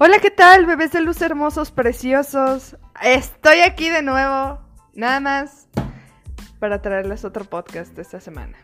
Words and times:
Hola, 0.00 0.18
¿qué 0.18 0.32
tal, 0.32 0.66
bebés 0.66 0.90
de 0.90 1.00
luz 1.00 1.22
hermosos, 1.22 1.70
preciosos? 1.70 2.76
Estoy 3.00 3.60
aquí 3.60 3.90
de 3.90 4.02
nuevo, 4.02 4.58
nada 4.92 5.20
más 5.20 5.68
para 6.58 6.82
traerles 6.82 7.24
otro 7.24 7.44
podcast 7.44 7.94
de 7.94 8.02
esta 8.02 8.20
semana. 8.20 8.58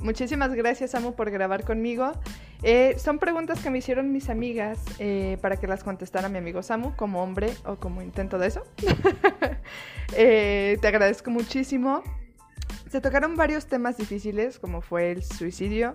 Muchísimas 0.00 0.52
gracias, 0.52 0.94
Amo, 0.94 1.16
por 1.16 1.30
grabar 1.30 1.64
conmigo. 1.64 2.12
Eh, 2.62 2.94
son 2.98 3.18
preguntas 3.18 3.60
que 3.60 3.70
me 3.70 3.78
hicieron 3.78 4.12
mis 4.12 4.28
amigas 4.28 4.78
eh, 4.98 5.38
para 5.40 5.56
que 5.56 5.66
las 5.66 5.82
contestara 5.82 6.28
mi 6.28 6.36
amigo 6.36 6.62
Samu 6.62 6.94
como 6.94 7.22
hombre 7.22 7.54
o 7.64 7.76
como 7.76 8.02
intento 8.02 8.38
de 8.38 8.48
eso. 8.48 8.62
Eh, 10.16 10.76
te 10.82 10.88
agradezco 10.88 11.30
muchísimo. 11.30 12.02
Se 12.90 13.00
tocaron 13.00 13.36
varios 13.36 13.66
temas 13.66 13.96
difíciles 13.96 14.58
como 14.58 14.80
fue 14.80 15.12
el 15.12 15.22
suicidio, 15.22 15.94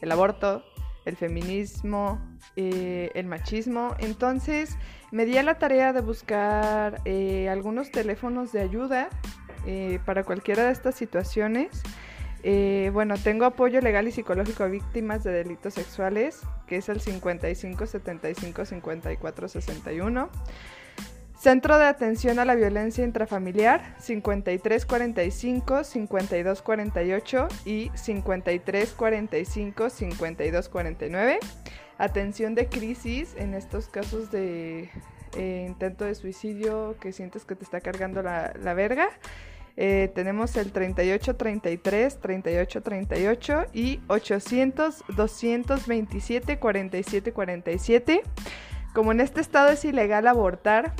el 0.00 0.10
aborto, 0.10 0.64
el 1.04 1.16
feminismo, 1.16 2.20
el 2.56 3.26
machismo. 3.26 3.94
Entonces 3.98 4.76
me 5.10 5.24
di 5.24 5.36
a 5.38 5.42
la 5.42 5.58
tarea 5.58 5.92
de 5.92 6.00
buscar 6.00 7.02
algunos 7.50 7.90
teléfonos 7.90 8.52
de 8.52 8.60
ayuda 8.60 9.08
para 10.04 10.24
cualquiera 10.24 10.64
de 10.66 10.72
estas 10.72 10.94
situaciones. 10.94 11.82
Eh, 12.42 12.90
bueno, 12.92 13.16
tengo 13.22 13.44
apoyo 13.44 13.80
legal 13.80 14.08
y 14.08 14.12
psicológico 14.12 14.64
a 14.64 14.68
víctimas 14.68 15.22
de 15.24 15.32
delitos 15.32 15.74
sexuales, 15.74 16.40
que 16.66 16.76
es 16.76 16.88
el 16.88 17.00
55 17.00 17.86
75 17.86 18.64
54 18.64 19.48
61. 19.48 20.30
Centro 21.40 21.78
de 21.78 21.86
Atención 21.86 22.38
a 22.38 22.44
la 22.44 22.54
Violencia 22.54 23.02
Intrafamiliar, 23.02 23.96
53 23.98 24.84
45 24.84 25.84
52 25.84 26.60
48 26.60 27.48
y 27.64 27.90
53 27.94 28.92
45 28.92 29.88
52 29.88 30.68
49. 30.68 31.38
Atención 31.96 32.54
de 32.54 32.68
crisis 32.68 33.34
en 33.38 33.54
estos 33.54 33.88
casos 33.88 34.30
de 34.30 34.90
eh, 35.34 35.64
intento 35.66 36.04
de 36.04 36.14
suicidio 36.14 36.96
que 37.00 37.10
sientes 37.10 37.46
que 37.46 37.54
te 37.54 37.64
está 37.64 37.80
cargando 37.80 38.22
la, 38.22 38.52
la 38.62 38.74
verga. 38.74 39.08
Eh, 39.78 40.12
tenemos 40.14 40.54
el 40.58 40.72
3833, 40.72 42.20
3838 42.20 43.64
y 43.72 44.00
800 44.08 45.04
227 45.16 46.58
47 46.58 47.32
47. 47.32 48.22
Como 48.92 49.12
en 49.12 49.20
este 49.20 49.40
estado 49.40 49.70
es 49.70 49.84
ilegal 49.86 50.26
abortar, 50.26 50.92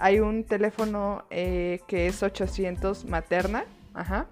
hay 0.00 0.18
un 0.18 0.44
teléfono 0.44 1.24
eh, 1.30 1.80
que 1.86 2.06
es 2.06 2.22
800 2.22 3.04
materna. 3.04 3.64
Ajá. 3.94 4.26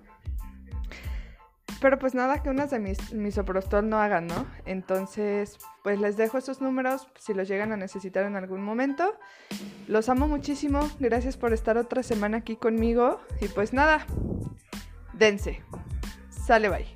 Pero 1.80 1.98
pues 1.98 2.14
nada 2.14 2.42
que 2.42 2.48
unas 2.48 2.70
de 2.70 2.80
mis 2.80 3.12
misoprostol 3.12 3.88
no 3.88 4.00
hagan, 4.00 4.26
¿no? 4.26 4.46
Entonces, 4.64 5.58
pues 5.84 6.00
les 6.00 6.16
dejo 6.16 6.38
esos 6.38 6.60
números 6.60 7.06
si 7.18 7.34
los 7.34 7.46
llegan 7.46 7.70
a 7.70 7.76
necesitar 7.76 8.24
en 8.24 8.34
algún 8.34 8.62
momento. 8.62 9.14
Los 9.86 10.08
amo 10.08 10.26
muchísimo. 10.26 10.90
Gracias 10.98 11.36
por 11.36 11.52
estar 11.52 11.76
otra 11.76 12.02
semana 12.02 12.38
aquí 12.38 12.56
conmigo. 12.56 13.20
Y 13.40 13.48
pues 13.48 13.72
nada, 13.72 14.06
dense. 15.12 15.62
Sale, 16.30 16.68
bye. 16.68 16.86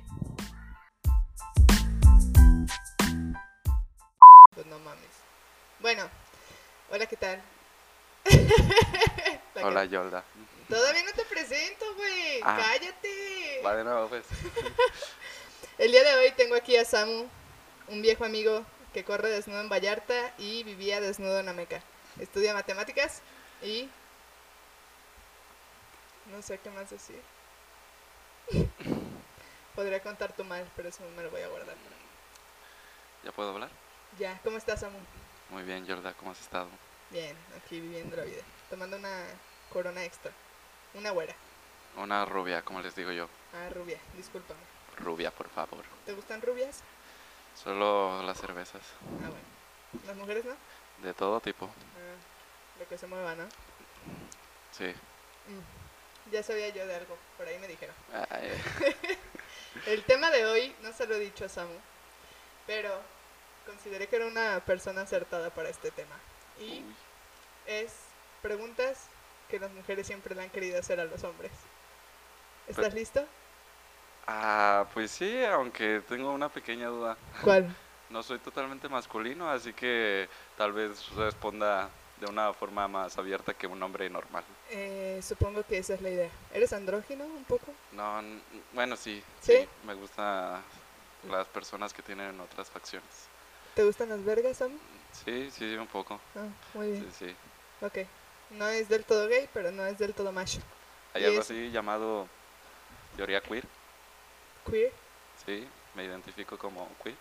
Pues 4.53 4.65
no 4.65 4.79
mames. 4.79 5.23
Bueno, 5.79 6.03
hola, 6.91 7.05
¿qué 7.05 7.15
tal? 7.15 7.52
hola, 9.61 9.85
Yolda. 9.85 10.23
Todavía 10.69 11.03
no 11.03 11.11
te 11.11 11.25
presento, 11.25 11.85
güey. 11.95 12.39
Ah. 12.43 12.57
Cállate. 12.59 13.61
Va 13.65 13.75
de 13.75 13.83
nuevo, 13.83 14.07
pues. 14.07 14.25
El 15.77 15.91
día 15.91 16.03
de 16.03 16.13
hoy 16.15 16.31
tengo 16.31 16.55
aquí 16.55 16.77
a 16.77 16.85
Samu, 16.85 17.27
un 17.87 18.01
viejo 18.01 18.25
amigo 18.25 18.63
que 18.93 19.03
corre 19.03 19.29
desnudo 19.29 19.61
en 19.61 19.69
Vallarta 19.69 20.33
y 20.37 20.63
vivía 20.63 21.01
desnudo 21.01 21.39
en 21.39 21.49
Ameca. 21.49 21.81
Estudia 22.19 22.53
matemáticas 22.53 23.21
y... 23.61 23.89
No 26.31 26.41
sé 26.41 26.59
qué 26.59 26.69
más 26.69 26.89
decir. 26.89 27.21
Podría 29.75 30.01
contar 30.01 30.33
tu 30.33 30.43
mal, 30.43 30.65
pero 30.75 30.89
eso 30.89 31.03
me 31.15 31.23
lo 31.23 31.31
voy 31.31 31.41
a 31.41 31.47
guardar. 31.47 31.75
¿Ya 33.23 33.31
puedo 33.31 33.49
hablar? 33.49 33.69
Ya, 34.19 34.39
¿cómo 34.43 34.57
estás, 34.57 34.81
Samu? 34.81 34.99
Muy 35.49 35.63
bien, 35.63 35.87
Jorda, 35.87 36.13
¿cómo 36.13 36.31
has 36.31 36.39
estado? 36.39 36.67
Bien, 37.13 37.37
aquí 37.55 37.79
viviendo 37.79 38.15
la 38.15 38.23
vida, 38.23 38.41
tomando 38.71 38.97
una 38.97 39.23
corona 39.71 40.03
extra. 40.03 40.31
Una 40.95 41.11
güera. 41.11 41.35
Una 41.95 42.25
rubia, 42.25 42.63
como 42.63 42.81
les 42.81 42.95
digo 42.95 43.11
yo. 43.11 43.29
Ah, 43.53 43.69
rubia, 43.69 43.99
discúlpame. 44.17 44.59
Rubia, 44.97 45.29
por 45.29 45.47
favor. 45.49 45.85
¿Te 46.07 46.13
gustan 46.13 46.41
rubias? 46.41 46.81
Solo 47.55 48.23
las 48.23 48.39
cervezas. 48.39 48.81
Ah, 49.23 49.29
bueno. 49.29 50.07
¿Las 50.07 50.15
mujeres 50.15 50.43
no? 50.43 50.55
De 51.05 51.13
todo 51.13 51.39
tipo. 51.39 51.67
Ah, 51.67 52.79
lo 52.79 52.87
que 52.87 52.97
se 52.97 53.05
mueva, 53.05 53.35
¿no? 53.35 53.43
Sí. 54.71 54.85
Mm, 54.87 56.31
ya 56.31 56.41
sabía 56.41 56.69
yo 56.69 56.87
de 56.87 56.95
algo, 56.95 57.15
por 57.37 57.47
ahí 57.47 57.59
me 57.59 57.67
dijeron. 57.67 57.95
El 59.85 60.03
tema 60.05 60.31
de 60.31 60.45
hoy, 60.47 60.75
no 60.81 60.91
se 60.91 61.05
lo 61.05 61.13
he 61.13 61.19
dicho 61.19 61.45
a 61.45 61.49
Samu, 61.49 61.77
pero 62.65 62.89
consideré 63.67 64.07
que 64.07 64.15
era 64.15 64.25
una 64.25 64.61
persona 64.65 65.01
acertada 65.01 65.51
para 65.51 65.69
este 65.69 65.91
tema. 65.91 66.15
Y 66.59 66.83
es 67.65 67.93
preguntas 68.41 69.07
que 69.49 69.59
las 69.59 69.71
mujeres 69.71 70.07
siempre 70.07 70.35
le 70.35 70.43
han 70.43 70.49
querido 70.49 70.79
hacer 70.79 70.99
a 70.99 71.05
los 71.05 71.23
hombres. 71.23 71.51
¿Estás 72.67 72.85
pues, 72.85 72.93
listo? 72.93 73.25
Ah, 74.27 74.85
pues 74.93 75.11
sí, 75.11 75.43
aunque 75.45 76.01
tengo 76.07 76.31
una 76.31 76.49
pequeña 76.49 76.87
duda. 76.87 77.17
¿Cuál? 77.41 77.75
No 78.09 78.21
soy 78.21 78.37
totalmente 78.37 78.87
masculino, 78.89 79.49
así 79.49 79.73
que 79.73 80.29
tal 80.55 80.71
vez 80.71 81.09
responda 81.15 81.89
de 82.19 82.27
una 82.27 82.53
forma 82.53 82.87
más 82.87 83.17
abierta 83.17 83.55
que 83.55 83.65
un 83.65 83.81
hombre 83.81 84.07
normal. 84.07 84.43
Eh, 84.69 85.19
supongo 85.23 85.63
que 85.63 85.79
esa 85.79 85.95
es 85.95 86.01
la 86.01 86.11
idea. 86.11 86.29
¿Eres 86.53 86.73
andrógino 86.73 87.25
un 87.25 87.43
poco? 87.43 87.73
No, 87.91 88.21
bueno, 88.73 88.95
sí, 88.95 89.23
sí. 89.41 89.67
Me 89.87 89.95
gustan 89.95 90.61
las 91.27 91.47
personas 91.47 91.91
que 91.91 92.03
tienen 92.03 92.39
otras 92.39 92.69
facciones. 92.69 93.09
¿Te 93.73 93.83
gustan 93.83 94.09
las 94.09 94.23
vergas, 94.23 94.57
Sam? 94.57 94.71
Sí, 95.13 95.49
sí, 95.51 95.75
un 95.75 95.87
poco. 95.87 96.19
Ah, 96.35 96.47
muy 96.73 96.91
bien. 96.91 97.11
Sí, 97.17 97.27
sí. 97.27 97.35
Ok. 97.85 98.07
No 98.51 98.67
es 98.67 98.89
del 98.89 99.05
todo 99.05 99.27
gay, 99.27 99.49
pero 99.53 99.71
no 99.71 99.85
es 99.85 99.97
del 99.97 100.13
todo 100.13 100.31
macho. 100.31 100.59
Hay 101.13 101.25
algo 101.25 101.41
así 101.41 101.71
llamado 101.71 102.27
teoría 103.15 103.41
queer. 103.41 103.65
¿Queer? 104.69 104.91
Sí, 105.45 105.67
me 105.95 106.03
identifico 106.03 106.57
como 106.57 106.89
queer. 107.03 107.15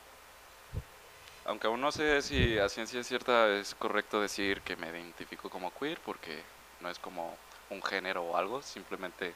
Aunque 1.44 1.66
aún 1.66 1.80
no 1.80 1.90
sé 1.90 2.22
si 2.22 2.58
a 2.58 2.68
ciencia 2.68 3.02
cierta 3.02 3.48
es 3.48 3.74
correcto 3.74 4.20
decir 4.20 4.60
que 4.62 4.76
me 4.76 4.88
identifico 4.88 5.50
como 5.50 5.72
queer, 5.74 5.98
porque 6.00 6.42
no 6.80 6.88
es 6.88 6.98
como 6.98 7.36
un 7.70 7.82
género 7.82 8.22
o 8.22 8.36
algo, 8.36 8.62
simplemente, 8.62 9.34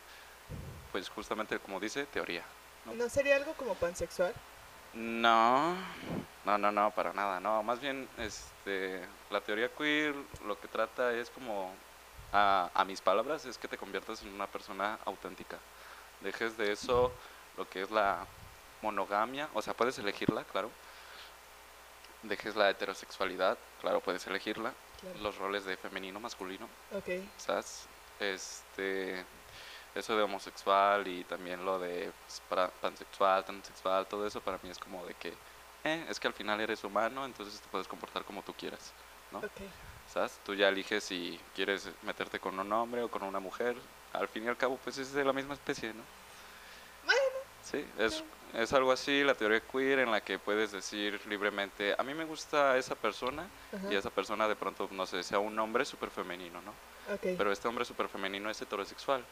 pues 0.93 1.09
justamente 1.09 1.59
como 1.59 1.81
dice, 1.81 2.07
teoría. 2.07 2.45
¿No, 2.85 2.95
¿No 2.95 3.09
sería 3.09 3.37
algo 3.37 3.55
como 3.55 3.75
pansexual? 3.75 4.33
No, 4.97 5.77
no, 6.47 6.57
no, 6.57 6.73
no, 6.73 6.91
para 6.93 7.13
nada, 7.13 7.39
no. 7.39 7.63
Más 7.63 7.81
bien, 7.81 8.09
este, 8.17 9.07
la 9.31 9.43
teoría 9.43 9.69
queer 9.69 10.15
lo 10.47 10.59
que 10.59 10.69
trata 10.69 11.13
es 11.13 11.29
como 11.29 11.71
a, 12.33 12.85
mis 12.87 13.03
palabras 13.03 13.45
es 13.45 13.59
que 13.59 13.69
te 13.69 13.77
conviertas 13.77 14.23
en 14.23 14.33
una 14.33 14.47
persona 14.47 14.99
auténtica. 15.05 15.59
Dejes 16.23 16.57
de 16.57 16.73
eso 16.73 17.13
lo 17.59 17.69
que 17.69 17.83
es 17.83 17.91
la 17.91 18.27
monogamia, 18.81 19.51
o 19.53 19.61
sea, 19.61 19.75
puedes 19.75 19.99
elegirla, 19.99 20.45
claro. 20.45 20.71
Dejes 22.23 22.57
la 22.57 22.71
heterosexualidad, 22.71 23.59
claro, 23.83 24.01
puedes 24.01 24.27
elegirla. 24.27 24.73
Los 25.21 25.37
roles 25.37 25.67
de 25.67 25.77
femenino, 25.77 26.19
masculino. 26.21 26.67
Ok. 26.93 27.23
¿Sabes? 27.37 27.87
Este, 28.19 29.23
eso 29.97 30.17
de 30.17 30.23
homosexual 30.23 31.07
y 31.09 31.25
también 31.25 31.65
lo 31.65 31.79
de 31.79 32.13
pues, 32.27 32.43
pansexual, 32.81 33.45
transexual, 33.45 34.07
todo 34.07 34.27
eso 34.27 34.41
para 34.41 34.59
mí 34.63 34.69
es 34.69 34.79
como 34.79 35.05
de 35.07 35.15
que, 35.15 35.33
eh, 35.85 36.07
es 36.09 36.21
que 36.21 36.29
al 36.29 36.35
final 36.35 36.61
eres 36.61 36.85
humano, 36.85 37.25
entonces 37.25 37.61
te 37.61 37.69
puedes 37.69 37.89
comportar 37.89 38.25
como 38.25 38.43
tú 38.43 38.53
quieras, 38.53 38.93
¿no? 39.33 39.39
Okay. 39.39 39.69
¿sabes? 40.13 40.39
Tú 40.45 40.55
ya 40.55 40.69
eliges 40.69 41.05
si 41.05 41.39
quieres 41.55 41.89
meterte 42.03 42.39
con 42.39 42.59
un 42.59 42.73
hombre 42.73 43.03
o 43.03 43.11
con 43.11 43.23
una 43.23 43.41
mujer. 43.41 43.77
Al 44.13 44.29
fin 44.29 44.45
y 44.45 44.49
al 44.49 44.57
cabo, 44.57 44.79
pues 44.83 44.99
es 44.99 45.13
de 45.13 45.25
la 45.25 45.33
misma 45.33 45.55
especie, 45.55 45.93
¿no? 45.93 46.03
Bueno. 47.05 47.21
Sí, 47.63 47.85
es, 47.99 48.23
es 48.55 48.73
algo 48.73 48.93
así, 48.93 49.25
la 49.25 49.35
teoría 49.35 49.61
queer, 49.61 49.99
en 49.99 50.11
la 50.11 50.21
que 50.21 50.39
puedes 50.39 50.73
decir 50.73 51.21
libremente, 51.27 51.95
a 51.99 52.03
mí 52.03 52.15
me 52.15 52.25
gusta 52.25 52.79
esa 52.79 52.95
persona, 52.95 53.47
y 53.91 53.95
esa 53.95 54.11
persona 54.11 54.49
de 54.49 54.57
pronto, 54.57 54.89
no 54.93 55.05
sé, 55.05 55.23
sea 55.23 55.39
un 55.39 55.59
hombre 55.59 55.85
súper 55.85 56.11
femenino, 56.11 56.61
¿no? 56.63 56.73
Pero 57.21 57.53
este 57.53 57.69
hombre 57.69 57.85
súper 57.85 58.09
femenino 58.09 58.49
es 58.51 58.61
heterosexual. 58.63 59.25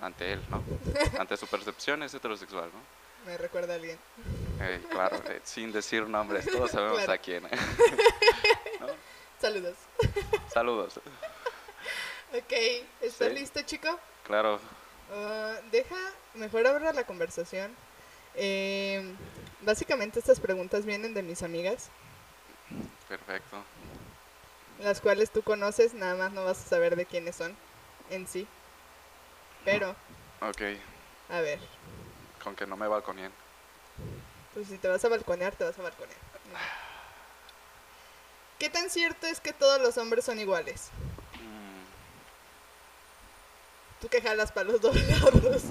Ante 0.00 0.32
él, 0.32 0.42
¿no? 0.48 0.62
Ante 1.18 1.36
su 1.36 1.46
percepción 1.46 2.02
es 2.02 2.14
heterosexual, 2.14 2.70
¿no? 2.72 3.00
Me 3.30 3.36
recuerda 3.36 3.74
a 3.74 3.76
alguien. 3.76 3.98
Eh, 4.60 4.82
claro, 4.90 5.16
eh, 5.28 5.40
sin 5.44 5.72
decir 5.72 6.06
nombres, 6.06 6.46
todos 6.46 6.70
sabemos 6.72 7.06
a 7.08 7.18
quién. 7.18 7.44
¿eh? 7.46 7.50
Saludos. 9.40 9.76
Saludos. 10.52 11.00
ok, 12.32 12.52
¿estás 13.02 13.32
listo, 13.32 13.60
chico? 13.62 13.98
Claro. 14.24 14.58
Ah, 15.12 15.56
deja, 15.70 15.96
mejor 16.34 16.66
abrir 16.66 16.94
la 16.94 17.04
conversación. 17.04 17.74
Em, 18.34 19.16
básicamente 19.62 20.18
estas 20.18 20.40
preguntas 20.40 20.86
vienen 20.86 21.14
de 21.14 21.22
mis 21.22 21.42
amigas. 21.42 21.88
Perfecto. 23.08 23.56
las 24.78 25.00
cuales 25.00 25.30
tú 25.30 25.42
conoces, 25.42 25.92
nada 25.94 26.14
más 26.14 26.32
no 26.32 26.44
vas 26.44 26.64
a 26.64 26.68
saber 26.68 26.96
de 26.96 27.04
quiénes 27.04 27.36
son 27.36 27.56
en 28.10 28.26
sí. 28.28 28.46
Pero, 29.64 29.94
Ok, 30.40 30.62
a 31.30 31.40
ver, 31.40 31.58
con 32.42 32.56
que 32.56 32.66
no 32.66 32.76
me 32.76 32.88
balconien. 32.88 33.30
pues 34.54 34.68
si 34.68 34.78
te 34.78 34.88
vas 34.88 35.04
a 35.04 35.08
balconear, 35.08 35.54
te 35.54 35.64
vas 35.64 35.78
a 35.78 35.82
balconear. 35.82 36.18
¿Qué 38.58 38.68
tan 38.70 38.90
cierto 38.90 39.26
es 39.26 39.40
que 39.40 39.52
todos 39.52 39.80
los 39.80 39.96
hombres 39.98 40.24
son 40.24 40.38
iguales? 40.38 40.88
Mm, 41.34 41.80
Tú 44.00 44.08
que 44.08 44.20
jalas 44.22 44.50
para 44.52 44.70
los 44.70 44.80
dos 44.80 44.96
lados. 44.96 45.62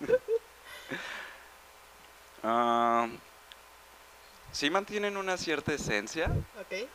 ah, 2.42 3.08
sí 4.52 4.70
mantienen 4.70 5.16
una 5.16 5.36
cierta 5.36 5.72
esencia. 5.72 6.26
ok, 6.60 6.88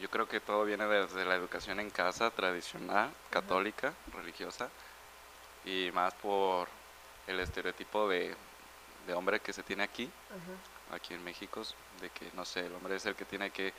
Yo 0.00 0.08
creo 0.10 0.28
que 0.28 0.40
todo 0.40 0.64
viene 0.64 0.86
desde 0.86 1.24
la 1.24 1.34
educación 1.34 1.80
en 1.80 1.90
casa, 1.90 2.30
tradicional, 2.30 3.12
católica, 3.30 3.92
religiosa, 4.12 4.68
y 5.64 5.90
más 5.92 6.14
por 6.14 6.68
el 7.26 7.40
estereotipo 7.40 8.08
de, 8.08 8.36
de 9.06 9.14
hombre 9.14 9.40
que 9.40 9.52
se 9.52 9.62
tiene 9.62 9.82
aquí, 9.84 10.10
aquí 10.90 11.14
en 11.14 11.24
México, 11.24 11.62
de 12.00 12.10
que, 12.10 12.30
no 12.34 12.44
sé, 12.44 12.60
el 12.66 12.74
hombre 12.74 12.96
es 12.96 13.06
el 13.06 13.14
que 13.16 13.24
tiene 13.24 13.50
que 13.50 13.72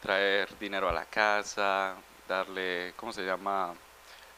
traer 0.00 0.56
dinero 0.58 0.88
a 0.88 0.92
la 0.92 1.06
casa, 1.06 1.96
darle, 2.28 2.94
¿cómo 2.96 3.12
se 3.12 3.24
llama? 3.24 3.74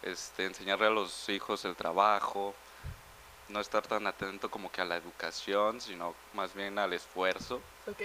Este, 0.03 0.47
enseñarle 0.47 0.87
a 0.87 0.91
los 0.91 1.29
hijos 1.29 1.65
el 1.65 1.77
trabajo, 1.77 2.55
no 3.49 3.61
estar 3.61 3.87
tan 3.87 4.07
atento 4.07 4.51
como 4.51 4.71
que 4.71 4.81
a 4.81 4.85
la 4.85 4.97
educación, 4.97 5.81
sino 5.81 6.15
más 6.35 6.55
bien 6.55 6.79
al 6.79 6.93
esfuerzo. 6.93 7.63
ok, 7.87 8.03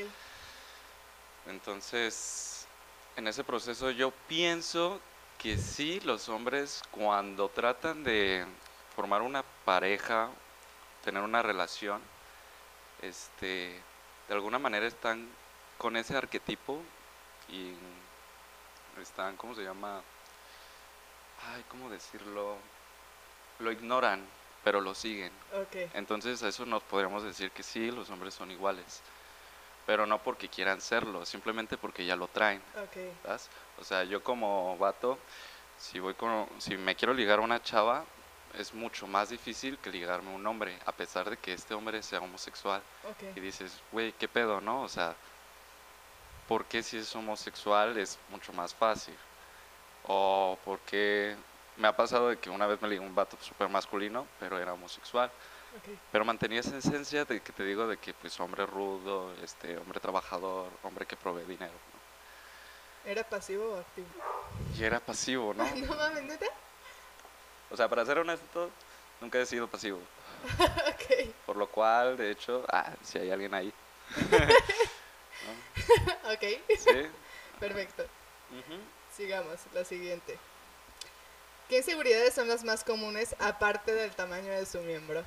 Entonces, 1.45 2.67
en 3.15 3.27
ese 3.27 3.43
proceso 3.43 3.91
yo 3.91 4.11
pienso 4.27 4.99
que 5.37 5.57
sí, 5.57 5.99
los 6.01 6.29
hombres 6.29 6.81
cuando 6.91 7.49
tratan 7.49 8.03
de 8.03 8.45
formar 8.95 9.21
una 9.21 9.43
pareja, 9.65 10.29
tener 11.03 11.21
una 11.21 11.41
relación, 11.41 12.01
este, 13.01 13.79
de 14.27 14.33
alguna 14.33 14.57
manera 14.57 14.87
están 14.87 15.27
con 15.77 15.97
ese 15.97 16.15
arquetipo 16.15 16.81
y 17.49 17.73
están, 19.01 19.35
¿cómo 19.35 19.53
se 19.53 19.63
llama? 19.63 20.01
Ay, 21.53 21.63
¿cómo 21.69 21.89
decirlo? 21.89 22.55
Lo 23.59 23.71
ignoran, 23.71 24.25
pero 24.63 24.81
lo 24.81 24.95
siguen. 24.95 25.31
ok, 25.53 25.91
Entonces 25.93 26.41
a 26.43 26.47
eso 26.47 26.65
nos 26.65 26.81
podríamos 26.83 27.23
decir 27.23 27.51
que 27.51 27.63
sí, 27.63 27.91
los 27.91 28.09
hombres 28.09 28.33
son 28.33 28.49
iguales, 28.51 29.01
pero 29.85 30.05
no 30.05 30.19
porque 30.19 30.47
quieran 30.47 30.79
serlo, 30.81 31.25
simplemente 31.25 31.77
porque 31.77 32.05
ya 32.05 32.15
lo 32.15 32.27
traen, 32.29 32.61
ok, 32.81 33.23
¿sabes? 33.23 33.49
O 33.77 33.83
sea, 33.83 34.03
yo 34.05 34.23
como 34.23 34.77
vato, 34.77 35.19
si 35.77 35.99
voy 35.99 36.13
con, 36.13 36.47
si 36.59 36.77
me 36.77 36.95
quiero 36.95 37.13
ligar 37.13 37.39
a 37.39 37.41
una 37.43 37.61
chava, 37.61 38.05
es 38.57 38.73
mucho 38.73 39.07
más 39.07 39.29
difícil 39.29 39.77
que 39.79 39.89
ligarme 39.89 40.31
a 40.31 40.35
un 40.35 40.45
hombre, 40.47 40.77
a 40.85 40.91
pesar 40.91 41.29
de 41.29 41.37
que 41.37 41.53
este 41.53 41.73
hombre 41.73 42.01
sea 42.03 42.19
homosexual. 42.19 42.81
Y 43.21 43.25
ok, 43.29 43.35
dices, 43.35 43.79
güey, 43.91 44.11
¿qué 44.13 44.27
pedo, 44.27 44.61
no? 44.61 44.81
O 44.83 44.89
sea, 44.89 45.15
¿por 46.47 46.65
qué 46.65 46.83
si 46.83 46.97
es 46.97 47.15
homosexual 47.15 47.97
es 47.97 48.17
mucho 48.29 48.53
más 48.53 48.73
fácil? 48.73 49.15
O 50.07 50.57
porque 50.63 51.35
me 51.77 51.87
ha 51.87 51.95
pasado 51.95 52.29
de 52.29 52.37
que 52.37 52.49
una 52.49 52.67
vez 52.67 52.81
me 52.81 52.87
ligué 52.87 53.03
a 53.03 53.07
un 53.07 53.15
vato 53.15 53.37
súper 53.41 53.67
masculino, 53.69 54.27
pero 54.39 54.59
era 54.59 54.73
homosexual. 54.73 55.29
ok, 55.77 55.97
Pero 56.11 56.25
mantenía 56.25 56.59
esa 56.59 56.77
esencia 56.77 57.25
de 57.25 57.41
que 57.41 57.51
te 57.51 57.63
digo 57.63 57.87
de 57.87 57.97
que 57.97 58.13
pues 58.13 58.39
hombre 58.39 58.65
rudo, 58.65 59.33
este 59.43 59.77
hombre 59.77 59.99
trabajador, 59.99 60.69
hombre 60.83 61.05
que 61.05 61.15
provee 61.15 61.43
dinero. 61.45 61.73
¿no? 61.73 63.11
¿Era 63.11 63.23
pasivo 63.23 63.73
o 63.75 63.79
activo? 63.79 64.07
Y 64.77 64.83
era 64.83 64.99
pasivo, 64.99 65.53
¿no? 65.53 65.63
No 65.75 65.95
mames, 65.95 66.23
¿neta? 66.23 66.45
O 67.75 67.77
sea, 67.77 67.89
para 67.89 68.05
ser 68.05 68.17
honesto, 68.19 68.71
nunca 69.19 69.37
he 69.37 69.45
sido 69.45 69.67
pasivo. 69.67 69.99
ok, 70.59 71.27
Por 71.45 71.57
lo 71.57 71.67
cual, 71.67 72.15
de 72.15 72.31
hecho, 72.31 72.63
ah, 72.71 72.93
si 73.03 73.17
hay 73.17 73.31
alguien 73.31 73.53
ahí. 73.53 73.73
ok, 76.31 76.43
Sí. 76.79 76.89
perfecto. 77.59 78.05
Sigamos, 79.13 79.59
la 79.73 79.83
siguiente. 79.83 80.39
¿Qué 81.67 81.79
inseguridades 81.79 82.33
son 82.33 82.47
las 82.47 82.63
más 82.63 82.85
comunes 82.85 83.35
aparte 83.39 83.93
del 83.93 84.11
tamaño 84.11 84.53
de 84.53 84.65
su 84.65 84.79
miembro? 84.79 85.25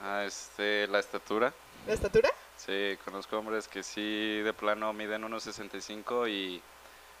Ah, 0.00 0.24
este, 0.26 0.86
la 0.86 1.00
estatura. 1.00 1.52
¿La 1.86 1.92
estatura? 1.92 2.30
Sí, 2.56 2.96
conozco 3.04 3.38
hombres 3.38 3.68
que 3.68 3.82
sí 3.82 4.40
de 4.40 4.54
plano 4.54 4.94
miden 4.94 5.24
unos 5.24 5.42
65 5.42 6.26
y 6.26 6.62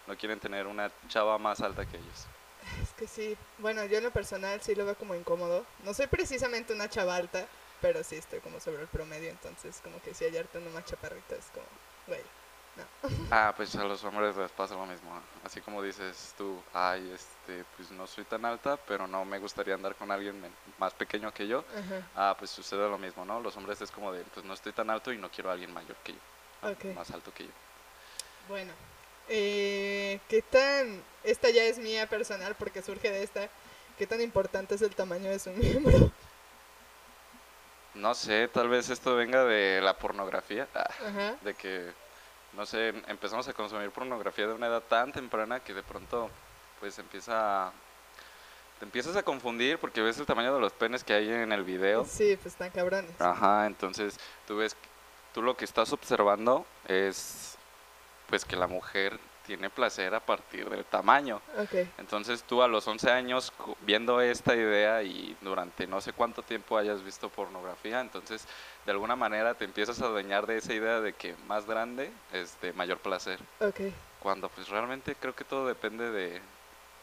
no 0.06 0.16
quieren 0.16 0.40
tener 0.40 0.66
una 0.66 0.90
chava 1.08 1.36
más 1.36 1.60
alta 1.60 1.84
que 1.84 1.98
ellos. 1.98 2.26
Que 2.98 3.06
sí, 3.08 3.36
bueno, 3.58 3.84
yo 3.86 3.98
en 3.98 4.04
lo 4.04 4.10
personal 4.10 4.60
sí 4.62 4.74
lo 4.74 4.84
veo 4.84 4.94
como 4.96 5.14
incómodo. 5.14 5.64
No 5.84 5.94
soy 5.94 6.06
precisamente 6.06 6.72
una 6.72 6.88
chava 6.88 7.16
alta, 7.16 7.46
pero 7.80 8.04
sí 8.04 8.16
estoy 8.16 8.40
como 8.40 8.60
sobre 8.60 8.82
el 8.82 8.88
promedio, 8.88 9.30
entonces 9.30 9.80
como 9.82 10.00
que 10.00 10.14
si 10.14 10.24
hallarte 10.24 10.58
una 10.58 10.70
más 10.70 10.84
chaparrita 10.84 11.34
es 11.34 11.46
como, 11.52 11.66
güey, 12.06 12.20
Ah, 13.30 13.52
pues 13.56 13.74
a 13.76 13.84
los 13.84 14.02
hombres 14.04 14.36
les 14.36 14.50
pasa 14.52 14.74
lo 14.74 14.86
mismo. 14.86 15.10
Así 15.44 15.60
como 15.60 15.82
dices 15.82 16.34
tú, 16.36 16.60
ay, 16.72 17.10
este, 17.14 17.64
pues 17.76 17.90
no 17.90 18.06
soy 18.06 18.24
tan 18.24 18.44
alta, 18.44 18.76
pero 18.76 19.06
no 19.06 19.24
me 19.24 19.38
gustaría 19.38 19.74
andar 19.74 19.94
con 19.94 20.10
alguien 20.10 20.42
más 20.78 20.92
pequeño 20.94 21.32
que 21.32 21.46
yo. 21.46 21.64
ajá, 21.76 22.06
Ah, 22.16 22.36
pues 22.38 22.50
sucede 22.50 22.88
lo 22.88 22.98
mismo, 22.98 23.24
¿no? 23.24 23.40
Los 23.40 23.56
hombres 23.56 23.80
es 23.80 23.90
como 23.90 24.12
de, 24.12 24.22
pues 24.24 24.44
no 24.44 24.54
estoy 24.54 24.72
tan 24.72 24.90
alto 24.90 25.12
y 25.12 25.18
no 25.18 25.30
quiero 25.30 25.50
a 25.50 25.52
alguien 25.52 25.72
mayor 25.72 25.96
que 26.02 26.12
yo, 26.12 26.18
¿no? 26.62 26.94
Más 26.94 27.10
alto 27.10 27.32
que 27.32 27.44
yo. 27.44 27.50
bueno. 28.48 28.72
Eh, 29.28 30.20
¿Qué 30.28 30.42
tan, 30.42 31.02
esta 31.22 31.50
ya 31.50 31.64
es 31.64 31.78
mía 31.78 32.08
personal 32.08 32.54
porque 32.58 32.82
surge 32.82 33.10
de 33.10 33.22
esta, 33.22 33.48
qué 33.98 34.06
tan 34.06 34.20
importante 34.20 34.74
es 34.74 34.82
el 34.82 34.94
tamaño 34.94 35.30
de 35.30 35.38
su 35.38 35.50
miembro? 35.50 36.10
No 37.94 38.14
sé, 38.14 38.48
tal 38.48 38.68
vez 38.68 38.90
esto 38.90 39.14
venga 39.14 39.44
de 39.44 39.80
la 39.80 39.96
pornografía, 39.96 40.66
ah, 40.74 40.90
Ajá, 41.06 41.36
de 41.42 41.54
que, 41.54 41.92
no 42.54 42.66
sé, 42.66 42.88
empezamos 43.06 43.46
a 43.46 43.52
consumir 43.52 43.90
pornografía 43.90 44.46
de 44.48 44.52
una 44.52 44.66
edad 44.66 44.82
tan 44.82 45.12
temprana 45.12 45.60
que 45.60 45.72
de 45.72 45.82
pronto, 45.84 46.28
pues 46.80 46.98
empieza, 46.98 47.70
te 48.80 48.84
empiezas 48.84 49.14
a 49.16 49.22
confundir 49.22 49.78
porque 49.78 50.02
ves 50.02 50.18
el 50.18 50.26
tamaño 50.26 50.52
de 50.52 50.60
los 50.60 50.72
penes 50.72 51.04
que 51.04 51.14
hay 51.14 51.30
en 51.30 51.52
el 51.52 51.62
video. 51.62 52.04
sí, 52.04 52.36
pues 52.36 52.54
están 52.54 52.70
cabrones. 52.70 53.12
Ajá, 53.20 53.66
entonces 53.66 54.18
tú 54.46 54.56
ves, 54.56 54.76
tú 55.32 55.40
lo 55.40 55.56
que 55.56 55.64
estás 55.64 55.92
observando 55.92 56.66
es, 56.88 57.56
pues 58.34 58.44
que 58.44 58.56
la 58.56 58.66
mujer 58.66 59.16
tiene 59.46 59.70
placer 59.70 60.12
a 60.12 60.18
partir 60.18 60.68
del 60.68 60.84
tamaño. 60.84 61.40
Ok, 61.56 61.86
Entonces 61.98 62.42
tú 62.42 62.62
a 62.62 62.66
los 62.66 62.88
11 62.88 63.08
años 63.08 63.52
viendo 63.82 64.20
esta 64.20 64.56
idea 64.56 65.04
y 65.04 65.36
durante 65.40 65.86
no 65.86 66.00
sé 66.00 66.12
cuánto 66.12 66.42
tiempo 66.42 66.76
hayas 66.76 67.04
visto 67.04 67.28
pornografía, 67.28 68.00
entonces 68.00 68.44
de 68.86 68.90
alguna 68.90 69.14
manera 69.14 69.54
te 69.54 69.64
empiezas 69.64 70.02
a 70.02 70.06
adueñar 70.06 70.48
de 70.48 70.56
esa 70.56 70.74
idea 70.74 71.00
de 71.00 71.12
que 71.12 71.36
más 71.46 71.64
grande 71.64 72.10
es 72.32 72.60
de 72.60 72.72
mayor 72.72 72.98
placer. 72.98 73.38
Cuando 74.18 74.48
pues 74.48 74.68
realmente 74.68 75.14
creo 75.14 75.36
que 75.36 75.44
todo 75.44 75.68
depende 75.68 76.10
de... 76.10 76.40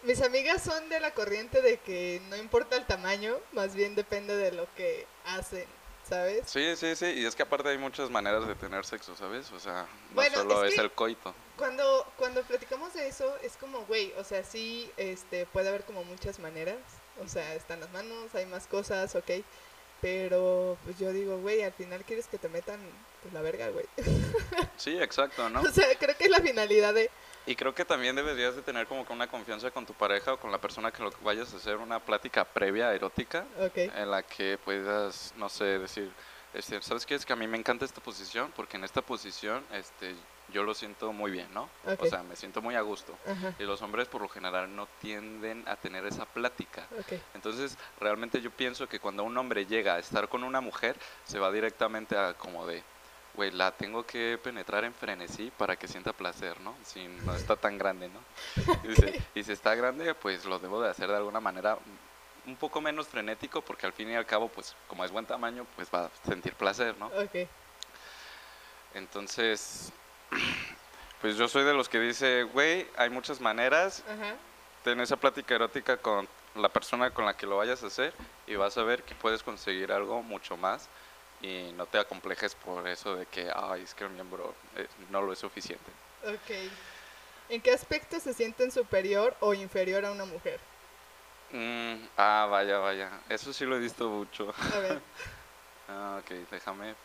Mis 0.03 0.21
amigas 0.21 0.61
son 0.61 0.89
de 0.89 0.99
la 0.99 1.11
corriente 1.11 1.61
de 1.61 1.77
que 1.77 2.21
no 2.29 2.35
importa 2.35 2.75
el 2.75 2.85
tamaño, 2.85 3.37
más 3.53 3.73
bien 3.73 3.95
depende 3.95 4.35
de 4.35 4.51
lo 4.51 4.67
que 4.75 5.07
hacen, 5.27 5.65
¿sabes? 6.11 6.41
Sí, 6.45 6.75
sí, 6.75 6.93
sí, 6.95 7.05
y 7.05 7.25
es 7.25 7.35
que 7.35 7.43
aparte 7.43 7.69
hay 7.69 7.77
muchas 7.77 8.09
maneras 8.09 8.45
de 8.45 8.53
tener 8.55 8.85
sexo, 8.85 9.15
¿sabes? 9.15 9.49
O 9.53 9.59
sea, 9.59 9.83
no 10.09 10.15
Bueno, 10.15 10.37
solo 10.39 10.63
es 10.65 10.71
es, 10.71 10.75
que- 10.75 10.81
el 10.81 10.91
coito. 10.91 11.33
Cuando, 11.57 12.05
cuando 12.17 12.41
platicamos 12.43 12.93
de 12.93 13.07
eso, 13.07 13.33
es 13.43 13.53
como, 13.55 13.85
güey, 13.85 14.11
o 14.17 14.23
sea, 14.25 14.43
sí, 14.43 14.91
este, 14.97 15.45
puede 15.45 15.69
haber 15.69 15.83
como 15.85 16.03
muchas 16.03 16.39
maneras, 16.39 16.77
o 17.23 17.27
sea, 17.29 17.55
están 17.55 17.79
las 17.79 17.91
manos, 17.91 18.33
hay 18.35 18.45
más 18.47 18.67
cosas, 18.67 19.15
ok, 19.15 19.29
pero 20.01 20.77
pues 20.83 20.97
yo 20.99 21.11
digo, 21.13 21.37
güey, 21.37 21.61
al 21.61 21.71
final 21.73 22.03
quieres 22.03 22.27
que 22.27 22.37
te 22.39 22.49
metan 22.49 22.79
pues 23.21 23.33
la 23.33 23.41
verga, 23.41 23.69
güey. 23.69 23.85
Sí, 24.77 24.97
exacto, 24.99 25.47
¿no? 25.49 25.61
o 25.61 25.71
sea, 25.71 25.85
creo 25.99 26.17
que 26.17 26.23
es 26.25 26.29
la 26.31 26.39
finalidad 26.39 26.93
de, 26.93 27.09
Y 27.45 27.55
creo 27.55 27.73
que 27.73 27.85
también 27.85 28.15
deberías 28.15 28.55
de 28.55 28.61
tener 28.61 28.85
como 28.87 29.05
que 29.05 29.13
una 29.13 29.27
confianza 29.27 29.71
con 29.71 29.85
tu 29.85 29.93
pareja 29.93 30.33
o 30.33 30.37
con 30.37 30.51
la 30.51 30.59
persona 30.59 30.91
que 30.91 31.01
lo 31.03 31.11
vayas 31.23 31.53
a 31.53 31.57
hacer 31.57 31.77
una 31.77 31.99
plática 31.99 32.45
previa 32.45 32.93
erótica 32.93 33.45
en 33.75 34.11
la 34.11 34.23
que 34.23 34.57
puedas, 34.63 35.33
no 35.37 35.49
sé, 35.49 35.79
decir, 35.79 36.11
este, 36.53 36.81
¿sabes 36.81 37.05
qué? 37.05 37.15
Es 37.15 37.25
que 37.25 37.33
a 37.33 37.35
mí 37.35 37.47
me 37.47 37.57
encanta 37.57 37.85
esta 37.85 38.01
posición 38.01 38.51
porque 38.55 38.77
en 38.77 38.83
esta 38.83 39.01
posición 39.01 39.63
este, 39.73 40.15
yo 40.53 40.63
lo 40.63 40.73
siento 40.73 41.13
muy 41.13 41.31
bien, 41.31 41.47
¿no? 41.53 41.69
O 41.97 42.05
sea, 42.05 42.23
me 42.23 42.35
siento 42.35 42.61
muy 42.61 42.75
a 42.75 42.81
gusto. 42.81 43.17
ajá, 43.25 43.55
Y 43.57 43.63
los 43.63 43.81
hombres 43.81 44.07
por 44.07 44.21
lo 44.21 44.27
general 44.29 44.75
no 44.75 44.87
tienden 44.99 45.63
a 45.67 45.77
tener 45.77 46.05
esa 46.05 46.25
plática. 46.25 46.87
ok, 46.99 47.13
Entonces, 47.33 47.77
realmente 47.99 48.41
yo 48.41 48.51
pienso 48.51 48.87
que 48.87 48.99
cuando 48.99 49.23
un 49.23 49.37
hombre 49.37 49.65
llega 49.65 49.95
a 49.95 49.99
estar 49.99 50.27
con 50.29 50.43
una 50.43 50.61
mujer, 50.61 50.95
se 51.25 51.39
va 51.39 51.51
directamente 51.51 52.17
a 52.17 52.33
como 52.33 52.67
de, 52.67 52.83
güey, 53.33 53.51
la 53.51 53.71
tengo 53.71 54.05
que 54.05 54.39
penetrar 54.43 54.83
en 54.83 54.93
frenesí 54.93 55.51
para 55.57 55.75
que 55.75 55.87
sienta 55.87 56.13
placer, 56.13 56.59
¿no? 56.61 56.75
Si 56.83 57.07
no 57.07 57.35
está 57.35 57.55
tan 57.55 57.77
grande, 57.77 58.09
¿no? 58.09 58.19
Y, 58.83 58.87
dice, 58.89 59.21
y 59.35 59.43
si 59.43 59.51
está 59.51 59.75
grande, 59.75 60.13
pues 60.15 60.45
lo 60.45 60.59
debo 60.59 60.81
de 60.81 60.89
hacer 60.89 61.09
de 61.09 61.17
alguna 61.17 61.39
manera 61.39 61.77
un 62.45 62.55
poco 62.55 62.81
menos 62.81 63.07
frenético, 63.07 63.61
porque 63.61 63.85
al 63.85 63.93
fin 63.93 64.09
y 64.09 64.15
al 64.15 64.25
cabo, 64.25 64.49
pues 64.49 64.75
como 64.87 65.05
es 65.05 65.11
buen 65.11 65.25
tamaño, 65.25 65.65
pues 65.75 65.89
va 65.93 66.05
a 66.05 66.11
sentir 66.25 66.55
placer, 66.55 66.97
¿no? 66.97 67.07
ok, 67.07 67.47
Entonces, 68.95 69.93
Pues 71.21 71.37
yo 71.37 71.47
soy 71.47 71.63
de 71.63 71.73
los 71.75 71.87
que 71.87 71.99
dice, 71.99 72.43
güey, 72.43 72.87
hay 72.97 73.11
muchas 73.11 73.39
maneras, 73.39 74.03
Ajá. 74.09 74.33
ten 74.83 74.99
esa 75.01 75.17
plática 75.17 75.53
erótica 75.53 75.97
con 75.97 76.27
la 76.55 76.67
persona 76.67 77.11
con 77.11 77.27
la 77.27 77.37
que 77.37 77.45
lo 77.45 77.57
vayas 77.57 77.83
a 77.83 77.87
hacer 77.87 78.11
y 78.47 78.55
vas 78.55 78.75
a 78.79 78.83
ver 78.83 79.03
que 79.03 79.13
puedes 79.13 79.43
conseguir 79.43 79.91
algo 79.91 80.23
mucho 80.23 80.57
más 80.57 80.89
y 81.41 81.71
no 81.75 81.85
te 81.85 81.97
acomplejes 81.99 82.55
por 82.55 82.87
eso 82.87 83.15
de 83.15 83.25
que, 83.25 83.51
ay, 83.53 83.81
es 83.83 83.93
que 83.93 84.03
el 84.03 84.11
miembro 84.11 84.53
eh, 84.75 84.87
no 85.09 85.21
lo 85.21 85.33
es 85.33 85.39
suficiente. 85.39 85.91
Ok. 86.23 86.55
¿En 87.49 87.61
qué 87.61 87.73
aspecto 87.73 88.19
se 88.19 88.33
sienten 88.33 88.71
superior 88.71 89.35
o 89.39 89.53
inferior 89.53 90.05
a 90.05 90.11
una 90.11 90.25
mujer? 90.25 90.59
Mm, 91.51 91.95
ah, 92.17 92.47
vaya, 92.49 92.77
vaya, 92.77 93.09
eso 93.27 93.51
sí 93.51 93.65
lo 93.65 93.75
he 93.75 93.79
visto 93.79 94.09
mucho. 94.09 94.53
A 94.75 94.79
ver. 94.79 95.01
Ah, 95.93 96.21
ok, 96.21 96.31
déjame. 96.49 96.95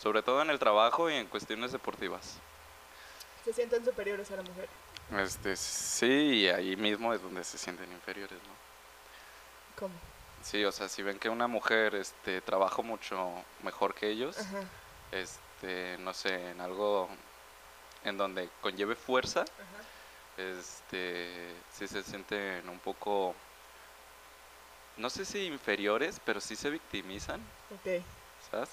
Sobre 0.00 0.22
todo 0.22 0.40
en 0.42 0.50
el 0.50 0.60
trabajo 0.60 1.10
y 1.10 1.14
en 1.14 1.26
cuestiones 1.26 1.72
deportivas. 1.72 2.36
se 3.44 3.52
sienten 3.52 3.84
superiores 3.84 4.30
a 4.30 4.36
la 4.36 4.42
mujer. 4.42 4.68
Este, 5.18 5.56
sí, 5.56 6.06
y 6.42 6.48
ahí 6.48 6.76
mismo 6.76 7.12
es 7.12 7.20
donde 7.20 7.42
se 7.42 7.58
sienten 7.58 7.90
inferiores, 7.92 8.38
¿no? 8.42 8.54
¿Cómo? 9.78 9.94
Sí, 10.42 10.64
o 10.64 10.72
sea, 10.72 10.88
si 10.88 11.02
ven 11.02 11.18
que 11.18 11.28
una 11.28 11.48
mujer 11.48 11.94
este, 11.96 12.40
trabaja 12.40 12.80
mucho 12.82 13.32
mejor 13.62 13.94
que 13.94 14.08
ellos, 14.08 14.38
Ajá. 14.38 14.62
este, 15.10 15.96
no 15.98 16.14
sé, 16.14 16.50
en 16.50 16.60
algo 16.60 17.08
en 18.04 18.16
donde 18.16 18.48
conlleve 18.60 18.94
fuerza, 18.94 19.40
Ajá. 19.40 20.48
este, 20.48 21.54
sí 21.72 21.88
se 21.88 22.02
sienten 22.02 22.68
un 22.68 22.78
poco, 22.78 23.34
no 24.96 25.10
sé 25.10 25.24
si 25.24 25.44
inferiores, 25.44 26.20
pero 26.24 26.40
sí 26.40 26.56
se 26.56 26.70
victimizan, 26.70 27.40
Ok. 27.74 28.02
¿sabes? 28.50 28.70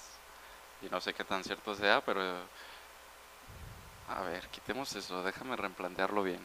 Y 0.82 0.86
no 0.86 1.00
sé 1.00 1.12
qué 1.12 1.24
tan 1.24 1.42
cierto 1.42 1.74
sea, 1.74 2.00
pero... 2.00 2.22
A 4.08 4.22
ver, 4.22 4.46
quitemos 4.48 4.94
eso, 4.96 5.22
déjame 5.22 5.56
replantearlo 5.56 6.22
bien. 6.22 6.40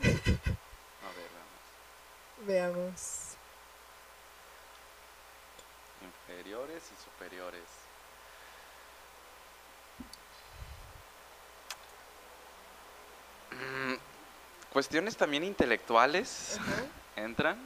A 0.00 0.06
ver, 0.06 1.30
vamos. 1.36 2.46
Veamos. 2.46 3.36
Inferiores 6.02 6.82
y 6.82 7.04
superiores. 7.04 7.62
Mm, 13.52 13.94
Cuestiones 14.72 15.16
también 15.16 15.44
intelectuales 15.44 16.58
entran. 17.14 17.56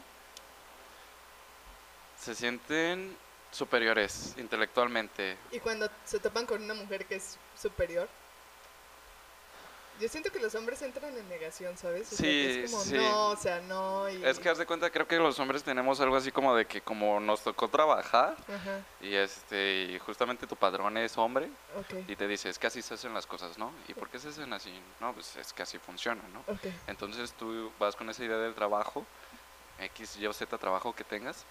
Se 2.21 2.35
sienten 2.35 3.17
superiores 3.51 4.35
intelectualmente. 4.37 5.39
Y 5.51 5.61
cuando 5.61 5.89
se 6.05 6.19
topan 6.19 6.45
con 6.45 6.63
una 6.63 6.75
mujer 6.75 7.07
que 7.07 7.15
es 7.15 7.39
superior. 7.59 8.07
Yo 10.01 10.09
siento 10.09 10.31
que 10.31 10.39
los 10.39 10.55
hombres 10.55 10.81
entran 10.83 11.17
en 11.17 11.29
negación, 11.29 11.77
¿sabes? 11.77 12.13
O 12.13 12.17
sea, 12.17 12.19
Sí, 12.19 12.63
es 12.65 12.71
como, 12.71 12.83
sí. 12.85 12.95
no, 12.95 13.27
o 13.29 13.37
sea, 13.37 13.61
no. 13.63 14.09
Y... 14.09 14.25
Es 14.25 14.39
que 14.39 14.49
haz 14.49 14.59
de 14.59 14.67
cuenta, 14.67 14.91
creo 14.91 15.09
que 15.09 15.17
los 15.17 15.39
hombres 15.41 15.63
tenemos 15.63 16.01
algo 16.01 16.17
así 16.17 16.31
como 16.31 16.55
de 16.55 16.67
que 16.67 16.81
como 16.81 17.19
nos 17.19 17.43
tocó 17.43 17.69
trabajar 17.69 18.37
Ajá, 18.49 18.81
y 19.01 19.15
este 19.15 19.89
y 19.91 19.99
justamente 19.99 20.47
tu 20.47 20.57
padrón 20.57 20.97
es 20.99 21.19
hombre 21.19 21.49
y 22.07 22.15
te 22.17 22.29
dice, 22.29 22.49
es 22.49 22.59
que 22.59 22.69
así 22.69 22.81
se 22.83 22.95
hacen 22.95 23.13
las 23.13 23.27
cosas, 23.27 23.59
¿no? 23.59 23.73
¿Y 23.89 23.95
por 23.95 24.09
qué 24.09 24.19
se 24.19 24.29
hacen 24.29 24.53
así? 24.53 24.73
No, 25.01 25.13
pues 25.13 25.37
es 25.37 25.53
que 25.53 25.63
así 25.63 25.79
funciona, 25.79 26.23
¿no? 26.33 26.41
Ok. 26.53 26.67
Entonces 26.87 27.33
tú 27.33 27.73
vas 27.79 27.97
con 27.97 28.09
esa 28.09 28.23
idea 28.25 28.39
del 28.39 28.55
trabajo, 28.55 29.05
X, 29.81 30.17
Y 30.17 30.27
o 30.27 30.33
Z 30.33 30.57
trabajo 30.59 30.95
que 30.95 31.05
tengas, 31.05 31.45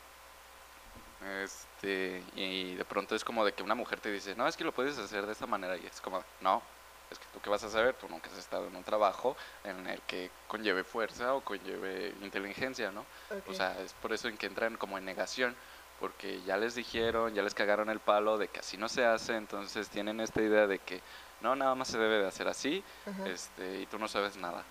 este, 1.44 2.24
y 2.36 2.76
de 2.76 2.86
pronto 2.86 3.16
es 3.16 3.24
como 3.24 3.44
de 3.44 3.52
que 3.54 3.64
una 3.64 3.76
mujer 3.76 4.00
te 4.00 4.12
dice, 4.12 4.36
no, 4.36 4.48
es 4.48 4.56
que 4.56 4.64
lo 4.64 4.72
puedes 4.72 4.98
hacer 4.98 5.26
de 5.26 5.34
esta 5.34 5.48
manera, 5.48 5.76
y 5.78 5.86
es 5.86 6.00
como, 6.02 6.24
no, 6.42 6.62
es 7.10 7.20
que 7.20 7.26
tú 7.34 7.40
qué 7.40 7.50
vas 7.50 7.64
a 7.64 7.70
saber, 7.70 7.96
tú 7.96 8.08
nunca 8.10 8.30
has 8.30 8.38
estado 8.38 8.68
en 8.68 8.76
un 8.76 8.84
trabajo 8.84 9.36
en 9.64 9.88
el 9.88 10.02
que 10.02 10.30
conlleve 10.48 10.84
fuerza 10.84 11.36
o 11.36 11.42
conlleve 11.42 12.14
inteligencia, 12.22 12.92
¿no? 12.92 13.06
O 13.48 13.54
sea, 13.54 13.80
es 13.82 13.94
por 13.94 14.14
eso 14.14 14.28
en 14.28 14.38
que 14.38 14.48
entran 14.48 14.78
como 14.78 14.98
en 14.98 15.06
negación, 15.06 15.56
porque 16.00 16.42
ya 16.44 16.58
les 16.58 16.76
dijeron, 16.76 17.34
ya 17.34 17.42
les 17.44 17.54
cagaron 17.54 17.90
el 17.90 18.00
palo 18.00 18.38
de 18.38 18.50
que 18.50 18.60
así 18.60 18.78
no 18.78 18.90
se 18.90 19.06
hace, 19.06 19.36
entonces 19.36 19.90
tienen 19.90 20.20
esta 20.20 20.42
idea 20.42 20.68
de 20.68 20.80
que 20.80 21.02
no, 21.42 21.56
nada 21.56 21.76
más 21.76 21.88
se 21.88 21.98
debe 21.98 22.20
de 22.20 22.28
hacer 22.28 22.48
así, 22.48 22.84
este, 23.26 23.82
y 23.82 23.86
tú 23.86 23.98
no 23.98 24.08
sabes 24.08 24.38
nada. 24.38 24.64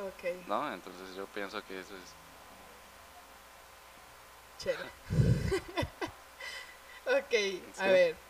Ok. 0.00 0.46
¿no? 0.46 0.72
Entonces 0.72 1.14
yo 1.16 1.26
pienso 1.26 1.62
que 1.64 1.80
eso 1.80 1.94
es... 1.94 2.14
Chévere. 4.58 4.90
ok, 7.06 7.80
a 7.80 7.86
ver. 7.86 8.27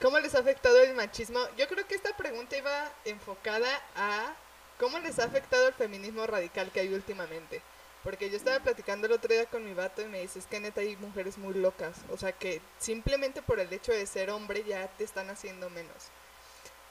¿Cómo 0.00 0.18
les 0.18 0.34
ha 0.34 0.40
afectado 0.40 0.82
el 0.82 0.94
machismo? 0.94 1.40
Yo 1.56 1.66
creo 1.68 1.86
que 1.86 1.94
esta 1.94 2.16
pregunta 2.16 2.56
iba 2.56 2.92
enfocada 3.04 3.68
a 3.96 4.34
cómo 4.78 4.98
les 4.98 5.18
ha 5.18 5.24
afectado 5.24 5.68
el 5.68 5.74
feminismo 5.74 6.26
radical 6.26 6.70
que 6.70 6.80
hay 6.80 6.92
últimamente. 6.92 7.62
Porque 8.02 8.28
yo 8.28 8.36
estaba 8.36 8.60
platicando 8.60 9.06
el 9.06 9.14
otro 9.14 9.32
día 9.32 9.46
con 9.46 9.64
mi 9.64 9.72
vato 9.72 10.02
y 10.02 10.06
me 10.06 10.20
dice, 10.20 10.38
es 10.38 10.46
que 10.46 10.60
neta 10.60 10.82
hay 10.82 10.96
mujeres 10.96 11.38
muy 11.38 11.54
locas. 11.54 11.96
O 12.10 12.18
sea 12.18 12.32
que 12.32 12.60
simplemente 12.78 13.40
por 13.40 13.60
el 13.60 13.72
hecho 13.72 13.92
de 13.92 14.06
ser 14.06 14.28
hombre 14.28 14.62
ya 14.64 14.88
te 14.88 15.04
están 15.04 15.30
haciendo 15.30 15.70
menos. 15.70 16.10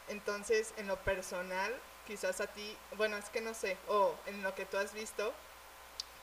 Entonces, 0.07 0.74
en 0.77 0.88
lo 0.88 0.98
personal, 0.98 1.72
quizás 2.07 2.41
a 2.41 2.48
ti, 2.48 2.75
bueno, 2.98 3.17
es 3.17 3.29
que 3.29 3.41
no 3.41 3.53
sé, 3.53 3.77
o 3.88 4.15
en 4.25 4.41
lo 4.41 4.55
que 4.55 4.65
tú 4.65 4.77
has 4.77 4.93
visto, 4.93 5.33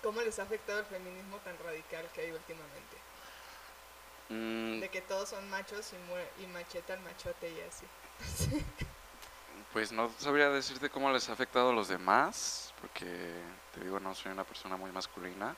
¿cómo 0.02 0.20
les 0.22 0.40
ha 0.40 0.42
afectado 0.42 0.80
el 0.80 0.86
feminismo 0.86 1.38
tan 1.38 1.56
radical 1.58 2.08
que 2.12 2.22
hay 2.22 2.32
últimamente? 2.32 2.96
Mm, 4.30 4.80
De 4.80 4.88
que 4.88 5.02
todos 5.02 5.28
son 5.28 5.48
machos 5.50 5.90
y, 5.92 6.42
y 6.42 6.46
macheta 6.46 6.94
al 6.94 7.00
machote 7.00 7.50
y 7.50 7.60
así. 7.60 8.64
pues 9.72 9.92
no 9.92 10.10
sabría 10.18 10.48
decirte 10.50 10.88
cómo 10.88 11.10
les 11.12 11.28
ha 11.28 11.32
afectado 11.32 11.70
a 11.70 11.72
los 11.72 11.88
demás, 11.88 12.72
porque 12.80 13.06
te 13.74 13.80
digo, 13.80 14.00
no 14.00 14.14
soy 14.14 14.32
una 14.32 14.44
persona 14.44 14.76
muy 14.76 14.90
masculina. 14.92 15.54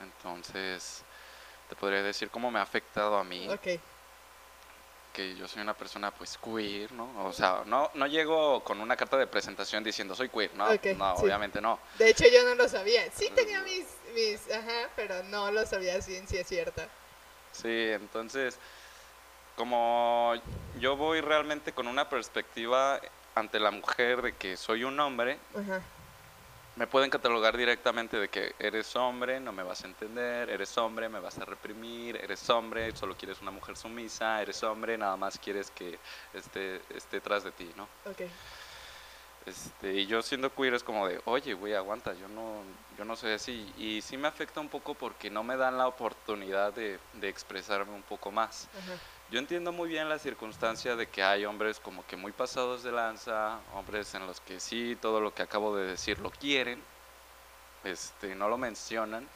Entonces, 0.00 1.02
te 1.68 1.76
podría 1.76 2.02
decir 2.02 2.30
cómo 2.30 2.50
me 2.50 2.58
ha 2.58 2.62
afectado 2.62 3.16
a 3.16 3.24
mí, 3.24 3.48
Ok, 3.48 3.80
que 5.12 5.34
yo 5.34 5.48
soy 5.48 5.62
una 5.62 5.74
persona 5.74 6.12
pues 6.12 6.38
queer, 6.38 6.92
¿no? 6.92 7.26
O 7.26 7.32
sea, 7.32 7.62
no, 7.66 7.90
no 7.94 8.06
llego 8.06 8.62
con 8.62 8.80
una 8.80 8.96
carta 8.96 9.16
de 9.16 9.26
presentación 9.26 9.82
diciendo 9.82 10.14
soy 10.14 10.28
queer, 10.28 10.54
¿no? 10.54 10.68
No, 10.68 11.16
sí. 11.16 11.24
obviamente 11.24 11.60
no. 11.60 11.80
de 11.98 12.10
hecho 12.10 12.24
yo 12.32 12.44
no 12.44 12.54
lo 12.54 12.68
sabía. 12.68 13.10
Sí 13.10 13.28
tenía 13.34 13.60
mis, 13.62 13.86
mis, 14.14 14.48
ajá, 14.50 14.90
pero 14.94 15.22
no 15.24 15.50
lo 15.50 15.66
sabía 15.66 16.00
si 16.00 16.24
sí 16.26 16.36
es 16.36 16.46
cierta. 16.46 16.88
Sí, 17.52 17.68
entonces, 17.68 18.58
como 19.56 20.34
yo 20.80 20.96
voy 20.96 21.20
realmente 21.20 21.72
con 21.72 21.88
una 21.88 22.08
perspectiva 22.08 23.00
ante 23.34 23.60
la 23.60 23.70
mujer 23.70 24.22
de 24.22 24.32
que 24.32 24.56
soy 24.56 24.84
un 24.84 24.98
hombre, 25.00 25.38
Ajá, 25.54 25.80
me 26.78 26.86
pueden 26.86 27.10
catalogar 27.10 27.56
directamente 27.56 28.16
de 28.18 28.28
que 28.28 28.54
eres 28.60 28.94
hombre, 28.94 29.40
no 29.40 29.52
me 29.52 29.64
vas 29.64 29.82
a 29.82 29.88
entender, 29.88 30.48
eres 30.48 30.78
hombre, 30.78 31.08
me 31.08 31.18
vas 31.18 31.36
a 31.38 31.44
reprimir, 31.44 32.16
eres 32.16 32.48
hombre, 32.50 32.92
solo 32.92 33.16
quieres 33.16 33.42
una 33.42 33.50
mujer 33.50 33.76
sumisa, 33.76 34.40
eres 34.40 34.62
hombre, 34.62 34.96
nada 34.96 35.16
más 35.16 35.38
quieres 35.40 35.72
que 35.72 35.98
esté, 36.32 36.80
esté 36.96 37.20
tras 37.20 37.42
de 37.42 37.50
ti, 37.50 37.68
¿no? 37.76 37.88
ok, 38.04 38.22
Este, 39.46 39.94
y 39.94 40.06
yo 40.06 40.20
siendo 40.22 40.54
queer 40.54 40.74
es 40.74 40.82
como 40.82 41.06
de, 41.08 41.20
oye, 41.24 41.54
güey, 41.54 41.74
aguanta, 41.74 42.12
yo 42.14 42.28
no, 42.28 42.62
yo 42.98 43.04
no 43.04 43.16
soy 43.16 43.32
así. 43.32 43.72
Y 43.78 44.02
sí 44.02 44.16
me 44.16 44.28
afecta 44.28 44.60
un 44.60 44.68
poco 44.68 44.94
porque 44.94 45.30
no 45.30 45.42
me 45.42 45.56
dan 45.56 45.78
la 45.78 45.86
oportunidad 45.86 46.72
de, 46.72 46.98
de 47.14 47.28
expresarme 47.28 47.92
un 47.94 48.02
poco 48.02 48.30
más. 48.30 48.68
Yo 49.30 49.38
entiendo 49.38 49.72
muy 49.72 49.88
bien 49.88 50.08
la 50.08 50.18
circunstancia 50.18 50.96
de 50.96 51.06
que 51.06 51.22
hay 51.22 51.44
hombres 51.44 51.80
como 51.80 52.04
que 52.06 52.16
muy 52.16 52.32
pasados 52.32 52.82
de 52.82 52.92
lanza, 52.92 53.58
hombres 53.74 54.14
en 54.14 54.26
los 54.26 54.40
que 54.40 54.58
sí, 54.58 54.96
todo 55.00 55.20
lo 55.20 55.34
que 55.34 55.42
acabo 55.42 55.76
de 55.76 55.86
decir 55.86 56.18
lo 56.18 56.30
quieren, 56.30 56.82
este, 57.84 58.34
no 58.34 58.48
lo 58.48 58.56
mencionan, 58.56 59.28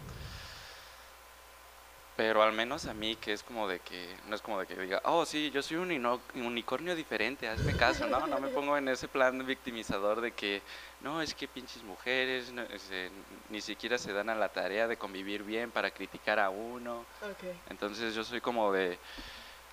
pero 2.22 2.40
al 2.44 2.52
menos 2.52 2.86
a 2.86 2.94
mí 2.94 3.16
que 3.16 3.32
es 3.32 3.42
como 3.42 3.66
de 3.66 3.80
que, 3.80 4.14
no 4.28 4.36
es 4.36 4.42
como 4.42 4.60
de 4.60 4.64
que 4.64 4.76
diga, 4.76 5.02
oh 5.06 5.26
sí, 5.26 5.50
yo 5.50 5.60
soy 5.60 5.78
un 5.78 6.20
unicornio 6.36 6.94
diferente, 6.94 7.48
hazme 7.48 7.74
caso, 7.74 8.06
¿no? 8.06 8.28
No 8.28 8.38
me 8.38 8.46
pongo 8.46 8.76
en 8.76 8.86
ese 8.86 9.08
plan 9.08 9.44
victimizador 9.44 10.20
de 10.20 10.30
que, 10.30 10.62
no, 11.00 11.20
es 11.20 11.34
que 11.34 11.48
pinches 11.48 11.82
mujeres 11.82 12.52
no, 12.52 12.62
este, 12.62 13.10
ni 13.50 13.60
siquiera 13.60 13.98
se 13.98 14.12
dan 14.12 14.30
a 14.30 14.36
la 14.36 14.50
tarea 14.50 14.86
de 14.86 14.96
convivir 14.96 15.42
bien 15.42 15.72
para 15.72 15.90
criticar 15.90 16.38
a 16.38 16.48
uno. 16.48 17.04
Entonces 17.68 18.14
yo 18.14 18.22
soy 18.22 18.40
como 18.40 18.70
de, 18.70 19.00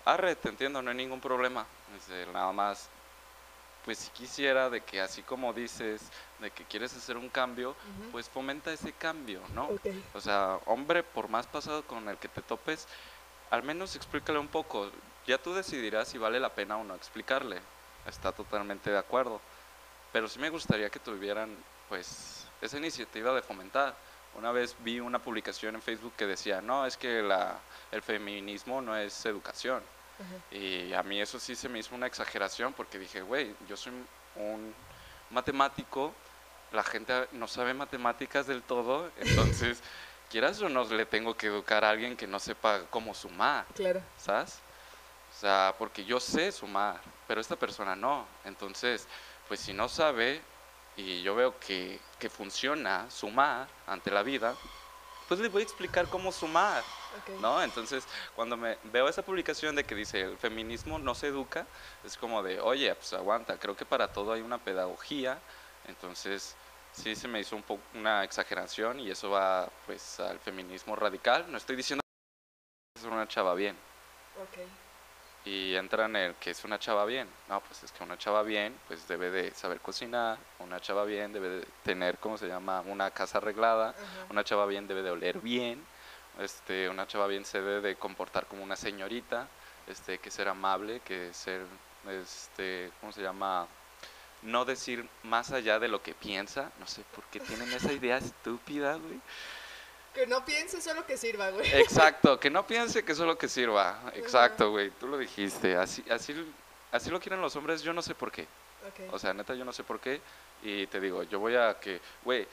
arre, 0.05 0.35
te 0.35 0.49
entiendo, 0.49 0.81
no 0.81 0.89
hay 0.89 0.97
ningún 0.97 1.21
problema. 1.21 1.67
Este, 1.95 2.25
nada 2.33 2.51
más, 2.51 2.89
pues 3.85 3.99
si 3.99 4.09
quisiera 4.09 4.71
de 4.71 4.81
que 4.81 5.01
así 5.01 5.21
como 5.21 5.53
dices, 5.53 6.01
de 6.39 6.51
que 6.51 6.63
quieres 6.63 6.95
hacer 6.95 7.17
un 7.17 7.29
cambio, 7.29 7.71
ujú, 7.71 8.11
pues 8.11 8.29
fomenta 8.29 8.71
ese 8.71 8.93
cambio, 8.93 9.41
¿no? 9.53 9.65
ok, 9.65 9.87
O 10.13 10.21
sea, 10.21 10.59
hombre, 10.65 11.03
por 11.03 11.27
más 11.27 11.47
pasado 11.47 11.83
con 11.83 12.07
el 12.07 12.17
que 12.17 12.27
te 12.27 12.41
topes, 12.41 12.87
al 13.49 13.63
menos 13.63 13.95
explícale 13.95 14.39
un 14.39 14.47
poco. 14.47 14.89
Ya 15.27 15.37
tú 15.37 15.53
decidirás 15.53 16.07
si 16.07 16.17
vale 16.17 16.39
la 16.39 16.49
pena 16.49 16.77
o 16.77 16.83
no 16.83 16.95
explicarle. 16.95 17.59
Está 18.05 18.31
totalmente 18.31 18.89
de 18.89 18.97
acuerdo. 18.97 19.41
Pero 20.11 20.27
sí 20.27 20.39
me 20.39 20.49
gustaría 20.49 20.89
que 20.89 20.99
tuvieran, 20.99 21.55
pues, 21.87 22.45
esa 22.61 22.77
iniciativa 22.77 23.33
de 23.33 23.41
fomentar. 23.41 23.95
Una 24.35 24.51
vez 24.51 24.75
vi 24.79 24.99
una 24.99 25.19
publicación 25.19 25.75
en 25.75 25.81
Facebook 25.81 26.13
que 26.15 26.25
decía, 26.25 26.61
no, 26.61 26.85
es 26.85 26.97
que 26.97 27.21
la, 27.21 27.59
el 27.91 28.01
feminismo 28.01 28.81
no 28.81 28.95
es 28.95 29.25
educación. 29.25 29.83
Y 30.51 30.91
a 30.93 31.01
mí 31.03 31.21
eso 31.21 31.39
sí 31.39 31.55
se 31.55 31.69
me 31.69 31.79
hizo 31.79 31.95
una 31.95 32.05
exageración 32.05 32.73
porque 32.73 32.99
dije, 32.99 33.21
güey, 33.21 33.55
yo 33.69 33.77
soy 33.77 33.93
un 34.35 34.73
matemático, 35.29 36.13
la 36.71 36.83
gente 36.83 37.27
no 37.31 37.47
sabe 37.47 37.73
matemáticas 37.73 38.47
del 38.47 38.61
todo, 38.61 39.11
entonces, 39.17 39.81
quieras 40.29 40.61
o 40.61 40.69
no, 40.69 40.83
le 40.85 41.05
tengo 41.05 41.35
que 41.35 41.47
educar 41.47 41.83
a 41.83 41.89
alguien 41.89 42.15
que 42.15 42.27
no 42.27 42.39
sepa 42.39 42.81
cómo 42.89 43.13
sumar. 43.13 43.65
Claro. 43.75 44.01
¿Sabes? 44.17 44.59
O 45.35 45.39
sea, 45.39 45.75
porque 45.77 46.05
yo 46.05 46.19
sé 46.19 46.51
sumar, 46.51 46.99
pero 47.27 47.41
esta 47.41 47.55
persona 47.55 47.95
no. 47.95 48.25
Entonces, 48.45 49.07
pues 49.47 49.59
si 49.59 49.73
no 49.73 49.87
sabe 49.89 50.41
y 50.95 51.21
yo 51.21 51.35
veo 51.35 51.59
que, 51.59 51.99
que 52.17 52.29
funciona 52.29 53.09
sumar 53.09 53.67
ante 53.87 54.11
la 54.11 54.23
vida, 54.23 54.55
pues 55.27 55.39
le 55.39 55.49
voy 55.49 55.61
a 55.61 55.65
explicar 55.65 56.07
cómo 56.07 56.31
sumar. 56.31 56.83
¿no? 57.41 57.61
Entonces, 57.61 58.05
cuando 58.35 58.57
me 58.57 58.77
veo 58.85 59.07
esa 59.07 59.21
publicación 59.21 59.75
de 59.75 59.83
que 59.83 59.95
dice 59.95 60.21
el 60.21 60.37
feminismo 60.37 60.99
no 60.99 61.15
se 61.15 61.27
educa, 61.27 61.65
es 62.03 62.17
como 62.17 62.43
de, 62.43 62.59
oye, 62.59 62.93
pues 62.95 63.13
aguanta, 63.13 63.57
creo 63.57 63.75
que 63.75 63.85
para 63.85 64.11
todo 64.11 64.33
hay 64.33 64.41
una 64.41 64.57
pedagogía, 64.57 65.39
entonces 65.89 66.55
sí 66.91 67.15
se 67.15 67.27
me 67.27 67.39
hizo 67.39 67.55
un 67.55 67.63
poco 67.63 67.81
una 67.93 68.23
exageración 68.23 68.99
y 68.99 69.11
eso 69.11 69.29
va 69.29 69.69
pues 69.85 70.19
al 70.19 70.39
feminismo 70.39 70.95
radical. 70.95 71.51
No 71.51 71.57
estoy 71.57 71.75
diciendo 71.75 72.01
que 72.93 73.01
es 73.01 73.05
una 73.05 73.27
chava 73.27 73.53
bien 73.53 73.75
y 75.45 75.75
entra 75.75 76.05
en 76.05 76.15
el 76.15 76.35
que 76.35 76.51
es 76.51 76.63
una 76.63 76.79
chava 76.79 77.05
bien. 77.05 77.27
No, 77.47 77.61
pues 77.61 77.83
es 77.83 77.91
que 77.91 78.03
una 78.03 78.17
chava 78.17 78.43
bien 78.43 78.77
pues 78.87 79.07
debe 79.07 79.31
de 79.31 79.51
saber 79.51 79.79
cocinar, 79.79 80.37
una 80.59 80.79
chava 80.79 81.05
bien 81.05 81.33
debe 81.33 81.49
de 81.49 81.67
tener, 81.83 82.17
¿cómo 82.19 82.37
se 82.37 82.47
llama? 82.47 82.81
Una 82.85 83.11
casa 83.11 83.37
arreglada, 83.37 83.95
una 84.29 84.43
chava 84.43 84.65
bien 84.65 84.87
debe 84.87 85.01
de 85.01 85.11
oler 85.11 85.39
bien, 85.39 85.83
este, 86.39 86.89
una 86.89 87.07
chava 87.07 87.27
bien 87.27 87.45
se 87.45 87.61
debe 87.61 87.81
de 87.81 87.95
comportar 87.95 88.45
como 88.47 88.63
una 88.63 88.75
señorita, 88.75 89.47
este, 89.87 90.19
que 90.19 90.31
ser 90.31 90.47
amable, 90.47 90.99
que 91.01 91.33
ser, 91.33 91.65
este, 92.07 92.91
¿cómo 92.99 93.11
se 93.11 93.21
llama? 93.21 93.67
No 94.41 94.65
decir 94.65 95.07
más 95.23 95.51
allá 95.51 95.79
de 95.79 95.87
lo 95.87 96.01
que 96.01 96.13
piensa, 96.13 96.71
no 96.79 96.87
sé 96.87 97.03
por 97.13 97.23
qué 97.25 97.39
tienen 97.39 97.71
esa 97.73 97.91
idea 97.91 98.17
estúpida, 98.17 98.95
güey. 98.95 99.19
Que 100.13 100.25
no 100.25 100.43
piense 100.45 100.81
solo 100.81 101.05
que 101.05 101.17
sirva, 101.17 101.49
güey. 101.51 101.69
Exacto, 101.73 102.39
que 102.39 102.49
no 102.49 102.65
piense 102.65 103.03
que 103.03 103.13
solo 103.13 103.37
que 103.37 103.47
sirva, 103.47 104.01
exacto, 104.15 104.71
güey, 104.71 104.89
tú 104.91 105.07
lo 105.07 105.17
dijiste, 105.17 105.75
así, 105.75 106.03
así, 106.09 106.33
así 106.91 107.09
lo 107.09 107.19
quieren 107.19 107.41
los 107.41 107.55
hombres, 107.55 107.81
yo 107.81 107.93
no 107.93 108.01
sé 108.01 108.15
por 108.15 108.31
qué. 108.31 108.47
O 109.11 109.19
sea, 109.19 109.33
neta, 109.33 109.53
yo 109.53 109.65
no 109.65 109.73
sé 109.73 109.83
por 109.83 109.99
qué. 109.99 110.21
Y 110.63 110.87
te 110.87 110.99
digo, 110.99 111.23
yo 111.23 111.39
voy 111.39 111.55
a 111.55 111.79
que, 111.79 112.01
güey, 112.23 112.47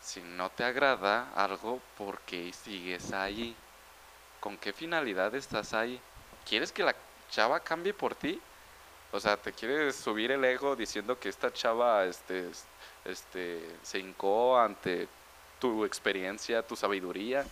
si 0.00 0.20
no 0.20 0.50
te 0.50 0.64
agrada 0.64 1.30
algo, 1.34 1.80
¿por 1.98 2.20
qué 2.20 2.52
sigues 2.52 3.12
ahí? 3.12 3.56
¿Con 4.40 4.56
qué 4.56 4.72
finalidad 4.72 5.34
estás 5.34 5.74
ahí? 5.74 6.00
¿Quieres 6.48 6.72
que 6.72 6.82
la 6.82 6.94
chava 7.30 7.60
cambie 7.60 7.92
por 7.92 8.14
ti? 8.14 8.40
O 9.12 9.20
sea, 9.20 9.36
¿te 9.36 9.52
quieres 9.52 9.96
subir 9.96 10.30
el 10.32 10.44
ego 10.44 10.76
diciendo 10.76 11.18
que 11.18 11.28
esta 11.28 11.52
chava 11.52 12.04
este, 12.04 12.50
es- 12.50 12.64
este, 13.04 13.60
se 13.82 13.98
hincó 13.98 14.58
ante 14.58 15.08
tu 15.60 15.84
experiencia, 15.84 16.62
tu 16.66 16.76
sabiduría? 16.76 17.44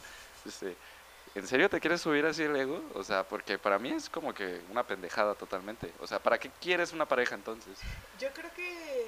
Este, 0.44 0.76
¿En 1.34 1.46
serio 1.49 1.68
te 1.68 1.80
quieres 1.80 2.00
subir 2.00 2.25
así 2.26 2.42
el 2.42 2.54
ego? 2.54 2.80
O 2.94 3.02
sea, 3.02 3.25
porque 3.25 3.58
para 3.58 3.78
mí 3.78 3.90
es 3.90 4.08
como 4.08 4.32
que 4.34 4.61
una 4.70 4.84
pendejada 4.87 5.34
totalmente. 5.34 5.90
O 6.00 6.06
sea, 6.06 6.18
¿para 6.20 6.38
qué 6.38 6.50
quieres 6.61 6.92
una 6.92 7.06
pareja 7.06 7.34
entonces? 7.34 7.78
Yo 8.20 8.28
creo 8.32 8.52
que, 8.54 9.06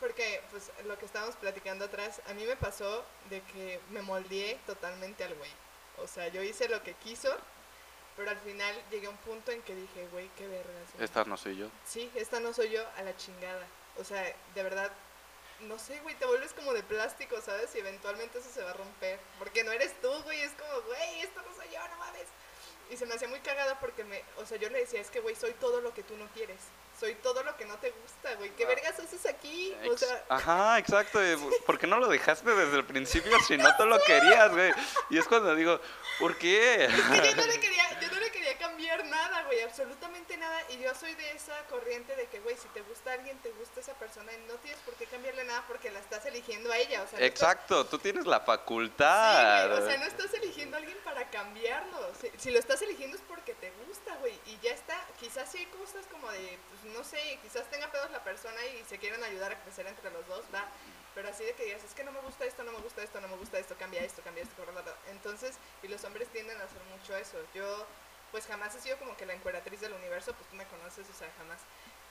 porque 0.00 0.40
pues 0.50 0.70
lo 0.86 0.98
que 0.98 1.04
estábamos 1.04 1.36
platicando 1.36 1.84
atrás, 1.84 2.20
a 2.28 2.34
mí 2.34 2.44
me 2.44 2.56
pasó 2.56 3.04
de 3.30 3.42
que 3.42 3.78
me 3.90 4.02
moldeé 4.02 4.58
totalmente 4.66 5.22
al 5.24 5.34
güey. 5.34 5.50
O 6.02 6.06
sea, 6.08 6.26
yo 6.28 6.42
hice 6.42 6.68
lo 6.68 6.82
que 6.82 6.94
quiso, 6.94 7.28
pero 8.18 8.32
al 8.32 8.38
final 8.38 8.74
llegué 8.90 9.06
a 9.06 9.10
un 9.10 9.16
punto 9.18 9.52
en 9.52 9.62
que 9.62 9.76
dije, 9.76 10.08
güey, 10.10 10.28
qué 10.36 10.48
vergas. 10.48 10.92
güey. 10.92 11.04
Esta 11.04 11.24
no 11.24 11.36
soy 11.36 11.56
yo. 11.56 11.68
Sí, 11.86 12.10
esta 12.16 12.40
no 12.40 12.52
soy 12.52 12.70
yo 12.70 12.84
a 12.96 13.02
la 13.02 13.16
chingada. 13.16 13.64
O 13.96 14.02
sea, 14.02 14.20
de 14.56 14.62
verdad, 14.64 14.90
no 15.60 15.78
sé, 15.78 16.00
güey, 16.00 16.16
te 16.16 16.26
vuelves 16.26 16.52
como 16.52 16.72
de 16.74 16.82
plástico, 16.82 17.40
¿sabes? 17.40 17.72
Y 17.76 17.78
eventualmente 17.78 18.40
eso 18.40 18.50
se 18.52 18.64
va 18.64 18.70
a 18.70 18.74
romper. 18.74 19.20
Porque 19.38 19.62
no 19.62 19.70
eres 19.70 19.94
tú, 20.02 20.10
güey, 20.24 20.40
es 20.40 20.50
como, 20.52 20.82
güey, 20.82 21.20
esto 21.20 21.40
no 21.42 21.54
soy 21.54 21.72
yo, 21.72 21.88
no 21.88 21.96
mames. 21.96 22.26
Y 22.90 22.96
se 22.96 23.06
me 23.06 23.14
hacía 23.14 23.28
muy 23.28 23.38
cagada 23.38 23.78
porque 23.78 24.02
me, 24.02 24.20
o 24.38 24.44
sea, 24.46 24.58
yo 24.58 24.68
le 24.68 24.80
decía, 24.80 25.00
es 25.00 25.10
que, 25.10 25.20
güey, 25.20 25.36
soy 25.36 25.52
todo 25.52 25.80
lo 25.80 25.94
que 25.94 26.02
tú 26.02 26.16
no 26.16 26.26
quieres. 26.34 26.58
Soy 26.98 27.14
todo 27.16 27.42
lo 27.44 27.56
que 27.56 27.64
no 27.64 27.76
te 27.78 27.90
gusta, 27.90 28.34
güey. 28.34 28.50
¿Qué 28.56 28.64
Ah. 28.64 28.68
vergas 28.68 28.98
haces 28.98 29.24
aquí? 29.26 29.72
O 29.88 29.96
sea, 29.96 30.24
Ajá, 30.28 30.78
exacto. 30.78 31.20
¿Por 31.64 31.78
qué 31.78 31.86
no 31.86 31.98
lo 31.98 32.08
dejaste 32.08 32.50
desde 32.52 32.76
el 32.76 32.84
principio 32.84 33.38
si 33.46 33.56
no 33.56 33.68
te 33.76 33.84
lo 33.86 33.98
querías, 34.00 34.50
güey? 34.50 34.72
Y 35.10 35.18
es 35.18 35.24
cuando 35.26 35.54
digo, 35.54 35.80
¿por 36.18 36.36
qué? 36.38 36.86
Es 36.86 36.90
que 36.90 37.30
yo 37.30 37.36
no 37.36 37.46
le 37.46 37.60
quería, 37.60 38.00
yo 38.00 38.08
no 38.10 38.17
nada, 39.04 39.42
güey, 39.44 39.60
absolutamente 39.62 40.36
nada. 40.36 40.60
Y 40.70 40.78
yo 40.78 40.94
soy 40.94 41.14
de 41.14 41.30
esa 41.32 41.56
corriente 41.66 42.14
de 42.16 42.26
que, 42.26 42.40
güey, 42.40 42.56
si 42.56 42.68
te 42.68 42.80
gusta 42.82 43.12
alguien, 43.12 43.38
te 43.38 43.50
gusta 43.52 43.80
esa 43.80 43.94
persona 43.94 44.32
y 44.32 44.38
no 44.46 44.54
tienes 44.56 44.80
por 44.80 44.94
qué 44.94 45.06
cambiarle 45.06 45.44
nada 45.44 45.64
porque 45.66 45.90
la 45.90 46.00
estás 46.00 46.24
eligiendo 46.26 46.70
a 46.72 46.76
ella. 46.78 47.02
O 47.02 47.08
sea, 47.08 47.18
no 47.18 47.24
estás- 47.24 47.42
Exacto, 47.42 47.86
tú 47.86 47.98
tienes 47.98 48.26
la 48.26 48.38
Sí, 48.40 48.46
facultad. 48.46 49.68
güey, 49.68 49.82
o 49.82 49.86
sea, 49.86 49.96
no 49.98 50.04
estás 50.06 50.32
eligiendo 50.34 50.76
a 50.76 50.80
alguien 50.80 50.98
para 51.04 51.28
cambiarlo. 51.30 52.12
Si, 52.20 52.30
si 52.38 52.50
lo 52.50 52.58
estás 52.58 52.80
eligiendo 52.82 53.16
es 53.16 53.22
porque 53.28 53.54
te 53.54 53.70
gusta, 53.86 54.14
güey. 54.16 54.38
Y 54.46 54.58
ya 54.62 54.72
está. 54.72 54.98
Quizás 55.20 55.50
sí 55.50 55.58
hay 55.58 55.66
cosas 55.66 56.06
como 56.10 56.30
de, 56.30 56.58
pues 56.70 56.94
no 56.94 57.04
sé, 57.04 57.38
quizás 57.42 57.64
tenga 57.70 57.90
pedos 57.90 58.10
la 58.10 58.22
persona 58.24 58.64
y 58.66 58.84
se 58.88 58.98
quieren 58.98 59.22
ayudar 59.24 59.52
a 59.52 59.60
crecer 59.62 59.86
entre 59.86 60.10
los 60.10 60.26
dos, 60.28 60.44
va. 60.54 60.64
Pero 61.14 61.30
así 61.30 61.42
de 61.42 61.52
que 61.54 61.64
digas, 61.64 61.82
es 61.82 61.94
que 61.94 62.04
no 62.04 62.12
me 62.12 62.20
gusta 62.20 62.44
esto, 62.44 62.62
no 62.62 62.70
me 62.70 62.78
gusta 62.78 63.02
esto, 63.02 63.20
no 63.20 63.26
me 63.26 63.36
gusta 63.36 63.58
esto, 63.58 63.74
cambia 63.76 64.02
esto, 64.02 64.22
cambia 64.22 64.44
esto. 64.44 64.54
Entonces, 65.10 65.56
y 65.82 65.88
los 65.88 66.04
hombres 66.04 66.28
tienden 66.28 66.60
a 66.60 66.64
hacer 66.64 66.80
mucho 66.96 67.16
eso. 67.16 67.38
Yo, 67.54 67.86
pues 68.30 68.46
jamás 68.46 68.74
he 68.74 68.80
sido 68.80 68.98
como 68.98 69.16
que 69.16 69.26
la 69.26 69.34
encueratriz 69.34 69.80
del 69.80 69.92
universo, 69.92 70.32
pues 70.34 70.48
tú 70.48 70.56
me 70.56 70.66
conoces, 70.66 71.06
o 71.08 71.18
sea, 71.18 71.28
jamás. 71.38 71.60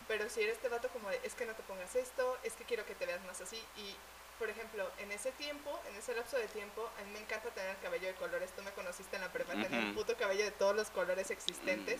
Pero 0.08 0.30
si 0.30 0.42
eres 0.42 0.56
este 0.56 0.70
vato 0.70 0.88
como 0.90 1.10
de, 1.10 1.20
es 1.24 1.36
que 1.36 1.46
no 1.46 1.54
te 1.54 1.64
pongas 1.64 1.96
esto, 1.96 2.38
es 2.44 2.54
que 2.54 2.64
quiero 2.64 2.86
que 2.86 2.96
te 2.96 3.06
veas 3.06 3.24
más 3.26 3.42
así. 3.42 3.58
Y, 3.76 3.96
por 4.40 4.50
ejemplo, 4.50 4.90
en 5.00 5.12
ese 5.12 5.32
tiempo, 5.34 5.80
en 5.90 5.96
ese 5.96 6.16
lapso 6.16 6.38
de 6.38 6.48
tiempo, 6.48 6.90
a 7.00 7.04
mí 7.04 7.12
me 7.12 7.20
encanta 7.20 7.50
tener 7.50 7.72
el 7.72 7.82
cabello 7.82 8.08
de 8.08 8.14
colores. 8.16 8.52
Tú 8.56 8.62
me 8.64 8.72
conociste 8.72 9.16
en 9.16 9.24
la 9.24 9.32
prepa, 9.32 9.54
tenía 9.54 9.80
un 9.80 9.96
puto 9.96 10.16
cabello 10.16 10.46
de 10.46 10.52
todos 10.52 10.76
los 10.76 10.90
colores 10.90 11.30
existentes. 11.30 12.00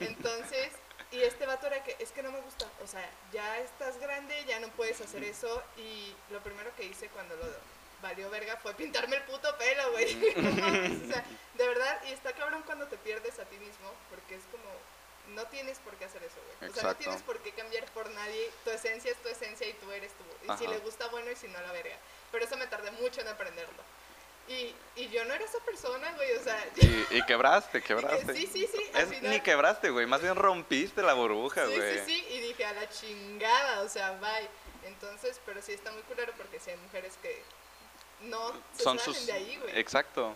Entonces, 0.00 0.72
y 1.10 1.22
este 1.22 1.46
vato 1.46 1.66
era 1.66 1.84
que, 1.84 1.96
es 1.98 2.12
que 2.12 2.22
no 2.22 2.32
me 2.32 2.40
gusta, 2.40 2.66
o 2.82 2.86
sea, 2.86 3.08
ya 3.32 3.58
estás 3.58 3.98
grande, 3.98 4.44
ya 4.46 4.58
no 4.60 4.68
puedes 4.68 5.00
hacer 5.00 5.22
eso. 5.24 5.62
Y 5.76 6.14
lo 6.30 6.42
primero 6.42 6.74
que 6.76 6.84
hice 6.84 7.08
cuando 7.08 7.36
lo 7.36 7.46
valió 8.04 8.28
verga 8.30 8.56
fue 8.58 8.74
pintarme 8.74 9.16
el 9.16 9.22
puto 9.24 9.56
pelo, 9.58 9.90
güey. 9.92 10.14
O 11.04 11.12
sea, 11.12 11.24
de 11.54 11.66
verdad, 11.68 12.00
y 12.08 12.12
está 12.12 12.32
cabrón 12.34 12.62
cuando 12.66 12.86
te 12.86 12.96
pierdes 12.98 13.38
a 13.38 13.44
ti 13.46 13.56
mismo, 13.56 13.90
porque 14.10 14.34
es 14.36 14.42
como, 14.52 14.64
no 15.34 15.46
tienes 15.48 15.78
por 15.78 15.94
qué 15.94 16.04
hacer 16.04 16.22
eso, 16.22 16.36
güey. 16.46 16.70
O 16.70 16.74
sea, 16.74 16.82
no 16.84 16.96
tienes 16.96 17.22
por 17.22 17.38
qué 17.40 17.52
cambiar 17.52 17.84
por 17.92 18.10
nadie. 18.10 18.50
Tu 18.64 18.70
esencia 18.70 19.10
es 19.10 19.16
tu 19.22 19.28
esencia 19.28 19.66
y 19.66 19.72
tú 19.74 19.90
eres 19.90 20.12
tú. 20.12 20.24
Y 20.52 20.58
si 20.58 20.66
le 20.66 20.78
gusta, 20.78 21.06
bueno, 21.08 21.30
y 21.30 21.36
si 21.36 21.48
no, 21.48 21.60
la 21.60 21.72
verga. 21.72 21.96
Pero 22.30 22.44
eso 22.44 22.56
me 22.58 22.66
tardé 22.66 22.90
mucho 22.92 23.20
en 23.22 23.28
aprenderlo. 23.28 23.82
Y, 24.46 24.74
y 24.96 25.08
yo 25.08 25.24
no 25.24 25.32
era 25.32 25.42
esa 25.42 25.58
persona, 25.60 26.12
güey, 26.16 26.30
o 26.36 26.42
sea... 26.42 26.62
Y, 26.76 27.06
y 27.16 27.22
quebraste, 27.24 27.78
y 27.78 27.80
que 27.80 27.86
quebraste. 27.88 28.34
sí, 28.34 28.46
sí, 28.52 28.68
sí, 28.70 28.90
Es- 28.94 29.08
final- 29.08 29.30
Ni 29.30 29.40
quebraste, 29.40 29.88
güey. 29.88 30.04
Más 30.04 30.20
bien 30.20 30.36
rompiste 30.36 31.00
la 31.02 31.14
burbuja, 31.14 31.66
Sí, 31.66 31.74
güey. 31.76 31.98
sí, 32.00 32.04
sí, 32.04 32.26
y 32.34 32.40
dije, 32.40 32.64
a 32.66 32.72
la 32.74 32.86
chingada, 32.90 33.80
o 33.80 33.88
sea, 33.88 34.12
bye. 34.20 34.48
Entonces, 34.84 35.40
pero 35.46 35.62
sí 35.62 35.72
está 35.72 35.90
muy 35.92 36.02
culero 36.02 36.34
porque 36.36 36.60
sí 36.60 36.70
hay 36.70 36.76
mujeres 36.76 37.14
que 37.22 37.42
no 38.34 38.52
se 38.76 38.82
Son 38.82 38.98
salen 38.98 39.14
sus. 39.14 39.26
de 39.26 39.32
ahí, 39.32 39.56
güey. 39.56 39.78
Exacto. 39.78 40.34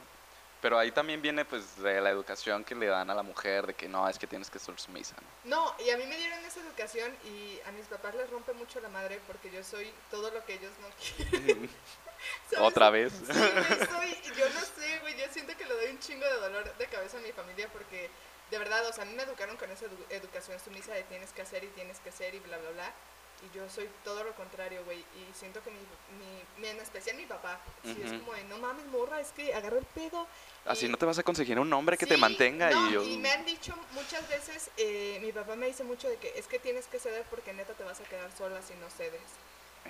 Pero 0.60 0.76
ahí 0.76 0.90
también 0.90 1.22
viene, 1.22 1.44
pues, 1.44 1.76
de 1.80 2.00
la 2.00 2.10
educación 2.10 2.64
que 2.64 2.74
le 2.74 2.86
dan 2.86 3.08
a 3.10 3.14
la 3.14 3.22
mujer, 3.22 3.64
de 3.68 3.74
que 3.74 3.86
no, 3.88 4.08
es 4.08 4.18
que 4.18 4.26
tienes 4.26 4.50
que 4.50 4.58
ser 4.58 4.76
sumisa, 4.80 5.14
¿no? 5.44 5.56
No, 5.56 5.74
y 5.84 5.90
a 5.90 5.96
mí 5.96 6.04
me 6.04 6.16
dieron 6.16 6.44
esa 6.44 6.58
educación 6.60 7.14
y 7.24 7.60
a 7.64 7.70
mis 7.70 7.86
papás 7.86 8.12
les 8.16 8.28
rompe 8.28 8.52
mucho 8.54 8.80
la 8.80 8.88
madre 8.88 9.20
porque 9.28 9.52
yo 9.52 9.62
soy 9.62 9.92
todo 10.10 10.30
lo 10.32 10.44
que 10.44 10.54
ellos 10.54 10.72
no 10.80 10.88
quieren. 11.30 11.70
Otra 12.58 12.90
vez. 12.90 13.12
Sí, 13.12 13.32
güey, 13.32 13.86
soy, 13.86 14.34
yo 14.36 14.48
no 14.50 14.60
sé, 14.60 14.98
güey, 15.00 15.16
yo 15.16 15.26
siento 15.32 15.56
que 15.56 15.64
le 15.64 15.74
doy 15.74 15.86
un 15.92 16.00
chingo 16.00 16.24
de 16.24 16.40
dolor 16.40 16.76
de 16.76 16.86
cabeza 16.86 17.18
a 17.18 17.20
mi 17.20 17.30
familia 17.30 17.68
porque, 17.72 18.10
de 18.50 18.58
verdad, 18.58 18.84
o 18.88 18.92
sea, 18.92 19.04
a 19.04 19.06
mí 19.06 19.14
me 19.14 19.22
educaron 19.22 19.56
con 19.56 19.70
esa 19.70 19.84
edu- 19.86 20.06
educación 20.10 20.58
sumisa 20.58 20.92
de 20.92 21.04
tienes 21.04 21.30
que 21.30 21.42
hacer 21.42 21.62
y 21.62 21.68
tienes 21.68 22.00
que 22.00 22.08
hacer 22.08 22.34
y 22.34 22.40
bla, 22.40 22.58
bla, 22.58 22.70
bla. 22.70 22.92
Y 23.40 23.56
yo 23.56 23.68
soy 23.70 23.88
todo 24.02 24.24
lo 24.24 24.34
contrario, 24.34 24.84
güey, 24.84 24.98
y 24.98 25.32
siento 25.32 25.62
que 25.62 25.70
mi, 25.70 25.78
mi, 25.78 26.42
mi- 26.60 26.68
en 26.68 26.80
especial 26.80 27.16
mi 27.16 27.24
papá, 27.24 27.60
sí, 27.84 27.96
es 28.04 28.10
como 28.20 28.34
de, 28.34 28.42
no 28.44 28.58
mames, 28.58 28.84
morra, 28.86 29.20
es 29.20 29.30
que 29.30 29.54
agarra 29.54 29.78
el 29.78 29.84
pedo. 29.86 30.26
Así 30.64 30.86
y- 30.86 30.88
no 30.88 30.96
te 30.96 31.06
vas 31.06 31.18
a 31.18 31.22
conseguir 31.22 31.58
un 31.60 31.72
hombre 31.72 31.96
que 31.96 32.04
te 32.06 32.16
mantenga 32.16 32.68
no, 32.70 32.88
y 32.90 32.92
yo... 32.94 33.04
me 33.20 33.30
han 33.30 33.44
dicho 33.44 33.74
muchas 33.92 34.28
veces, 34.28 34.70
eh, 34.76 35.18
mi 35.22 35.30
papá 35.30 35.54
me 35.54 35.66
dice 35.66 35.84
mucho 35.84 36.08
de 36.08 36.16
que 36.16 36.36
es 36.36 36.48
que 36.48 36.58
tienes 36.58 36.86
que 36.86 36.98
ceder 36.98 37.24
porque 37.30 37.52
neta 37.52 37.74
te 37.74 37.84
vas 37.84 38.00
a 38.00 38.04
quedar 38.04 38.28
sola 38.36 38.60
si 38.62 38.74
no 38.74 38.90
cedes. 38.90 39.20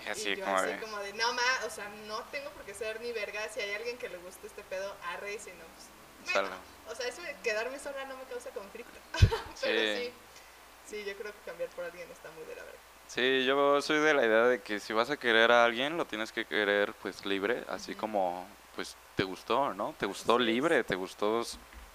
Así 0.08 0.28
y 0.28 0.36
yo 0.36 0.44
como 0.44 0.56
así 0.58 0.66
de... 0.68 0.80
como 0.80 0.98
de, 0.98 1.12
no 1.14 1.32
ma, 1.32 1.42
o 1.66 1.70
sea, 1.70 1.88
no 2.06 2.22
tengo 2.24 2.50
por 2.50 2.62
qué 2.64 2.74
ceder 2.74 3.00
ni 3.00 3.12
verga. 3.12 3.48
Si 3.48 3.60
hay 3.60 3.72
alguien 3.74 3.96
que 3.96 4.10
le 4.10 4.18
guste 4.18 4.46
este 4.46 4.62
pedo, 4.64 4.94
arre 5.06 5.34
y 5.34 5.38
si 5.38 5.50
no, 5.52 5.64
pues. 5.74 6.34
bueno. 6.34 6.54
O 6.88 6.94
sea, 6.94 7.08
eso 7.08 7.22
de 7.22 7.34
quedarme 7.42 7.78
sola 7.78 8.04
no 8.04 8.16
me 8.16 8.24
causa 8.24 8.50
conflicto. 8.50 8.92
Sí. 9.54 9.62
Pero 9.62 9.96
sí, 9.98 10.12
sí, 10.88 11.04
yo 11.04 11.16
creo 11.16 11.32
que 11.32 11.38
cambiar 11.46 11.68
por 11.70 11.84
alguien 11.84 12.08
está 12.12 12.30
muy 12.32 12.44
de 12.44 12.54
la 12.54 12.62
verga. 12.62 12.78
Sí, 13.08 13.44
yo 13.46 13.80
soy 13.82 13.98
de 14.00 14.14
la 14.14 14.24
idea 14.24 14.44
de 14.44 14.60
que 14.60 14.78
si 14.80 14.92
vas 14.92 15.10
a 15.10 15.16
querer 15.16 15.50
a 15.50 15.64
alguien, 15.64 15.96
lo 15.96 16.04
tienes 16.04 16.30
que 16.30 16.44
querer 16.44 16.92
pues 17.02 17.24
libre, 17.24 17.64
así 17.68 17.94
como 17.94 18.46
pues 18.76 18.96
te 19.16 19.24
gustó, 19.24 19.72
¿no? 19.74 19.94
Te 19.98 20.06
gustó 20.06 20.38
libre, 20.38 20.84
te 20.84 20.94
gustó 20.94 21.42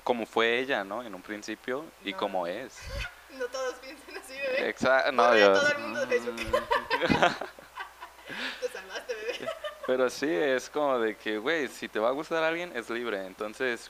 como 0.03 0.25
fue 0.25 0.59
ella, 0.59 0.83
¿no? 0.83 1.03
En 1.03 1.13
un 1.15 1.21
principio 1.21 1.85
y 2.03 2.11
No. 2.11 2.17
como 2.17 2.47
es. 2.47 2.77
No 3.33 3.45
todos 3.47 3.73
piensan 3.75 4.15
así, 4.17 4.33
bebé. 4.33 4.69
Exacto, 4.69 5.11
no, 5.11 5.35
yo- 5.35 5.53
todo 5.53 5.67
el 5.71 5.77
mundo 5.79 6.05
de 6.05 6.19
Facebook. 6.19 6.35
Mm, 6.35 7.03
Te 8.61 8.67
salvaste, 8.67 9.15
bebé. 9.15 9.49
Pero 9.87 10.09
sí, 10.11 10.27
es 10.29 10.69
como 10.69 10.99
de 10.99 11.15
que, 11.17 11.39
güey, 11.39 11.67
si 11.67 11.89
te 11.89 11.97
va 11.99 12.09
a 12.09 12.11
gustar 12.11 12.43
alguien, 12.43 12.71
es 12.75 12.91
libre. 12.91 13.25
Entonces, 13.25 13.89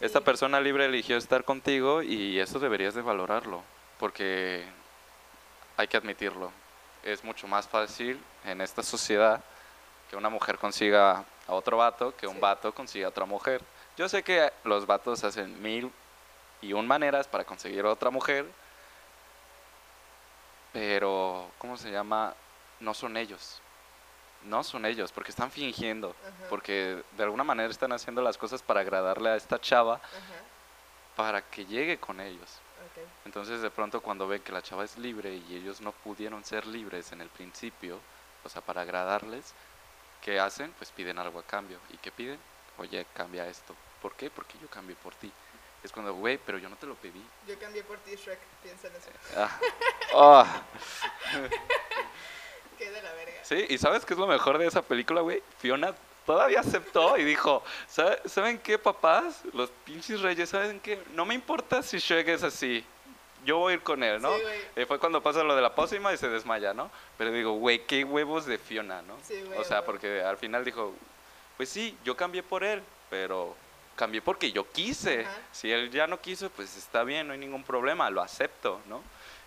esta 0.00 0.20
persona 0.20 0.60
libre 0.60 0.84
eligió 0.84 1.16
estar 1.16 1.42
contigo 1.44 2.02
y 2.02 2.38
eso 2.38 2.58
deberías 2.58 2.94
de 2.94 3.00
valorarlo, 3.00 3.62
porque 3.98 4.66
hay 5.76 5.88
que 5.88 5.96
admitirlo. 5.96 6.50
Es 7.02 7.22
mucho 7.24 7.46
más 7.46 7.68
fácil 7.68 8.22
en 8.44 8.60
esta 8.60 8.82
sociedad 8.82 9.42
que 10.10 10.16
una 10.16 10.28
mujer 10.28 10.58
consiga 10.58 11.24
a 11.48 11.52
otro 11.54 11.76
vato 11.76 12.14
que 12.16 12.26
un 12.26 12.34
Sí. 12.34 12.40
vato 12.40 12.72
consiga 12.74 13.06
a 13.06 13.10
otra 13.10 13.24
mujer. 13.24 13.62
Yo 13.96 14.08
sé 14.08 14.22
que 14.22 14.52
los 14.64 14.86
vatos 14.86 15.22
hacen 15.24 15.60
mil 15.62 15.90
y 16.60 16.72
un 16.72 16.86
maneras 16.86 17.26
para 17.28 17.44
conseguir 17.44 17.84
a 17.84 17.90
otra 17.90 18.10
mujer, 18.10 18.46
pero, 20.72 21.50
¿cómo 21.58 21.76
se 21.76 21.90
llama? 21.90 22.34
No 22.80 22.92
son 22.94 23.16
ellos. 23.16 23.60
No 24.42 24.62
son 24.62 24.84
ellos, 24.84 25.10
porque 25.12 25.30
están 25.30 25.50
fingiendo, 25.50 26.14
porque 26.50 27.02
de 27.16 27.22
alguna 27.22 27.42
manera 27.42 27.70
están 27.70 27.92
haciendo 27.92 28.20
las 28.22 28.36
cosas 28.36 28.62
para 28.62 28.80
agradarle 28.80 29.30
a 29.30 29.36
esta 29.36 29.58
chava 29.60 30.00
para 31.16 31.40
que 31.42 31.64
llegue 31.64 31.98
con 31.98 32.20
ellos. 32.20 32.60
Entonces 33.24 33.60
de 33.62 33.70
pronto 33.70 34.00
cuando 34.00 34.28
ven 34.28 34.42
que 34.42 34.52
la 34.52 34.62
chava 34.62 34.84
es 34.84 34.96
libre 34.98 35.34
y 35.34 35.56
ellos 35.56 35.80
no 35.80 35.92
pudieron 35.92 36.44
ser 36.44 36.66
libres 36.66 37.12
en 37.12 37.20
el 37.20 37.28
principio, 37.28 37.98
o 38.44 38.48
sea, 38.48 38.62
para 38.62 38.82
agradarles, 38.82 39.54
¿qué 40.22 40.38
hacen? 40.38 40.72
Pues 40.78 40.90
piden 40.90 41.18
algo 41.18 41.38
a 41.38 41.42
cambio. 41.42 41.78
¿Y 41.90 41.96
qué 41.98 42.10
piden? 42.10 42.38
Oye, 42.78 43.06
cambia 43.14 43.46
esto. 43.48 43.74
¿Por 44.02 44.14
qué? 44.14 44.30
Porque 44.30 44.58
yo 44.60 44.68
cambié 44.68 44.96
por 44.96 45.14
ti. 45.14 45.32
Es 45.82 45.92
cuando, 45.92 46.14
güey, 46.14 46.38
pero 46.38 46.58
yo 46.58 46.68
no 46.68 46.76
te 46.76 46.86
lo 46.86 46.94
pedí. 46.94 47.24
Yo 47.46 47.58
cambié 47.58 47.82
por 47.84 47.98
ti, 47.98 48.14
Shrek. 48.16 48.38
Piensa 48.62 48.88
en 48.88 48.96
eso. 48.96 49.10
Ah. 49.36 49.58
Ah. 50.14 50.62
Qué 52.78 52.90
de 52.90 53.02
la 53.02 53.12
verga. 53.12 53.44
Sí, 53.44 53.66
y 53.68 53.78
¿sabes 53.78 54.04
qué 54.04 54.14
es 54.14 54.18
lo 54.18 54.26
mejor 54.26 54.58
de 54.58 54.66
esa 54.66 54.82
película, 54.82 55.20
güey? 55.22 55.42
Fiona 55.58 55.94
todavía 56.26 56.60
aceptó 56.60 57.16
y 57.16 57.24
dijo, 57.24 57.62
"¿Sabe- 57.88 58.20
¿saben 58.26 58.58
qué, 58.58 58.78
papás? 58.78 59.42
Los 59.54 59.70
pinches 59.84 60.20
reyes, 60.20 60.50
¿saben 60.50 60.80
qué? 60.80 61.02
No 61.14 61.24
me 61.24 61.34
importa 61.34 61.82
si 61.82 61.98
Shrek 61.98 62.28
es 62.28 62.42
así. 62.42 62.84
Yo 63.44 63.58
voy 63.58 63.72
a 63.72 63.76
ir 63.76 63.82
con 63.82 64.02
él, 64.02 64.20
¿no? 64.20 64.34
Sí. 64.34 64.42
Eh, 64.74 64.86
fue 64.86 64.98
cuando 64.98 65.22
pasa 65.22 65.44
lo 65.44 65.54
de 65.54 65.62
la 65.62 65.72
pócima 65.74 66.12
y 66.12 66.16
se 66.16 66.28
desmaya, 66.28 66.74
¿no? 66.74 66.90
Pero 67.16 67.30
digo, 67.30 67.52
güey, 67.52 67.86
qué 67.86 68.02
huevos 68.02 68.44
de 68.44 68.58
Fiona, 68.58 69.02
¿no? 69.02 69.16
Sí, 69.22 69.40
güey, 69.42 69.58
o 69.58 69.62
sea, 69.64 69.78
güey. 69.78 69.86
porque 69.86 70.20
al 70.22 70.36
final 70.36 70.64
dijo, 70.64 70.92
pues 71.56 71.68
sí, 71.68 71.96
yo 72.04 72.16
cambié 72.16 72.42
por 72.42 72.64
él, 72.64 72.82
pero 73.08 73.54
cambié 73.94 74.20
porque 74.20 74.50
yo 74.50 74.68
quise. 74.72 75.20
Ajá. 75.20 75.30
Si 75.52 75.70
él 75.70 75.90
ya 75.92 76.08
no 76.08 76.20
quiso, 76.20 76.50
pues 76.50 76.76
está 76.76 77.04
bien, 77.04 77.28
no 77.28 77.34
hay 77.34 77.38
ningún 77.38 77.62
problema, 77.62 78.10
lo 78.10 78.20
acepto, 78.20 78.80
¿no? 78.86 79.00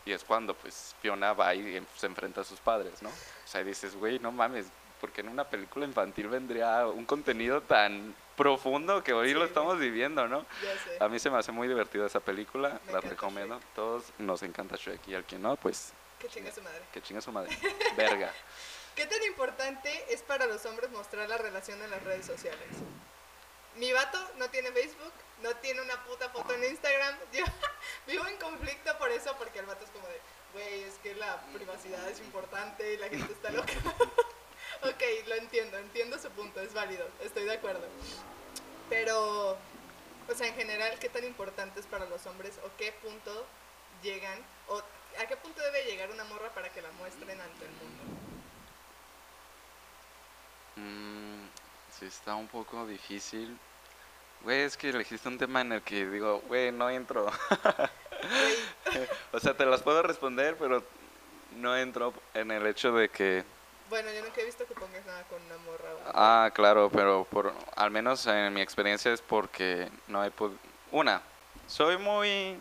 Y 0.06 0.14
es 0.14 0.24
cuando, 0.24 0.54
pues, 0.54 0.96
Fiona 1.02 1.34
va 1.34 1.54
y 1.54 1.86
se 1.98 2.06
enfrenta 2.08 2.40
a 2.42 2.44
sus 2.46 2.60
padres, 2.62 3.02
¿no? 3.04 3.10
O 3.10 3.48
sea, 3.48 3.64
dices, 3.66 3.96
güey, 3.98 4.18
no 4.20 4.32
mames, 4.32 4.68
porque 5.00 5.22
en 5.22 5.30
una 5.30 5.44
película 5.50 5.86
infantil 5.86 6.28
vendría 6.28 6.88
un 6.88 7.06
contenido 7.06 7.62
tan 7.62 8.16
profundo 8.36 9.04
que 9.04 9.14
hoy 9.14 9.30
Sí, 9.30 9.34
lo 9.34 9.46
estamos 9.46 9.78
viviendo, 9.80 10.28
¿no? 10.28 10.46
Ya 10.64 10.78
sé. 10.84 10.98
A 11.04 11.08
mí 11.10 11.20
se 11.20 11.30
me 11.30 11.38
hace 11.38 11.52
muy 11.52 11.68
divertida 11.68 12.06
esa 12.06 12.20
película, 12.20 12.80
Me 12.86 12.94
la 12.94 13.02
recomiendo. 13.02 13.60
Todos 13.76 14.06
nos 14.18 14.44
encanta 14.44 14.76
Shrek 14.76 15.08
y 15.08 15.16
al 15.16 15.26
que 15.26 15.38
no, 15.38 15.56
pues 15.58 15.92
Que 16.20 16.28
chinga 16.28 16.52
su 16.52 16.62
madre. 16.62 16.82
que 16.94 17.02
chinga 17.02 17.22
su 17.22 17.32
madre. 17.32 17.58
Verga. 17.98 18.32
¿Qué 18.96 19.06
tan 19.06 19.24
importante 19.24 20.14
es 20.14 20.22
para 20.24 20.46
los 20.46 20.66
hombres 20.66 20.90
mostrar 20.92 21.30
la 21.30 21.38
relación 21.38 21.82
en 21.82 21.90
las 21.92 22.04
redes 22.04 22.26
sociales? 22.26 22.68
Mi 23.76 23.94
vato 23.94 24.20
no 24.38 24.50
tiene 24.50 24.72
Facebook, 24.72 25.14
no 25.42 25.56
tiene 25.58 25.82
una 25.82 26.04
puta 26.04 26.30
foto 26.30 26.54
en 26.54 26.64
Instagram. 26.66 27.16
Yo 27.34 27.46
vivo 28.08 28.26
en 28.28 28.36
conflicto 28.38 28.98
por 28.98 29.10
eso, 29.12 29.34
porque 29.38 29.60
el 29.60 29.66
vato 29.68 29.86
es 29.86 29.92
como 29.92 30.06
de, 30.08 30.20
güey, 30.54 30.84
es 30.84 30.96
que 30.96 31.16
la 31.16 31.42
privacidad 31.54 32.10
es 32.10 32.20
importante 32.20 32.94
y 32.94 32.98
la 32.98 33.08
gente 33.08 33.32
está 33.32 33.52
loca. 33.52 33.72
ok, 34.84 35.28
lo 35.28 35.36
entiendo, 35.36 35.78
entiendo 35.78 36.18
su 36.20 36.30
punto, 36.32 36.62
es 36.62 36.74
válido, 36.74 37.08
estoy 37.24 37.44
de 37.44 37.54
acuerdo. 37.54 37.86
Pero, 38.90 39.52
o 40.28 40.34
sea, 40.36 40.48
en 40.48 40.56
general, 40.56 40.98
¿qué 41.00 41.10
tan 41.10 41.24
importante 41.24 41.80
es 41.80 41.86
para 41.86 42.06
los 42.06 42.26
hombres 42.26 42.60
o 42.66 42.70
qué 42.78 42.92
punto 43.04 43.46
llegan, 44.02 44.40
o 44.68 44.78
a 44.78 45.26
qué 45.28 45.38
punto 45.38 45.62
debe 45.62 45.84
llegar 45.86 46.10
una 46.12 46.24
morra 46.26 46.50
para 46.50 46.70
que 46.70 46.82
la 46.82 46.92
muestren 46.94 47.40
ante 47.40 47.66
el 47.66 47.72
mundo? 47.72 48.04
Mm, 50.76 51.48
sí, 52.00 52.06
está 52.06 52.36
un 52.36 52.48
poco 52.48 52.88
difícil. 52.88 53.58
Güey, 54.42 54.62
es 54.62 54.78
que 54.78 54.90
elegiste 54.90 55.28
un 55.28 55.38
tema 55.38 55.62
en 55.62 55.74
el 55.74 55.82
que 55.82 56.06
digo, 56.06 56.40
güey, 56.48 56.72
no 56.72 56.90
entro. 56.90 57.32
O 59.32 59.40
sea, 59.40 59.56
te 59.56 59.66
las 59.66 59.82
puedo 59.82 60.02
responder, 60.04 60.58
pero 60.58 60.84
no 61.56 61.78
entro 61.78 62.14
en 62.34 62.52
el 62.52 62.66
hecho 62.68 62.92
de 62.92 63.10
que... 63.10 63.44
Bueno, 63.90 64.12
yo 64.12 64.22
nunca 64.22 64.42
he 64.42 64.46
visto 64.46 64.66
que 64.66 64.76
pongas 64.76 65.06
nada 65.06 65.24
con 65.24 65.42
una 65.42 65.58
morra. 65.58 65.90
Ah, 66.14 66.52
claro, 66.54 66.90
pero 66.92 67.26
por, 67.26 67.54
al 67.76 67.92
menos 67.92 68.26
en 68.28 68.54
mi 68.54 68.62
experiencia 68.62 69.12
es 69.12 69.22
porque 69.22 69.90
no 70.08 70.24
he 70.24 70.32
podido... 70.32 70.60
Una, 70.92 71.22
soy 71.68 71.98
muy... 71.98 72.58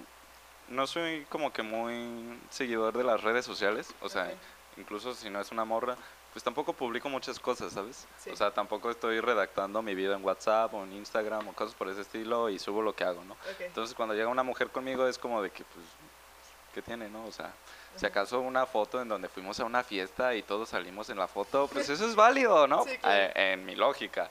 No 0.69 0.87
soy 0.87 1.27
como 1.31 1.53
que 1.53 1.63
muy 1.63 2.39
seguidor 2.51 2.97
de 2.97 3.03
las 3.03 3.23
redes 3.23 3.47
sociales, 3.47 3.95
o 4.03 4.09
sea, 4.11 4.31
incluso 4.77 5.15
si 5.15 5.31
no 5.31 5.41
es 5.41 5.51
una 5.51 5.65
morra, 5.65 5.97
pues 6.33 6.45
tampoco 6.45 6.75
publico 6.75 7.09
muchas 7.09 7.39
cosas, 7.39 7.73
¿sabes? 7.73 8.07
Sí. 8.19 8.31
O 8.31 8.37
sea, 8.37 8.51
tampoco 8.51 8.91
estoy 8.91 9.21
redactando 9.21 9.81
mi 9.81 9.95
vida 9.95 10.15
en 10.15 10.23
WhatsApp 10.23 10.75
o 10.75 10.85
en 10.85 10.93
Instagram 10.93 11.49
o 11.49 11.53
cosas 11.55 11.75
por 11.75 11.89
ese 11.89 12.03
estilo 12.03 12.51
y 12.51 12.59
subo 12.59 12.83
lo 12.83 12.95
que 12.95 13.05
hago, 13.05 13.25
¿no? 13.25 13.37
Entonces 13.61 13.95
cuando 13.95 14.15
llega 14.15 14.29
una 14.29 14.43
mujer 14.43 14.69
conmigo 14.69 15.07
es 15.07 15.19
como 15.19 15.41
de 15.43 15.51
que, 15.51 15.65
pues, 15.65 15.87
¿qué 16.75 16.83
tiene, 16.83 17.09
no? 17.09 17.25
O 17.25 17.33
sea, 17.33 17.51
si 17.97 18.07
acaso 18.07 18.41
una 18.41 18.67
foto 18.67 19.01
en 19.01 19.09
donde 19.09 19.29
fuimos 19.29 19.59
a 19.61 19.65
una 19.65 19.83
fiesta 19.83 20.35
y 20.35 20.43
todos 20.43 20.69
salimos 20.69 21.11
en 21.11 21.19
la 21.19 21.29
foto, 21.29 21.69
pues 21.73 21.89
eso 21.89 22.07
es 22.07 22.15
válido, 22.15 22.67
¿no? 22.67 22.85
Sí, 22.89 22.97
claro. 22.99 23.33
Eh, 23.35 23.53
en 23.53 23.65
mi 23.67 23.75
lógica, 23.75 24.31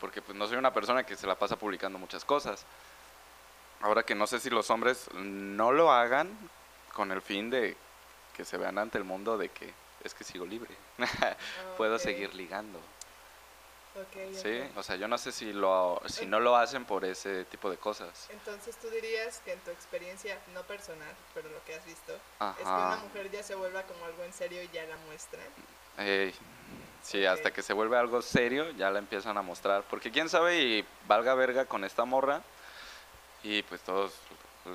porque 0.00 0.22
pues 0.22 0.36
no 0.36 0.46
soy 0.46 0.56
una 0.56 0.72
persona 0.72 1.04
que 1.04 1.16
se 1.16 1.26
la 1.26 1.36
pasa 1.36 1.56
publicando 1.56 1.98
muchas 1.98 2.24
cosas. 2.24 2.64
Ahora 3.80 4.02
que 4.02 4.14
no 4.14 4.26
sé 4.26 4.40
si 4.40 4.50
los 4.50 4.70
hombres 4.70 5.08
no 5.14 5.72
lo 5.72 5.92
hagan 5.92 6.36
con 6.92 7.12
el 7.12 7.20
fin 7.20 7.50
de 7.50 7.76
que 8.36 8.44
se 8.44 8.56
vean 8.56 8.78
ante 8.78 8.98
el 8.98 9.04
mundo 9.04 9.38
de 9.38 9.50
que 9.50 9.72
es 10.02 10.14
que 10.14 10.24
sigo 10.24 10.46
libre, 10.46 10.74
puedo 11.76 11.98
seguir 11.98 12.34
ligando. 12.34 12.80
Ok, 14.00 14.34
Sí, 14.42 14.60
ok. 14.70 14.76
o 14.78 14.82
sea, 14.82 14.96
yo 14.96 15.08
no 15.08 15.18
sé 15.18 15.32
si 15.32 15.52
lo 15.52 16.00
si 16.06 16.26
no 16.26 16.40
lo 16.40 16.56
hacen 16.56 16.84
por 16.84 17.04
ese 17.04 17.44
tipo 17.46 17.70
de 17.70 17.76
cosas. 17.76 18.28
Entonces 18.30 18.76
tú 18.76 18.88
dirías 18.90 19.40
que 19.44 19.52
en 19.52 19.60
tu 19.60 19.70
experiencia, 19.70 20.38
no 20.54 20.62
personal, 20.64 21.14
pero 21.34 21.48
lo 21.48 21.62
que 21.64 21.74
has 21.74 21.84
visto, 21.84 22.12
es 22.14 22.56
que 22.56 22.62
Ajá. 22.62 22.86
una 22.86 22.96
mujer 22.96 23.30
ya 23.30 23.42
se 23.42 23.54
vuelva 23.54 23.82
como 23.84 24.04
algo 24.04 24.22
en 24.24 24.32
serio 24.32 24.62
y 24.62 24.68
ya 24.68 24.84
la 24.86 24.96
muestran. 25.06 25.46
Ey, 25.98 26.34
sí, 27.02 27.24
hasta 27.24 27.50
que 27.52 27.62
se 27.62 27.72
vuelve 27.72 27.96
algo 27.96 28.20
serio 28.22 28.70
ya 28.72 28.90
la 28.90 28.98
empiezan 28.98 29.38
a 29.38 29.42
mostrar, 29.42 29.82
porque 29.84 30.10
quién 30.10 30.28
sabe 30.28 30.60
y 30.60 30.84
valga 31.06 31.34
verga 31.34 31.64
con 31.64 31.84
esta 31.84 32.04
morra 32.04 32.42
y 33.42 33.62
pues 33.62 33.80
todos 33.82 34.12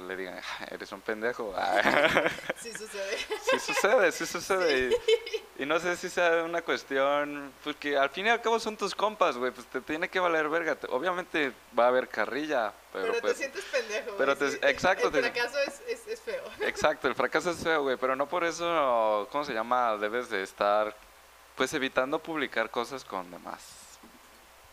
le 0.08 0.16
digan, 0.16 0.38
"Ah, 0.60 0.66
eres 0.72 0.92
un 0.92 1.02
pendejo. 1.02 1.54
Sí 2.62 2.72
sucede. 2.74 3.18
sí 3.50 3.60
sucede, 3.60 4.12
sí 4.12 4.26
sucede. 4.26 4.90
Y, 5.58 5.64
y 5.64 5.66
no 5.66 5.80
sé 5.80 5.96
si 5.98 6.10
sea 6.10 6.44
una 6.44 6.62
cuestión, 6.62 7.52
porque 7.64 7.98
al 7.98 8.10
fin 8.12 8.28
y 8.28 8.30
al 8.30 8.42
cabo 8.42 8.60
son 8.60 8.78
tus 8.78 8.94
compas, 8.96 9.36
güey, 9.38 9.52
pues 9.52 9.66
te 9.68 9.82
tiene 9.82 10.10
que 10.10 10.20
valer 10.20 10.48
verga. 10.50 10.76
Te- 10.76 10.88
Obviamente 10.92 11.52
va 11.78 11.86
a 11.86 11.88
haber 11.88 12.08
carrilla, 12.08 12.72
pero, 12.94 13.08
Pero, 13.08 13.22
pues... 13.22 13.34
te 13.34 13.40
sientes 13.40 13.64
pendejo. 13.66 14.12
pero 14.18 14.38
te- 14.38 14.52
sí. 14.52 14.60
exacto, 14.62 15.08
El 15.08 15.14
te- 15.14 15.22
fracaso 15.22 15.58
es, 15.60 15.82
es, 15.88 16.08
es 16.08 16.22
feo. 16.22 16.44
Exacto, 16.62 17.08
el 17.08 17.16
fracaso 17.16 17.52
es 17.52 17.58
feo, 17.64 17.82
güey, 17.84 17.98
pero 17.98 18.16
no 18.16 18.28
por 18.28 18.44
eso, 18.44 19.28
¿cómo 19.32 19.44
se 19.44 19.54
llama? 19.54 19.98
Debes 19.98 20.30
de 20.30 20.44
estar, 20.44 20.96
pues, 21.56 21.74
evitando 21.74 22.20
publicar 22.20 22.70
cosas 22.70 23.04
con 23.04 23.30
demás 23.32 23.64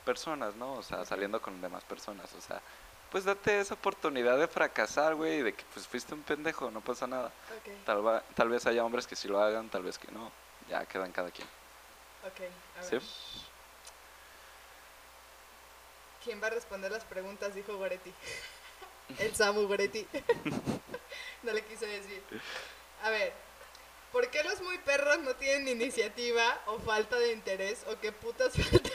personas, 0.04 0.54
¿no? 0.57 0.72
O 0.74 0.83
sea, 0.83 1.04
saliendo 1.04 1.40
con 1.40 1.61
demás 1.61 1.85
personas, 1.85 2.33
o 2.37 2.40
sea, 2.40 2.61
pues 3.11 3.25
date 3.25 3.61
esa 3.61 3.75
oportunidad 3.75 4.37
de 4.38 4.47
fracasar, 4.49 5.14
güey, 5.14 5.42
de 5.42 5.55
que, 5.55 5.64
pues, 5.75 5.87
fuiste 5.87 6.14
un 6.14 6.23
pendejo, 6.23 6.71
no 6.71 6.81
pasa 6.81 7.07
nada. 7.07 7.29
Ok, 7.57 7.73
Tal, 7.85 8.07
va- 8.07 8.23
tal 8.35 8.49
vez 8.49 8.66
haya 8.66 8.85
hombres 8.85 9.07
que 9.07 9.16
sí 9.16 9.29
lo 9.29 9.40
hagan, 9.42 9.68
tal 9.68 9.83
vez 9.83 9.99
que 9.99 10.11
no, 10.12 10.31
ya 10.68 10.85
queda 10.87 11.07
en 11.07 11.12
cada 11.12 11.31
quien. 11.31 11.49
ok. 12.25 12.40
A 12.79 12.83
¿Sí? 12.83 12.90
ver. 12.97 13.03
¿Quién 16.25 16.42
va 16.42 16.49
a 16.49 16.51
responder 16.51 16.90
las 16.90 17.05
preguntas? 17.05 17.55
Dijo 17.55 17.77
Goretti. 17.77 18.12
El 19.18 19.35
Samu 19.35 19.66
Goretti. 19.66 20.07
no 21.42 21.53
le 21.53 21.64
quise 21.64 21.87
decir. 21.87 22.23
A 23.05 23.11
ver, 23.11 23.33
¿por 24.12 24.29
qué 24.31 24.42
los 24.44 24.61
muy 24.61 24.77
perros 24.79 25.18
no 25.21 25.35
tienen 25.37 25.68
iniciativa 25.68 26.61
o 26.66 26.79
falta 26.81 27.16
de 27.16 27.33
interés 27.33 27.85
o 27.88 27.99
qué 28.01 28.12
putas 28.12 28.53
falta? 28.57 28.90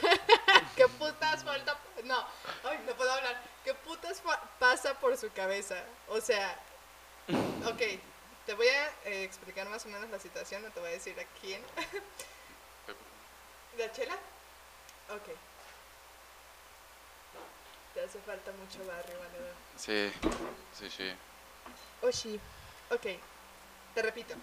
¿Qué 0.76 0.86
putas 0.88 1.42
falta? 1.42 1.76
No, 2.04 2.24
ay, 2.64 2.78
no 2.86 2.94
puedo 2.94 3.10
hablar. 3.10 3.53
¿Qué 3.64 3.74
putas 3.74 4.22
pasa 4.58 4.94
por 5.00 5.16
su 5.16 5.30
cabeza? 5.32 5.76
O 6.08 6.20
sea, 6.20 6.58
ok, 7.66 7.82
te 8.46 8.54
voy 8.54 8.68
a 8.68 8.88
eh, 9.06 9.24
explicar 9.24 9.68
más 9.68 9.84
o 9.86 9.88
menos 9.88 10.08
la 10.10 10.18
situación, 10.18 10.62
no 10.62 10.70
te 10.70 10.80
voy 10.80 10.90
a 10.90 10.92
decir 10.92 11.18
a 11.18 11.24
quién. 11.40 11.62
¿La 13.78 13.90
chela? 13.92 14.14
Ok. 15.10 15.34
¿Te 17.94 18.00
hace 18.02 18.18
falta 18.20 18.50
mucho 18.52 18.84
barrio, 18.86 19.18
valedor. 19.18 19.54
Sí, 19.76 20.12
sí, 20.78 20.90
sí. 20.90 21.12
Oh, 22.02 22.12
sí. 22.12 22.40
Ok, 22.90 23.06
te 23.94 24.02
repito. 24.02 24.34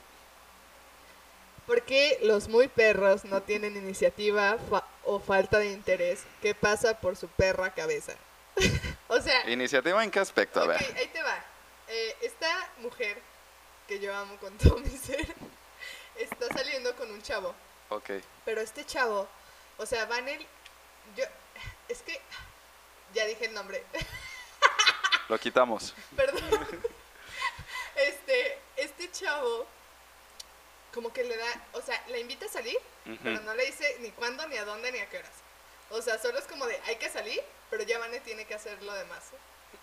¿Por 1.67 1.83
qué 1.83 2.17
los 2.23 2.47
muy 2.47 2.67
perros 2.69 3.23
no 3.25 3.43
tienen 3.43 3.77
iniciativa 3.77 4.57
fa- 4.69 4.87
o 5.03 5.19
falta 5.19 5.59
de 5.59 5.71
interés 5.71 6.23
que 6.41 6.55
pasa 6.55 6.99
por 6.99 7.15
su 7.17 7.27
perra 7.27 7.73
cabeza? 7.73 8.13
O 9.11 9.21
sea, 9.21 9.49
¿Iniciativa 9.49 10.01
en 10.03 10.09
qué 10.09 10.19
aspecto? 10.19 10.61
A 10.61 10.67
ver. 10.67 10.81
ahí 10.97 11.07
te 11.07 11.21
va. 11.21 11.37
Eh, 11.89 12.15
esta 12.21 12.69
mujer, 12.77 13.21
que 13.87 13.99
yo 13.99 14.15
amo 14.15 14.37
con 14.37 14.57
todo 14.57 14.77
mi 14.77 14.97
ser, 14.97 15.27
está 16.17 16.47
saliendo 16.47 16.95
con 16.95 17.11
un 17.11 17.21
chavo. 17.21 17.53
Ok. 17.89 18.11
Pero 18.45 18.61
este 18.61 18.85
chavo, 18.85 19.27
o 19.77 19.85
sea, 19.85 20.05
van 20.05 20.29
el... 20.29 20.39
Yo, 21.17 21.25
es 21.89 22.01
que... 22.03 22.21
Ya 23.13 23.25
dije 23.25 23.47
el 23.47 23.53
nombre. 23.53 23.83
Lo 25.29 25.37
quitamos. 25.37 25.93
Perdón. 26.15 26.41
Este, 27.93 28.57
este 28.77 29.11
chavo, 29.11 29.67
como 30.93 31.11
que 31.11 31.23
le 31.25 31.35
da, 31.35 31.45
o 31.73 31.81
sea, 31.81 32.01
la 32.07 32.17
invita 32.17 32.45
a 32.45 32.49
salir, 32.49 32.77
pero 33.21 33.41
no 33.41 33.53
le 33.53 33.65
dice 33.65 33.97
ni 33.99 34.11
cuándo, 34.11 34.47
ni 34.47 34.57
a 34.57 34.63
dónde, 34.65 34.91
ni 34.93 34.99
a 34.99 35.09
qué 35.09 35.19
horas. 35.19 35.33
O 35.89 36.01
sea, 36.01 36.17
solo 36.17 36.39
es 36.39 36.45
como 36.45 36.65
de, 36.65 36.79
hay 36.85 36.95
que 36.95 37.09
salir, 37.09 37.43
pero 37.71 37.83
ya 37.83 37.97
Vane 37.97 38.19
tiene 38.19 38.45
que 38.45 38.53
hacer 38.53 38.83
lo 38.83 38.93
demás. 38.93 39.31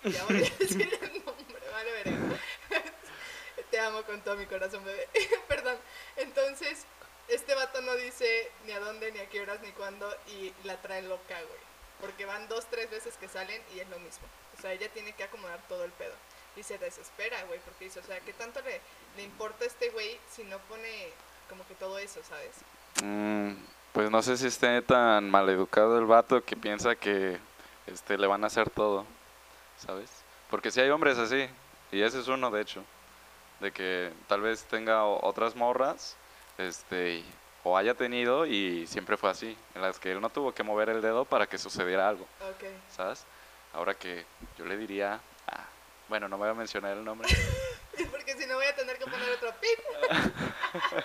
Ya 0.04 0.22
voy 0.24 0.36
a 0.36 0.40
decir 0.58 0.98
el 1.02 1.24
nombre, 1.24 1.70
vale, 1.72 1.90
verga. 1.90 2.38
Te 3.70 3.80
amo 3.80 4.02
con 4.02 4.20
todo 4.20 4.36
mi 4.36 4.46
corazón, 4.46 4.84
bebé. 4.84 5.08
Perdón. 5.48 5.76
Entonces, 6.16 6.84
este 7.26 7.54
vato 7.54 7.80
no 7.80 7.94
dice 7.96 8.50
ni 8.66 8.72
a 8.72 8.80
dónde, 8.80 9.10
ni 9.10 9.18
a 9.18 9.28
qué 9.28 9.40
horas, 9.40 9.60
ni 9.62 9.72
cuándo, 9.72 10.08
y 10.28 10.52
la 10.64 10.80
trae 10.80 11.02
loca, 11.02 11.34
güey. 11.34 11.60
Porque 12.00 12.26
van 12.26 12.46
dos, 12.48 12.66
tres 12.70 12.90
veces 12.90 13.16
que 13.16 13.28
salen 13.28 13.60
y 13.74 13.80
es 13.80 13.88
lo 13.88 13.98
mismo. 13.98 14.28
O 14.56 14.60
sea, 14.60 14.72
ella 14.72 14.88
tiene 14.90 15.12
que 15.14 15.24
acomodar 15.24 15.60
todo 15.68 15.84
el 15.84 15.90
pedo. 15.92 16.14
Y 16.56 16.62
se 16.62 16.78
desespera, 16.78 17.42
güey, 17.44 17.58
porque 17.60 17.86
dice, 17.86 18.00
o 18.00 18.04
sea, 18.04 18.20
¿qué 18.20 18.32
tanto 18.34 18.60
le, 18.62 18.80
le 19.16 19.22
importa 19.22 19.64
a 19.64 19.66
este 19.66 19.90
güey 19.90 20.18
si 20.30 20.44
no 20.44 20.58
pone 20.60 21.10
como 21.48 21.66
que 21.66 21.74
todo 21.74 21.98
eso, 21.98 22.20
¿sabes? 22.28 22.52
Mm, 23.02 23.54
pues 23.92 24.10
no 24.10 24.22
sé 24.22 24.36
si 24.36 24.46
esté 24.46 24.82
tan 24.82 25.30
maleducado 25.30 25.98
el 25.98 26.04
vato 26.04 26.44
que 26.44 26.56
piensa 26.56 26.94
que 26.96 27.38
este, 27.92 28.18
le 28.18 28.26
van 28.26 28.44
a 28.44 28.48
hacer 28.48 28.70
todo, 28.70 29.04
¿sabes? 29.78 30.10
Porque 30.50 30.70
si 30.70 30.80
hay 30.80 30.90
hombres 30.90 31.18
así, 31.18 31.48
y 31.92 32.02
ese 32.02 32.20
es 32.20 32.28
uno 32.28 32.50
de 32.50 32.60
hecho, 32.62 32.84
de 33.60 33.72
que 33.72 34.12
tal 34.26 34.40
vez 34.40 34.64
tenga 34.64 35.04
otras 35.04 35.56
morras, 35.56 36.16
este, 36.58 37.22
o 37.64 37.76
haya 37.76 37.94
tenido 37.94 38.46
y 38.46 38.86
siempre 38.86 39.16
fue 39.16 39.30
así, 39.30 39.56
en 39.74 39.82
las 39.82 39.98
que 39.98 40.12
él 40.12 40.20
no 40.20 40.30
tuvo 40.30 40.52
que 40.54 40.62
mover 40.62 40.88
el 40.88 41.02
dedo 41.02 41.24
para 41.24 41.46
que 41.46 41.58
sucediera 41.58 42.08
algo, 42.08 42.26
Ok. 42.50 42.64
¿sabes? 42.94 43.24
Ahora 43.72 43.94
que 43.94 44.24
yo 44.56 44.64
le 44.64 44.76
diría, 44.76 45.20
ah, 45.46 45.64
bueno, 46.08 46.28
no 46.28 46.38
voy 46.38 46.48
a 46.48 46.54
mencionar 46.54 46.96
el 46.96 47.04
nombre, 47.04 47.28
Porque 48.10 48.34
si 48.36 48.46
no 48.46 48.54
voy 48.54 48.66
a 48.66 48.74
tener 48.76 48.96
que 48.96 49.04
poner 49.06 49.28
otro 49.30 49.52
pip. 49.60 49.78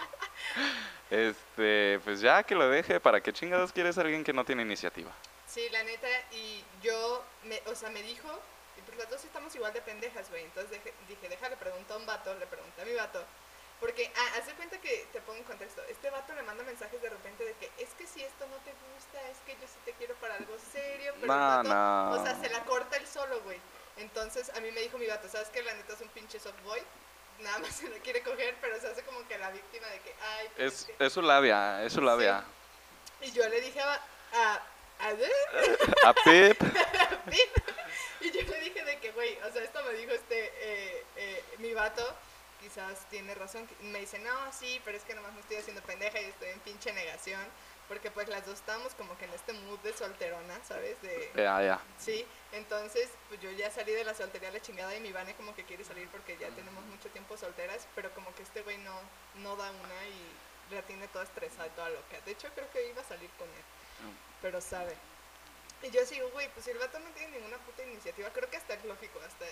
este, 1.10 2.00
pues 2.04 2.22
ya 2.22 2.44
que 2.44 2.54
lo 2.54 2.70
deje, 2.70 3.00
¿para 3.00 3.20
qué 3.22 3.34
chingados 3.34 3.72
quieres 3.72 3.98
a 3.98 4.02
alguien 4.02 4.24
que 4.24 4.32
no 4.32 4.46
tiene 4.46 4.62
iniciativa? 4.62 5.12
Sí, 5.54 5.70
la 5.70 5.84
neta, 5.84 6.08
y 6.32 6.64
yo, 6.82 7.24
me, 7.44 7.62
o 7.68 7.76
sea, 7.76 7.90
me 7.90 8.02
dijo, 8.02 8.28
y 8.78 8.82
pues 8.82 8.98
las 8.98 9.10
dos 9.10 9.24
estamos 9.24 9.54
igual 9.56 9.72
de 9.74 9.82
pendejas, 9.82 10.30
güey. 10.30 10.44
Entonces 10.46 10.72
dije, 10.72 10.94
dije, 11.08 11.30
déjale, 11.30 11.56
pregunto 11.58 11.94
a 11.94 11.98
un 11.98 12.06
vato, 12.06 12.34
le 12.36 12.48
pregunté 12.48 12.82
a 12.82 12.86
mi 12.86 12.94
vato. 12.96 13.24
Porque, 13.80 14.12
ah, 14.16 14.38
haz 14.40 14.46
de 14.48 14.54
cuenta 14.54 14.80
que 14.80 15.06
te 15.12 15.20
pongo 15.22 15.38
en 15.40 15.44
contexto. 15.44 15.84
Este 15.90 16.10
vato 16.10 16.34
le 16.34 16.42
manda 16.44 16.64
mensajes 16.64 17.02
de 17.02 17.10
repente 17.10 17.44
de 17.44 17.54
que 17.56 17.70
es 17.78 17.90
que 17.98 18.08
si 18.08 18.24
esto 18.24 18.48
no 18.48 18.56
te 18.58 18.72
gusta, 18.72 19.22
es 19.30 19.38
que 19.46 19.54
yo 19.60 19.68
sí 19.68 19.78
te 19.84 19.92
quiero 19.94 20.16
para 20.16 20.36
algo 20.36 20.56
serio. 20.72 21.12
Pero 21.20 21.22
el 21.22 21.28
No, 21.28 21.36
vato, 21.38 21.70
no. 21.70 22.12
o 22.12 22.24
sea, 22.24 22.40
se 22.40 22.50
la 22.50 22.64
corta 22.64 22.96
él 22.98 23.06
solo, 23.08 23.42
güey. 23.42 23.60
Entonces 23.98 24.50
a 24.56 24.60
mí 24.62 24.72
me 24.72 24.82
dijo 24.82 24.98
mi 24.98 25.06
vato, 25.06 25.28
¿sabes 25.28 25.50
que 25.50 25.62
La 25.62 25.74
neta 25.74 25.94
es 25.94 26.02
un 26.02 26.08
pinche 26.10 26.40
softboy. 26.40 26.82
Nada 27.40 27.60
más 27.60 27.76
se 27.76 27.90
lo 27.90 27.98
quiere 27.98 28.24
coger, 28.24 28.56
pero 28.62 28.80
se 28.80 28.88
hace 28.88 29.04
como 29.04 29.28
que 29.28 29.38
la 29.38 29.52
víctima 29.52 29.86
de 29.88 30.00
que, 30.00 30.16
ay, 30.22 30.50
pues 30.56 30.74
Es, 30.74 30.86
que-". 30.86 31.06
es 31.06 31.14
su 31.14 31.22
labia, 31.22 31.84
es 31.84 31.94
su 31.94 32.02
labia. 32.02 32.44
Y 33.22 33.32
yo 33.34 33.48
le 33.50 33.60
dije 33.60 33.82
a. 33.82 34.00
a, 34.34 34.62
a 35.00 35.10
A 36.10 36.14
Pip. 36.14 36.64
y 38.22 38.32
yo 38.32 38.42
le 38.42 38.60
dije 38.62 38.84
de 38.86 39.00
que, 39.00 39.12
güey, 39.12 39.38
o 39.48 39.52
sea, 39.52 39.64
esto 39.64 39.84
me 39.84 39.94
dijo 39.94 40.12
este, 40.12 40.46
eh, 40.62 41.04
eh, 41.18 41.44
mi 41.60 41.74
vato, 41.74 42.06
quizás 42.62 43.08
tiene 43.10 43.34
razón. 43.36 43.68
Me 43.82 44.00
dice, 44.00 44.20
no, 44.20 44.32
sí, 44.54 44.82
pero 44.86 44.98
es 44.98 45.04
que 45.04 45.14
nomás 45.16 45.34
me 45.34 45.42
estoy 45.42 45.58
haciendo 45.58 45.82
pendeja 45.82 46.20
y 46.22 46.26
estoy 46.26 46.50
en 46.50 46.60
pinche 46.62 46.94
negación. 46.94 47.42
Porque 47.90 48.10
pues 48.10 48.30
las 48.30 48.46
dos 48.46 48.56
estamos 48.60 48.94
como 48.94 49.18
que 49.18 49.26
en 49.26 49.34
este 49.34 49.52
mood 49.52 49.78
de 49.80 49.92
solterona, 49.92 50.58
¿sabes? 50.66 51.00
De, 51.02 51.30
Ya, 51.36 51.62
ya. 51.62 51.82
sí, 52.00 52.26
entonces 52.54 53.10
pues 53.28 53.42
yo 53.42 53.52
ya 53.52 53.70
salí 53.70 53.92
de 53.92 54.06
la 54.06 54.14
soltería 54.16 54.50
a 54.50 54.52
la 54.54 54.62
chingada 54.62 54.96
y 54.96 55.02
mi 55.02 55.12
Vane 55.12 55.36
como 55.36 55.54
que 55.54 55.66
quiere 55.66 55.84
salir 55.84 56.08
porque 56.08 56.38
ya 56.38 56.48
tenemos 56.52 56.82
mucho 56.86 57.10
tiempo 57.10 57.36
solteras, 57.36 57.86
pero 57.94 58.10
como 58.12 58.34
que 58.36 58.44
este 58.44 58.62
güey 58.62 58.78
no, 58.78 58.98
no 59.36 59.58
da 59.58 59.70
una 59.70 60.08
y 60.08 60.74
la 60.74 60.82
tiene 60.84 61.10
toda 61.10 61.26
estresada 61.26 61.68
y 61.68 61.72
toda 61.72 61.90
loca. 61.90 62.18
De 62.26 62.32
hecho 62.32 62.48
creo 62.56 62.72
que 62.72 62.88
iba 62.88 63.02
a 63.02 63.06
salir 63.06 63.30
con 63.38 63.50
él, 63.50 63.64
pero 64.44 64.60
sabe. 64.62 64.94
Y 65.82 65.90
yo 65.90 66.06
sigo, 66.06 66.30
güey, 66.32 66.48
pues 66.54 66.66
si 66.66 66.72
el 66.72 66.78
vato 66.78 67.00
no 67.00 67.10
tiene 67.12 67.40
ninguna 67.40 67.58
puta 67.58 67.82
iniciativa, 67.84 68.30
creo 68.30 68.50
que 68.50 68.58
hasta 68.58 68.74
es 68.76 68.86
lógico, 68.86 69.20
hasta. 69.26 69.46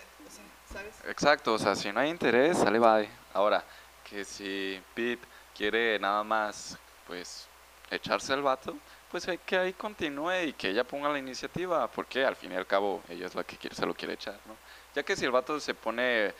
Exacto, 1.10 1.54
o 1.54 1.60
sea, 1.60 1.75
si 1.75 1.91
no 1.91 1.99
hay 1.99 2.10
interés, 2.10 2.58
sale 2.58 2.77
bye. 2.77 3.10
Ahora, 3.34 3.63
que 4.08 4.23
si 4.23 4.82
Pip 4.93 5.23
quiere 5.56 5.97
nada 5.97 6.23
más, 6.23 6.77
pues, 7.08 7.47
echarse 7.89 8.34
al 8.34 8.41
vato, 8.41 8.77
pues 9.10 9.27
hay 9.27 9.38
que 9.39 9.58
ahí 9.58 9.73
continúe 9.73 10.43
y 10.47 10.54
que 10.54 10.69
ella 10.69 10.84
ponga 10.84 11.10
la 11.10 11.19
iniciativa, 11.19 11.89
porque 11.89 12.23
al 12.25 12.36
fin 12.36 12.51
y 12.51 12.56
al 12.56 12.67
cabo 12.67 13.01
ella 13.10 13.27
es 13.27 13.36
la 13.36 13.43
que 13.43 13.58
quiere, 13.58 13.75
se 13.75 13.86
lo 13.86 13.93
quiere 13.93 14.13
echar, 14.13 14.39
¿no? 14.45 14.56
Ya 14.95 15.04
que 15.04 15.15
si 15.15 15.25
el 15.25 15.32
vato 15.32 15.60
se 15.60 15.73
pone 15.73 16.34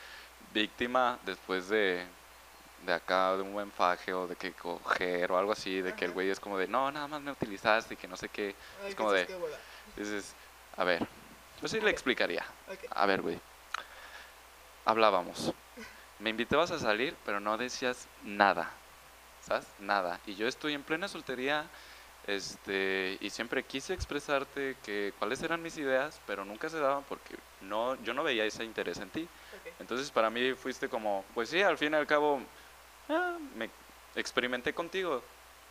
víctima 0.54 1.20
después 1.26 1.68
de, 1.68 2.06
de 2.86 2.94
acá, 2.94 3.36
de 3.36 3.44
un 3.44 3.54
buen 3.54 3.72
faje 3.72 4.14
o 4.14 4.28
de 4.28 4.36
que 4.36 4.54
coger 4.54 5.32
o 5.32 5.38
algo 5.38 5.52
así, 5.52 5.82
de 5.82 5.94
que 5.94 6.06
el 6.06 6.12
güey 6.12 6.30
es 6.30 6.40
como 6.40 6.58
de, 6.58 6.68
no, 6.68 6.92
nada 6.92 7.08
más 7.08 7.22
me 7.22 7.32
utilizaste 7.32 7.94
y 7.94 7.98
que 7.98 8.08
no 8.08 8.18
sé 8.18 8.30
qué, 8.30 8.56
Ay, 8.84 8.90
es 8.90 8.96
como 8.96 9.12
de, 9.12 9.28
dices, 9.96 10.34
a 10.78 10.84
ver, 10.84 11.08
yo 11.62 11.68
sí 11.68 11.80
le 11.80 11.92
explicaría. 11.92 12.44
Ok. 12.68 12.80
A 12.90 13.06
ver, 13.06 13.22
güey. 13.22 13.40
Hablábamos. 14.86 15.54
Me 16.20 16.30
invitabas 16.30 16.72
a 16.72 16.80
salir, 16.80 17.16
pero 17.26 17.40
no 17.40 17.58
decías 17.58 18.08
nada. 18.24 18.72
¿Sabes? 19.42 19.68
Nada. 19.80 20.20
Y 20.26 20.36
yo 20.36 20.48
estoy 20.48 20.74
en 20.74 20.84
plena 20.84 21.08
soltería. 21.08 21.66
Este, 22.28 23.18
y 23.20 23.30
siempre 23.32 23.64
quise 23.64 23.94
expresarte 23.94 24.78
que 24.84 25.14
cuáles 25.18 25.42
eran 25.42 25.62
mis 25.62 25.78
ideas, 25.78 26.20
pero 26.28 26.46
nunca 26.46 26.70
se 26.70 26.80
daban 26.80 27.04
porque 27.10 27.36
no, 27.62 27.96
yo 28.04 28.14
no 28.14 28.24
veía 28.24 28.46
ese 28.46 28.64
interés 28.64 29.00
en 29.00 29.10
ti. 29.10 29.28
Entonces 29.80 30.12
para 30.12 30.30
mí 30.30 30.54
fuiste 30.54 30.88
como, 30.88 31.26
pues 31.34 31.50
sí, 31.50 31.62
al 31.62 31.78
fin 31.78 31.94
y 31.94 31.96
al 31.96 32.06
cabo, 32.06 32.40
ah, 33.12 33.38
me 33.56 33.70
experimenté 34.16 34.74
contigo, 34.74 35.22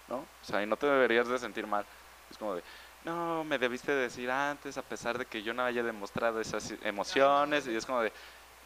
¿no? 0.08 0.16
O 0.16 0.44
sea, 0.44 0.62
y 0.62 0.66
no 0.66 0.76
te 0.76 0.86
deberías 0.86 1.28
de 1.28 1.38
sentir 1.38 1.66
mal. 1.66 1.84
Es 2.30 2.38
como 2.38 2.54
de, 2.54 2.62
no, 3.04 3.44
me 3.44 3.58
debiste 3.58 3.92
decir 3.92 4.30
antes, 4.30 4.76
a 4.76 4.82
pesar 4.82 5.18
de 5.18 5.26
que 5.26 5.42
yo 5.42 5.54
no 5.54 5.64
haya 5.64 5.82
demostrado 5.82 6.40
esas 6.40 6.74
emociones, 6.82 7.66
y 7.66 7.74
es 7.74 7.86
como 7.86 8.02
de, 8.02 8.12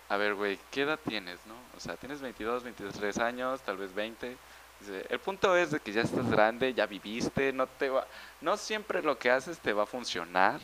a 0.09 0.17
ver, 0.17 0.35
güey, 0.35 0.59
¿qué 0.71 0.83
edad 0.83 0.99
tienes, 1.07 1.39
no? 1.47 1.55
O 1.77 1.81
sea, 1.81 1.97
tienes 1.97 2.21
22, 2.21 2.65
23 2.65 3.19
años, 3.19 3.61
tal 3.63 3.77
vez 3.77 3.95
20. 3.95 4.37
Dice, 4.81 5.07
el 5.09 5.19
punto 5.21 5.57
es 5.57 5.71
de 5.71 5.81
que 5.81 5.93
ya 5.93 6.03
estás 6.03 6.29
grande, 6.31 6.75
ya 6.75 6.87
viviste, 6.87 7.53
no 7.53 7.67
te 7.67 7.89
va, 7.89 8.07
no 8.41 8.57
siempre 8.57 9.03
lo 9.03 9.19
que 9.19 9.31
haces 9.31 9.59
te 9.59 9.73
va 9.73 9.85
a 9.85 9.87
funcionar. 9.87 10.61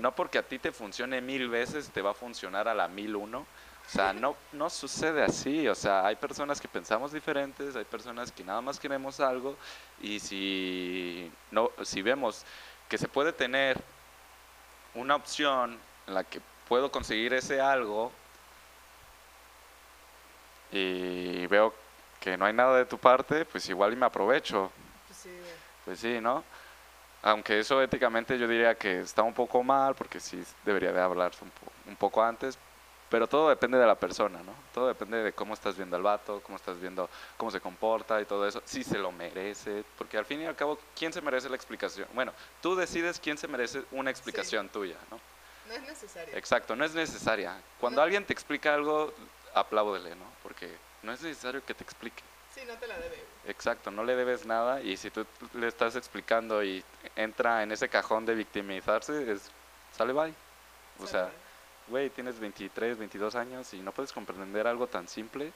No 0.00 0.12
porque 0.14 0.38
a 0.38 0.42
ti 0.42 0.58
te 0.58 0.72
funcione 0.72 1.20
mil 1.20 1.48
veces, 1.48 1.90
te 1.90 2.02
va 2.02 2.10
a 2.10 2.14
funcionar 2.14 2.68
a 2.68 2.74
la 2.74 2.88
mil 2.88 3.16
uno. 3.16 3.46
O 3.86 3.88
sea, 3.88 4.12
no, 4.12 4.36
no 4.52 4.68
sucede 4.68 5.22
así. 5.22 5.68
O 5.68 5.74
sea, 5.74 6.06
hay 6.06 6.16
personas 6.16 6.60
que 6.60 6.68
pensamos 6.68 7.12
diferentes, 7.12 7.76
hay 7.76 7.84
personas 7.84 8.32
que 8.32 8.42
nada 8.44 8.60
más 8.60 8.80
queremos 8.80 9.20
algo 9.20 9.56
y 10.00 10.18
si, 10.20 11.30
no, 11.50 11.70
si 11.84 12.02
vemos 12.02 12.44
que 12.88 12.98
se 12.98 13.08
puede 13.08 13.32
tener 13.32 13.80
una 14.94 15.14
opción 15.14 15.78
en 16.06 16.14
la 16.14 16.24
que 16.24 16.40
puedo 16.68 16.90
conseguir 16.90 17.32
ese 17.34 17.60
algo 17.60 18.10
y 20.72 21.46
veo 21.46 21.72
que 22.20 22.36
no 22.36 22.44
hay 22.44 22.52
nada 22.52 22.76
de 22.78 22.86
tu 22.86 22.98
parte, 22.98 23.44
pues 23.44 23.68
igual 23.68 23.92
y 23.92 23.96
me 23.96 24.06
aprovecho. 24.06 24.70
Pues 25.06 25.18
sí. 25.18 25.30
Pues 25.84 26.00
sí, 26.00 26.20
¿no? 26.20 26.42
Aunque 27.22 27.60
eso 27.60 27.80
éticamente 27.82 28.38
yo 28.38 28.48
diría 28.48 28.74
que 28.74 29.00
está 29.00 29.22
un 29.22 29.34
poco 29.34 29.62
mal, 29.62 29.94
porque 29.94 30.18
sí 30.20 30.42
debería 30.64 30.92
de 30.92 31.00
hablarse 31.00 31.44
un, 31.44 31.50
po- 31.50 31.72
un 31.88 31.96
poco 31.96 32.22
antes, 32.22 32.58
pero 33.16 33.26
todo 33.26 33.48
depende 33.48 33.78
de 33.78 33.86
la 33.86 33.94
persona, 33.94 34.42
¿no? 34.42 34.52
Todo 34.74 34.88
depende 34.88 35.22
de 35.22 35.32
cómo 35.32 35.54
estás 35.54 35.74
viendo 35.74 35.96
al 35.96 36.02
vato, 36.02 36.42
cómo 36.44 36.56
estás 36.56 36.78
viendo 36.78 37.08
cómo 37.38 37.50
se 37.50 37.62
comporta 37.62 38.20
y 38.20 38.26
todo 38.26 38.46
eso, 38.46 38.60
si 38.66 38.84
se 38.84 38.98
lo 38.98 39.10
merece, 39.10 39.84
porque 39.96 40.18
al 40.18 40.26
fin 40.26 40.42
y 40.42 40.44
al 40.44 40.54
cabo, 40.54 40.78
¿quién 40.94 41.14
se 41.14 41.22
merece 41.22 41.48
la 41.48 41.56
explicación? 41.56 42.06
Bueno, 42.12 42.34
tú 42.60 42.76
decides 42.76 43.18
quién 43.18 43.38
se 43.38 43.48
merece 43.48 43.82
una 43.92 44.10
explicación 44.10 44.68
tuya, 44.68 44.96
¿no? 45.10 45.18
No 45.66 45.72
es 45.72 45.80
necesario. 45.84 46.36
Exacto, 46.36 46.76
no 46.76 46.84
es 46.84 46.92
necesaria. 46.92 47.56
Cuando 47.80 48.00
No. 48.00 48.04
alguien 48.04 48.22
te 48.26 48.34
explica 48.34 48.74
algo, 48.74 49.14
apláudele, 49.54 50.14
¿no? 50.14 50.26
Porque 50.42 50.76
no 51.02 51.10
es 51.12 51.22
necesario 51.22 51.64
que 51.64 51.72
te 51.72 51.84
explique. 51.84 52.22
Sí, 52.54 52.60
no 52.68 52.74
te 52.74 52.86
la 52.86 52.98
debe. 52.98 53.24
Exacto, 53.46 53.90
no 53.90 54.04
le 54.04 54.14
debes 54.14 54.44
nada 54.44 54.82
y 54.82 54.98
si 54.98 55.10
tú 55.10 55.24
le 55.54 55.68
estás 55.68 55.96
explicando 55.96 56.62
y 56.62 56.84
entra 57.14 57.62
en 57.62 57.72
ese 57.72 57.88
cajón 57.88 58.26
de 58.26 58.34
victimizarse, 58.34 59.32
es, 59.32 59.50
sale 59.96 60.12
bye. 60.12 60.34
O 61.00 61.06
sea, 61.06 61.30
güey, 61.88 62.10
tienes 62.10 62.38
23, 62.38 62.98
22 62.98 63.34
años 63.34 63.72
y 63.74 63.80
no 63.80 63.92
puedes 63.92 64.12
comprender 64.12 64.66
algo 64.66 64.86
tan 64.86 65.08
simple, 65.08 65.52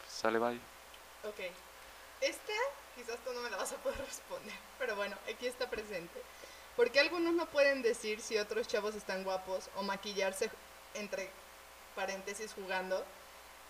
pues 0.00 0.12
sale 0.12 0.38
bye. 0.38 0.60
Ok. 1.24 1.40
Esta, 2.20 2.52
quizás 2.94 3.18
tú 3.24 3.32
no 3.32 3.42
me 3.42 3.50
la 3.50 3.58
vas 3.58 3.72
a 3.72 3.76
poder 3.76 3.98
responder, 3.98 4.54
pero 4.78 4.96
bueno, 4.96 5.16
aquí 5.32 5.46
está 5.46 5.68
presente. 5.68 6.20
¿Por 6.76 6.90
qué 6.90 7.00
algunos 7.00 7.34
no 7.34 7.46
pueden 7.46 7.82
decir 7.82 8.20
si 8.20 8.36
otros 8.36 8.68
chavos 8.68 8.94
están 8.94 9.24
guapos 9.24 9.70
o 9.76 9.82
maquillarse 9.82 10.50
entre 10.94 11.30
paréntesis 11.94 12.52
jugando 12.52 13.02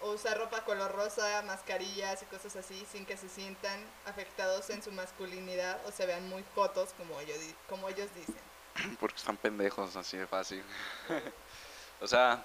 o 0.02 0.10
usar 0.10 0.36
ropa 0.36 0.64
color 0.64 0.92
rosa, 0.92 1.42
mascarillas 1.42 2.22
y 2.22 2.26
cosas 2.26 2.56
así 2.56 2.84
sin 2.90 3.06
que 3.06 3.16
se 3.16 3.28
sientan 3.28 3.80
afectados 4.04 4.68
en 4.70 4.82
su 4.82 4.90
masculinidad 4.92 5.80
o 5.86 5.92
se 5.92 6.04
vean 6.04 6.28
muy 6.28 6.44
jotos 6.54 6.90
como 6.98 7.18
ellos, 7.20 7.38
como 7.68 7.88
ellos 7.88 8.08
dicen? 8.14 8.96
Porque 9.00 9.16
están 9.16 9.36
pendejos, 9.36 9.94
así 9.96 10.16
de 10.16 10.26
fácil. 10.26 10.62
o 12.00 12.06
sea, 12.06 12.44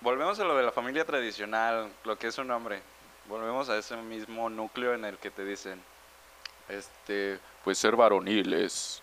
volvemos 0.00 0.38
a 0.38 0.44
lo 0.44 0.56
de 0.56 0.62
la 0.62 0.72
familia 0.72 1.04
tradicional, 1.04 1.90
lo 2.04 2.18
que 2.18 2.28
es 2.28 2.38
un 2.38 2.50
hombre. 2.50 2.80
Volvemos 3.26 3.68
a 3.68 3.76
ese 3.76 3.96
mismo 3.96 4.48
núcleo 4.48 4.94
en 4.94 5.04
el 5.04 5.18
que 5.18 5.30
te 5.30 5.44
dicen, 5.44 5.82
este, 6.68 7.38
pues 7.64 7.78
ser 7.78 7.96
varonil 7.96 8.52
es 8.54 9.02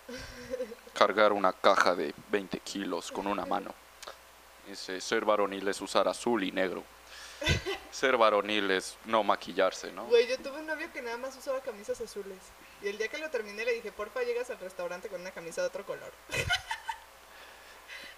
cargar 0.94 1.32
una 1.32 1.52
caja 1.52 1.94
de 1.94 2.14
20 2.30 2.58
kilos 2.60 3.12
con 3.12 3.26
una 3.26 3.46
mano. 3.46 3.72
Dice, 4.66 5.00
ser 5.00 5.24
varonil 5.24 5.66
es 5.68 5.80
usar 5.80 6.08
azul 6.08 6.42
y 6.42 6.50
negro. 6.50 6.82
Ser 7.90 8.16
varonil 8.16 8.70
es 8.70 8.96
no 9.04 9.22
maquillarse, 9.22 9.92
¿no? 9.92 10.06
Güey, 10.06 10.26
yo 10.26 10.38
tuve 10.38 10.58
un 10.58 10.66
novio 10.66 10.90
que 10.92 11.02
nada 11.02 11.16
más 11.18 11.36
usaba 11.36 11.60
camisas 11.60 12.00
azules. 12.00 12.38
Y 12.82 12.88
el 12.88 12.98
día 12.98 13.08
que 13.08 13.18
lo 13.18 13.30
terminé 13.30 13.64
le 13.64 13.74
dije, 13.74 13.92
porfa, 13.92 14.22
llegas 14.22 14.50
al 14.50 14.58
restaurante 14.58 15.08
con 15.08 15.20
una 15.20 15.30
camisa 15.30 15.60
de 15.60 15.68
otro 15.68 15.84
color. 15.84 16.12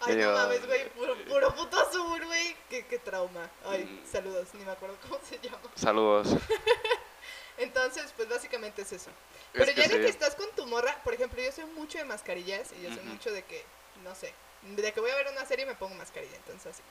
Ay, 0.01 0.17
no 0.17 0.33
mames, 0.33 0.67
güey, 0.67 0.89
puro, 0.91 1.17
puro 1.25 1.55
puto 1.55 1.81
azul, 1.81 2.25
güey. 2.25 2.57
Qué, 2.71 2.87
qué 2.87 2.99
trauma. 2.99 3.51
Ay, 3.67 3.85
Mm. 3.85 4.11
saludos, 4.13 4.49
ni 4.55 4.65
me 4.65 4.71
acuerdo 4.73 4.97
cómo 5.09 5.19
se 5.29 5.39
llama. 5.41 5.59
Saludos. 5.75 6.29
Entonces, 7.59 8.13
pues 8.17 8.29
básicamente 8.29 8.83
es 8.83 8.93
eso. 8.93 9.11
Es 9.11 9.65
Pero 9.65 9.73
ya 9.73 9.89
de 9.89 10.01
que 10.01 10.09
estás 10.09 10.35
con 10.37 10.49
tu 10.53 10.67
morra, 10.67 10.97
por 11.03 11.15
ejemplo, 11.15 11.43
yo 11.43 11.51
soy 11.51 11.65
mucho 11.65 11.99
de 11.99 12.05
mascarillas 12.05 12.71
y 12.79 12.83
yo 12.83 12.95
soy 12.95 13.03
mucho 13.05 13.33
de 13.33 13.43
que, 13.43 13.65
no 14.05 14.15
sé, 14.15 14.33
de 14.63 14.93
que 14.93 15.01
voy 15.01 15.11
a 15.11 15.17
ver 15.17 15.29
una 15.33 15.45
serie 15.45 15.67
me 15.67 15.75
pongo 15.75 15.95
mascarilla, 15.97 16.37
entonces 16.37 16.67
así. 16.75 16.83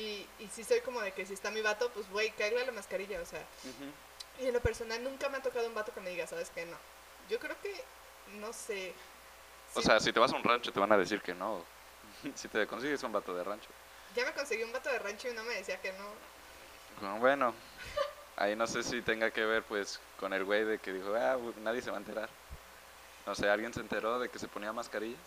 Y, 0.00 0.26
y 0.42 0.48
sí 0.48 0.64
soy 0.64 0.80
como 0.80 1.00
de 1.00 1.12
que 1.12 1.26
si 1.26 1.34
está 1.34 1.50
mi 1.50 1.60
vato, 1.62 1.90
pues 1.90 2.08
güey, 2.10 2.30
cáigale 2.32 2.66
la 2.66 2.72
mascarilla, 2.72 3.20
o 3.20 3.26
sea. 3.26 3.44
Y 4.40 4.46
en 4.46 4.54
lo 4.54 4.60
personal 4.60 5.02
nunca 5.04 5.28
me 5.28 5.38
ha 5.38 5.42
tocado 5.42 5.66
un 5.68 5.74
vato 5.74 5.92
que 5.94 6.00
me 6.00 6.10
diga, 6.10 6.26
¿sabes 6.26 6.50
qué? 6.54 6.64
No. 6.66 6.76
Yo 7.28 7.38
creo 7.38 7.54
que, 7.62 7.72
no 8.38 8.52
sé. 8.52 8.92
O 9.74 9.82
sea, 9.82 10.00
si 10.00 10.12
te 10.12 10.18
vas 10.18 10.32
a 10.32 10.36
un 10.36 10.42
rancho 10.42 10.72
te 10.72 10.80
van 10.80 10.90
a 10.90 10.96
decir 10.96 11.20
que 11.22 11.34
no. 11.34 11.64
si 12.34 12.48
te 12.48 12.66
consigues 12.66 13.02
un 13.02 13.12
vato 13.12 13.34
de 13.34 13.44
rancho. 13.44 13.68
Ya 14.14 14.24
me 14.24 14.32
conseguí 14.32 14.62
un 14.62 14.72
vato 14.72 14.90
de 14.90 14.98
rancho 14.98 15.28
y 15.28 15.34
no 15.34 15.44
me 15.44 15.54
decía 15.54 15.80
que 15.80 15.92
no. 15.92 16.04
Bueno, 17.00 17.18
Bueno, 17.20 17.54
ahí 18.36 18.56
no 18.56 18.66
sé 18.66 18.82
si 18.82 19.02
tenga 19.02 19.30
que 19.30 19.44
ver 19.44 19.62
pues 19.62 20.00
con 20.18 20.32
el 20.32 20.44
güey 20.44 20.64
de 20.64 20.78
que 20.78 20.92
dijo, 20.92 21.14
ah, 21.14 21.36
nadie 21.62 21.80
se 21.82 21.90
va 21.90 21.96
a 21.96 22.00
enterar. 22.00 22.28
No 23.26 23.34
sé, 23.34 23.48
alguien 23.48 23.72
se 23.72 23.80
enteró 23.80 24.18
de 24.18 24.28
que 24.28 24.38
se 24.38 24.48
ponía 24.48 24.72
mascarillas. 24.72 25.20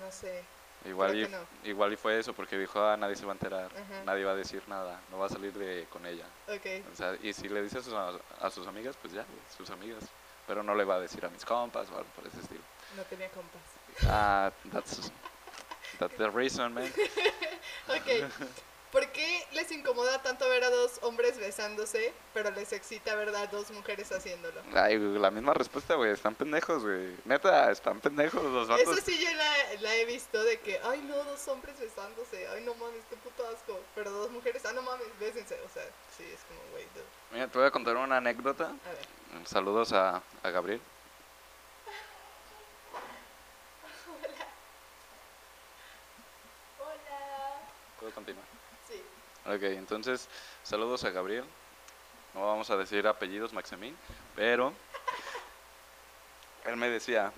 No 0.00 0.10
sé. 0.10 0.42
Igual 0.86 1.14
y, 1.14 1.68
igual 1.68 1.92
y 1.92 1.96
fue 1.96 2.18
eso 2.18 2.32
porque 2.32 2.56
dijo, 2.56 2.80
ah, 2.80 2.96
nadie 2.96 3.14
se 3.14 3.26
va 3.26 3.32
a 3.32 3.34
enterar, 3.34 3.66
Ajá. 3.66 4.04
nadie 4.06 4.24
va 4.24 4.32
a 4.32 4.36
decir 4.36 4.62
nada, 4.66 4.98
no 5.10 5.18
va 5.18 5.26
a 5.26 5.28
salir 5.28 5.52
de 5.52 5.86
con 5.92 6.06
ella. 6.06 6.24
Ok. 6.48 6.86
O 6.90 6.96
sea, 6.96 7.16
y 7.22 7.34
si 7.34 7.50
le 7.50 7.62
dice 7.62 7.78
a 7.78 7.82
sus, 7.82 7.92
a 7.92 8.50
sus 8.50 8.66
amigas, 8.66 8.96
pues 9.00 9.12
ya, 9.12 9.26
sus 9.56 9.68
amigas. 9.70 10.02
Pero 10.46 10.62
no 10.62 10.74
le 10.74 10.84
va 10.84 10.94
a 10.94 11.00
decir 11.00 11.24
a 11.24 11.28
mis 11.28 11.44
compas 11.44 11.88
o 11.90 11.98
algo 11.98 12.08
por 12.16 12.26
ese 12.26 12.40
estilo. 12.40 12.62
No 12.96 13.02
tenía 13.04 13.28
compas. 13.28 13.60
Ah, 14.08 14.50
that's, 14.72 15.12
that's 16.00 16.16
the 16.16 16.30
reason, 16.30 16.74
man. 16.74 16.90
Ok. 17.88 18.30
¿Por 18.92 19.06
qué 19.12 19.46
les 19.52 19.70
incomoda 19.70 20.20
tanto 20.22 20.48
ver 20.48 20.64
a 20.64 20.70
dos 20.70 20.98
hombres 21.02 21.38
besándose, 21.38 22.12
pero 22.34 22.50
les 22.50 22.72
excita 22.72 23.14
ver 23.14 23.28
a 23.28 23.46
dos 23.46 23.70
mujeres 23.70 24.10
haciéndolo? 24.10 24.60
Ay, 24.74 24.98
la 24.98 25.30
misma 25.30 25.54
respuesta, 25.54 25.94
güey, 25.94 26.10
están 26.10 26.34
pendejos, 26.34 26.82
güey. 26.82 27.14
Neta, 27.24 27.70
están 27.70 28.00
pendejos 28.00 28.42
los 28.42 28.66
vatos. 28.66 28.98
Eso 28.98 29.04
sí 29.04 29.16
yo 29.24 29.32
la, 29.34 29.80
la 29.80 29.94
he 29.94 30.04
visto 30.06 30.42
de 30.42 30.58
que, 30.58 30.80
ay 30.82 31.02
no, 31.02 31.16
dos 31.22 31.46
hombres 31.48 31.78
besándose, 31.78 32.48
ay 32.48 32.64
no 32.64 32.74
mames, 32.74 33.04
qué 33.08 33.14
puto 33.16 33.46
asco. 33.46 33.78
Pero 33.94 34.10
dos 34.10 34.30
mujeres, 34.32 34.64
ah 34.66 34.72
no 34.72 34.82
mames, 34.82 35.06
bésense. 35.20 35.54
O 35.64 35.68
sea, 35.68 35.84
sí, 36.16 36.24
es 36.24 36.40
como, 36.48 36.60
güey. 36.72 36.84
Mira, 37.32 37.46
te 37.46 37.58
voy 37.58 37.66
a 37.68 37.70
contar 37.70 37.96
una 37.96 38.16
anécdota. 38.16 38.64
a 38.64 38.92
ver. 38.92 39.46
Saludos 39.46 39.92
a, 39.92 40.20
a 40.42 40.50
Gabriel. 40.50 40.80
Hola. 46.78 47.60
¿Puedo 48.00 48.12
continuar? 48.14 48.44
Sí. 48.88 49.02
Ok, 49.46 49.62
entonces, 49.62 50.26
saludos 50.62 51.04
a 51.04 51.10
Gabriel. 51.10 51.44
No 52.34 52.46
vamos 52.46 52.70
a 52.70 52.76
decir 52.76 53.06
apellidos, 53.06 53.52
Maximín, 53.52 53.96
pero 54.34 54.72
él 56.64 56.76
me 56.76 56.88
decía, 56.88 57.32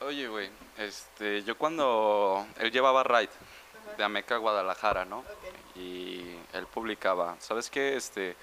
oye, 0.00 0.28
güey, 0.28 0.50
este, 0.76 1.42
yo 1.44 1.56
cuando 1.56 2.46
él 2.58 2.70
llevaba 2.72 3.04
ride 3.04 3.30
Ajá. 3.30 3.96
de 3.96 4.04
Ameca 4.04 4.34
a 4.34 4.38
Guadalajara, 4.38 5.04
¿no? 5.04 5.24
Y 5.76 6.36
él 6.52 6.66
publicaba, 6.66 7.36
¿sabes 7.38 7.70
qué? 7.70 7.96
Este, 7.96 8.36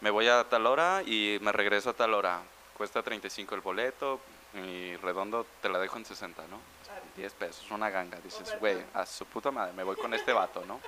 me 0.00 0.10
voy 0.10 0.26
a 0.26 0.44
tal 0.48 0.66
hora 0.66 1.02
y 1.04 1.38
me 1.40 1.52
regreso 1.52 1.90
a 1.90 1.94
tal 1.94 2.14
hora. 2.14 2.40
Cuesta 2.76 3.02
35 3.02 3.54
el 3.54 3.60
boleto 3.60 4.20
y 4.54 4.96
redondo 4.96 5.46
te 5.62 5.68
la 5.68 5.78
dejo 5.78 5.98
en 5.98 6.04
60, 6.04 6.42
¿no? 6.48 6.75
Ah, 7.16 7.20
10 7.20 7.32
pesos, 7.34 7.70
una 7.70 7.90
ganga. 7.90 8.18
Dices, 8.20 8.54
güey, 8.60 8.82
a 8.94 9.06
su 9.06 9.24
puta 9.26 9.50
madre, 9.50 9.72
me 9.72 9.82
voy 9.82 9.96
con 9.96 10.12
este 10.14 10.32
vato, 10.32 10.64
¿no? 10.66 10.80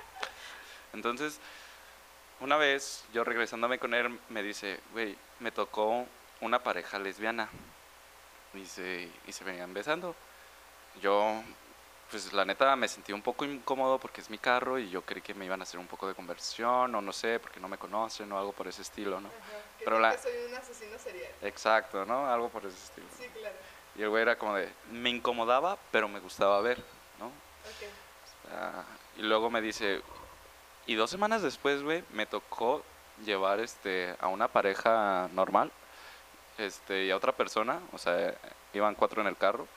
Entonces, 0.93 1.39
una 2.39 2.55
vez, 2.57 3.03
yo 3.13 3.23
regresándome 3.23 3.79
con 3.79 3.93
él, 3.93 4.19
me 4.29 4.43
dice, 4.43 4.79
güey, 4.91 5.17
me 5.39 5.51
tocó 5.51 6.05
una 6.41 6.59
pareja 6.61 6.99
lesbiana. 6.99 7.49
Y 8.53 8.65
se, 8.65 9.09
y 9.27 9.31
se 9.31 9.43
venían 9.43 9.73
besando. 9.73 10.15
Yo, 11.01 11.43
pues 12.09 12.33
la 12.33 12.45
neta, 12.45 12.75
me 12.75 12.87
sentí 12.87 13.13
un 13.13 13.21
poco 13.21 13.45
incómodo 13.45 13.99
porque 13.99 14.21
es 14.21 14.29
mi 14.31 14.39
carro 14.39 14.79
y 14.79 14.89
yo 14.89 15.03
creí 15.03 15.21
que 15.21 15.35
me 15.35 15.45
iban 15.45 15.59
a 15.59 15.63
hacer 15.63 15.79
un 15.79 15.85
poco 15.85 16.07
de 16.07 16.15
conversión 16.15 16.95
o 16.95 17.01
no 17.01 17.13
sé, 17.13 17.39
porque 17.39 17.59
no 17.59 17.67
me 17.67 17.77
conocen 17.77 18.31
o 18.31 18.39
algo 18.39 18.51
por 18.51 18.67
ese 18.67 18.81
estilo, 18.81 19.21
¿no? 19.21 19.27
Ajá. 19.29 19.57
Pero 19.83 19.99
la- 19.99 20.11
que 20.15 20.17
soy 20.17 20.31
un 20.49 20.55
asesino 20.55 20.97
serial. 20.97 21.31
Exacto, 21.43 22.03
¿no? 22.05 22.27
Algo 22.27 22.49
por 22.49 22.65
ese 22.65 22.77
estilo. 22.77 23.07
Sí, 23.15 23.27
claro. 23.39 23.55
Y 23.95 24.01
el 24.03 24.09
güey 24.09 24.21
era 24.21 24.37
como 24.37 24.55
de, 24.55 24.71
me 24.91 25.09
incomodaba, 25.09 25.77
pero 25.91 26.07
me 26.07 26.19
gustaba 26.19 26.61
ver, 26.61 26.77
¿no? 27.19 27.27
Ok. 27.27 27.91
Ah, 28.53 28.83
y 29.17 29.21
luego 29.21 29.49
me 29.49 29.61
dice, 29.61 30.01
y 30.85 30.95
dos 30.95 31.09
semanas 31.09 31.41
después, 31.41 31.83
güey, 31.83 32.03
me 32.11 32.25
tocó 32.25 32.83
llevar 33.25 33.59
este 33.59 34.15
a 34.19 34.27
una 34.27 34.47
pareja 34.47 35.29
normal 35.33 35.71
este 36.57 37.05
y 37.05 37.11
a 37.11 37.17
otra 37.17 37.31
persona, 37.31 37.79
o 37.93 37.97
sea, 37.97 38.33
iban 38.73 38.95
cuatro 38.95 39.21
en 39.21 39.27
el 39.27 39.37
carro 39.37 39.67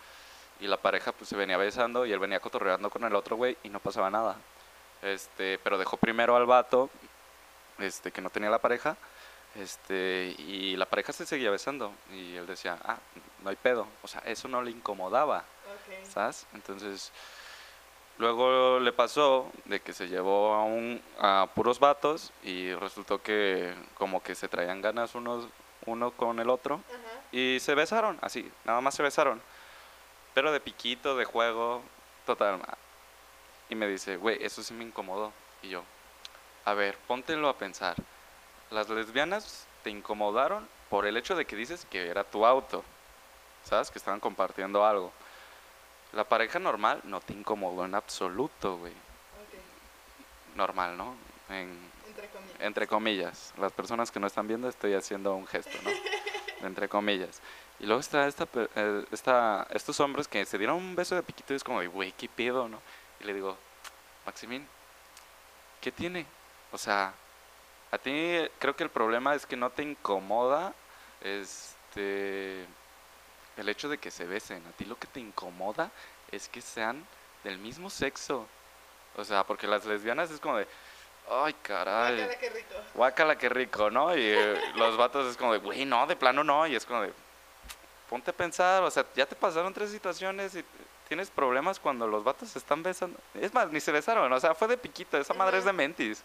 y 0.61 0.67
la 0.67 0.77
pareja 0.77 1.13
pues 1.13 1.29
se 1.29 1.37
venía 1.37 1.57
besando 1.57 2.07
y 2.07 2.13
él 2.13 2.19
venía 2.19 2.41
cotorreando 2.41 2.91
con 2.91 3.05
el 3.05 3.15
otro 3.15 3.37
güey 3.37 3.57
y 3.63 3.69
no 3.69 3.81
pasaba 3.81 4.11
nada. 4.11 4.37
Este, 5.03 5.59
pero 5.63 5.79
dejó 5.79 5.97
primero 5.97 6.37
al 6.37 6.47
vato 6.47 6.91
este 7.79 8.13
que 8.13 8.21
no 8.21 8.31
tenía 8.31 8.51
la 8.51 8.61
pareja, 8.61 8.97
este 9.55 10.35
y 10.39 10.77
la 10.77 10.87
pareja 10.87 11.13
se 11.13 11.27
seguía 11.27 11.51
besando 11.51 11.93
y 12.13 12.37
él 12.37 12.47
decía, 12.47 12.79
"Ah, 12.85 12.99
no 13.43 13.51
hay 13.51 13.57
pedo." 13.57 13.87
O 14.03 14.09
sea, 14.09 14.23
eso 14.25 14.49
no 14.49 14.63
le 14.63 14.71
incomodaba. 14.71 15.39
Ok. 15.39 16.09
¿sabes? 16.09 16.47
Entonces, 16.55 17.13
luego 18.19 18.79
le 18.81 18.93
pasó 18.93 19.51
de 19.65 19.81
que 19.81 19.93
se 19.93 20.09
llevó 20.09 20.55
a, 20.55 20.65
un, 20.65 21.03
a 21.19 21.49
puros 21.55 21.79
vatos 21.79 22.33
y 22.43 22.73
resultó 22.75 23.23
que 23.23 23.75
como 23.95 24.23
que 24.23 24.35
se 24.35 24.49
traían 24.49 24.81
ganas 24.83 25.15
unos, 25.15 25.49
uno 25.87 26.11
con 26.13 26.39
el 26.39 26.51
otro 26.51 26.81
y 27.33 27.59
se 27.61 27.75
besaron, 27.75 28.19
así, 28.21 28.51
nada 28.65 28.81
más 28.81 28.95
se 28.95 29.03
besaron. 29.03 29.41
Pero 30.35 30.53
de 30.53 30.61
piquito, 30.61 31.17
de 31.17 31.25
juego, 31.25 31.83
total. 32.25 32.61
Y 33.69 33.75
me 33.75 33.87
dice, 33.87 34.17
güey, 34.17 34.39
eso 34.43 34.63
sí 34.63 34.73
me 34.75 34.85
incomodó. 34.85 35.33
Y 35.63 35.71
yo, 35.71 35.83
a 36.65 36.75
ver, 36.75 36.97
póntelo 37.07 37.49
a 37.49 37.57
pensar. 37.57 37.97
Las 38.71 38.89
lesbianas 38.89 39.67
te 39.83 39.91
incomodaron 39.91 40.69
por 40.89 41.07
el 41.07 41.17
hecho 41.17 41.35
de 41.35 41.45
que 41.45 41.57
dices 41.57 41.87
que 41.91 42.09
era 42.09 42.25
tu 42.25 42.47
auto. 42.47 42.85
¿Sabes? 43.65 43.91
Que 43.91 43.99
estaban 43.99 44.21
compartiendo 44.21 44.85
algo. 44.85 45.13
La 46.13 46.25
pareja 46.25 46.59
normal 46.59 47.01
no 47.05 47.21
te 47.21 47.33
incomodó 47.33 47.85
en 47.85 47.95
absoluto, 47.95 48.77
güey. 48.79 48.93
Ok. 48.93 50.57
Normal, 50.57 50.97
¿no? 50.97 51.15
En, 51.49 51.79
Entre 52.07 52.29
comillas. 52.29 52.61
entre 52.61 52.87
comillas. 52.87 53.55
Las 53.59 53.73
personas 53.73 54.11
que 54.11 54.21
no 54.21 54.27
están 54.27 54.47
viendo 54.47 54.69
estoy 54.69 54.95
haciendo 54.95 55.35
un 55.35 55.47
gesto, 55.47 55.77
¿no? 55.83 55.91
entre 56.67 56.89
comillas. 56.89 57.41
Y 57.81 57.87
luego 57.87 58.01
está 58.01 58.27
esta, 58.27 58.47
eh, 58.55 59.05
esta, 59.11 59.67
estos 59.71 59.99
hombres 60.01 60.29
que 60.29 60.45
se 60.45 60.59
dieron 60.59 60.77
un 60.77 60.95
beso 60.95 61.15
de 61.15 61.23
piquito 61.23 61.53
y 61.53 61.57
es 61.57 61.65
como 61.65 61.83
güey, 61.91 62.13
¿qué 62.13 62.29
pedo, 62.29 62.69
no? 62.69 62.81
Y 63.21 63.25
le 63.25 63.35
digo, 63.35 63.57
Maximín, 64.25 64.67
¿qué 65.81 65.91
tiene? 65.91 66.27
O 66.71 66.79
sea, 66.79 67.13
a 67.91 67.99
ti 67.99 68.39
creo 68.59 68.77
que 68.77 68.85
el 68.85 68.91
problema 68.91 69.35
es 69.35 69.47
que 69.47 69.57
no 69.57 69.71
te 69.71 69.83
incomoda 69.83 70.75
este 71.21 72.67
el 73.57 73.69
hecho 73.69 73.89
de 73.89 73.99
que 73.99 74.11
se 74.11 74.25
besen. 74.25 74.65
A 74.67 74.73
ti 74.73 74.85
lo 74.85 74.99
que 74.99 75.07
te 75.07 75.21
incomoda 75.21 75.91
es 76.31 76.49
que 76.49 76.61
sean 76.61 77.05
del 77.45 77.59
mismo 77.59 77.91
sexo. 77.91 78.47
O 79.17 79.25
sea, 79.25 79.45
porque 79.45 79.67
las 79.67 79.85
lesbianas 79.85 80.31
es 80.31 80.41
como 80.41 80.57
de, 80.57 80.67
ay, 81.31 81.55
caray. 81.63 82.17
Guácala, 82.17 82.39
qué 82.39 82.51
rico. 82.51 82.75
Guácala, 82.95 83.39
qué 83.39 83.49
rico, 83.49 83.91
¿no? 83.91 84.17
Y 84.17 84.23
eh, 84.23 84.61
los 84.77 84.97
vatos 84.97 85.27
es 85.31 85.37
como 85.37 85.53
de, 85.53 85.59
güey, 85.59 85.85
no, 85.85 86.07
de 86.07 86.17
plano 86.17 86.43
no. 86.43 86.67
Y 86.67 86.75
es 86.75 86.87
como 86.87 87.03
de, 87.03 87.13
ponte 88.09 88.31
a 88.31 88.35
pensar, 88.35 88.83
o 88.83 88.91
sea, 88.91 89.07
ya 89.15 89.27
te 89.27 89.35
pasaron 89.35 89.73
tres 89.73 89.91
situaciones 89.91 90.55
y 90.55 90.65
tienes 91.09 91.31
problemas 91.31 91.79
cuando 91.79 92.07
los 92.07 92.25
vatos 92.25 92.51
se 92.51 92.59
están 92.59 92.83
besando. 92.83 93.19
Es 93.35 93.53
más, 93.53 93.71
ni 93.71 93.81
se 93.81 93.93
besaron, 93.93 94.33
o 94.33 94.41
sea, 94.41 94.55
fue 94.55 94.69
de 94.69 94.79
piquito, 94.79 95.19
esa 95.19 95.35
madre 95.35 95.59
es 95.59 95.65
de 95.65 95.73
mentis, 95.73 96.23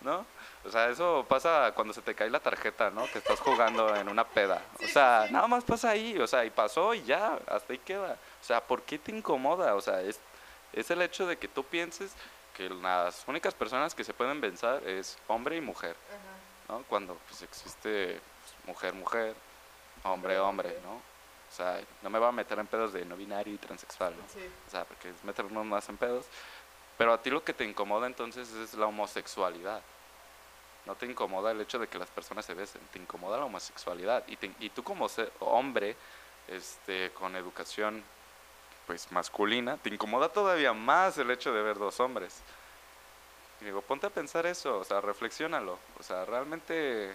¿no? 0.00 0.24
O 0.64 0.70
sea, 0.70 0.88
eso 0.88 1.24
pasa 1.28 1.72
cuando 1.74 1.94
se 1.94 2.02
te 2.02 2.14
cae 2.14 2.30
la 2.30 2.40
tarjeta, 2.40 2.90
¿no? 2.90 3.06
Que 3.10 3.18
estás 3.18 3.40
jugando 3.40 3.94
en 3.94 4.08
una 4.08 4.24
peda. 4.24 4.60
O 4.82 4.86
sea, 4.86 5.26
nada 5.30 5.46
más 5.46 5.64
pasa 5.64 5.90
ahí, 5.90 6.18
o 6.18 6.26
sea, 6.26 6.44
y 6.44 6.50
pasó 6.50 6.94
y 6.94 7.02
ya, 7.04 7.38
hasta 7.46 7.72
ahí 7.72 7.78
queda. 7.78 8.18
O 8.40 8.44
sea, 8.44 8.60
¿por 8.60 8.82
qué 8.82 8.98
te 8.98 9.12
incomoda? 9.12 9.74
O 9.74 9.80
sea, 9.80 10.00
es, 10.02 10.20
es 10.72 10.90
el 10.90 11.00
hecho 11.02 11.26
de 11.26 11.38
que 11.38 11.48
tú 11.48 11.64
pienses 11.64 12.12
que 12.54 12.68
las 12.68 13.22
únicas 13.28 13.54
personas 13.54 13.94
que 13.94 14.04
se 14.04 14.12
pueden 14.12 14.40
besar 14.40 14.82
es 14.86 15.16
hombre 15.28 15.56
y 15.56 15.60
mujer. 15.60 15.96
¿no? 16.68 16.82
Cuando 16.88 17.14
pues 17.28 17.42
existe 17.42 18.20
pues, 18.40 18.66
mujer, 18.66 18.94
mujer, 18.94 19.34
hombre, 20.04 20.38
hombre, 20.38 20.76
¿no? 20.82 20.94
O 20.96 21.56
sea, 21.56 21.80
no 22.02 22.10
me 22.10 22.18
voy 22.18 22.28
a 22.28 22.32
meter 22.32 22.58
en 22.58 22.66
pedos 22.66 22.92
de 22.92 23.04
no 23.04 23.16
binario 23.16 23.54
y 23.54 23.58
transexual, 23.58 24.14
¿no? 24.16 24.22
Sí. 24.32 24.46
O 24.66 24.70
sea, 24.70 24.84
porque 24.84 25.08
es 25.08 25.24
meternos 25.24 25.64
más 25.64 25.88
en 25.88 25.96
pedos. 25.96 26.26
Pero 26.98 27.12
a 27.12 27.22
ti 27.22 27.30
lo 27.30 27.42
que 27.42 27.54
te 27.54 27.64
incomoda 27.64 28.06
entonces 28.06 28.50
es 28.52 28.74
la 28.74 28.86
homosexualidad. 28.86 29.80
No 30.88 30.94
te 30.96 31.04
incomoda 31.06 31.52
el 31.52 31.60
hecho 31.60 31.78
de 31.78 31.86
que 31.86 31.98
las 31.98 32.08
personas 32.08 32.46
se 32.46 32.54
besen, 32.54 32.80
te 32.92 32.98
incomoda 32.98 33.36
la 33.38 33.44
homosexualidad. 33.44 34.24
Y, 34.26 34.36
te- 34.36 34.50
y 34.58 34.70
tú 34.70 34.82
como 34.82 35.06
hombre, 35.40 35.94
este, 36.48 37.10
con 37.12 37.36
educación 37.36 38.02
pues 38.86 39.12
masculina, 39.12 39.76
te 39.76 39.90
incomoda 39.90 40.30
todavía 40.30 40.72
más 40.72 41.18
el 41.18 41.30
hecho 41.30 41.52
de 41.52 41.62
ver 41.62 41.76
dos 41.78 42.00
hombres. 42.00 42.40
Y 43.60 43.66
digo, 43.66 43.82
ponte 43.82 44.06
a 44.06 44.10
pensar 44.10 44.46
eso, 44.46 44.78
o 44.78 44.84
sea, 44.84 45.02
reflexiónalo. 45.02 45.78
O 46.00 46.02
sea, 46.02 46.24
realmente, 46.24 47.12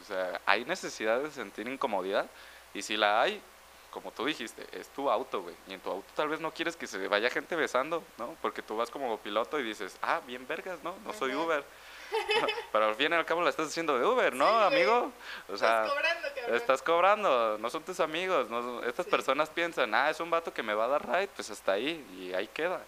o 0.00 0.04
sea, 0.06 0.40
hay 0.46 0.64
necesidad 0.64 1.20
de 1.20 1.30
sentir 1.30 1.68
incomodidad. 1.68 2.26
Y 2.72 2.80
si 2.80 2.96
la 2.96 3.20
hay, 3.20 3.42
como 3.90 4.12
tú 4.12 4.24
dijiste, 4.24 4.66
es 4.72 4.88
tu 4.88 5.10
auto, 5.10 5.42
güey. 5.42 5.54
Y 5.66 5.74
en 5.74 5.80
tu 5.80 5.90
auto 5.90 6.06
tal 6.16 6.28
vez 6.28 6.40
no 6.40 6.52
quieres 6.52 6.74
que 6.74 6.86
se 6.86 7.06
vaya 7.06 7.28
gente 7.28 7.54
besando, 7.54 8.02
¿no? 8.16 8.34
Porque 8.40 8.62
tú 8.62 8.74
vas 8.76 8.90
como 8.90 9.18
piloto 9.18 9.60
y 9.60 9.62
dices, 9.64 9.98
ah, 10.00 10.22
bien 10.26 10.46
vergas, 10.48 10.78
¿no? 10.82 10.94
No 11.04 11.12
soy. 11.12 11.34
Uber. 11.34 11.62
Pero 12.72 12.86
al 12.86 12.94
fin 12.94 13.12
y 13.12 13.14
al 13.14 13.24
cabo 13.26 13.42
la 13.42 13.50
estás 13.50 13.68
haciendo 13.68 13.98
de 13.98 14.04
Uber, 14.06 14.34
¿no, 14.34 14.46
Sí, 14.70 14.74
amigo? 14.74 15.12
O 15.48 15.56
sea, 15.56 15.82
Estás 15.84 15.92
cobrando, 15.92 16.28
cabrón. 16.34 16.56
estás 16.56 16.82
cobrando, 16.82 17.58
no 17.58 17.70
son 17.70 17.82
tus 17.84 18.00
amigos. 18.00 18.48
no- 18.48 18.82
estas 18.84 19.04
Sí. 19.06 19.10
personas 19.10 19.48
piensan, 19.50 19.94
ah, 19.94 20.10
es 20.10 20.20
un 20.20 20.30
vato 20.30 20.52
que 20.52 20.62
me 20.62 20.74
va 20.74 20.84
a 20.86 20.88
dar 20.88 21.06
ride, 21.06 21.28
pues 21.28 21.50
hasta 21.50 21.72
ahí, 21.72 22.04
y 22.18 22.34
ahí 22.34 22.46
queda. 22.48 22.80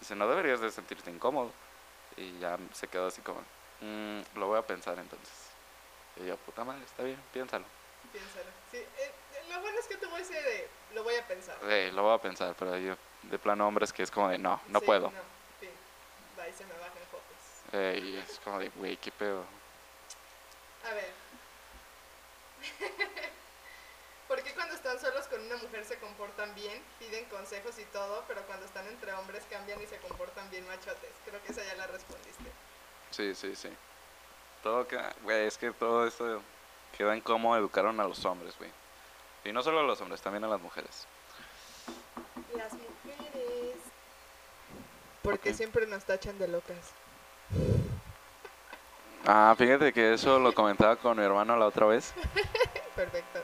Dice, 0.00 0.14
no 0.14 0.28
deberías 0.28 0.60
de 0.60 0.70
sentirte 0.70 1.10
incómodo. 1.10 1.50
Y 2.16 2.38
ya 2.38 2.58
se 2.72 2.86
quedó 2.88 3.06
así 3.08 3.20
como, 3.22 3.40
"Mm, 3.80 4.20
lo 4.36 4.46
voy 4.48 4.58
a 4.58 4.62
pensar 4.62 4.98
entonces. 4.98 5.32
Y 6.16 6.26
yo, 6.26 6.36
puta 6.38 6.62
madre, 6.64 6.84
está 6.84 7.02
bien, 7.02 7.20
piénsalo. 7.32 7.64
Piénsalo. 8.12 8.44
Sí, 8.70 8.78
eh, 8.78 9.12
lo 9.50 9.60
bueno 9.60 9.78
es 9.80 9.86
que 9.86 9.96
te 9.96 10.06
voy 10.06 10.16
a 10.16 10.18
decir 10.18 10.36
de, 10.36 10.68
lo 10.94 11.02
voy 11.02 11.14
a 11.16 11.26
pensar. 11.26 11.56
Eh, 11.64 11.90
lo 11.92 12.02
voy 12.02 12.14
a 12.14 12.18
pensar, 12.18 12.54
pero 12.58 12.76
yo, 12.78 12.94
de 13.22 13.38
plano 13.38 13.66
hombres 13.66 13.92
que 13.92 14.02
es 14.04 14.10
como 14.10 14.28
de, 14.28 14.38
no, 14.38 14.60
no 14.68 14.78
Sí, 14.80 14.84
puedo. 14.86 15.10
No. 15.10 15.34
Va 16.38 16.48
y 16.48 16.52
se 16.52 16.64
me 16.64 16.72
fotos. 16.74 16.83
Eh, 17.76 18.00
y 18.04 18.16
es 18.18 18.38
como 18.44 18.60
de, 18.60 18.68
güey, 18.76 18.96
qué 18.98 19.10
pedo. 19.10 19.44
A 20.88 20.94
ver. 20.94 21.10
¿Por 24.28 24.40
qué 24.44 24.54
cuando 24.54 24.74
están 24.76 25.00
solos 25.00 25.26
con 25.26 25.40
una 25.40 25.56
mujer 25.56 25.84
se 25.84 25.98
comportan 25.98 26.54
bien, 26.54 26.80
piden 27.00 27.24
consejos 27.24 27.76
y 27.80 27.84
todo, 27.86 28.24
pero 28.28 28.42
cuando 28.42 28.64
están 28.64 28.86
entre 28.86 29.12
hombres 29.14 29.42
cambian 29.50 29.82
y 29.82 29.86
se 29.86 29.96
comportan 29.98 30.48
bien 30.50 30.64
machotes? 30.68 31.10
Creo 31.24 31.42
que 31.42 31.50
esa 31.50 31.64
ya 31.64 31.74
la 31.74 31.88
respondiste. 31.88 32.44
Sí, 33.10 33.34
sí, 33.34 33.56
sí. 33.56 33.70
Todo 34.62 34.86
queda, 34.86 35.12
güey, 35.22 35.46
es 35.46 35.58
que 35.58 35.72
todo 35.72 36.06
esto 36.06 36.40
queda 36.96 37.12
en 37.14 37.20
cómo 37.22 37.56
educaron 37.56 37.98
a 38.00 38.04
los 38.04 38.24
hombres, 38.24 38.54
güey. 38.56 38.70
Y 39.44 39.52
no 39.52 39.62
solo 39.64 39.80
a 39.80 39.82
los 39.82 40.00
hombres, 40.00 40.22
también 40.22 40.44
a 40.44 40.48
las 40.48 40.60
mujeres. 40.60 41.06
Las 42.56 42.72
mujeres. 42.72 43.76
Porque 45.22 45.50
Ok. 45.50 45.56
siempre 45.56 45.86
nos 45.88 46.04
tachan 46.04 46.38
de 46.38 46.46
locas. 46.48 46.92
Ah, 49.26 49.54
fíjate 49.56 49.92
que 49.92 50.14
eso 50.14 50.38
lo 50.38 50.52
comentaba 50.54 50.96
con 50.96 51.16
mi 51.16 51.24
hermano 51.24 51.56
la 51.56 51.66
otra 51.66 51.86
vez. 51.86 52.12
Perfecto. 52.96 53.42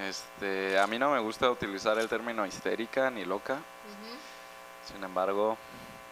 Este, 0.00 0.78
a 0.78 0.86
mí 0.86 0.98
no 0.98 1.10
me 1.12 1.20
gusta 1.20 1.50
utilizar 1.50 1.98
el 1.98 2.08
término 2.08 2.44
histérica 2.46 3.10
ni 3.10 3.24
loca. 3.24 3.58
Sin 4.84 5.02
embargo, 5.04 5.56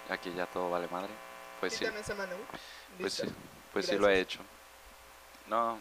aquí 0.09 0.33
ya 0.35 0.47
todo 0.47 0.71
vale 0.71 0.87
madre. 0.89 1.11
Pues 1.59 1.75
sí, 1.75 1.87
pues 2.99 3.13
sí, 3.15 3.35
pues 3.73 3.87
sí 3.87 3.99
lo 3.99 4.09
he 4.09 4.21
hecho. 4.21 4.41
No, 5.49 5.79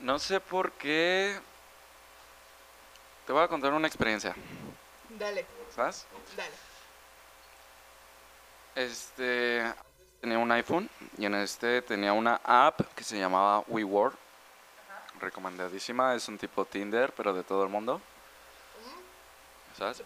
no 0.00 0.18
sé 0.18 0.40
por 0.40 0.72
qué. 0.72 1.38
Te 3.26 3.32
voy 3.32 3.44
a 3.44 3.48
contar 3.48 3.72
una 3.72 3.86
experiencia, 3.86 4.34
Dale, 5.10 5.46
¿sabes? 5.74 6.06
dale. 6.36 6.50
Este, 8.74 9.72
tenía 10.20 10.38
un 10.38 10.52
iPhone 10.52 10.88
y 11.16 11.24
en 11.24 11.34
este 11.34 11.82
tenía 11.82 12.12
una 12.12 12.40
app 12.44 12.80
que 12.94 13.02
se 13.02 13.18
llamaba 13.18 13.64
WeWork. 13.68 14.14
Recomendadísima, 15.20 16.14
es 16.14 16.28
un 16.28 16.38
tipo 16.38 16.64
Tinder, 16.64 17.12
pero 17.12 17.34
de 17.34 17.42
todo 17.42 17.62
el 17.62 17.68
mundo, 17.68 18.00
¿sabes? 19.76 20.02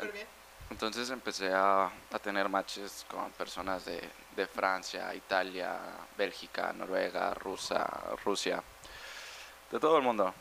Entonces 0.70 1.08
empecé 1.10 1.52
a, 1.52 1.84
a 1.84 2.18
tener 2.18 2.48
matches 2.48 3.06
con 3.08 3.30
personas 3.32 3.84
de, 3.84 4.02
de 4.34 4.46
Francia, 4.48 5.14
Italia, 5.14 5.78
Bélgica, 6.18 6.72
Noruega, 6.72 7.32
Rusia, 7.34 7.86
Rusia, 8.24 8.60
de 9.70 9.78
todo 9.78 9.98
el 9.98 10.02
mundo. 10.02 10.34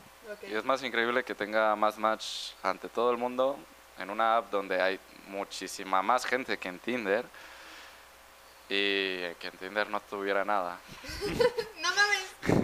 Y 0.47 0.55
es 0.55 0.63
más 0.65 0.82
increíble 0.82 1.24
que 1.24 1.36
tenga 1.36 1.76
más 1.76 1.99
match 1.99 2.53
ante 2.63 2.89
todo 2.89 3.11
el 3.11 3.17
mundo 3.17 3.59
en 3.99 4.09
una 4.09 4.38
app 4.38 4.49
donde 4.49 4.82
hay 4.82 4.99
muchísima 5.28 6.01
más 6.01 6.26
gente 6.26 6.57
que 6.57 6.69
en 6.69 6.80
Tinder 6.80 7.26
y 8.74 9.36
que 9.36 9.47
en 9.47 9.57
Tinder 9.57 9.89
no 9.89 9.99
tuviera 9.99 10.43
nada. 10.43 10.80
No 11.84 11.89
mames. 11.95 12.61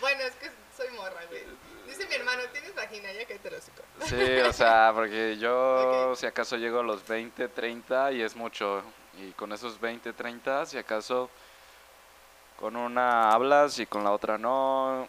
bueno, 0.00 0.22
es 0.22 0.34
que 0.36 0.48
soy 0.76 0.88
morra, 0.96 1.20
güey. 1.28 1.42
Dice 1.86 2.06
mi 2.06 2.14
hermano, 2.14 2.42
¿tienes 2.52 2.72
vagina? 2.74 3.12
Ya 3.12 3.24
que 3.24 3.38
te 3.38 3.50
lo 3.50 3.58
hocico. 3.58 3.82
Sí, 4.06 4.38
o 4.48 4.52
sea, 4.52 4.92
porque 4.94 5.36
yo 5.36 6.14
si 6.16 6.26
acaso 6.26 6.56
llego 6.56 6.80
a 6.80 6.82
los 6.84 7.06
20, 7.06 7.48
30 7.48 8.12
y 8.12 8.22
es 8.22 8.36
mucho. 8.36 8.82
Y 9.18 9.32
con 9.32 9.52
esos 9.52 9.80
20, 9.80 10.12
30, 10.12 10.66
si 10.66 10.78
acaso 10.78 11.28
con 12.58 12.76
una 12.76 13.32
hablas 13.32 13.78
y 13.80 13.86
con 13.86 14.04
la 14.04 14.12
otra 14.12 14.38
no. 14.38 15.08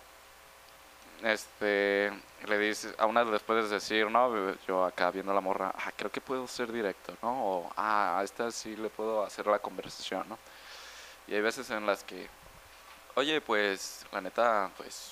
Este, 1.23 2.11
le 2.45 2.57
dices, 2.57 2.93
a 2.97 3.05
una 3.05 3.23
les 3.23 3.41
puedes 3.43 3.69
decir, 3.69 4.09
¿no? 4.09 4.53
Yo 4.67 4.83
acá 4.85 5.11
viendo 5.11 5.31
a 5.31 5.35
la 5.35 5.41
morra, 5.41 5.73
ah, 5.75 5.91
creo 5.95 6.11
que 6.11 6.21
puedo 6.21 6.47
ser 6.47 6.71
directo, 6.71 7.15
¿no? 7.21 7.45
O, 7.45 7.73
ah, 7.77 8.19
a 8.19 8.23
esta 8.23 8.51
sí 8.51 8.75
le 8.75 8.89
puedo 8.89 9.23
hacer 9.23 9.47
la 9.47 9.59
conversación, 9.59 10.27
¿no? 10.29 10.37
Y 11.27 11.33
hay 11.35 11.41
veces 11.41 11.69
en 11.71 11.85
las 11.85 12.03
que, 12.03 12.27
oye, 13.15 13.41
pues, 13.41 14.05
la 14.11 14.21
neta, 14.21 14.69
pues, 14.77 15.11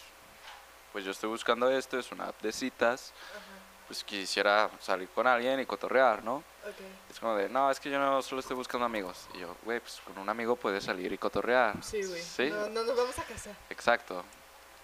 pues 0.91 1.03
yo 1.05 1.11
estoy 1.11 1.29
buscando 1.29 1.69
esto, 1.71 1.97
es 1.97 2.11
una 2.11 2.25
app 2.27 2.41
de 2.41 2.51
citas, 2.51 3.13
Ajá. 3.31 3.41
pues 3.87 4.03
quisiera 4.03 4.69
salir 4.79 5.09
con 5.09 5.25
alguien 5.25 5.59
y 5.59 5.65
cotorrear, 5.65 6.23
¿no? 6.23 6.35
Ok. 6.35 6.79
Es 7.09 7.19
como 7.19 7.35
de, 7.35 7.49
no, 7.49 7.71
es 7.71 7.79
que 7.79 7.89
yo 7.89 7.97
no 7.99 8.21
solo 8.21 8.41
estoy 8.41 8.55
buscando 8.55 8.85
amigos. 8.85 9.27
Y 9.33 9.39
yo, 9.39 9.55
güey, 9.63 9.79
pues 9.79 9.99
con 10.05 10.17
un 10.19 10.29
amigo 10.29 10.55
puedes 10.55 10.83
salir 10.83 11.11
y 11.11 11.17
cotorrear. 11.17 11.83
Sí, 11.83 12.03
güey. 12.03 12.21
Sí, 12.21 12.49
No, 12.49 12.67
no 12.69 12.83
nos 12.83 12.95
vamos 12.95 13.17
a 13.17 13.23
casar. 13.23 13.55
exacto. 13.69 14.23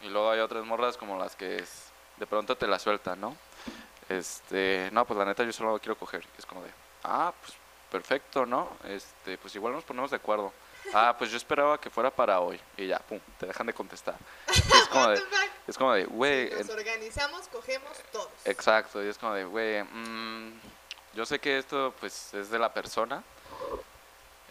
Y 0.02 0.08
luego 0.08 0.32
hay 0.32 0.40
otras 0.40 0.66
morras 0.66 0.98
como 0.98 1.18
las 1.20 1.36
que 1.36 1.58
es- 1.58 1.89
de 2.20 2.28
pronto 2.28 2.56
te 2.56 2.68
la 2.68 2.78
sueltan, 2.78 3.20
¿no? 3.22 3.36
Este, 4.10 4.90
no, 4.92 5.06
pues 5.06 5.18
la 5.18 5.26
neta 5.26 5.44
yo 5.44 5.54
solo 5.54 5.80
quiero 5.80 5.98
coger. 5.98 6.24
Y 6.36 6.40
es 6.40 6.46
como 6.46 6.64
de, 6.64 6.72
ah, 7.04 7.34
pues 7.40 7.54
perfecto, 7.90 8.46
¿no? 8.46 8.70
Este, 8.84 9.38
pues 9.38 9.56
igual 9.56 9.74
nos 9.74 9.84
ponemos 9.84 10.12
de 10.12 10.18
acuerdo. 10.18 10.52
Ah, 10.94 11.16
pues 11.18 11.30
yo 11.30 11.38
esperaba 11.38 11.80
que 11.80 11.90
fuera 11.90 12.10
para 12.10 12.40
hoy. 12.40 12.60
Y 12.78 12.88
ya, 12.88 13.00
pum, 13.00 13.20
te 13.38 13.46
dejan 13.46 13.68
de 13.68 13.74
contestar. 13.74 14.16
Y 14.48 14.78
es 14.78 14.88
como 14.88 15.08
de, 15.10 15.22
es 15.68 15.78
como 15.78 15.94
de, 15.94 16.06
güey, 16.06 16.50
Nos 16.52 16.70
organizamos, 16.70 17.48
cogemos 17.48 17.98
todos. 18.12 18.30
Exacto, 18.46 19.04
y 19.04 19.08
es 19.08 19.18
como 19.18 19.34
de, 19.34 19.46
güey, 19.46 19.84
mm, 19.84 20.60
yo 21.14 21.26
sé 21.26 21.40
que 21.40 21.58
esto 21.58 21.94
pues 22.00 22.34
es 22.34 22.50
de 22.50 22.60
la 22.60 22.74
persona. 22.74 23.24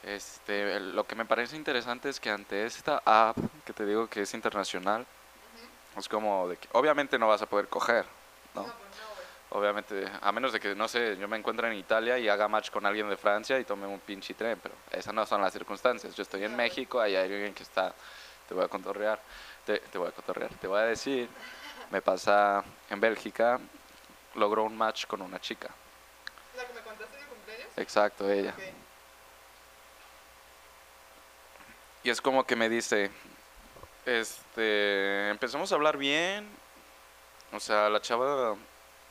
Este, 0.04 0.78
lo 0.78 1.04
que 1.04 1.16
me 1.16 1.24
parece 1.24 1.56
interesante 1.56 2.08
es 2.08 2.20
que 2.20 2.30
ante 2.30 2.64
esta 2.64 3.02
app, 3.04 3.36
que 3.64 3.72
te 3.72 3.84
digo 3.84 4.08
que 4.08 4.22
es 4.22 4.32
internacional, 4.32 5.06
es 5.98 6.08
como 6.08 6.48
de 6.48 6.56
que 6.56 6.68
obviamente 6.72 7.18
no 7.18 7.28
vas 7.28 7.42
a 7.42 7.46
poder 7.46 7.68
coger, 7.68 8.04
¿no? 8.54 8.62
No, 8.62 8.72
pues 8.72 8.88
no. 9.50 9.58
Obviamente, 9.58 10.04
a 10.20 10.30
menos 10.30 10.52
de 10.52 10.60
que, 10.60 10.74
no 10.74 10.88
sé, 10.88 11.16
yo 11.16 11.26
me 11.26 11.38
encuentre 11.38 11.68
en 11.68 11.74
Italia 11.78 12.18
y 12.18 12.28
haga 12.28 12.48
match 12.48 12.70
con 12.70 12.84
alguien 12.84 13.08
de 13.08 13.16
Francia 13.16 13.58
y 13.58 13.64
tome 13.64 13.86
un 13.86 13.98
pinche 14.00 14.34
tren, 14.34 14.58
pero 14.62 14.74
esas 14.90 15.14
no 15.14 15.24
son 15.24 15.40
las 15.40 15.52
circunstancias. 15.52 16.14
Yo 16.14 16.22
estoy 16.22 16.44
en. 16.44 16.54
México, 16.54 17.00
hay 17.00 17.16
alguien 17.16 17.54
que 17.54 17.62
está, 17.62 17.94
te 18.46 18.54
voy 18.54 18.64
a 18.64 18.68
cotorrear, 18.68 19.20
te, 19.64 19.78
te 19.78 19.96
voy 19.96 20.08
a 20.08 20.12
cotorrear, 20.12 20.50
te 20.54 20.66
voy 20.66 20.80
a 20.80 20.82
decir, 20.82 21.28
me 21.90 22.02
pasa 22.02 22.62
en 22.90 23.00
Bélgica, 23.00 23.58
logró 24.34 24.64
un 24.64 24.76
match 24.76 25.06
con 25.06 25.22
una 25.22 25.40
chica. 25.40 25.68
La 26.56 26.66
que 26.66 26.74
me 26.74 26.80
contaste 26.80 27.16
en 27.16 27.82
Exacto, 27.82 28.30
ella. 28.30 28.54
Y 32.02 32.10
es 32.10 32.20
como 32.20 32.44
que 32.44 32.56
me 32.56 32.68
dice, 32.68 33.10
este, 34.08 35.28
empezamos 35.28 35.70
a 35.70 35.74
hablar 35.74 35.98
bien, 35.98 36.48
o 37.52 37.60
sea, 37.60 37.90
la 37.90 38.00
chava 38.00 38.56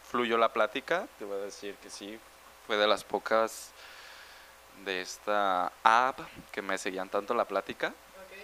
fluyó 0.09 0.37
la 0.37 0.51
plática, 0.51 1.07
te 1.19 1.25
voy 1.25 1.37
a 1.37 1.43
decir 1.43 1.75
que 1.75 1.89
sí, 1.89 2.19
fue 2.65 2.77
de 2.77 2.87
las 2.87 3.03
pocas 3.03 3.71
de 4.85 5.01
esta 5.01 5.71
app 5.83 6.19
que 6.51 6.61
me 6.61 6.77
seguían 6.77 7.09
tanto 7.09 7.33
la 7.33 7.45
plática 7.45 7.93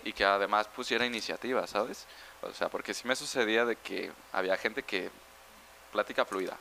y 0.04 0.14
que 0.14 0.26
además 0.26 0.68
pusiera 0.68 1.06
iniciativa, 1.06 1.66
¿sabes? 1.66 2.06
O 2.42 2.54
sea, 2.54 2.70
porque 2.70 2.94
sí 2.94 3.08
me 3.08 3.16
sucedía 3.16 3.66
de 3.66 3.76
que 3.76 4.12
había 4.32 4.56
gente 4.58 4.84
que 4.84 5.10
plática 5.92 6.24
fluida, 6.24 6.58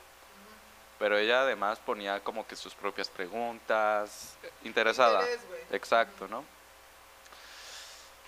pero 0.97 1.17
ella 1.17 1.41
además 1.41 1.79
ponía 1.79 2.19
como 2.21 2.47
que 2.47 2.55
sus 2.55 2.73
propias 2.73 3.09
preguntas, 3.09 4.37
eh, 4.41 4.49
interesada. 4.63 5.21
Interés. 5.21 5.41
Exacto, 5.71 6.27
¿no? 6.27 6.43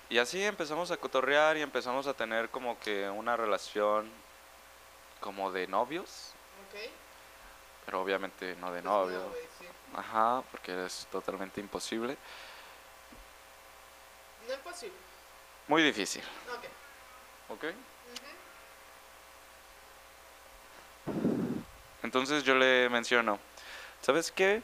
Y 0.10 0.18
así 0.20 0.44
empezamos 0.44 0.92
a 0.92 0.98
cotorrear 0.98 1.58
y 1.58 1.62
empezamos 1.62 2.06
a 2.08 2.14
tener 2.14 2.50
como 2.50 2.80
que 2.80 3.10
una 3.10 3.36
relación 3.36 4.10
como 5.20 5.52
de 5.52 5.68
novios, 5.68 6.32
Ok. 6.70 6.80
pero 7.86 8.02
obviamente 8.02 8.56
no 8.58 8.68
de 8.68 8.82
Pues 8.82 8.84
no, 8.84 8.92
novio. 9.06 9.30
güey, 9.30 9.42
sí. 9.60 9.66
Ajá, 9.96 10.44
porque 10.52 10.86
es 10.86 11.08
totalmente 11.12 11.60
imposible. 11.60 12.18
No 14.48 14.54
es 14.54 14.60
posible. 14.60 14.96
Muy 15.68 15.82
difícil, 15.82 16.24
Ok. 16.54 16.66
¿ok? 17.58 17.64
Ujú. 17.64 17.74
Entonces 22.04 22.44
yo 22.44 22.54
le 22.56 22.88
menciono, 22.90 23.40
¿sabes 24.02 24.32
qué? 24.32 24.62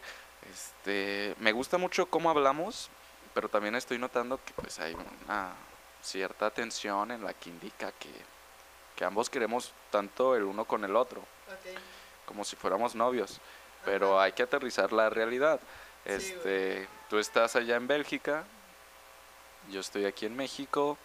Este, 0.54 1.34
me 1.40 1.52
gusta 1.52 1.80
mucho 1.80 2.06
cómo 2.06 2.30
hablamos, 2.30 2.90
pero 3.34 3.50
también 3.50 3.76
estoy 3.76 3.98
notando 3.98 4.40
que 4.44 4.54
pues 4.54 4.80
hay 4.80 4.94
una 5.26 5.54
cierta 6.02 6.50
tensión 6.50 7.12
en 7.12 7.24
la 7.24 7.34
que 7.34 7.50
indica 7.50 7.92
que, 7.94 8.10
que 8.96 9.06
ambos 9.06 9.30
queremos 9.30 9.74
tanto 9.90 10.36
el 10.36 10.44
uno 10.44 10.66
con 10.66 10.84
el 10.84 10.96
otro, 10.96 11.22
como 12.26 12.44
si 12.44 12.56
fuéramos 12.56 12.96
novios, 12.96 13.40
pero 13.86 14.16
Ajá. 14.16 14.24
hay 14.26 14.32
que 14.34 14.44
aterrizar 14.44 14.92
la 14.94 15.10
realidad. 15.10 15.60
Sí, 16.06 16.12
Este, 16.14 16.88
tú 17.10 17.20
estás 17.20 17.56
allá 17.56 17.76
en 17.76 17.88
Bélgica, 17.88 18.44
yo 19.70 19.80
estoy 19.82 20.06
aquí 20.06 20.26
en 20.26 20.36
México, 20.36 20.98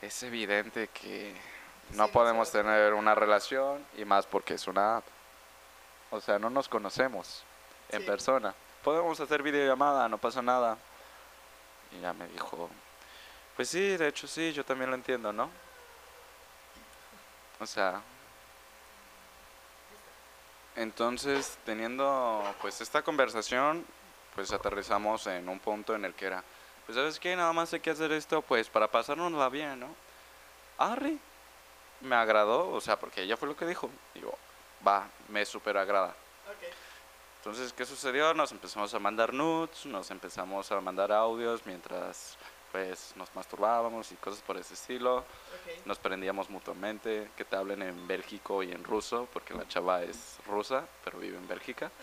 es 0.00 0.22
evidente 0.22 0.88
que 0.88 1.34
no 1.94 2.08
podemos 2.08 2.50
tener 2.52 2.94
una 2.94 3.14
relación 3.14 3.84
y 3.98 4.04
más 4.04 4.26
porque 4.26 4.54
es 4.54 4.66
una 4.68 4.98
app. 4.98 5.04
O 6.12 6.20
sea, 6.20 6.38
no 6.38 6.50
nos 6.50 6.68
conocemos 6.68 7.42
en 7.88 8.00
Sí. 8.00 8.06
persona. 8.06 8.54
Podemos 8.84 9.18
hacer 9.20 9.42
videollamada, 9.42 10.08
no 10.08 10.18
pasa 10.18 10.42
nada. 10.42 10.76
Y 11.96 12.00
ya 12.00 12.12
me 12.12 12.26
dijo, 12.28 12.70
pues 13.56 13.68
sí, 13.68 13.96
de 13.96 14.08
hecho 14.08 14.26
sí, 14.26 14.52
yo 14.52 14.64
también 14.64 14.90
lo 14.90 14.96
entiendo, 14.96 15.32
¿no? 15.32 15.50
O 17.60 17.66
sea, 17.66 18.00
entonces 20.76 21.58
teniendo 21.64 22.42
pues 22.60 22.80
esta 22.80 23.02
conversación, 23.02 23.84
pues 24.34 24.52
aterrizamos 24.52 25.26
en 25.26 25.48
un 25.48 25.58
punto 25.58 25.94
en 25.94 26.04
el 26.04 26.14
que 26.14 26.26
era, 26.26 26.42
pues 26.86 26.96
sabes 26.96 27.20
qué, 27.20 27.36
nada 27.36 27.52
más 27.52 27.72
hay 27.72 27.80
que 27.80 27.90
hacer 27.90 28.10
esto 28.12 28.42
pues 28.42 28.68
para 28.68 28.90
pasárnosla 28.90 29.48
bien, 29.48 29.80
¿no? 29.80 29.94
Arre, 30.78 31.18
me 32.02 32.16
agradó, 32.16 32.70
o 32.70 32.80
sea, 32.80 32.98
porque 32.98 33.22
ella 33.22 33.36
fue 33.36 33.48
lo 33.48 33.56
que 33.56 33.66
dijo. 33.66 33.88
Digo, 34.14 34.36
va, 34.86 35.08
me 35.28 35.44
super 35.44 35.76
agrada. 35.76 36.14
Entonces, 37.44 37.72
¿qué 37.72 37.84
sucedió? 37.84 38.32
Nos 38.34 38.52
empezamos 38.52 38.94
a 38.94 39.00
mandar 39.00 39.34
nudes, 39.34 39.84
nos 39.86 40.12
empezamos 40.12 40.70
a 40.70 40.80
mandar 40.80 41.10
audios 41.10 41.66
mientras 41.66 42.38
pues 42.70 43.14
nos 43.16 43.34
masturbábamos 43.34 44.12
y 44.12 44.14
cosas 44.14 44.40
por 44.42 44.56
ese 44.56 44.74
estilo. 44.74 45.16
Ok. 45.16 45.84
Nos 45.84 45.98
prendíamos 45.98 46.48
mutuamente, 46.50 47.32
que 47.36 47.44
te 47.44 47.56
hablen 47.56 47.82
en 47.82 48.06
Bélgico 48.06 48.62
y 48.62 48.70
en 48.70 48.84
ruso, 48.84 49.26
porque 49.32 49.54
la 49.54 49.66
chava 49.66 50.04
es 50.04 50.38
rusa, 50.46 50.86
pero 51.02 51.18
vive 51.18 51.36
en 51.36 51.48
Bélgica. 51.48 51.90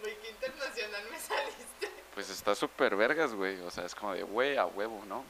Güey, 0.00 0.18
qué 0.18 0.30
internacional 0.30 1.02
me 1.10 1.18
saliste. 1.18 1.90
Pues 2.14 2.28
está 2.28 2.54
súper 2.54 2.96
vergas, 2.96 3.34
güey. 3.34 3.58
O 3.60 3.70
sea, 3.70 3.86
es 3.86 3.94
como 3.94 4.12
de, 4.14 4.22
güey, 4.22 4.56
a 4.56 4.66
huevo, 4.66 5.02
¿no? 5.06 5.24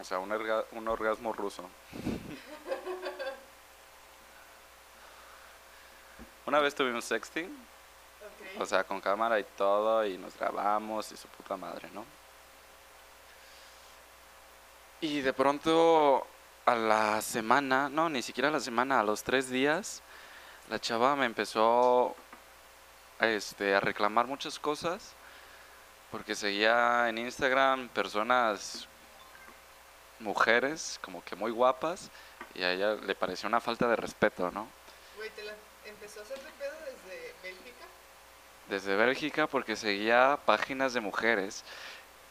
O 0.00 0.04
sea, 0.04 0.18
un, 0.18 0.32
un 0.72 0.88
orgasmo 0.88 1.32
ruso. 1.32 1.68
Una 6.46 6.60
vez 6.60 6.74
tuvimos 6.74 7.04
sexting. 7.04 7.73
O 8.58 8.66
sea, 8.66 8.84
con 8.84 9.00
cámara 9.00 9.38
y 9.38 9.44
todo, 9.56 10.06
y 10.06 10.18
nos 10.18 10.36
grabamos 10.36 11.10
y 11.12 11.16
su 11.16 11.28
puta 11.28 11.56
madre, 11.56 11.88
¿no? 11.92 12.04
Y 15.00 15.20
de 15.20 15.32
pronto, 15.32 16.26
a 16.64 16.74
la 16.74 17.20
semana, 17.20 17.88
no, 17.88 18.08
ni 18.08 18.22
siquiera 18.22 18.48
a 18.48 18.52
la 18.52 18.60
semana, 18.60 19.00
a 19.00 19.04
los 19.04 19.22
tres 19.22 19.50
días, 19.50 20.02
la 20.70 20.80
chava 20.80 21.14
me 21.16 21.26
empezó 21.26 22.16
este, 23.20 23.74
a 23.74 23.80
reclamar 23.80 24.26
muchas 24.26 24.58
cosas, 24.58 25.12
porque 26.10 26.34
seguía 26.34 27.08
en 27.08 27.18
Instagram 27.18 27.88
personas, 27.88 28.88
mujeres, 30.20 30.98
como 31.02 31.22
que 31.24 31.36
muy 31.36 31.50
guapas, 31.50 32.10
y 32.54 32.62
a 32.62 32.72
ella 32.72 32.94
le 32.94 33.14
pareció 33.14 33.48
una 33.48 33.60
falta 33.60 33.88
de 33.88 33.96
respeto, 33.96 34.50
¿no? 34.50 34.68
Güey, 35.16 35.28
¿te 35.30 35.42
la 35.42 35.52
empezó 35.84 36.20
a 36.20 36.22
hacer 36.22 36.38
de 36.38 36.50
pedo? 36.52 36.83
Desde 38.68 38.96
Bélgica 38.96 39.46
porque 39.46 39.76
seguía 39.76 40.38
páginas 40.44 40.94
de 40.94 41.00
mujeres 41.00 41.64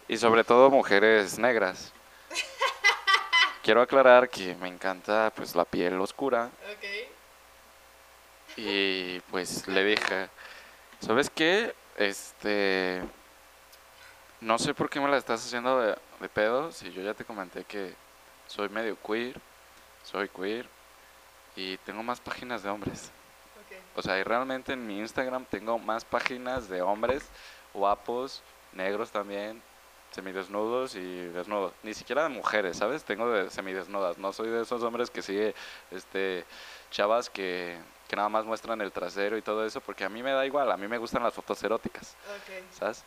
y 0.07 0.17
sobre 0.17 0.43
todo 0.43 0.69
mujeres 0.69 1.37
negras. 1.39 1.93
Quiero 3.63 3.81
aclarar 3.81 4.29
que 4.29 4.55
me 4.55 4.67
encanta 4.67 5.31
pues 5.35 5.55
la 5.55 5.63
piel 5.65 5.99
oscura 6.01 6.49
Ok. 6.71 6.85
y 8.57 9.19
pues 9.31 9.67
le 9.67 9.83
dije, 9.83 10.29
¿sabes 10.99 11.29
qué? 11.29 11.73
Este 11.97 13.01
no 14.41 14.57
sé 14.59 14.73
por 14.73 14.89
qué 14.89 14.99
me 14.99 15.07
la 15.09 15.17
estás 15.17 15.45
haciendo 15.45 15.79
de, 15.79 15.95
de 16.19 16.29
pedo 16.29 16.71
si 16.71 16.91
yo 16.91 17.01
ya 17.01 17.13
te 17.13 17.23
comenté 17.23 17.63
que 17.63 17.93
soy 18.47 18.67
medio 18.67 18.97
queer, 19.01 19.39
soy 20.03 20.27
queer 20.27 20.67
y 21.55 21.77
tengo 21.77 22.03
más 22.03 22.19
páginas 22.19 22.63
de 22.63 22.69
hombres. 22.69 23.11
O 23.95 24.01
sea, 24.01 24.17
y 24.19 24.23
realmente 24.23 24.73
en 24.73 24.85
mi 24.87 24.99
Instagram 24.99 25.45
tengo 25.45 25.77
más 25.77 26.03
páginas 26.05 26.67
de 26.69 26.81
hombres 26.81 27.29
guapos, 27.73 28.41
negros 28.73 29.11
también, 29.11 29.61
semidesnudos 30.11 30.95
y 30.95 31.25
desnudos. 31.27 31.73
Ni 31.83 31.93
siquiera 31.93 32.23
de 32.23 32.29
mujeres, 32.29 32.77
¿sabes? 32.77 33.03
Tengo 33.03 33.29
de 33.29 33.49
semidesnudas. 33.49 34.17
No 34.17 34.31
soy 34.33 34.49
de 34.49 34.61
esos 34.61 34.83
hombres 34.83 35.09
que 35.09 35.21
sigue 35.21 35.55
este 35.91 36.45
chavas 36.91 37.29
que, 37.29 37.77
que 38.07 38.15
nada 38.15 38.29
más 38.29 38.45
muestran 38.45 38.81
el 38.81 38.91
trasero 38.91 39.37
y 39.37 39.41
todo 39.41 39.65
eso, 39.65 39.81
porque 39.81 40.03
a 40.03 40.09
mí 40.09 40.21
me 40.21 40.31
da 40.31 40.45
igual, 40.45 40.71
a 40.71 40.77
mí 40.77 40.87
me 40.87 40.99
gustan 40.99 41.23
las 41.23 41.33
fotos 41.33 41.61
eróticas. 41.63 42.15
¿sabes? 42.71 43.03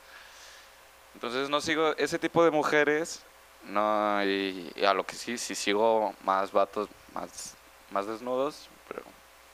Entonces 1.15 1.49
no 1.49 1.61
sigo 1.61 1.97
ese 1.97 2.19
tipo 2.19 2.45
de 2.45 2.51
mujeres, 2.51 3.25
no, 3.65 4.23
y, 4.25 4.73
y 4.75 4.85
a 4.85 4.93
lo 4.93 5.05
que 5.05 5.15
sí, 5.15 5.39
sí 5.39 5.55
sigo 5.55 6.15
más 6.25 6.53
vatos, 6.53 6.89
más, 7.15 7.55
más 7.91 8.07
desnudos, 8.07 8.69
pero 8.89 9.03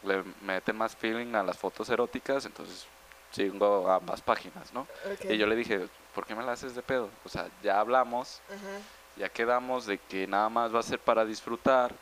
le 0.04 0.24
meten 0.42 0.76
más 0.76 0.94
feeling 0.96 1.34
a 1.34 1.42
las 1.42 1.56
fotos 1.58 1.88
eróticas, 1.90 2.44
entonces 2.44 2.86
sigo 3.30 3.90
ambas 3.90 4.20
páginas, 4.20 4.72
¿no? 4.72 4.82
Ok. 5.12 5.30
Y 5.30 5.38
yo 5.38 5.46
le 5.46 5.56
dije, 5.56 5.88
¿por 6.14 6.26
qué 6.26 6.34
me 6.34 6.42
la 6.44 6.52
haces 6.52 6.74
de 6.74 6.82
pedo? 6.82 7.08
O 7.24 7.28
sea, 7.28 7.48
ya 7.62 7.80
hablamos, 7.80 8.40
Ajá. 8.48 8.78
ya 9.16 9.28
quedamos 9.28 9.86
de 9.86 9.98
que 9.98 10.26
nada 10.26 10.48
más 10.48 10.74
va 10.74 10.80
a 10.80 10.82
ser 10.82 10.98
para 10.98 11.24
disfrutar 11.24 11.94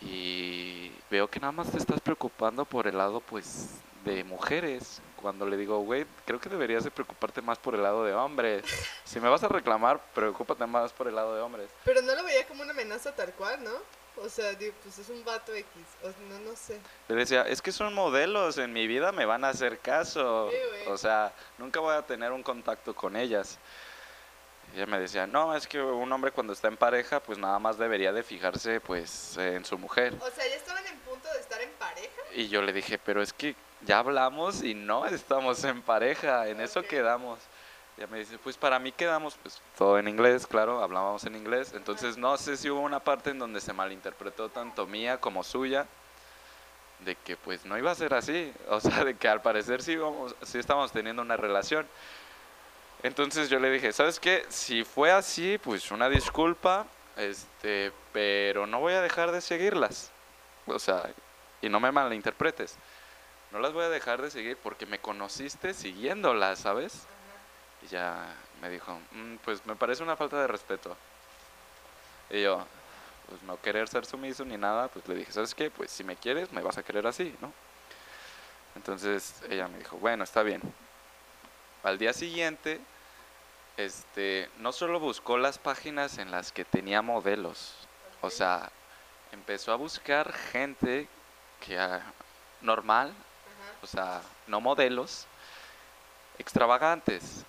y 0.00 0.90
veo 1.10 1.28
que 1.28 1.40
nada 1.40 1.52
más 1.52 1.70
te 1.70 1.78
estás 1.78 2.00
preocupando 2.00 2.64
por 2.64 2.86
el 2.86 2.98
lado, 2.98 3.20
pues, 3.20 3.68
de 4.04 4.24
mujeres. 4.24 5.00
Cuando 5.20 5.46
le 5.46 5.56
digo, 5.56 5.78
güey, 5.78 6.04
creo 6.26 6.40
que 6.40 6.48
deberías 6.48 6.82
de 6.82 6.90
preocuparte 6.90 7.40
más 7.40 7.58
por 7.58 7.76
el 7.76 7.82
lado 7.84 8.04
de 8.04 8.12
hombres. 8.12 8.64
Si 9.04 9.20
me 9.20 9.28
vas 9.28 9.44
a 9.44 9.48
reclamar, 9.48 10.00
preocúpate 10.14 10.66
más 10.66 10.92
por 10.92 11.06
el 11.06 11.14
lado 11.14 11.36
de 11.36 11.40
hombres. 11.40 11.70
Pero 11.84 12.02
no 12.02 12.12
lo 12.16 12.24
veía 12.24 12.44
como 12.48 12.62
una 12.62 12.72
amenaza 12.72 13.14
tal 13.14 13.32
cual, 13.34 13.62
¿no? 13.62 13.70
O 14.16 14.28
sea, 14.28 14.52
digo, 14.54 14.74
pues 14.82 14.98
es 14.98 15.08
un 15.08 15.24
vato 15.24 15.52
X. 15.54 15.66
O 16.02 16.10
sea, 16.10 16.20
no, 16.28 16.38
no 16.40 16.54
sé. 16.56 16.80
Le 17.08 17.14
decía, 17.16 17.42
es 17.42 17.62
que 17.62 17.72
son 17.72 17.94
modelos, 17.94 18.58
en 18.58 18.72
mi 18.72 18.86
vida 18.86 19.10
me 19.12 19.24
van 19.24 19.44
a 19.44 19.48
hacer 19.48 19.78
caso. 19.78 20.50
Sí. 20.50 20.88
O 20.88 20.96
sea, 20.98 21.32
nunca 21.58 21.80
voy 21.80 21.94
a 21.94 22.02
tener 22.02 22.30
un 22.32 22.42
contacto 22.42 22.94
con 22.94 23.16
ellas. 23.16 23.58
Y 24.72 24.76
ella 24.76 24.86
me 24.86 24.98
decía, 24.98 25.26
no, 25.26 25.54
es 25.54 25.66
que 25.66 25.80
un 25.80 26.10
hombre 26.12 26.30
cuando 26.30 26.52
está 26.52 26.68
en 26.68 26.76
pareja, 26.76 27.20
pues 27.20 27.38
nada 27.38 27.58
más 27.58 27.76
debería 27.78 28.12
de 28.12 28.22
fijarse 28.22 28.80
pues 28.80 29.36
en 29.36 29.64
su 29.64 29.76
mujer. 29.78 30.14
O 30.20 30.30
sea, 30.30 30.46
ya 30.48 30.54
estaban 30.56 30.86
en 30.86 30.98
punto 31.00 31.28
de 31.32 31.40
estar 31.40 31.60
en 31.60 31.70
pareja. 31.72 32.08
Y 32.34 32.48
yo 32.48 32.62
le 32.62 32.72
dije, 32.72 32.98
pero 32.98 33.20
es 33.22 33.32
que 33.32 33.54
ya 33.82 33.98
hablamos 33.98 34.62
y 34.62 34.74
no 34.74 35.04
estamos 35.06 35.64
en 35.64 35.82
pareja, 35.82 36.48
en 36.48 36.60
eso 36.60 36.80
Ok. 36.80 36.86
quedamos. 36.86 37.38
Ella 37.96 38.06
me 38.06 38.18
dice, 38.18 38.38
pues 38.38 38.56
para 38.56 38.78
mí 38.78 38.90
quedamos, 38.92 39.36
pues 39.42 39.60
todo 39.76 39.98
en 39.98 40.08
inglés, 40.08 40.46
claro, 40.46 40.82
hablábamos 40.82 41.24
en 41.24 41.36
inglés. 41.36 41.72
Entonces 41.74 42.16
no 42.16 42.36
sé 42.38 42.56
si 42.56 42.70
hubo 42.70 42.80
una 42.80 43.00
parte 43.00 43.30
en 43.30 43.38
donde 43.38 43.60
se 43.60 43.72
malinterpretó 43.72 44.48
tanto 44.48 44.86
mía 44.86 45.18
como 45.20 45.42
suya. 45.42 45.86
de 47.04 47.16
que 47.16 47.36
pues 47.36 47.64
no 47.64 47.76
iba 47.78 47.90
a 47.90 47.94
ser 47.94 48.14
así, 48.14 48.52
o 48.68 48.80
sea, 48.80 49.04
de 49.04 49.16
que 49.16 49.28
al 49.28 49.42
parecer 49.42 49.82
sí, 49.82 49.96
vamos, 49.96 50.34
sí 50.42 50.58
estábamos 50.58 50.92
teniendo 50.92 51.22
una 51.22 51.36
relación. 51.36 51.86
Entonces 53.02 53.48
yo 53.50 53.58
le 53.58 53.70
dije, 53.70 53.92
¿sabes 53.92 54.20
qué? 54.20 54.44
Si 54.48 54.84
fue 54.84 55.10
así, 55.10 55.58
pues 55.58 55.90
una 55.90 56.08
disculpa, 56.08 56.86
este, 57.16 57.92
pero 58.12 58.66
no 58.66 58.78
voy 58.80 58.92
a 58.92 59.00
dejar 59.00 59.32
de 59.32 59.40
seguirlas. 59.40 60.10
O 60.66 60.78
sea, 60.78 61.10
y 61.60 61.68
no 61.68 61.80
me 61.80 61.90
malinterpretes. 61.90 62.76
No 63.50 63.58
las 63.58 63.72
voy 63.72 63.84
a 63.84 63.88
dejar 63.88 64.22
de 64.22 64.30
seguir 64.30 64.56
porque 64.62 64.86
me 64.86 65.00
conociste 65.00 65.74
siguiéndolas, 65.74 66.60
¿sabes? 66.60 67.06
Y 67.82 67.88
ya 67.88 68.34
me 68.60 68.70
dijo, 68.70 68.98
"Mm, 69.12 69.36
pues 69.44 69.64
me 69.66 69.76
parece 69.76 70.02
una 70.02 70.16
falta 70.16 70.40
de 70.40 70.46
respeto. 70.46 70.96
Y 72.30 72.42
yo, 72.42 72.64
pues 73.28 73.42
no 73.42 73.60
querer 73.60 73.88
ser 73.88 74.06
sumiso 74.06 74.44
ni 74.44 74.56
nada, 74.56 74.88
pues 74.88 75.06
le 75.08 75.14
dije, 75.14 75.32
¿sabes 75.32 75.54
qué? 75.54 75.70
Pues 75.70 75.90
si 75.90 76.04
me 76.04 76.16
quieres, 76.16 76.52
me 76.52 76.62
vas 76.62 76.78
a 76.78 76.82
querer 76.82 77.06
así, 77.06 77.34
¿no? 77.40 77.52
Entonces 78.76 79.42
ella 79.48 79.68
me 79.68 79.78
dijo, 79.78 79.96
bueno, 79.98 80.24
está 80.24 80.42
bien. 80.42 80.62
Al 81.82 81.98
día 81.98 82.12
siguiente, 82.12 82.80
este, 83.76 84.50
no 84.58 84.72
solo 84.72 85.00
buscó 85.00 85.36
las 85.38 85.58
páginas 85.58 86.18
en 86.18 86.30
las 86.30 86.52
que 86.52 86.64
tenía 86.64 87.02
modelos, 87.02 87.74
o 88.20 88.30
sea, 88.30 88.70
empezó 89.32 89.72
a 89.72 89.76
buscar 89.76 90.32
gente 90.32 91.08
que 91.60 91.78
normal, 92.60 93.12
o 93.82 93.86
sea, 93.86 94.22
no 94.46 94.60
modelos, 94.60 95.26
extravagantes. 96.38 97.44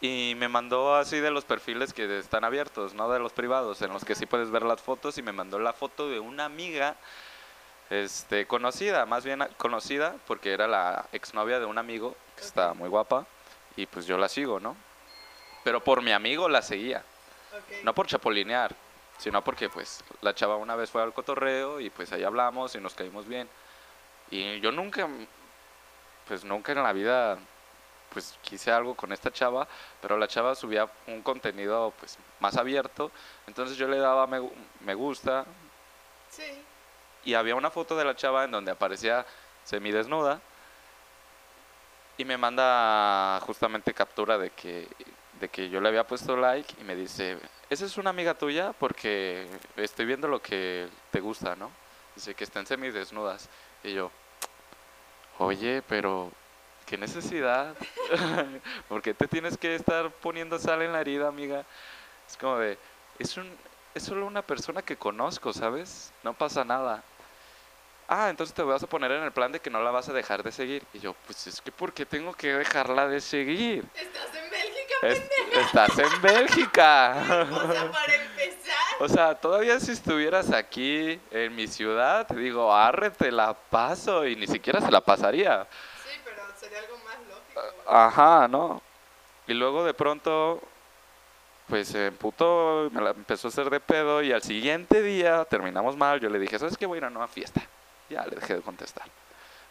Y 0.00 0.34
me 0.38 0.48
mandó 0.48 0.94
así 0.94 1.20
de 1.20 1.30
los 1.30 1.44
perfiles 1.44 1.92
que 1.92 2.18
están 2.18 2.44
abiertos, 2.44 2.94
no 2.94 3.10
de 3.10 3.18
los 3.18 3.32
privados, 3.32 3.82
en 3.82 3.92
los 3.92 4.04
que 4.04 4.14
sí 4.14 4.24
puedes 4.24 4.50
ver 4.50 4.62
las 4.62 4.80
fotos. 4.80 5.18
Y 5.18 5.22
me 5.22 5.32
mandó 5.32 5.58
la 5.58 5.74
foto 5.74 6.08
de 6.08 6.20
una 6.20 6.46
amiga 6.46 6.96
este, 7.90 8.46
conocida, 8.46 9.04
más 9.04 9.24
bien 9.24 9.46
conocida, 9.58 10.16
porque 10.26 10.52
era 10.52 10.66
la 10.66 11.06
exnovia 11.12 11.58
de 11.58 11.66
un 11.66 11.76
amigo 11.76 12.16
que 12.36 12.42
está 12.42 12.72
muy 12.72 12.88
guapa. 12.88 13.26
Y 13.76 13.86
pues 13.86 14.06
yo 14.06 14.16
la 14.16 14.28
sigo, 14.28 14.58
¿no? 14.58 14.74
Pero 15.64 15.84
por 15.84 16.02
mi 16.02 16.12
amigo 16.12 16.48
la 16.48 16.62
seguía, 16.62 17.04
no 17.84 17.94
por 17.94 18.06
chapolinear, 18.06 18.74
sino 19.18 19.44
porque 19.44 19.68
pues 19.68 20.02
la 20.22 20.34
chava 20.34 20.56
una 20.56 20.76
vez 20.76 20.90
fue 20.90 21.02
al 21.02 21.12
cotorreo 21.12 21.80
y 21.80 21.90
pues 21.90 22.10
ahí 22.12 22.24
hablamos 22.24 22.74
y 22.74 22.80
nos 22.80 22.94
caímos 22.94 23.26
bien. 23.26 23.48
Y 24.30 24.60
yo 24.60 24.72
nunca, 24.72 25.06
pues 26.26 26.44
nunca 26.44 26.72
en 26.72 26.82
la 26.82 26.92
vida 26.92 27.38
pues 28.12 28.36
quise 28.42 28.70
algo 28.70 28.94
con 28.94 29.12
esta 29.12 29.30
chava, 29.32 29.66
pero 30.00 30.16
la 30.18 30.28
chava 30.28 30.54
subía 30.54 30.88
un 31.06 31.22
contenido 31.22 31.92
pues 31.98 32.18
más 32.40 32.56
abierto, 32.56 33.10
entonces 33.46 33.76
yo 33.76 33.88
le 33.88 33.98
daba 33.98 34.26
me, 34.26 34.40
me 34.80 34.94
gusta 34.94 35.44
Sí. 36.30 36.62
y 37.24 37.34
había 37.34 37.54
una 37.54 37.70
foto 37.70 37.96
de 37.96 38.04
la 38.04 38.14
chava 38.14 38.44
en 38.44 38.50
donde 38.50 38.70
aparecía 38.72 39.24
semidesnuda 39.64 40.40
y 42.18 42.24
me 42.24 42.36
manda 42.36 43.40
justamente 43.46 43.94
captura 43.94 44.38
de 44.38 44.50
que 44.50 44.86
de 45.40 45.48
que 45.48 45.70
yo 45.70 45.80
le 45.80 45.88
había 45.88 46.06
puesto 46.06 46.36
like 46.36 46.74
y 46.78 46.84
me 46.84 46.94
dice, 46.94 47.38
"Esa 47.70 47.86
es 47.86 47.96
una 47.96 48.10
amiga 48.10 48.34
tuya 48.34 48.74
porque 48.78 49.46
estoy 49.76 50.04
viendo 50.04 50.28
lo 50.28 50.42
que 50.42 50.86
te 51.10 51.20
gusta, 51.20 51.56
¿no?" 51.56 51.70
Dice 52.14 52.34
que 52.34 52.44
estén 52.44 52.66
semidesnudas 52.66 53.48
y 53.82 53.94
yo, 53.94 54.10
"Oye, 55.38 55.82
pero 55.88 56.30
qué 56.90 56.98
necesidad? 56.98 57.74
¿Por 58.88 59.00
qué 59.00 59.14
te 59.14 59.28
tienes 59.28 59.56
que 59.56 59.76
estar 59.76 60.10
poniendo 60.10 60.58
sal 60.58 60.82
en 60.82 60.92
la 60.92 61.00
herida, 61.00 61.28
amiga?" 61.28 61.64
Es 62.28 62.36
como 62.36 62.58
de, 62.58 62.76
es 63.18 63.36
un 63.36 63.48
es 63.94 64.02
solo 64.04 64.26
una 64.26 64.42
persona 64.42 64.82
que 64.82 64.96
conozco, 64.96 65.52
¿sabes? 65.52 66.12
No 66.22 66.32
pasa 66.34 66.64
nada. 66.64 67.02
Ah, 68.08 68.28
entonces 68.28 68.54
te 68.54 68.62
vas 68.62 68.82
a 68.82 68.86
poner 68.88 69.10
en 69.12 69.22
el 69.22 69.30
plan 69.32 69.52
de 69.52 69.60
que 69.60 69.70
no 69.70 69.82
la 69.82 69.90
vas 69.92 70.08
a 70.08 70.12
dejar 70.12 70.42
de 70.42 70.50
seguir. 70.52 70.82
Y 70.92 70.98
yo, 71.00 71.14
pues 71.26 71.46
es 71.46 71.60
que 71.60 71.70
¿por 71.72 71.92
qué 71.92 72.04
tengo 72.06 72.32
que 72.34 72.52
dejarla 72.54 73.06
de 73.08 73.20
seguir? 73.20 73.84
¿Estás 73.94 74.34
en 74.34 74.50
Bélgica, 74.50 74.94
Es- 75.02 75.64
estás 75.66 75.98
en 75.98 76.22
Bélgica. 76.22 77.14
O 77.50 77.72
sea, 77.72 77.90
para 77.92 78.14
empezar. 78.14 78.76
O 79.00 79.08
sea, 79.08 79.34
todavía 79.34 79.78
si 79.80 79.92
estuvieras 79.92 80.52
aquí 80.52 81.20
en 81.30 81.54
mi 81.54 81.66
ciudad, 81.66 82.26
te 82.26 82.34
digo, 82.36 82.72
arre, 82.74 83.10
te 83.10 83.30
la 83.32 83.54
paso 83.54 84.26
y 84.26 84.36
ni 84.36 84.46
siquiera 84.46 84.80
se 84.80 84.90
la 84.90 85.00
pasaría. 85.00 85.66
Sí, 86.04 86.20
pero 86.24 86.42
sería 86.58 86.78
algo 86.80 86.96
más 86.98 87.16
lógico. 87.28 87.28
güey. 87.28 87.39
Ajá, 87.86 88.48
¿no? 88.48 88.80
Y 89.46 89.54
luego 89.54 89.84
de 89.84 89.94
pronto, 89.94 90.60
pues 91.68 91.88
se 91.88 92.06
emputó, 92.06 92.88
me 92.92 93.00
la 93.00 93.10
empezó 93.10 93.48
a 93.48 93.50
hacer 93.50 93.68
de 93.70 93.80
pedo 93.80 94.22
y 94.22 94.32
al 94.32 94.42
siguiente 94.42 95.02
día 95.02 95.44
terminamos 95.44 95.96
mal. 95.96 96.20
Yo 96.20 96.28
le 96.30 96.38
dije, 96.38 96.58
¿sabes 96.58 96.76
qué? 96.76 96.86
Voy 96.86 96.96
a 96.96 96.98
ir 96.98 97.04
a 97.04 97.08
una 97.08 97.28
fiesta. 97.28 97.60
Ya 98.08 98.24
le 98.26 98.36
dejé 98.36 98.54
de 98.54 98.60
contestar. 98.60 99.06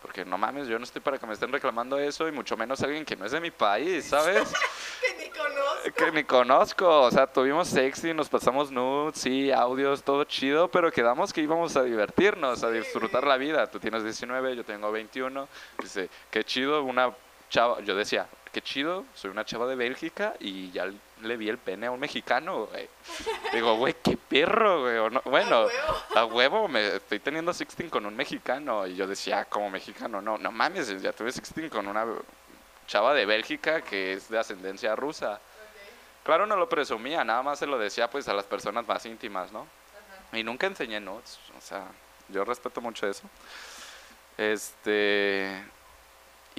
Porque 0.02 0.24
no 0.24 0.38
mames, 0.38 0.68
yo 0.68 0.78
no 0.80 0.86
estoy 0.86 1.02
para 1.02 1.18
que 1.18 1.28
me 1.28 1.34
estén 1.34 1.52
reclamando 1.52 2.00
eso 2.00 2.28
y 2.28 2.32
mucho 2.32 2.56
menos 2.56 2.82
alguien 2.82 3.04
que 3.04 3.18
no 3.18 3.26
es 3.26 3.34
de 3.34 3.42
mi 3.42 3.52
país, 3.52 4.06
¿sabes? 4.06 4.50
Que 5.02 5.24
ni 5.24 5.30
conozco. 5.30 5.94
que 5.96 6.12
ni 6.12 6.24
conozco. 6.24 7.02
O 7.04 7.12
sea, 7.12 7.28
tuvimos 7.28 7.68
sexy, 7.68 8.14
nos 8.14 8.30
pasamos 8.30 8.72
nudes, 8.72 9.18
sí, 9.18 9.52
audios, 9.52 10.04
todo 10.04 10.24
chido, 10.26 10.70
pero 10.70 10.92
quedamos 10.92 11.34
que 11.34 11.42
íbamos 11.42 11.76
a 11.76 11.84
divertirnos, 11.84 12.64
a 12.64 12.72
disfrutar 12.72 13.26
la 13.26 13.38
vida. 13.38 13.70
Tú 13.72 13.80
tienes 13.80 14.04
19, 14.04 14.56
yo 14.56 14.64
tengo 14.64 14.92
21. 14.92 15.48
Dice, 15.82 16.10
qué 16.32 16.44
chido, 16.44 16.84
una 16.84 17.14
chava. 17.50 17.80
Yo 17.82 17.96
decía, 17.96 18.28
qué 18.52 18.62
chido, 18.62 19.06
soy 19.14 19.32
una 19.32 19.46
chava 19.46 19.68
de 19.68 19.76
Bélgica 19.76 20.34
y 20.40 20.72
ya 20.72 20.88
le 21.22 21.38
vi 21.38 21.50
el 21.50 21.58
pene 21.58 21.88
a 21.88 21.92
un 21.92 22.00
mexicano, 22.00 22.66
güey. 22.68 22.88
Digo, 23.54 23.76
güey, 23.76 23.96
qué 24.04 24.18
perro, 24.18 24.82
güey. 24.82 25.12
no- 25.12 25.22
Bueno, 25.26 25.68
A 26.16 26.26
huevo. 26.26 26.68
me 26.68 26.96
estoy 26.96 27.20
teniendo 27.20 27.54
sexting 27.54 27.90
con 27.90 28.06
un 28.06 28.16
mexicano. 28.16 28.88
Y 28.88 28.96
yo 28.96 29.06
decía, 29.08 29.46
como 29.46 29.70
mexicano, 29.70 30.22
no, 30.22 30.38
no 30.38 30.52
mames, 30.52 31.02
ya 31.02 31.12
tuve 31.14 31.32
sexting 31.32 31.70
con 31.70 31.88
una 31.88 32.06
chava 32.88 33.14
de 33.14 33.26
Bélgica 33.26 33.82
que 33.82 34.14
es 34.14 34.30
de 34.30 34.40
ascendencia 34.40 34.96
rusa. 34.96 35.40
Claro, 36.24 36.46
no 36.46 36.56
lo 36.58 36.68
presumía, 36.70 37.24
nada 37.24 37.42
más 37.44 37.60
se 37.60 37.66
lo 37.66 37.78
decía 37.80 38.10
pues 38.10 38.28
a 38.28 38.34
las 38.34 38.46
personas 38.46 38.86
más 38.88 39.06
íntimas, 39.06 39.52
¿no? 39.52 39.66
Y 40.34 40.44
nunca 40.44 40.68
enseñé 40.68 41.00
notes, 41.00 41.40
o 41.58 41.62
sea, 41.62 41.86
yo 42.28 42.44
respeto 42.46 42.82
mucho 42.82 43.08
eso. 43.08 43.24
Este. 44.38 45.64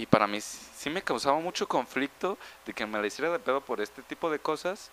Y 0.00 0.06
para 0.06 0.26
mí 0.26 0.40
sí 0.40 0.88
me 0.88 1.02
causaba 1.02 1.38
mucho 1.40 1.68
conflicto 1.68 2.38
de 2.64 2.72
que 2.72 2.86
me 2.86 2.98
la 2.98 3.06
hiciera 3.06 3.30
de 3.30 3.38
pedo 3.38 3.60
por 3.60 3.82
este 3.82 4.00
tipo 4.00 4.30
de 4.30 4.38
cosas. 4.38 4.90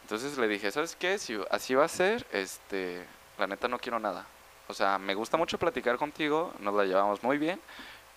Entonces 0.00 0.38
le 0.38 0.48
dije, 0.48 0.70
¿sabes 0.70 0.96
qué? 0.96 1.18
Si 1.18 1.38
así 1.50 1.74
va 1.74 1.84
a 1.84 1.88
ser, 1.88 2.26
este, 2.32 3.04
la 3.38 3.46
neta 3.46 3.68
no 3.68 3.78
quiero 3.78 4.00
nada. 4.00 4.24
O 4.68 4.72
sea, 4.72 4.96
me 4.96 5.14
gusta 5.14 5.36
mucho 5.36 5.58
platicar 5.58 5.98
contigo, 5.98 6.54
nos 6.60 6.72
la 6.74 6.86
llevamos 6.86 7.22
muy 7.22 7.36
bien, 7.36 7.60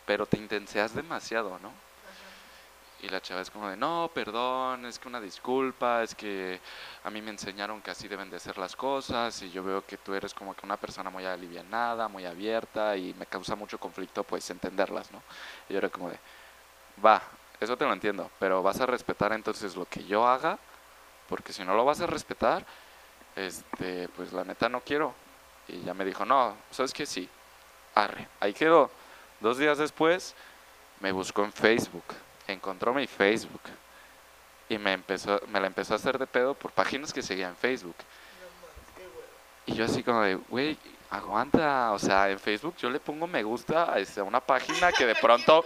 pero 0.05 0.25
te 0.25 0.37
intenseas 0.37 0.95
demasiado, 0.95 1.59
¿no? 1.59 1.69
Y 3.05 3.09
la 3.09 3.21
chava 3.21 3.41
es 3.41 3.51
como 3.51 3.69
de, 3.69 3.77
no, 3.77 4.09
perdón, 4.11 4.83
es 4.87 4.97
que 4.97 5.07
una 5.07 5.21
disculpa, 5.21 6.01
es 6.01 6.15
que 6.15 6.59
a 7.03 7.11
mí 7.11 7.21
me 7.21 7.29
enseñaron 7.29 7.79
que 7.79 7.91
así 7.91 8.07
deben 8.07 8.31
de 8.31 8.39
ser 8.39 8.57
las 8.57 8.75
cosas 8.75 9.43
y 9.43 9.51
yo 9.51 9.63
veo 9.63 9.85
que 9.85 9.97
tú 9.97 10.15
eres 10.15 10.33
como 10.33 10.55
que 10.55 10.65
una 10.65 10.75
persona 10.75 11.11
muy 11.11 11.23
alivianada, 11.23 12.07
muy 12.07 12.25
abierta 12.25 12.97
y 12.97 13.13
me 13.13 13.27
causa 13.27 13.55
mucho 13.55 13.77
conflicto 13.77 14.23
pues 14.23 14.49
entenderlas, 14.49 15.11
¿no? 15.11 15.21
Y 15.69 15.73
yo 15.73 15.77
era 15.77 15.89
como 15.89 16.09
de, 16.09 16.17
va, 17.05 17.21
eso 17.59 17.77
te 17.77 17.85
lo 17.85 17.93
entiendo, 17.93 18.31
pero 18.39 18.63
vas 18.63 18.81
a 18.81 18.87
respetar 18.87 19.33
entonces 19.33 19.75
lo 19.75 19.85
que 19.85 20.03
yo 20.05 20.27
haga, 20.27 20.57
porque 21.29 21.53
si 21.53 21.63
no 21.63 21.75
lo 21.75 21.85
vas 21.85 22.01
a 22.01 22.07
respetar, 22.07 22.65
este, 23.35 24.09
pues 24.15 24.33
la 24.33 24.43
neta 24.43 24.67
no 24.67 24.81
quiero. 24.81 25.13
Y 25.67 25.81
ya 25.81 25.93
me 25.93 26.05
dijo, 26.05 26.25
no, 26.25 26.57
¿sabes 26.71 26.91
qué? 26.91 27.05
Sí, 27.05 27.29
arre, 27.93 28.27
ahí 28.39 28.53
quedó. 28.53 28.89
Dos 29.41 29.59
días 29.59 29.77
después 29.77 30.33
me 31.01 31.11
buscó 31.11 31.43
en 31.43 31.53
Facebook, 31.53 32.05
encontró 32.47 32.93
mi 32.93 33.07
Facebook 33.07 33.61
y 34.69 34.77
me 34.77 34.93
empezó, 34.93 35.39
me 35.47 35.59
la 35.59 35.67
empezó 35.67 35.93
a 35.93 35.97
hacer 35.97 36.17
de 36.17 36.27
pedo 36.27 36.53
por 36.53 36.71
páginas 36.71 37.13
que 37.13 37.21
seguía 37.21 37.47
en 37.47 37.55
Facebook. 37.55 37.95
Y 39.67 39.73
yo 39.75 39.85
así 39.85 40.03
como 40.03 40.21
de, 40.21 40.35
güey, 40.35 40.77
aguanta, 41.09 41.91
o 41.91 41.99
sea, 41.99 42.29
en 42.29 42.39
Facebook 42.39 42.75
yo 42.77 42.89
le 42.89 42.99
pongo 42.99 43.25
me 43.27 43.43
gusta 43.43 43.93
a 43.93 43.99
esta- 43.99 44.23
una 44.23 44.39
página 44.39 44.91
que 44.91 45.05
de 45.05 45.15
pronto 45.21 45.63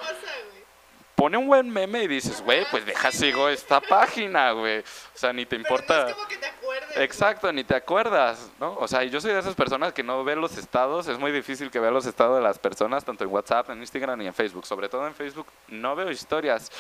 pone 1.16 1.38
un 1.38 1.48
buen 1.48 1.70
meme 1.70 2.04
y 2.04 2.08
dices, 2.08 2.42
güey, 2.42 2.66
pues 2.72 2.86
deja 2.86 3.12
sigo 3.12 3.50
esta 3.50 3.82
página, 3.82 4.52
güey. 4.52 4.80
O 4.80 4.84
sea, 5.18 5.34
ni 5.34 5.46
te 5.46 5.58
Pero 5.58 5.62
importa. 5.62 6.04
no 6.04 6.08
es 6.10 6.16
como 6.16 6.28
que 6.28 6.38
te 6.38 6.46
acuerdes. 6.46 6.59
güey. 6.59 6.59
Exacto, 6.96 7.52
ni 7.52 7.64
te 7.64 7.76
acuerdas, 7.76 8.52
¿no? 8.60 8.74
O 8.76 8.88
sea, 8.88 9.04
yo 9.04 9.22
soy 9.22 9.32
de 9.32 9.40
esas 9.40 9.56
personas 9.56 9.94
que 9.94 10.04
no 10.04 10.24
ve 10.24 10.36
los 10.36 10.58
estados, 10.58 11.08
es 11.08 11.20
muy 11.20 11.32
difícil 11.32 11.70
que 11.70 11.80
vea 11.80 11.92
los 11.92 12.06
estados 12.06 12.38
de 12.38 12.44
las 12.44 12.58
personas, 12.58 13.06
tanto 13.06 13.24
en 13.24 13.30
WhatsApp, 13.30 13.70
en 13.70 13.80
Instagram 13.80 14.22
y 14.22 14.28
en 14.28 14.34
Facebook. 14.34 14.66
Sobre 14.66 14.90
todo 14.90 15.06
en 15.08 15.14
Facebook 15.14 15.48
no 15.68 15.96
veo 15.96 16.10
historias. 16.10 16.72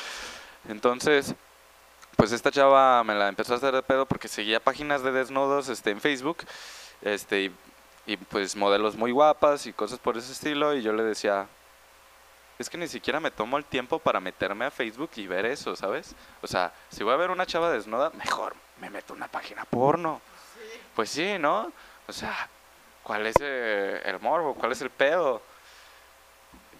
Entonces, 0.67 1.35
pues 2.15 2.31
esta 2.31 2.51
chava 2.51 3.03
me 3.03 3.15
la 3.15 3.29
empezó 3.29 3.53
a 3.53 3.57
hacer 3.57 3.73
de 3.73 3.83
pedo 3.83 4.05
porque 4.05 4.27
seguía 4.27 4.59
páginas 4.59 5.03
de 5.03 5.11
desnudos 5.11 5.69
este, 5.69 5.91
en 5.91 6.01
Facebook, 6.01 6.37
este, 7.01 7.43
y, 7.43 7.55
y, 8.05 8.17
pues 8.17 8.55
modelos 8.55 8.95
muy 8.95 9.11
guapas 9.11 9.67
y 9.67 9.73
cosas 9.73 9.99
por 9.99 10.17
ese 10.17 10.31
estilo, 10.31 10.75
y 10.75 10.81
yo 10.81 10.91
le 10.91 11.03
decía, 11.03 11.47
es 12.57 12.69
que 12.69 12.77
ni 12.77 12.87
siquiera 12.87 13.19
me 13.19 13.31
tomo 13.31 13.57
el 13.57 13.63
tiempo 13.63 13.99
para 13.99 14.19
meterme 14.19 14.65
a 14.65 14.71
Facebook 14.71 15.11
y 15.15 15.27
ver 15.27 15.45
eso, 15.45 15.75
¿sabes? 15.75 16.15
O 16.41 16.47
sea, 16.47 16.73
si 16.89 17.03
voy 17.03 17.13
a 17.13 17.17
ver 17.17 17.31
una 17.31 17.45
chava 17.45 17.71
desnuda, 17.71 18.09
mejor 18.11 18.53
me 18.79 18.89
meto 18.89 19.13
una 19.13 19.27
página 19.27 19.65
porno. 19.65 20.21
Pues 20.95 21.09
sí, 21.09 21.37
¿no? 21.39 21.71
O 22.07 22.11
sea, 22.11 22.49
¿cuál 23.03 23.27
es 23.27 23.35
eh, 23.39 24.01
el 24.05 24.19
morbo? 24.19 24.55
¿Cuál 24.55 24.71
es 24.71 24.81
el 24.81 24.89
pedo? 24.89 25.41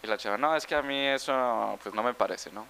Y 0.02 0.08
la 0.08 0.18
chava, 0.18 0.38
no, 0.38 0.56
es 0.56 0.66
que 0.66 0.76
a 0.76 0.82
mí 0.82 1.08
eso 1.08 1.78
pues 1.84 1.94
no 1.94 2.04
me 2.04 2.14
parece, 2.14 2.52
¿no? 2.52 2.66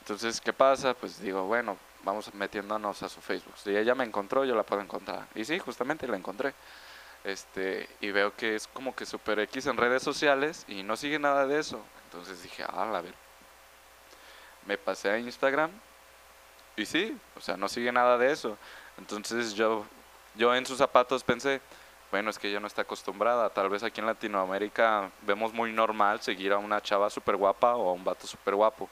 Entonces, 0.00 0.40
¿qué 0.40 0.52
pasa? 0.52 0.92
Pues 0.94 1.20
digo, 1.20 1.44
bueno, 1.46 1.78
vamos 2.02 2.32
metiéndonos 2.34 3.02
a 3.02 3.08
su 3.08 3.20
Facebook. 3.20 3.54
Si 3.56 3.74
ella 3.74 3.94
me 3.94 4.04
encontró, 4.04 4.44
yo 4.44 4.54
la 4.54 4.62
puedo 4.62 4.82
encontrar. 4.82 5.26
Y 5.34 5.44
sí, 5.44 5.58
justamente 5.58 6.06
la 6.06 6.16
encontré. 6.16 6.52
Este, 7.24 7.88
y 8.00 8.10
veo 8.10 8.36
que 8.36 8.54
es 8.54 8.66
como 8.66 8.94
que 8.94 9.06
super 9.06 9.38
X 9.38 9.66
en 9.66 9.78
redes 9.78 10.02
sociales 10.02 10.66
y 10.68 10.82
no 10.82 10.96
sigue 10.96 11.18
nada 11.18 11.46
de 11.46 11.58
eso. 11.58 11.82
Entonces 12.04 12.42
dije, 12.42 12.64
ah, 12.68 12.82
a 12.82 13.00
ver. 13.00 13.14
Me 14.66 14.76
pasé 14.76 15.10
a 15.10 15.18
Instagram 15.18 15.70
y 16.76 16.86
sí, 16.86 17.16
o 17.36 17.40
sea, 17.40 17.56
no 17.56 17.68
sigue 17.68 17.92
nada 17.92 18.18
de 18.18 18.32
eso. 18.32 18.56
Entonces 18.98 19.54
yo, 19.54 19.84
yo 20.34 20.54
en 20.54 20.66
sus 20.66 20.78
zapatos 20.78 21.22
pensé, 21.24 21.60
bueno, 22.10 22.30
es 22.30 22.38
que 22.38 22.48
ella 22.48 22.60
no 22.60 22.66
está 22.66 22.82
acostumbrada. 22.82 23.50
Tal 23.50 23.68
vez 23.68 23.82
aquí 23.82 24.00
en 24.00 24.06
Latinoamérica 24.06 25.10
vemos 25.22 25.52
muy 25.52 25.72
normal 25.72 26.20
seguir 26.20 26.52
a 26.52 26.58
una 26.58 26.80
chava 26.80 27.10
súper 27.10 27.36
guapa 27.36 27.74
o 27.74 27.90
a 27.90 27.92
un 27.92 28.04
vato 28.04 28.26
súper 28.26 28.54
guapo. 28.54 28.88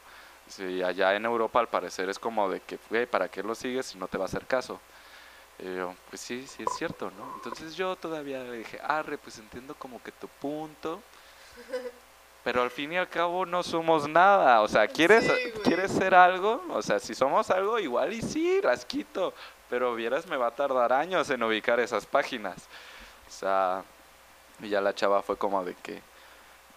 Sí, 0.48 0.82
allá 0.82 1.14
en 1.14 1.24
Europa 1.24 1.60
al 1.60 1.68
parecer 1.68 2.08
es 2.10 2.18
como 2.18 2.48
de 2.50 2.60
que, 2.60 2.78
güey, 2.90 3.06
¿para 3.06 3.28
qué 3.28 3.42
lo 3.42 3.54
sigues 3.54 3.86
si 3.86 3.98
no 3.98 4.08
te 4.08 4.18
va 4.18 4.24
a 4.24 4.26
hacer 4.26 4.44
caso? 4.46 4.80
Y 5.58 5.76
yo, 5.76 5.94
pues 6.10 6.20
sí, 6.20 6.46
sí 6.46 6.64
es 6.64 6.76
cierto, 6.76 7.10
¿no? 7.16 7.34
Entonces 7.36 7.76
yo 7.76 7.94
todavía 7.96 8.42
le 8.42 8.58
dije, 8.58 8.80
arre, 8.82 9.18
pues 9.18 9.38
entiendo 9.38 9.74
como 9.76 10.02
que 10.02 10.10
tu 10.10 10.26
punto, 10.26 11.00
pero 12.44 12.62
al 12.62 12.70
fin 12.70 12.92
y 12.92 12.96
al 12.96 13.08
cabo 13.08 13.46
no 13.46 13.62
somos 13.62 14.08
nada. 14.08 14.62
O 14.62 14.68
sea, 14.68 14.88
¿quieres, 14.88 15.30
¿quieres 15.62 15.92
ser 15.92 16.14
algo? 16.14 16.62
O 16.70 16.82
sea, 16.82 16.98
si 16.98 17.14
somos 17.14 17.50
algo, 17.50 17.78
igual 17.78 18.12
y 18.12 18.22
sí, 18.22 18.60
rasquito, 18.60 19.32
pero 19.70 19.94
vieras, 19.94 20.26
me 20.26 20.36
va 20.36 20.48
a 20.48 20.54
tardar 20.54 20.92
años 20.92 21.30
en 21.30 21.42
ubicar 21.42 21.80
esas 21.80 22.04
páginas. 22.04 22.68
O 23.28 23.30
sea, 23.30 23.84
y 24.60 24.68
ya 24.68 24.80
la 24.80 24.94
chava 24.94 25.22
fue 25.22 25.36
como 25.36 25.64
de 25.64 25.74
que, 25.76 26.02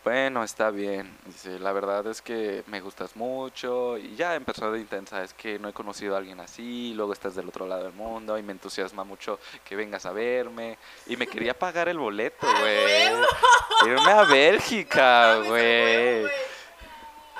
bueno, 0.06 0.44
está 0.44 0.70
bien. 0.70 1.18
Dice, 1.26 1.58
la 1.58 1.74
verdad 1.74 2.06
es 2.06 2.22
que 2.22 2.64
me 2.68 2.80
gustas 2.80 3.16
mucho. 3.16 3.98
Y 3.98 4.16
ya 4.16 4.36
empezó 4.36 4.72
de 4.72 4.80
intensa, 4.80 5.24
es 5.24 5.34
que 5.34 5.58
no 5.58 5.68
he 5.68 5.74
conocido 5.74 6.14
a 6.14 6.20
alguien 6.20 6.40
así, 6.40 6.94
luego 6.96 7.12
estás 7.12 7.34
del 7.34 7.50
otro 7.50 7.66
lado 7.66 7.86
del 7.86 7.94
mundo 7.94 8.38
y 8.38 8.44
me 8.44 8.52
entusiasma 8.52 9.04
mucho 9.04 9.40
que 9.68 9.76
vengas 9.76 10.06
a 10.06 10.12
verme. 10.12 10.78
Y 11.08 11.18
me 11.18 11.26
quería 11.26 11.58
pagar 11.58 11.90
el 11.90 11.98
boleto, 11.98 12.46
güey. 12.46 13.92
Irme 13.92 14.12
a 14.12 14.24
Bélgica, 14.26 15.38
güey. 15.48 16.26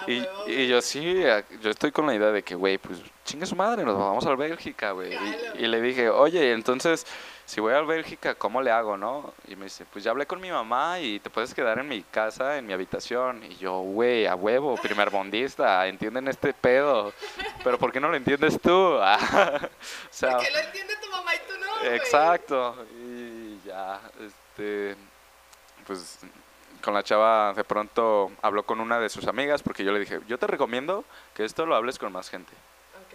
Y, 0.08 0.26
y, 0.48 0.68
yo 0.68 0.82
sí, 0.82 1.24
yo 1.62 1.70
estoy 1.70 1.92
con 1.92 2.08
la 2.08 2.16
idea 2.16 2.32
de 2.32 2.44
que, 2.44 2.56
güey, 2.56 2.80
pues 2.80 3.00
chingue 3.24 3.46
su 3.46 3.56
madre, 3.56 3.84
nos 3.86 3.98
vamos 3.98 4.26
a 4.26 4.36
Bélgica, 4.36 4.92
güey. 4.92 5.14
Y, 5.14 5.66
y, 5.66 5.68
le 5.68 5.82
dije, 5.82 6.10
oye, 6.10 6.52
entonces 6.52 7.06
si 7.46 7.62
voy 7.62 7.74
a 7.74 7.82
Bélgica, 7.82 8.34
¿cómo 8.36 8.62
le 8.62 8.72
hago, 8.72 8.98
no? 8.98 9.34
Y 9.48 9.56
me 9.56 9.66
dice, 9.66 9.86
pues 9.86 10.04
ya 10.04 10.12
hablé 10.12 10.26
con 10.26 10.42
mi 10.42 10.50
mamá 10.50 11.00
y 11.00 11.20
te 11.20 11.30
puedes 11.30 11.54
quedar 11.54 11.78
en 11.78 11.88
mi 11.88 12.02
casa, 12.02 12.58
en 12.58 12.66
mi 12.66 12.74
habitación. 12.74 13.44
Y 13.44 13.56
yo, 13.58 13.80
güey, 13.82 14.26
a 14.26 14.36
huevo, 14.36 14.76
primer 14.78 15.12
bondista, 15.12 15.88
entienden 15.88 16.28
este 16.28 16.54
pedo. 16.54 17.14
Pero 17.64 17.78
¿por 17.78 17.92
qué 17.92 18.00
no 18.00 18.10
lo 18.10 18.16
entiendes 18.16 18.60
tú? 18.60 18.72
o 18.72 19.00
sea, 19.00 20.32
Porque 20.32 20.52
lo 20.52 20.60
entiende 20.60 20.96
tu 21.02 21.10
mamá 21.12 21.36
y 21.36 21.38
tú 21.40 21.54
no, 21.60 21.90
Exacto. 21.92 22.86
Y 23.00 23.60
ya, 23.66 24.02
este, 24.20 24.96
pues 25.86 26.20
con 26.82 26.94
la 26.94 27.04
chava 27.04 27.54
de 27.54 27.64
pronto 27.64 28.32
habló 28.42 28.64
con 28.64 28.80
una 28.80 29.00
de 29.00 29.10
sus 29.10 29.28
amigas 29.28 29.64
porque 29.64 29.84
yo 29.84 29.92
le 29.92 30.00
dije, 30.00 30.20
yo 30.28 30.38
te 30.38 30.46
recomiendo 30.46 31.04
que 31.34 31.44
esto 31.44 31.66
lo 31.66 31.76
hables 31.76 31.98
con 31.98 32.12
más 32.12 32.30
gente. 32.30 32.54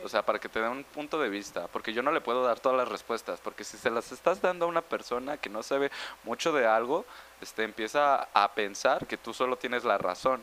O 0.03 0.09
sea, 0.09 0.23
para 0.23 0.39
que 0.39 0.49
te 0.49 0.61
den 0.61 0.71
un 0.71 0.85
punto 0.85 1.19
de 1.19 1.29
vista, 1.29 1.69
porque 1.69 1.93
yo 1.93 2.03
no 2.03 2.13
le 2.13 2.21
puedo 2.21 2.43
dar 2.43 2.61
todas 2.61 2.79
las 2.79 2.89
respuestas, 2.89 3.41
porque 3.41 3.65
si 3.65 3.77
se 3.77 3.91
las 3.91 4.13
estás 4.13 4.41
dando 4.41 4.65
a 4.65 4.69
una 4.69 4.83
persona 4.83 5.37
que 5.37 5.51
no 5.51 5.63
sabe 5.63 5.91
mucho 6.25 6.53
de 6.53 6.67
algo, 6.67 7.05
este, 7.41 7.65
empieza 7.65 8.29
a 8.33 8.53
pensar 8.55 9.07
que 9.07 9.17
tú 9.17 9.35
solo 9.35 9.57
tienes 9.57 9.85
la 9.85 9.99
razón. 9.99 10.43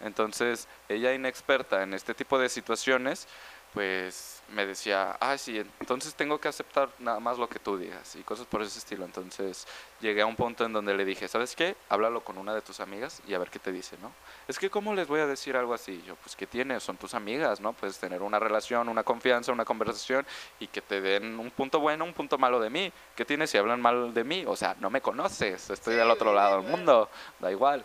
Entonces, 0.00 0.68
ella 0.88 1.12
inexperta 1.12 1.82
en 1.82 1.92
este 1.92 2.14
tipo 2.14 2.38
de 2.38 2.48
situaciones, 2.48 3.26
pues 3.74 4.42
me 4.48 4.64
decía, 4.64 5.16
ah, 5.20 5.36
sí, 5.36 5.58
entonces 5.80 6.14
tengo 6.14 6.40
que 6.40 6.48
aceptar 6.48 6.88
nada 6.98 7.20
más 7.20 7.38
lo 7.38 7.48
que 7.48 7.58
tú 7.58 7.76
digas 7.76 8.16
y 8.16 8.22
cosas 8.22 8.46
por 8.46 8.62
ese 8.62 8.78
estilo. 8.78 9.04
Entonces 9.04 9.66
llegué 10.00 10.22
a 10.22 10.26
un 10.26 10.36
punto 10.36 10.64
en 10.64 10.72
donde 10.72 10.94
le 10.94 11.04
dije, 11.04 11.28
¿sabes 11.28 11.54
qué? 11.54 11.76
Háblalo 11.88 12.24
con 12.24 12.38
una 12.38 12.54
de 12.54 12.62
tus 12.62 12.80
amigas 12.80 13.20
y 13.26 13.34
a 13.34 13.38
ver 13.38 13.50
qué 13.50 13.58
te 13.58 13.70
dice, 13.70 13.96
¿no? 14.00 14.10
Es 14.46 14.58
que, 14.58 14.70
¿cómo 14.70 14.94
les 14.94 15.06
voy 15.06 15.20
a 15.20 15.26
decir 15.26 15.56
algo 15.56 15.74
así? 15.74 16.02
Yo, 16.06 16.16
pues, 16.16 16.34
¿qué 16.34 16.46
tienes? 16.46 16.82
Son 16.82 16.96
tus 16.96 17.12
amigas, 17.14 17.60
¿no? 17.60 17.74
Puedes 17.74 17.98
tener 17.98 18.22
una 18.22 18.38
relación, 18.38 18.88
una 18.88 19.02
confianza, 19.02 19.52
una 19.52 19.66
conversación 19.66 20.26
y 20.60 20.66
que 20.68 20.80
te 20.80 21.00
den 21.00 21.38
un 21.38 21.50
punto 21.50 21.78
bueno, 21.80 22.04
un 22.04 22.14
punto 22.14 22.38
malo 22.38 22.58
de 22.60 22.70
mí. 22.70 22.90
¿Qué 23.14 23.24
tienes 23.24 23.50
si 23.50 23.58
hablan 23.58 23.82
mal 23.82 24.14
de 24.14 24.24
mí? 24.24 24.44
O 24.46 24.56
sea, 24.56 24.76
no 24.80 24.88
me 24.88 25.02
conoces, 25.02 25.68
estoy 25.68 25.94
del 25.94 26.10
otro 26.10 26.32
lado 26.32 26.62
del 26.62 26.70
mundo, 26.70 27.10
da 27.38 27.50
igual. 27.50 27.84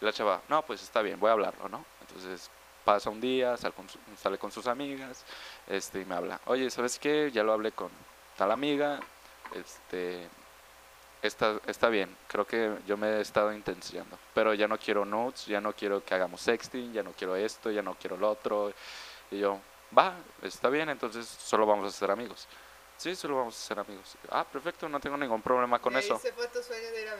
Y 0.00 0.04
la 0.04 0.12
chava, 0.12 0.42
no, 0.48 0.62
pues 0.62 0.82
está 0.82 1.02
bien, 1.02 1.18
voy 1.18 1.30
a 1.30 1.32
hablarlo, 1.32 1.68
¿no? 1.68 1.84
Entonces 2.02 2.50
pasa 2.84 3.10
un 3.10 3.20
día, 3.20 3.56
sale 3.56 3.74
con, 3.74 3.86
sale 4.20 4.38
con 4.38 4.52
sus 4.52 4.66
amigas, 4.66 5.24
este, 5.66 6.00
y 6.00 6.04
me 6.04 6.14
habla, 6.14 6.40
oye, 6.46 6.70
¿sabes 6.70 6.98
qué? 6.98 7.30
Ya 7.32 7.42
lo 7.42 7.52
hablé 7.52 7.72
con 7.72 7.90
tal 8.36 8.50
amiga, 8.50 9.00
este, 9.54 10.28
está, 11.22 11.60
está 11.66 11.88
bien, 11.88 12.14
creo 12.28 12.46
que 12.46 12.76
yo 12.86 12.96
me 12.96 13.08
he 13.08 13.20
estado 13.20 13.52
intensiando, 13.52 14.18
pero 14.34 14.54
ya 14.54 14.68
no 14.68 14.78
quiero 14.78 15.04
notes, 15.04 15.46
ya 15.46 15.60
no 15.60 15.72
quiero 15.72 16.04
que 16.04 16.14
hagamos 16.14 16.40
sexting, 16.40 16.92
ya 16.92 17.02
no 17.02 17.12
quiero 17.12 17.36
esto, 17.36 17.70
ya 17.70 17.82
no 17.82 17.94
quiero 17.94 18.16
lo 18.16 18.30
otro, 18.30 18.72
y 19.30 19.38
yo, 19.38 19.58
va, 19.96 20.14
está 20.42 20.68
bien, 20.68 20.88
entonces 20.90 21.26
solo 21.26 21.66
vamos 21.66 21.88
a 21.88 21.96
ser 21.96 22.10
amigos. 22.10 22.46
Sí, 22.96 23.16
solo 23.16 23.38
vamos 23.38 23.56
a 23.56 23.66
ser 23.66 23.78
amigos. 23.78 24.16
Ah, 24.30 24.44
perfecto, 24.44 24.88
no 24.88 25.00
tengo 25.00 25.16
ningún 25.16 25.42
problema 25.42 25.80
con 25.80 25.96
eso. 25.96 26.18
¿Se 26.18 26.32
fue 26.32 26.46
tu 26.48 26.62
sueño 26.62 26.90
de 26.90 27.02
ir 27.02 27.08
a? 27.08 27.16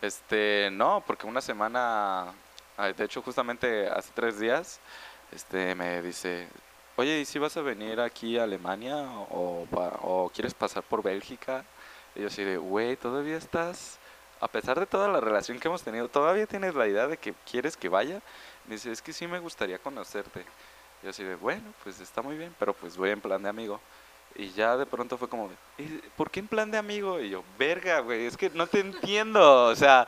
Este, 0.00 0.68
no, 0.70 1.02
porque 1.06 1.26
una 1.26 1.40
semana 1.40 2.32
de 2.78 3.04
hecho, 3.04 3.22
justamente 3.22 3.88
hace 3.88 4.10
tres 4.14 4.38
días, 4.38 4.80
este, 5.32 5.74
me 5.74 6.00
dice, 6.00 6.48
oye, 6.96 7.20
¿y 7.20 7.24
si 7.24 7.38
vas 7.38 7.56
a 7.56 7.62
venir 7.62 8.00
aquí 8.00 8.38
a 8.38 8.44
Alemania 8.44 8.96
o, 9.30 9.66
o 10.02 10.30
quieres 10.30 10.54
pasar 10.54 10.84
por 10.84 11.02
Bélgica? 11.02 11.64
Y 12.14 12.20
yo 12.20 12.28
así 12.28 12.44
de, 12.44 12.56
güey, 12.56 12.96
¿todavía 12.96 13.36
estás, 13.36 13.98
a 14.40 14.46
pesar 14.48 14.78
de 14.78 14.86
toda 14.86 15.08
la 15.08 15.20
relación 15.20 15.58
que 15.58 15.66
hemos 15.66 15.82
tenido, 15.82 16.08
todavía 16.08 16.46
tienes 16.46 16.74
la 16.74 16.86
idea 16.86 17.08
de 17.08 17.16
que 17.16 17.34
quieres 17.50 17.76
que 17.76 17.88
vaya? 17.88 18.22
Me 18.66 18.76
dice, 18.76 18.92
es 18.92 19.02
que 19.02 19.12
sí 19.12 19.26
me 19.26 19.40
gustaría 19.40 19.78
conocerte. 19.78 20.44
Y 21.02 21.04
yo 21.04 21.10
así 21.10 21.24
de, 21.24 21.34
bueno, 21.34 21.74
pues 21.82 21.98
está 22.00 22.22
muy 22.22 22.36
bien, 22.36 22.54
pero 22.60 22.74
pues 22.74 22.96
voy 22.96 23.10
en 23.10 23.20
plan 23.20 23.42
de 23.42 23.48
amigo. 23.48 23.80
Y 24.36 24.50
ya 24.50 24.76
de 24.76 24.86
pronto 24.86 25.18
fue 25.18 25.28
como, 25.28 25.48
de, 25.48 26.00
¿por 26.16 26.30
qué 26.30 26.38
en 26.38 26.48
plan 26.48 26.70
de 26.70 26.78
amigo? 26.78 27.18
Y 27.20 27.30
yo, 27.30 27.42
verga, 27.58 28.00
güey, 28.00 28.26
es 28.26 28.36
que 28.36 28.50
no 28.50 28.68
te 28.68 28.80
entiendo, 28.80 29.64
o 29.64 29.74
sea... 29.74 30.06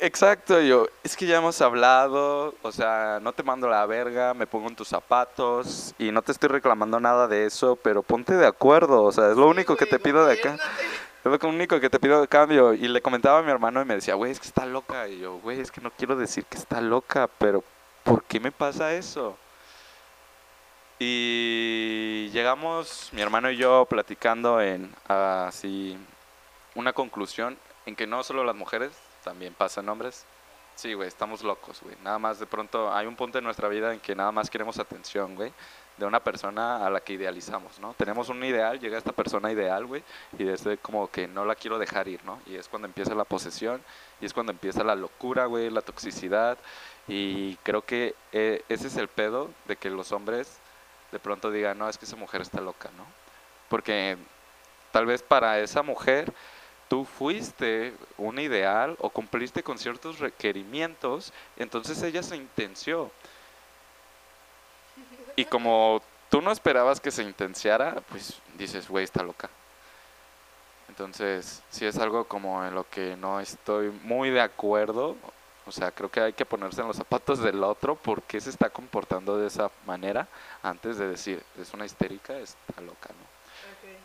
Exacto, 0.00 0.60
yo, 0.60 0.86
es 1.02 1.16
que 1.16 1.26
ya 1.26 1.38
hemos 1.38 1.60
hablado, 1.60 2.54
o 2.62 2.70
sea, 2.70 3.18
no 3.20 3.32
te 3.32 3.42
mando 3.42 3.68
la 3.68 3.84
verga, 3.84 4.32
me 4.32 4.46
pongo 4.46 4.68
en 4.68 4.76
tus 4.76 4.86
zapatos 4.86 5.92
y 5.98 6.12
no 6.12 6.22
te 6.22 6.30
estoy 6.30 6.48
reclamando 6.50 7.00
nada 7.00 7.26
de 7.26 7.46
eso, 7.46 7.74
pero 7.74 8.04
ponte 8.04 8.34
de 8.34 8.46
acuerdo, 8.46 9.02
o 9.02 9.10
sea, 9.10 9.32
es 9.32 9.36
lo 9.36 9.48
único 9.48 9.76
que 9.76 9.86
te 9.86 9.98
pido 9.98 10.24
de 10.24 10.34
acá. 10.34 10.56
Es 11.24 11.42
lo 11.42 11.48
único 11.48 11.80
que 11.80 11.90
te 11.90 11.98
pido 11.98 12.20
de 12.20 12.28
cambio. 12.28 12.74
Y 12.74 12.86
le 12.86 13.02
comentaba 13.02 13.40
a 13.40 13.42
mi 13.42 13.50
hermano 13.50 13.82
y 13.82 13.84
me 13.84 13.96
decía, 13.96 14.14
güey, 14.14 14.30
es 14.30 14.38
que 14.38 14.46
está 14.46 14.64
loca. 14.64 15.08
Y 15.08 15.18
yo, 15.18 15.38
güey, 15.40 15.60
es 15.60 15.70
que 15.72 15.80
no 15.80 15.90
quiero 15.90 16.16
decir 16.16 16.44
que 16.44 16.56
está 16.56 16.80
loca, 16.80 17.28
pero 17.38 17.64
¿por 18.04 18.22
qué 18.22 18.38
me 18.38 18.52
pasa 18.52 18.94
eso? 18.94 19.36
Y 21.00 22.30
llegamos, 22.32 23.10
mi 23.12 23.20
hermano 23.20 23.50
y 23.50 23.56
yo, 23.56 23.84
platicando 23.86 24.60
en 24.60 24.94
así 25.08 25.98
una 26.76 26.92
conclusión 26.92 27.58
en 27.86 27.96
que 27.96 28.06
no 28.06 28.22
solo 28.22 28.44
las 28.44 28.54
mujeres 28.54 28.92
también 29.28 29.52
pasan 29.52 29.86
hombres. 29.90 30.24
Sí, 30.74 30.94
güey, 30.94 31.06
estamos 31.06 31.42
locos, 31.42 31.82
güey. 31.82 31.94
Nada 32.02 32.18
más 32.18 32.38
de 32.38 32.46
pronto 32.46 32.90
hay 32.90 33.06
un 33.06 33.14
punto 33.14 33.36
en 33.36 33.44
nuestra 33.44 33.68
vida 33.68 33.92
en 33.92 34.00
que 34.00 34.14
nada 34.14 34.32
más 34.32 34.48
queremos 34.48 34.78
atención, 34.78 35.34
güey, 35.34 35.52
de 35.98 36.06
una 36.06 36.20
persona 36.20 36.86
a 36.86 36.88
la 36.88 37.00
que 37.00 37.12
idealizamos, 37.12 37.78
¿no? 37.78 37.92
Tenemos 37.92 38.30
un 38.30 38.42
ideal, 38.42 38.80
llega 38.80 38.96
esta 38.96 39.12
persona 39.12 39.52
ideal, 39.52 39.84
güey, 39.84 40.02
y 40.38 40.44
desde 40.44 40.78
como 40.78 41.10
que 41.10 41.28
no 41.28 41.44
la 41.44 41.56
quiero 41.56 41.78
dejar 41.78 42.08
ir, 42.08 42.24
¿no? 42.24 42.40
Y 42.46 42.54
es 42.54 42.68
cuando 42.68 42.88
empieza 42.88 43.14
la 43.14 43.24
posesión, 43.24 43.82
y 44.18 44.24
es 44.24 44.32
cuando 44.32 44.52
empieza 44.52 44.82
la 44.82 44.94
locura, 44.94 45.44
güey, 45.44 45.68
la 45.68 45.82
toxicidad, 45.82 46.56
y 47.06 47.56
creo 47.56 47.82
que 47.82 48.14
eh, 48.32 48.62
ese 48.70 48.86
es 48.86 48.96
el 48.96 49.08
pedo 49.08 49.50
de 49.66 49.76
que 49.76 49.90
los 49.90 50.10
hombres 50.12 50.58
de 51.12 51.18
pronto 51.18 51.50
digan, 51.50 51.76
no, 51.76 51.86
es 51.90 51.98
que 51.98 52.06
esa 52.06 52.16
mujer 52.16 52.40
está 52.40 52.62
loca, 52.62 52.88
¿no? 52.96 53.04
Porque 53.68 54.16
tal 54.90 55.04
vez 55.04 55.22
para 55.22 55.60
esa 55.60 55.82
mujer 55.82 56.32
tú 56.88 57.04
fuiste 57.04 57.94
un 58.16 58.38
ideal 58.38 58.96
o 59.00 59.10
cumpliste 59.10 59.62
con 59.62 59.78
ciertos 59.78 60.18
requerimientos, 60.18 61.32
entonces 61.56 62.02
ella 62.02 62.22
se 62.22 62.36
intenció. 62.36 63.10
Y 65.36 65.44
como 65.44 66.02
tú 66.28 66.40
no 66.40 66.50
esperabas 66.50 67.00
que 67.00 67.10
se 67.10 67.22
intenciara, 67.22 68.02
pues 68.08 68.40
dices, 68.56 68.88
güey, 68.88 69.04
está 69.04 69.22
loca. 69.22 69.48
Entonces, 70.88 71.62
si 71.70 71.86
es 71.86 71.96
algo 71.98 72.24
como 72.24 72.64
en 72.64 72.74
lo 72.74 72.88
que 72.88 73.16
no 73.16 73.38
estoy 73.38 73.90
muy 74.02 74.30
de 74.30 74.40
acuerdo, 74.40 75.16
o 75.66 75.70
sea, 75.70 75.90
creo 75.90 76.10
que 76.10 76.20
hay 76.20 76.32
que 76.32 76.46
ponerse 76.46 76.80
en 76.80 76.88
los 76.88 76.96
zapatos 76.96 77.40
del 77.40 77.62
otro, 77.62 77.94
por 77.94 78.22
qué 78.22 78.40
se 78.40 78.50
está 78.50 78.70
comportando 78.70 79.36
de 79.36 79.46
esa 79.46 79.70
manera, 79.86 80.26
antes 80.62 80.96
de 80.96 81.06
decir, 81.06 81.42
es 81.60 81.72
una 81.74 81.84
histérica, 81.84 82.36
está 82.38 82.80
loca, 82.80 83.10
¿no? 83.10 83.27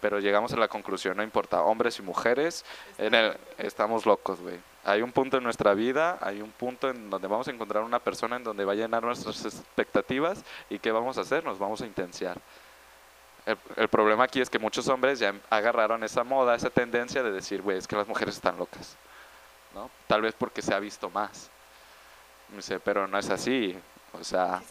Pero 0.03 0.19
llegamos 0.19 0.51
a 0.51 0.57
la 0.57 0.67
conclusión, 0.67 1.15
no 1.15 1.23
importa, 1.23 1.61
hombres 1.61 1.97
y 1.97 2.01
mujeres, 2.01 2.65
en 2.97 3.13
el, 3.15 3.37
estamos 3.57 4.05
locos, 4.05 4.41
güey. 4.41 4.59
Hay 4.83 5.01
un 5.01 5.13
punto 5.13 5.37
en 5.37 5.45
nuestra 5.45 5.73
vida, 5.73 6.17
hay 6.19 6.41
un 6.41 6.51
punto 6.51 6.89
en 6.89 7.09
donde 7.09 7.25
vamos 7.29 7.47
a 7.47 7.51
encontrar 7.51 7.83
una 7.83 7.99
persona 7.99 8.35
en 8.35 8.43
donde 8.43 8.65
va 8.65 8.73
a 8.73 8.75
llenar 8.75 9.01
nuestras 9.01 9.45
expectativas 9.45 10.43
y 10.69 10.77
¿qué 10.77 10.91
vamos 10.91 11.17
a 11.17 11.21
hacer? 11.21 11.45
Nos 11.45 11.57
vamos 11.57 11.81
a 11.81 11.85
intensiar. 11.85 12.37
El, 13.45 13.87
problema 13.87 14.25
aquí 14.25 14.41
es 14.41 14.49
que 14.49 14.59
muchos 14.59 14.89
hombres 14.89 15.19
ya 15.19 15.33
agarraron 15.49 16.03
esa 16.03 16.25
moda, 16.25 16.53
esa 16.53 16.69
tendencia 16.69 17.23
de 17.23 17.31
decir, 17.31 17.61
güey, 17.61 17.77
es 17.77 17.87
que 17.87 17.95
las 17.95 18.05
mujeres 18.05 18.35
están 18.35 18.57
locas, 18.57 18.97
¿no? 19.73 19.89
Tal 20.07 20.21
vez 20.21 20.35
porque 20.37 20.61
se 20.61 20.73
ha 20.73 20.79
visto 20.79 21.09
más. 21.11 21.49
Dice, 22.49 22.77
pero 22.81 23.07
no 23.07 23.17
es 23.17 23.29
así. 23.29 23.79
O 24.19 24.21
sea, 24.21 24.61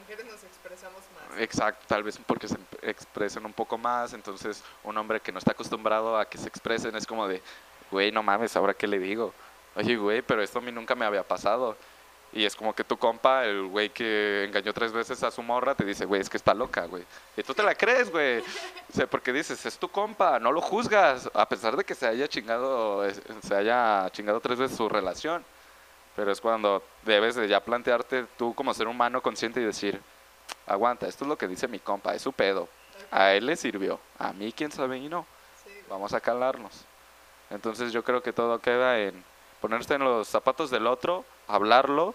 mujeres 0.00 0.26
nos 0.26 0.42
expresamos 0.42 1.00
más. 1.14 1.23
Exacto, 1.38 1.84
tal 1.86 2.02
vez 2.02 2.18
porque 2.26 2.48
se 2.48 2.56
expresen 2.82 3.44
un 3.44 3.52
poco 3.52 3.78
más, 3.78 4.12
entonces 4.12 4.62
un 4.82 4.96
hombre 4.96 5.20
que 5.20 5.32
no 5.32 5.38
está 5.38 5.52
acostumbrado 5.52 6.18
a 6.18 6.26
que 6.26 6.38
se 6.38 6.48
expresen 6.48 6.94
es 6.96 7.06
como 7.06 7.26
de, 7.26 7.42
güey, 7.90 8.12
no 8.12 8.22
mames, 8.22 8.56
¿ahora 8.56 8.74
qué 8.74 8.86
le 8.86 8.98
digo? 8.98 9.32
Oye, 9.76 9.96
güey, 9.96 10.22
pero 10.22 10.42
esto 10.42 10.58
a 10.58 10.62
mí 10.62 10.70
nunca 10.70 10.94
me 10.94 11.04
había 11.04 11.26
pasado. 11.26 11.76
Y 12.32 12.44
es 12.44 12.56
como 12.56 12.74
que 12.74 12.82
tu 12.82 12.96
compa, 12.96 13.44
el 13.44 13.68
güey 13.68 13.90
que 13.90 14.44
engañó 14.44 14.72
tres 14.72 14.92
veces 14.92 15.22
a 15.22 15.30
su 15.30 15.40
morra, 15.40 15.76
te 15.76 15.84
dice, 15.84 16.04
güey, 16.04 16.20
es 16.20 16.28
que 16.28 16.36
está 16.36 16.52
loca, 16.52 16.86
güey. 16.86 17.04
Y 17.36 17.44
tú 17.44 17.54
te 17.54 17.62
la 17.62 17.76
crees, 17.76 18.10
güey. 18.10 18.40
O 18.40 18.92
sea, 18.92 19.06
porque 19.06 19.32
dices, 19.32 19.64
es 19.64 19.78
tu 19.78 19.88
compa, 19.88 20.40
no 20.40 20.50
lo 20.50 20.60
juzgas, 20.60 21.30
a 21.32 21.48
pesar 21.48 21.76
de 21.76 21.84
que 21.84 21.94
se 21.94 22.08
haya 22.08 22.26
chingado, 22.26 23.08
se 23.40 23.54
haya 23.54 24.10
chingado 24.10 24.40
tres 24.40 24.58
veces 24.58 24.76
su 24.76 24.88
relación. 24.88 25.44
Pero 26.16 26.32
es 26.32 26.40
cuando 26.40 26.82
debes 27.04 27.36
de 27.36 27.46
ya 27.46 27.60
plantearte 27.60 28.26
tú 28.36 28.52
como 28.52 28.74
ser 28.74 28.88
humano 28.88 29.22
consciente 29.22 29.60
y 29.60 29.64
decir, 29.64 30.00
aguanta, 30.66 31.06
esto 31.06 31.24
es 31.24 31.28
lo 31.28 31.36
que 31.38 31.48
dice 31.48 31.68
mi 31.68 31.78
compa, 31.78 32.14
es 32.14 32.22
su 32.22 32.32
pedo. 32.32 32.68
A 33.10 33.32
él 33.32 33.46
le 33.46 33.56
sirvió, 33.56 34.00
a 34.18 34.32
mí 34.32 34.52
quién 34.52 34.72
sabe 34.72 34.98
y 34.98 35.08
no. 35.08 35.26
Vamos 35.88 36.12
a 36.14 36.20
calarnos. 36.20 36.84
Entonces 37.50 37.92
yo 37.92 38.02
creo 38.02 38.22
que 38.22 38.32
todo 38.32 38.58
queda 38.60 38.98
en 38.98 39.22
ponerse 39.60 39.94
en 39.94 40.04
los 40.04 40.28
zapatos 40.28 40.70
del 40.70 40.86
otro, 40.86 41.24
hablarlo. 41.46 42.14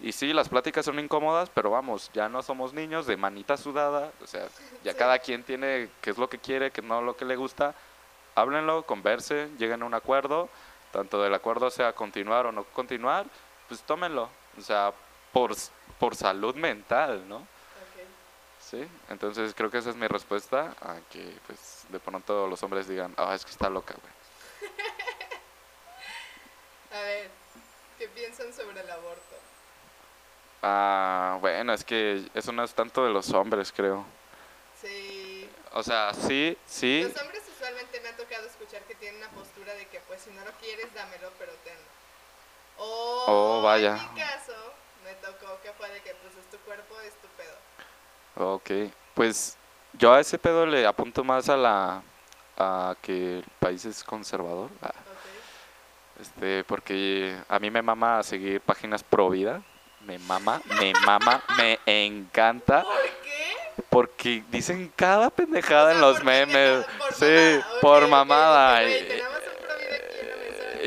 Y 0.00 0.12
sí, 0.12 0.32
las 0.32 0.48
pláticas 0.48 0.84
son 0.84 0.98
incómodas, 1.00 1.50
pero 1.50 1.70
vamos, 1.70 2.10
ya 2.14 2.28
no 2.28 2.42
somos 2.42 2.72
niños 2.72 3.06
de 3.06 3.16
manita 3.16 3.56
sudada. 3.56 4.12
O 4.22 4.26
sea, 4.26 4.46
ya 4.84 4.92
Sí. 4.92 4.98
cada 4.98 5.18
quien 5.18 5.42
tiene 5.42 5.88
qué 6.00 6.10
es 6.10 6.18
lo 6.18 6.28
que 6.28 6.38
quiere, 6.38 6.70
qué 6.70 6.82
no 6.82 7.02
lo 7.02 7.16
que 7.16 7.24
le 7.24 7.34
gusta. 7.34 7.74
Háblenlo, 8.36 8.84
conversen, 8.84 9.58
lleguen 9.58 9.82
a 9.82 9.86
un 9.86 9.94
acuerdo. 9.94 10.48
Tanto 10.92 11.20
del 11.22 11.34
acuerdo 11.34 11.68
sea 11.70 11.92
continuar 11.92 12.46
o 12.46 12.52
no 12.52 12.62
continuar, 12.64 13.26
pues 13.66 13.82
tómenlo. 13.82 14.28
O 14.56 14.60
sea, 14.60 14.92
por, 15.32 15.52
por 15.98 16.14
salud 16.14 16.54
mental, 16.54 17.28
¿no? 17.28 17.46
Sí, 18.70 18.86
entonces 19.08 19.54
creo 19.54 19.70
que 19.70 19.78
esa 19.78 19.90
es 19.90 19.96
mi 19.96 20.06
respuesta 20.08 20.74
a 20.82 20.96
que 21.10 21.32
pues 21.46 21.84
de 21.88 21.98
pronto 22.00 22.46
los 22.46 22.62
hombres 22.62 22.86
digan, 22.86 23.14
ah, 23.16 23.34
es 23.34 23.44
que 23.44 23.50
está 23.50 23.70
loca, 23.70 23.94
güey. 23.94 24.72
A 26.92 27.00
ver, 27.02 27.30
¿qué 27.98 28.08
piensan 28.08 28.52
sobre 28.52 28.80
el 28.80 28.90
aborto? 28.90 29.36
Ah, 30.62 31.38
bueno, 31.40 31.72
es 31.72 31.84
que 31.84 32.28
eso 32.34 32.52
no 32.52 32.64
es 32.64 32.74
tanto 32.74 33.04
de 33.04 33.10
los 33.12 33.30
hombres, 33.32 33.72
creo. 33.72 34.04
Sí. 34.82 35.48
O 35.72 35.82
sea, 35.82 36.12
sí, 36.12 36.56
sí, 36.66 37.02
Los 37.10 37.22
hombres 37.22 37.42
usualmente 37.54 38.00
me 38.00 38.08
ha 38.08 38.16
tocado 38.16 38.46
escuchar 38.46 38.82
que 38.82 38.94
tienen 38.96 39.20
una 39.22 39.30
postura 39.30 39.72
de 39.74 39.86
que 39.86 40.00
pues 40.00 40.20
si 40.22 40.30
no 40.30 40.44
lo 40.44 40.50
quieres, 40.52 40.92
dámelo, 40.94 41.30
pero 41.38 41.52
tenlo. 41.64 41.86
O 42.78 43.24
Oh, 43.28 43.62
vaya. 43.62 43.96
en 43.96 44.14
mi 44.14 44.20
caso, 44.20 44.52
me 45.04 45.14
tocó 45.14 45.58
que 45.62 45.72
fue 45.72 45.88
de 45.90 46.00
que 46.02 46.14
pues 46.16 46.34
es 46.36 46.50
tu 46.50 46.58
cuerpo, 46.66 46.98
es 47.00 47.14
tu 47.14 47.28
pedo. 47.28 47.56
Ok. 48.38 48.70
Pues 49.14 49.56
yo 49.92 50.12
a 50.12 50.20
ese 50.20 50.38
pedo 50.38 50.66
le 50.66 50.86
apunto 50.86 51.24
más 51.24 51.48
a 51.48 51.56
la 51.56 52.02
a 52.56 52.96
que 53.02 53.38
el 53.38 53.44
país 53.60 53.84
es 53.84 54.02
conservador. 54.02 54.70
Ah. 54.82 54.92
Este, 56.20 56.64
porque 56.64 57.36
a 57.48 57.58
mí 57.58 57.70
me 57.70 57.82
mama 57.82 58.22
seguir 58.22 58.60
páginas 58.60 59.02
pro 59.04 59.30
vida. 59.30 59.62
Me 60.04 60.18
mama, 60.18 60.60
me 60.80 60.92
mama, 61.04 61.42
me 61.56 61.78
encanta. 61.84 62.82
¿Por 62.82 62.94
qué? 63.22 63.82
Porque 63.88 64.42
dicen 64.50 64.92
cada 64.96 65.30
pendejada 65.30 65.90
O 65.90 65.94
en 65.94 66.00
los 66.00 66.24
memes. 66.24 66.84
por 66.98 67.14
sí, 67.14 67.24
mamada, 67.26 67.80
por 67.80 68.08
mamada. 68.08 68.82
y- 68.84 69.22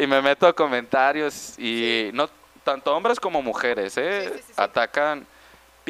me 0.08 0.22
meto 0.22 0.48
a 0.48 0.54
comentarios 0.54 1.58
y 1.60 2.10
no 2.14 2.30
tanto 2.64 2.96
hombres 2.96 3.20
como 3.20 3.42
mujeres, 3.42 3.98
¿eh? 3.98 4.32
Sí, 4.36 4.44
sí. 4.48 4.54
Atacan 4.58 5.26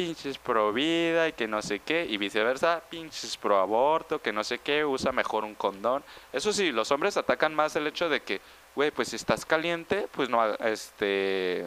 pinches 0.02 0.36
pro 0.36 0.72
vida 0.72 1.28
y 1.28 1.32
que 1.32 1.46
no 1.46 1.62
sé 1.62 1.78
qué 1.78 2.04
y 2.04 2.16
viceversa, 2.16 2.82
pinches 2.90 3.36
pro 3.36 3.60
aborto, 3.60 4.20
que 4.20 4.32
no 4.32 4.42
sé 4.42 4.58
qué, 4.58 4.84
usa 4.84 5.12
mejor 5.12 5.44
un 5.44 5.54
condón. 5.54 6.02
Eso 6.32 6.52
sí, 6.52 6.72
los 6.72 6.90
hombres 6.90 7.16
atacan 7.16 7.54
más 7.54 7.76
el 7.76 7.86
hecho 7.86 8.08
de 8.08 8.20
que, 8.20 8.40
güey, 8.74 8.90
pues 8.90 9.08
si 9.08 9.16
estás 9.16 9.46
caliente, 9.46 10.08
pues 10.10 10.28
no 10.28 10.44
este 10.54 11.66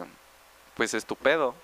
pues 0.76 0.94
es 0.94 1.06
tu 1.06 1.16
pedo. 1.16 1.56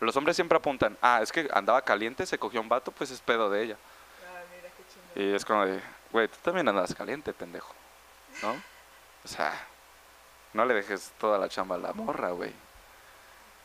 Los 0.00 0.14
hombres 0.16 0.36
siempre 0.36 0.58
apuntan, 0.58 0.98
ah, 1.00 1.20
es 1.22 1.32
que 1.32 1.48
andaba 1.54 1.80
caliente, 1.80 2.26
se 2.26 2.38
cogió 2.38 2.60
un 2.60 2.68
vato, 2.68 2.92
pues 2.92 3.10
es 3.10 3.20
pedo 3.20 3.48
de 3.48 3.62
ella. 3.62 3.76
Ah, 4.26 4.42
mira 4.54 4.68
qué 4.76 4.84
chingón. 4.92 5.32
Y 5.32 5.34
es 5.34 5.44
como 5.46 5.64
de, 5.64 5.80
güey, 6.10 6.28
tú 6.28 6.36
también 6.42 6.68
andas 6.68 6.94
caliente, 6.94 7.32
pendejo. 7.32 7.72
¿No? 8.42 8.50
O 9.24 9.28
sea, 9.28 9.66
no 10.52 10.66
le 10.66 10.74
dejes 10.74 11.12
toda 11.18 11.38
la 11.38 11.48
chamba 11.48 11.76
a 11.76 11.78
la 11.78 11.92
morra, 11.94 12.32
güey. 12.32 12.52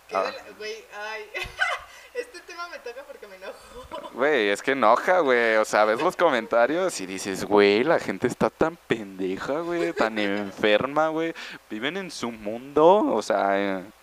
¿Qué 0.07 0.15
ah. 0.15 0.31
Güey, 0.57 0.85
ay. 0.95 1.29
este 2.20 2.39
tema 2.41 2.68
me 2.70 2.80
toca 2.80 3.03
porque 3.03 3.28
me 3.28 3.36
enojo. 3.36 4.09
Güey, 4.13 4.49
es 4.49 4.61
que 4.61 4.72
enoja, 4.72 5.20
güey. 5.20 5.55
O 5.57 5.65
sea, 5.65 5.86
ves 5.86 6.01
los 6.01 6.15
comentarios 6.15 6.99
y 7.01 7.05
dices, 7.05 7.45
güey, 7.45 7.84
la 7.84 7.99
gente 7.99 8.28
está 8.28 8.49
tan 8.49 8.76
pendeja, 8.76 9.59
güey, 9.61 9.93
tan 9.93 10.18
enferma, 10.20 11.09
güey. 11.09 11.34
Viven 11.70 11.97
en 11.97 12.11
su 12.11 12.32
mundo, 12.32 13.05
o 13.13 13.22
sea, 13.22 13.59
en, 13.59 13.93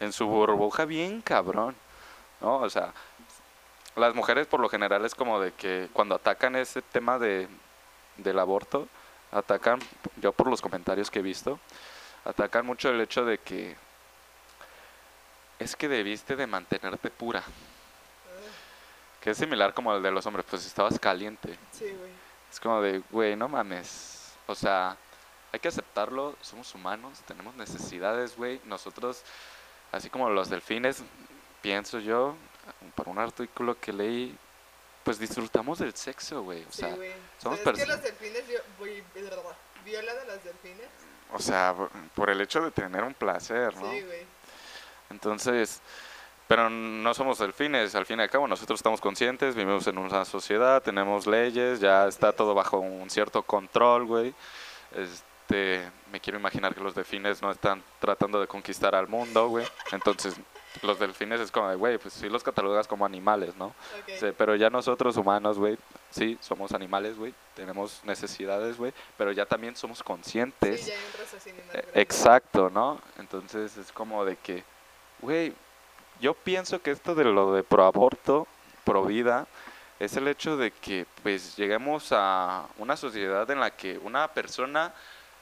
en 0.00 0.12
su 0.12 0.26
burbuja 0.26 0.84
bien 0.84 1.20
cabrón. 1.20 1.74
¿No? 2.40 2.58
O 2.58 2.70
sea, 2.70 2.92
las 3.96 4.14
mujeres 4.14 4.46
por 4.46 4.60
lo 4.60 4.68
general 4.68 5.04
es 5.04 5.14
como 5.14 5.40
de 5.40 5.52
que 5.52 5.88
cuando 5.92 6.14
atacan 6.14 6.54
ese 6.56 6.82
tema 6.82 7.18
de, 7.18 7.48
del 8.18 8.38
aborto, 8.38 8.88
atacan, 9.32 9.80
yo 10.20 10.32
por 10.32 10.48
los 10.48 10.60
comentarios 10.60 11.10
que 11.10 11.20
he 11.20 11.22
visto, 11.22 11.58
atacan 12.24 12.66
mucho 12.66 12.90
el 12.90 13.00
hecho 13.00 13.24
de 13.24 13.38
que 13.38 13.76
es 15.58 15.76
que 15.76 15.88
debiste 15.88 16.36
de 16.36 16.46
mantenerte 16.46 17.10
pura. 17.10 17.42
Que 19.20 19.30
es 19.30 19.38
similar 19.38 19.74
como 19.74 19.94
el 19.94 20.02
de 20.02 20.10
los 20.10 20.24
hombres, 20.26 20.46
pues 20.48 20.64
estabas 20.66 20.98
caliente. 20.98 21.58
Sí, 21.72 21.84
güey. 21.84 22.10
Es 22.50 22.60
como 22.60 22.80
de, 22.80 23.02
güey, 23.10 23.34
no 23.36 23.48
mames. 23.48 24.32
O 24.46 24.54
sea, 24.54 24.96
hay 25.52 25.58
que 25.58 25.68
aceptarlo, 25.68 26.36
somos 26.40 26.72
humanos, 26.74 27.20
tenemos 27.26 27.54
necesidades, 27.56 28.36
güey. 28.36 28.60
Nosotros, 28.64 29.22
así 29.90 30.10
como 30.10 30.30
los 30.30 30.48
delfines, 30.48 31.02
pienso 31.60 31.98
yo, 31.98 32.36
por 32.94 33.08
un 33.08 33.18
artículo 33.18 33.78
que 33.80 33.92
leí, 33.92 34.36
pues 35.02 35.18
disfrutamos 35.18 35.78
del 35.80 35.94
sexo, 35.96 36.42
güey. 36.42 36.62
O 36.62 36.70
Sí, 36.72 36.78
sea, 36.82 36.94
güey. 36.94 37.12
somos 37.38 37.58
¿Sabes 37.60 37.78
que 37.80 37.84
perso- 37.84 37.88
los 37.88 38.02
delfines 38.02 38.44
violan 39.84 40.18
a 40.18 40.24
las 40.24 40.44
delfines? 40.44 40.86
o 41.32 41.38
sea, 41.40 41.74
por 42.14 42.30
el 42.30 42.40
hecho 42.40 42.60
de 42.62 42.70
tener 42.70 43.02
un 43.02 43.14
placer, 43.14 43.74
¿no? 43.76 43.90
Sí, 43.90 44.02
güey. 44.02 44.26
Entonces, 45.10 45.80
pero 46.48 46.70
no 46.70 47.12
somos 47.14 47.38
delfines, 47.38 47.94
al 47.94 48.06
fin 48.06 48.20
y 48.20 48.22
al 48.22 48.30
cabo 48.30 48.46
nosotros 48.46 48.78
estamos 48.78 49.00
conscientes, 49.00 49.54
vivimos 49.54 49.86
en 49.86 49.98
una 49.98 50.24
sociedad, 50.24 50.82
tenemos 50.82 51.26
leyes, 51.26 51.80
ya 51.80 52.06
está 52.06 52.32
todo 52.32 52.54
bajo 52.54 52.78
un 52.78 53.10
cierto 53.10 53.42
control, 53.42 54.06
güey. 54.06 54.34
Este, 54.94 55.82
me 56.12 56.20
quiero 56.20 56.38
imaginar 56.38 56.74
que 56.74 56.80
los 56.80 56.94
delfines 56.94 57.42
no 57.42 57.50
están 57.50 57.82
tratando 57.98 58.40
de 58.40 58.46
conquistar 58.46 58.94
al 58.94 59.08
mundo, 59.08 59.48
güey. 59.48 59.66
Entonces, 59.90 60.36
los 60.82 60.98
delfines 60.98 61.40
es 61.40 61.50
como 61.50 61.68
de, 61.68 61.76
güey, 61.76 61.98
pues 61.98 62.14
sí 62.14 62.28
los 62.28 62.42
catalogas 62.42 62.86
como 62.86 63.04
animales, 63.04 63.56
¿no? 63.56 63.74
Sí, 64.06 64.26
pero 64.36 64.54
ya 64.56 64.70
nosotros 64.70 65.16
humanos, 65.16 65.58
güey, 65.58 65.78
sí, 66.10 66.38
somos 66.40 66.72
animales, 66.72 67.16
güey, 67.16 67.34
tenemos 67.54 68.00
necesidades, 68.04 68.76
güey, 68.76 68.92
pero 69.16 69.32
ya 69.32 69.46
también 69.46 69.76
somos 69.76 70.02
conscientes. 70.02 70.82
Sí, 70.82 70.90
ya 70.90 70.96
hay 70.96 71.52
un 71.52 71.68
grande. 71.68 72.00
Exacto, 72.00 72.70
¿no? 72.70 73.00
Entonces 73.18 73.76
es 73.76 73.90
como 73.92 74.24
de 74.24 74.36
que, 74.36 74.64
güey, 75.20 75.52
yo 76.20 76.34
pienso 76.34 76.80
que 76.80 76.90
esto 76.90 77.14
de 77.14 77.24
lo 77.24 77.52
de 77.52 77.62
pro 77.62 77.84
aborto, 77.84 78.46
pro 78.84 79.04
vida, 79.04 79.46
es 79.98 80.16
el 80.16 80.28
hecho 80.28 80.56
de 80.56 80.70
que 80.70 81.06
pues 81.22 81.56
lleguemos 81.56 82.08
a 82.12 82.66
una 82.78 82.96
sociedad 82.96 83.50
en 83.50 83.60
la 83.60 83.70
que 83.70 83.98
una 83.98 84.28
persona 84.28 84.94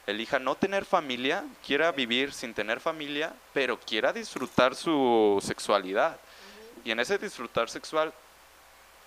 elija 0.07 0.39
no 0.39 0.55
tener 0.55 0.85
familia, 0.85 1.43
quiera 1.65 1.91
vivir 1.91 2.31
sin 2.31 2.53
tener 2.53 2.79
familia, 2.79 3.33
pero 3.53 3.79
quiera 3.79 4.13
disfrutar 4.13 4.75
su 4.75 5.41
sexualidad. 5.43 6.17
Y 6.83 6.91
en 6.91 6.99
ese 6.99 7.17
disfrutar 7.17 7.69
sexual, 7.69 8.13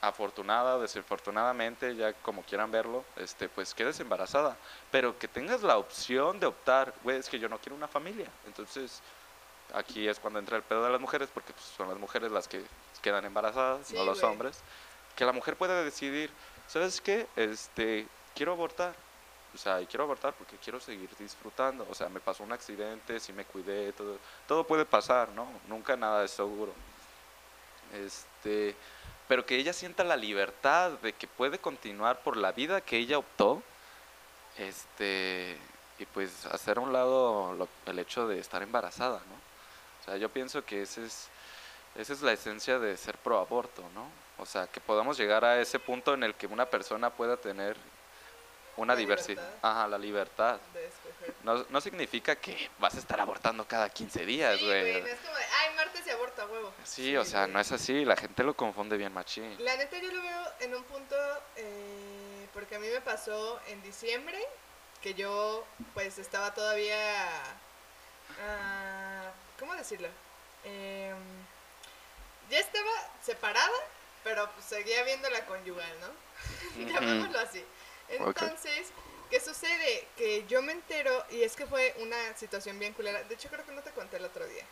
afortunada 0.01 0.79
desafortunadamente, 0.79 1.97
ya 1.97 2.12
como 2.12 2.43
quieran 2.43 2.71
verlo, 2.71 3.05
este, 3.16 3.49
pues 3.49 3.75
quedes 3.75 4.01
embarazada. 4.01 4.57
Pero 4.91 5.19
que 5.19 5.29
tengas 5.29 5.62
la 5.62 5.79
opción 5.79 6.41
de 6.41 6.47
optar, 6.47 6.93
güey, 7.03 7.19
es 7.19 7.29
que 7.29 7.39
yo 7.39 7.49
no 7.49 7.59
quiero 7.59 7.77
una 7.77 7.89
familia. 7.89 8.29
Entonces, 8.47 9.01
aquí 9.75 10.09
es 10.09 10.19
cuando 10.19 10.39
entra 10.39 10.57
el 10.57 10.62
pedo 10.62 10.85
de 10.85 10.91
las 10.91 11.01
mujeres, 11.01 11.29
porque 11.33 11.53
pues, 11.53 11.64
son 11.77 11.89
las 11.89 11.99
mujeres 11.99 12.31
las 12.33 12.49
que 12.49 12.62
quedan 13.03 13.25
embarazadas, 13.25 13.87
Sí, 13.87 13.95
no 13.95 14.05
los 14.05 14.21
güey. 14.21 14.33
hombres. 14.33 14.59
Que 15.16 15.25
la 15.25 15.33
mujer 15.33 15.57
puede 15.57 15.85
decidir, 15.85 16.31
¿sabes 16.66 17.01
qué? 17.01 17.27
Este, 17.37 18.07
quiero 18.35 18.53
abortar. 18.53 18.95
O 19.55 19.59
sea, 19.59 19.81
y 19.81 19.87
quiero 19.87 20.05
abortar 20.05 20.35
porque 20.35 20.57
quiero 20.59 20.79
seguir 20.79 21.09
disfrutando. 21.19 21.87
O 21.91 21.95
sea, 21.95 22.09
me 22.09 22.21
pasó 22.21 22.43
un 22.45 22.53
accidente, 22.53 23.19
sí 23.19 23.33
me 23.33 23.45
cuidé, 23.45 23.93
todo, 23.93 24.19
todo 24.47 24.64
puede 24.64 24.85
pasar, 24.85 25.31
¿no? 25.31 25.49
Nunca 25.66 25.97
nada 25.97 26.25
es 26.25 26.31
seguro. 26.31 26.73
Este, 27.95 28.75
pero 29.27 29.45
que 29.47 29.57
ella 29.57 29.73
sienta 29.73 30.05
la 30.05 30.16
libertad 30.16 30.93
de 31.03 31.12
que 31.14 31.27
puede 31.27 31.59
continuar 31.59 32.21
por 32.21 32.37
la 32.37 32.53
vida 32.53 32.81
que 32.83 32.99
ella 32.99 33.19
optó, 33.19 33.62
este, 34.59 35.57
y 35.99 36.05
pues 36.07 36.47
hacer 36.47 36.79
a 36.79 36.81
un 36.81 36.93
lado 36.93 37.55
lo- 37.55 37.69
el 37.87 37.99
hecho 37.99 38.29
de 38.29 38.39
estar 38.39 38.62
embarazada, 38.62 39.19
¿no? 39.19 39.47
Sea, 40.09 40.17
yo 40.17 40.31
pienso 40.31 40.65
que 40.65 40.83
ese 40.83 41.05
es, 41.05 41.29
esa 41.95 42.13
es 42.15 42.23
la 42.23 42.33
esencia 42.33 42.79
de 42.79 42.97
ser 42.97 43.19
pro 43.19 43.39
aborto, 43.39 43.83
¿no? 43.95 44.11
O 44.39 44.47
sea, 44.47 44.67
que 44.67 44.81
podamos 44.81 45.19
llegar 45.19 45.45
a 45.45 45.61
ese 45.61 45.79
punto 45.79 46.15
en 46.15 46.23
el 46.23 46.35
que 46.35 46.47
una 46.47 46.65
persona 46.67 47.11
pueda 47.11 47.37
tener 47.37 47.77
una 48.77 48.95
diversidad, 48.97 49.43
ajá, 49.61 49.87
la 49.89 49.99
libertad. 49.99 50.59
De 50.73 50.87
escoger. 50.87 51.35
No, 51.43 51.67
no 51.69 51.81
significa 51.81 52.37
que 52.37 52.71
vas 52.79 52.95
a 52.95 52.99
estar 52.99 53.21
abortando 53.21 53.67
cada 53.67 53.91
15 53.91 54.25
días, 54.25 54.59
Sí, 54.59 54.65
güey. 54.67 55.03
no 55.03 55.09
es 55.09 55.19
como 55.19 55.37
de, 55.37 55.45
ay, 55.45 55.75
martes 55.77 56.07
y 56.07 56.11
aborta, 56.11 56.47
huevo. 56.47 56.73
Sí, 56.85 57.17
o 57.17 57.25
sea, 57.25 57.47
no 57.49 57.59
es 57.61 57.71
así, 57.73 58.05
la 58.05 58.17
gente 58.17 58.45
lo 58.45 58.55
confunde 58.55 58.97
bien 58.97 59.13
machín. 59.13 59.57
La 59.63 59.77
neta 59.77 59.99
yo 59.99 60.11
lo 60.13 60.23
veo 60.23 60.43
en 60.61 60.75
un 60.77 60.85
punto, 60.85 61.17
eh, 61.57 62.47
porque 62.55 62.77
a 62.77 62.79
mí 62.79 62.87
me 62.89 63.01
pasó 63.03 63.61
en 63.67 63.83
diciembre, 63.83 64.39
que 65.03 65.13
yo 65.15 65.65
pues 65.93 66.17
estaba 66.19 66.55
todavía, 66.55 67.27
ah, 68.47 69.33
¿cómo 69.59 69.75
decirlo? 69.75 70.09
Em, 70.65 71.17
ya 72.51 72.59
estaba 72.59 72.91
separada, 73.23 73.79
pero 74.25 74.51
pues, 74.53 74.67
seguía 74.67 75.03
viendo 75.05 75.29
la 75.31 75.45
conyugal, 75.47 75.93
¿no? 76.01 76.09
Llamémoslo 76.93 77.39
así. 77.41 77.65
Entonces, 78.09 78.89
¿qué 79.31 79.41
sucede? 79.41 80.07
Que 80.17 80.47
yo 80.47 80.63
me 80.63 80.73
entero, 80.73 81.25
y 81.31 81.43
es 81.43 81.55
que 81.57 81.67
fue 81.67 81.95
una 81.99 82.37
situación 82.37 82.79
bien 82.79 82.93
culera, 82.95 83.23
de 83.25 83.35
hecho 83.35 83.49
creo 83.49 83.65
que 83.65 83.73
no 83.73 83.83
te 83.83 83.91
conté 83.91 84.17
el 84.17 84.25
otro 84.25 84.47
día. 84.47 84.65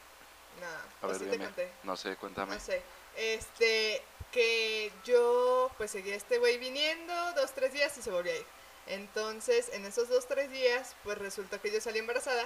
No, 0.60 1.06
A 1.06 1.10
ver, 1.10 1.18
sí 1.18 1.24
te 1.24 1.30
dime. 1.32 1.44
conté. 1.44 1.70
No 1.82 1.96
sé, 1.96 2.16
cuéntame. 2.16 2.54
No 2.54 2.60
sé. 2.60 2.82
Este, 3.14 4.02
que 4.32 4.90
yo 5.04 5.70
pues 5.76 5.90
seguía 5.90 6.14
este 6.16 6.38
güey 6.38 6.56
viniendo 6.58 7.14
dos, 7.34 7.52
tres 7.52 7.72
días 7.72 7.96
y 7.98 8.02
se 8.02 8.10
volvió 8.10 8.32
a 8.32 8.36
ir. 8.36 8.46
Entonces, 8.86 9.68
en 9.72 9.84
esos 9.84 10.08
dos, 10.08 10.26
tres 10.26 10.50
días, 10.50 10.94
pues 11.04 11.18
resultó 11.18 11.60
que 11.60 11.70
yo 11.70 11.80
salí 11.80 11.98
embarazada, 11.98 12.44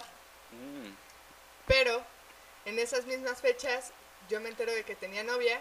Mm, 0.53 0.91
pero 1.69 2.03
en 2.65 2.79
esas 2.79 3.05
mismas 3.07 3.41
fechas 3.41 3.93
yo 4.29 4.41
me 4.41 4.49
entero 4.49 4.73
de 4.73 4.85
que 4.85 4.95
tenía 4.95 5.23
novia 5.25 5.61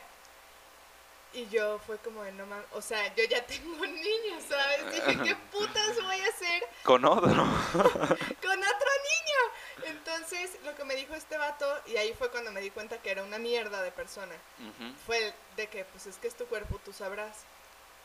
y 1.33 1.47
yo 1.49 1.79
fue 1.85 1.97
como 1.99 2.23
de 2.23 2.31
no 2.31 2.45
mames, 2.47 2.65
o 2.71 2.81
sea, 2.81 3.13
yo 3.15 3.23
ya 3.25 3.45
tengo 3.47 3.71
un 3.81 3.93
niño, 3.93 4.39
¿sabes? 4.47 4.91
Dije, 4.93 5.17
¿qué 5.23 5.35
putas 5.51 5.95
voy 6.03 6.19
a 6.19 6.27
hacer 6.27 6.63
Con 6.83 7.05
otro. 7.05 7.29
con 7.73 8.59
otro 8.59 8.91
niño? 9.09 9.85
Entonces, 9.85 10.51
lo 10.65 10.75
que 10.75 10.83
me 10.83 10.95
dijo 10.95 11.13
este 11.13 11.37
vato, 11.37 11.65
y 11.87 11.97
ahí 11.97 12.13
fue 12.17 12.29
cuando 12.31 12.51
me 12.51 12.61
di 12.61 12.71
cuenta 12.71 12.97
que 13.01 13.11
era 13.11 13.23
una 13.23 13.37
mierda 13.37 13.81
de 13.83 13.91
persona. 13.91 14.35
Ujú. 14.59 14.93
fue 15.05 15.27
el 15.27 15.33
de 15.55 15.67
que 15.67 15.85
pues 15.85 16.07
es 16.07 16.17
que 16.17 16.27
es 16.27 16.35
tu 16.35 16.45
cuerpo, 16.47 16.79
tú 16.83 16.93
sabrás. 16.93 17.37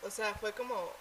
O 0.02 0.10
sea, 0.10 0.34
fue 0.34 0.52
como, 0.52 0.92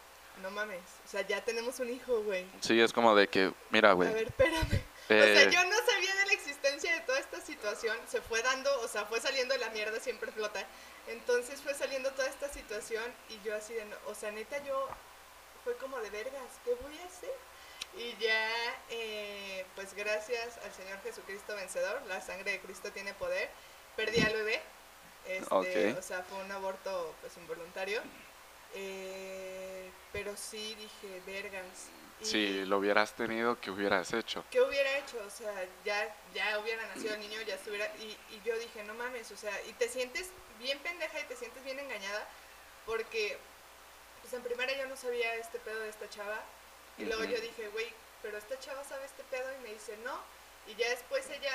no 0.42 0.50
mames, 0.52 0.80
o 1.06 1.10
sea, 1.10 1.22
ya 1.28 1.44
tenemos 1.44 1.80
un 1.82 1.90
hijo, 1.90 2.22
güey. 2.22 2.46
Sí, 2.62 2.80
es 2.80 2.94
como 2.94 3.14
de 3.16 3.28
que, 3.28 3.52
mira, 3.70 3.92
A 3.92 3.94
güey. 3.94 4.14
ver, 4.14 4.28
espérame. 4.28 4.82
O 5.22 5.26
sea, 5.26 5.44
eh, 5.44 5.52
yo 5.52 5.64
no 5.66 5.76
sabía 5.86 6.16
de 6.16 6.26
la 6.28 6.34
existencia 6.34 6.94
de 6.94 7.02
toda 7.02 7.20
esta 7.20 7.42
situación, 7.42 7.98
se 8.10 8.22
fue 8.22 8.42
dando, 8.42 8.82
o 8.82 8.88
sea, 8.88 9.06
fue 9.06 9.20
saliendo 9.20 9.54
de 9.54 9.60
la 9.60 9.70
mierda, 9.70 10.00
siempre 10.00 10.32
flota. 10.32 10.66
Entonces 11.08 11.60
fue 11.62 11.74
saliendo 11.74 12.12
toda 12.12 12.28
esta 12.30 12.48
situación 12.52 13.04
y 13.30 13.40
yo 13.46 13.54
así 13.56 13.74
de, 13.74 13.84
no- 13.86 13.98
o 14.08 14.16
sea, 14.16 14.32
neta 14.32 14.58
yo 14.64 14.88
fue 15.64 15.76
como 15.78 16.00
de 16.00 16.10
vergas, 16.10 16.44
¿qué 16.64 16.74
voy 16.76 16.98
a 17.00 17.06
hacer? 17.06 17.34
Y 17.98 18.16
ya, 18.18 18.50
eh, 18.90 19.66
pues 19.76 19.94
gracias 19.94 20.58
al 20.64 20.74
Señor 20.74 21.00
Jesucristo 21.04 21.56
vencedor, 21.56 22.02
la 22.08 22.22
sangre 22.22 22.52
de 22.54 22.60
Cristo 22.62 22.92
tiene 22.92 23.14
poder, 23.14 23.50
perdí 23.96 24.22
al 24.22 24.34
bebé, 24.34 24.62
este, 25.26 25.44
o 25.98 26.02
sea, 26.02 26.24
fue 26.24 26.38
un 26.40 26.52
aborto 26.52 27.14
pues 27.22 27.36
involuntario, 27.38 28.02
eh, 28.74 29.90
pero 30.12 30.36
sí 30.38 30.76
dije, 30.76 31.22
vergas. 31.26 31.90
Y- 32.22 32.26
si 32.26 32.66
lo 32.66 32.78
hubieras 32.78 33.14
tenido, 33.14 33.60
¿qué 33.60 33.72
hubieras 33.72 34.14
hecho? 34.14 34.44
¿Qué 34.52 34.62
hubiera 34.62 34.98
hecho? 34.98 35.18
O 35.26 35.30
sea, 35.30 35.54
ya, 35.84 36.16
ya 36.34 36.60
hubiera 36.60 36.86
nacido 36.88 37.14
el 37.16 37.20
niño, 37.20 37.42
ya 37.42 37.56
estuviera... 37.56 37.86
Y, 37.98 38.18
y 38.34 38.42
yo 38.46 38.58
dije, 38.58 38.84
no 38.84 38.94
mames, 38.94 39.32
o 39.32 39.38
sea, 39.38 39.54
y 39.66 39.74
te 39.74 39.90
sientes 39.90 40.30
bien 40.60 40.80
pendeja 40.80 41.20
y 41.20 41.24
te 41.24 41.36
sientes 41.36 41.64
bien 41.64 41.80
engañada 41.80 42.26
porque, 42.86 43.38
pues 44.22 44.34
en 44.34 44.42
primera 44.44 44.72
yo 44.78 44.88
no 44.88 44.96
sabía 44.96 45.36
este 45.36 45.60
pedo 45.60 45.80
de 45.80 45.90
esta 45.90 46.10
chava 46.10 46.42
y 46.98 47.06
luego 47.06 47.24
yo 47.24 47.40
dije, 47.42 47.68
güey, 47.70 47.92
pero 48.22 48.38
esta 48.38 48.58
chava 48.60 48.84
sabe 48.84 49.06
este 49.06 49.24
pedo 49.24 49.46
y 49.60 49.64
me 49.64 49.74
dice, 49.74 49.98
no. 50.04 50.18
Y 50.68 50.76
ya 50.76 50.90
después 50.90 51.28
ella, 51.30 51.52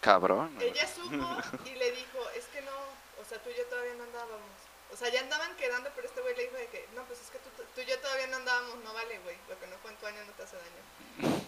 Cabrón. 0.00 0.56
ella 0.60 0.86
supo 0.88 1.36
y 1.64 1.74
le 1.74 1.90
dijo, 1.92 2.28
es 2.36 2.46
que 2.46 2.60
no, 2.62 2.72
o 3.20 3.24
sea, 3.28 3.38
tú 3.38 3.50
y 3.50 3.54
yo 3.56 3.64
todavía 3.66 3.94
no 3.94 4.04
andábamos. 4.04 4.50
O 4.92 4.96
sea, 4.96 5.08
ya 5.08 5.20
andaban 5.20 5.56
quedando, 5.56 5.90
pero 5.94 6.06
este 6.06 6.20
güey 6.20 6.36
le 6.36 6.42
dijo 6.44 6.56
de 6.56 6.66
que, 6.68 6.86
no, 6.94 7.02
pues 7.04 7.18
es 7.20 7.30
que 7.30 7.38
tú, 7.38 7.48
tú 7.74 7.80
y 7.80 7.86
yo 7.86 7.98
todavía 8.00 8.26
no 8.26 8.36
andábamos, 8.36 8.76
no 8.84 8.92
vale, 8.92 9.18
güey, 9.20 9.36
lo 9.48 9.58
que 9.58 9.66
no 9.66 9.78
fue 9.78 9.90
en 9.90 9.96
tu 9.96 10.06
año 10.06 10.24
no 10.26 10.32
te 10.32 10.42
hace 10.42 10.56
daño. 10.56 11.40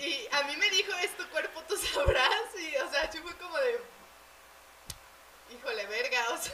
Y 0.00 0.26
a 0.32 0.42
mí 0.44 0.56
me 0.56 0.70
dijo, 0.70 0.92
es 1.02 1.14
tu 1.16 1.28
cuerpo, 1.28 1.62
tú 1.68 1.76
sabrás, 1.76 2.54
y, 2.58 2.74
o 2.76 2.90
sea, 2.90 3.10
yo 3.10 3.22
fue 3.22 3.36
como 3.36 3.56
de, 3.58 3.78
híjole, 5.50 5.86
verga, 5.86 6.30
o 6.30 6.38
sea, 6.38 6.52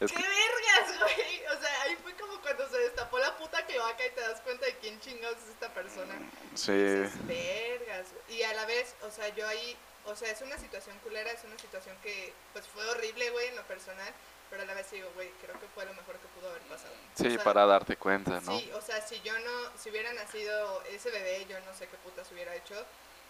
Es 0.00 0.10
qué 0.12 0.16
que- 0.22 0.28
vergas, 0.28 0.98
güey. 1.00 1.46
O 1.46 1.60
sea, 1.60 1.82
ahí 1.82 1.96
fue 2.02 2.14
como 2.14 2.40
cuando 2.40 2.68
se 2.68 2.78
destapó 2.78 3.18
la 3.18 3.36
puta 3.36 3.64
cloaca 3.66 4.06
y 4.06 4.10
te 4.10 4.20
das 4.20 4.40
cuenta 4.40 4.66
de 4.66 4.76
quién 4.78 5.00
chingados 5.00 5.38
es 5.38 5.50
esta 5.50 5.72
persona. 5.74 6.14
Sí. 6.54 6.72
Dices, 6.72 7.26
vergas. 7.26 8.06
güey". 8.12 8.38
Y 8.38 8.42
a 8.42 8.52
la 8.54 8.66
vez, 8.66 8.94
o 9.02 9.10
sea, 9.10 9.28
yo 9.30 9.46
ahí, 9.46 9.76
o 10.04 10.16
sea, 10.16 10.30
es 10.30 10.40
una 10.42 10.58
situación 10.58 10.98
culera, 11.00 11.30
es 11.30 11.44
una 11.44 11.58
situación 11.58 11.96
que, 12.02 12.32
pues, 12.52 12.66
fue 12.68 12.84
horrible, 12.90 13.30
güey, 13.30 13.48
en 13.48 13.56
lo 13.56 13.62
personal, 13.64 14.12
pero 14.54 14.62
a 14.62 14.66
la 14.66 14.74
vez 14.74 14.88
digo, 14.92 15.10
güey, 15.16 15.28
creo 15.42 15.58
que 15.58 15.66
fue 15.74 15.84
lo 15.84 15.94
mejor 15.94 16.16
que 16.20 16.28
pudo 16.28 16.48
haber 16.48 16.62
pasado. 16.62 16.94
Sí, 17.16 17.26
O 17.26 17.30
sea, 17.30 17.42
para 17.42 17.66
darte 17.66 17.96
cuenta, 17.96 18.40
¿no? 18.40 18.56
Sí, 18.56 18.70
o 18.72 18.80
sea, 18.80 19.00
si 19.04 19.20
yo 19.22 19.36
no, 19.40 19.50
si 19.76 19.90
hubiera 19.90 20.12
nacido 20.12 20.80
ese 20.84 21.10
bebé, 21.10 21.44
yo 21.48 21.58
no 21.60 21.74
sé 21.74 21.88
qué 21.88 21.96
putas 21.98 22.30
hubiera 22.30 22.54
hecho. 22.54 22.74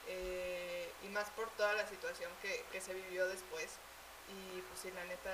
eh, 0.07 0.91
y 1.03 1.09
más 1.09 1.31
por 1.31 1.49
toda 1.53 1.73
la 1.73 1.87
situación 1.89 2.31
que, 2.43 2.63
que 2.71 2.79
se 2.83 2.93
vivió 2.93 3.27
después. 3.27 3.71
Y 4.29 4.61
pues 4.61 4.81
sí, 4.83 4.91
la 4.91 5.05
neta, 5.07 5.31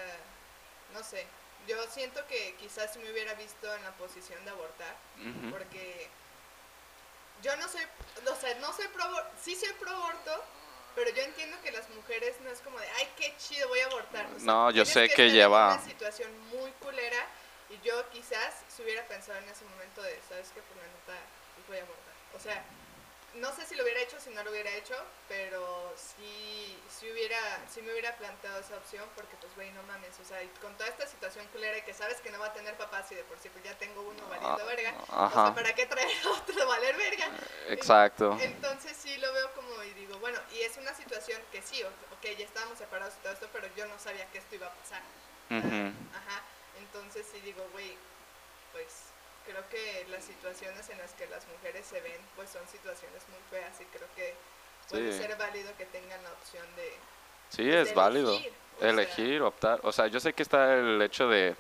no 0.93 1.03
sé. 1.03 1.27
Yo 1.67 1.77
siento 1.91 2.25
que 2.29 2.55
quizás 2.61 2.93
si 2.93 3.01
me 3.01 3.11
hubiera 3.11 3.35
visto 3.35 3.73
en 3.75 3.83
la 3.83 3.91
posición 3.93 4.45
de 4.45 4.51
abortar, 4.53 4.95
porque 5.51 6.09
yo 7.43 7.57
no 7.57 7.69
soy, 7.69 7.83
o 8.31 8.37
sea, 8.41 8.55
no 8.61 8.73
soy 8.73 8.87
pro, 8.89 9.05
sí 9.43 9.57
soy 9.57 9.73
pro 9.81 9.91
aborto, 9.91 10.45
pero 10.95 11.11
yo 11.11 11.23
entiendo 11.23 11.57
que 11.63 11.71
las 11.73 11.89
mujeres 11.91 12.37
no 12.43 12.51
es 12.51 12.59
como 12.61 12.79
de, 12.79 12.89
ay, 12.97 13.09
qué 13.17 13.35
chido, 13.39 13.69
voy 13.69 13.81
a 13.81 13.87
abortar. 13.87 14.27
O 14.27 14.37
sea, 14.37 14.45
No, 14.47 14.71
yo 14.71 14.85
sé 14.85 15.09
que 15.09 15.27
en 15.27 15.33
lleva- 15.33 15.75
una 15.75 15.85
situación 15.85 16.31
muy 16.49 16.71
culera 16.73 17.27
y 17.71 17.79
yo 17.87 18.09
quizás 18.11 18.55
si 18.69 18.83
hubiera 18.83 19.05
pensado 19.07 19.39
en 19.39 19.49
ese 19.49 19.65
momento 19.65 20.03
de, 20.03 20.19
¿sabes 20.29 20.49
qué? 20.55 20.61
Por 20.63 20.77
la 20.77 20.85
pues 21.55 21.67
voy 21.69 21.79
a 21.79 21.83
abortar. 21.83 22.15
O 22.35 22.41
sea, 22.41 22.65
no 23.35 23.55
sé 23.55 23.65
si 23.67 23.75
lo 23.77 23.85
hubiera 23.85 24.01
hecho, 24.01 24.19
si 24.21 24.31
no 24.31 24.43
lo 24.43 24.51
hubiera 24.51 24.71
hecho, 24.75 24.95
pero 25.29 25.95
sí, 25.97 26.77
sí 26.99 27.11
hubiera, 27.11 27.39
sí 27.73 27.81
me 27.83 27.93
hubiera 27.93 28.17
planteado 28.17 28.59
esa 28.61 28.77
opción 28.77 29.09
porque 29.15 29.37
pues 29.41 29.55
güey, 29.55 29.71
no 29.73 29.83
mames, 29.85 30.19
o 30.21 30.25
sea, 30.25 30.43
y 30.43 30.49
con 30.61 30.77
toda 30.77 30.89
esta 30.89 31.07
situación 31.07 31.47
culera 31.49 31.79
y 31.79 31.83
que 31.83 31.95
sabes 31.95 32.21
que 32.21 32.31
no 32.31 32.39
va 32.41 32.47
a 32.47 32.53
tener 32.53 32.75
papás 32.77 33.11
y 33.13 33.15
de 33.15 33.25
por 33.25 33.39
sí 33.39 33.49
pues 33.51 33.63
ya 33.65 33.77
tengo 33.79 34.03
uno 34.03 34.23
valiendo 34.29 34.61
Ah, 34.63 34.65
verga, 34.65 34.95
o 35.09 35.15
ajá. 35.25 35.45
sea, 35.47 35.55
¿para 35.55 35.75
qué 35.75 35.87
traer 35.87 36.09
otro 36.27 36.67
valer 36.67 36.97
verga? 36.97 37.27
Exacto. 37.69 38.37
Entonces 38.41 38.97
sí 38.97 39.17
lo 39.19 39.33
veo 39.33 39.53
como 39.55 39.83
y 39.85 39.91
digo, 39.95 40.19
bueno, 40.19 40.39
y 40.53 40.61
es 40.63 40.77
una 40.77 40.93
situación 40.95 41.41
que 41.53 41.63
sí, 41.63 41.83
ok, 41.85 42.23
ya 42.37 42.45
estábamos 42.45 42.79
separados 42.79 43.15
y 43.19 43.23
todo 43.23 43.33
esto, 43.33 43.49
pero 43.53 43.69
yo 43.77 43.87
no 43.87 43.99
sabía 43.99 44.27
que 44.31 44.39
esto 44.39 44.55
iba 44.57 44.67
a 44.67 44.75
pasar. 44.75 45.03
Ajá, 45.51 46.43
entonces 46.79 47.27
sí 47.33 47.41
digo, 47.41 47.67
güey, 47.73 47.97
pues 48.73 48.87
creo 49.47 49.63
que 49.69 50.07
las 50.11 50.25
situaciones 50.25 50.89
en 50.91 50.99
las 50.99 51.13
que 51.13 51.27
las 51.27 51.47
mujeres 51.49 51.87
se 51.87 52.01
ven, 52.01 52.21
pues 52.37 52.51
son 52.51 52.67
situaciones 52.69 53.23
muy 53.29 53.41
feas 53.51 53.81
y 53.81 53.85
creo 53.87 54.09
que 54.17 54.35
puede 54.89 55.13
Sí. 55.13 55.19
ser 55.19 55.37
válido 55.37 55.71
que 55.77 55.87
tengan 55.87 56.23
la 56.23 56.31
opción 56.33 56.65
de... 56.77 56.93
Sí, 57.51 57.65
de 57.65 57.83
es 57.83 57.95
válido. 57.95 58.31
elegir, 58.33 58.53
o 58.77 58.81
sea, 58.81 58.89
Elegir, 58.91 59.43
optar. 59.43 59.81
O 59.83 59.93
sea, 59.93 60.07
yo 60.07 60.21
sé 60.21 60.33
que 60.33 60.43
está 60.43 60.75
el 60.75 61.01
hecho 61.03 61.29
de, 61.29 61.55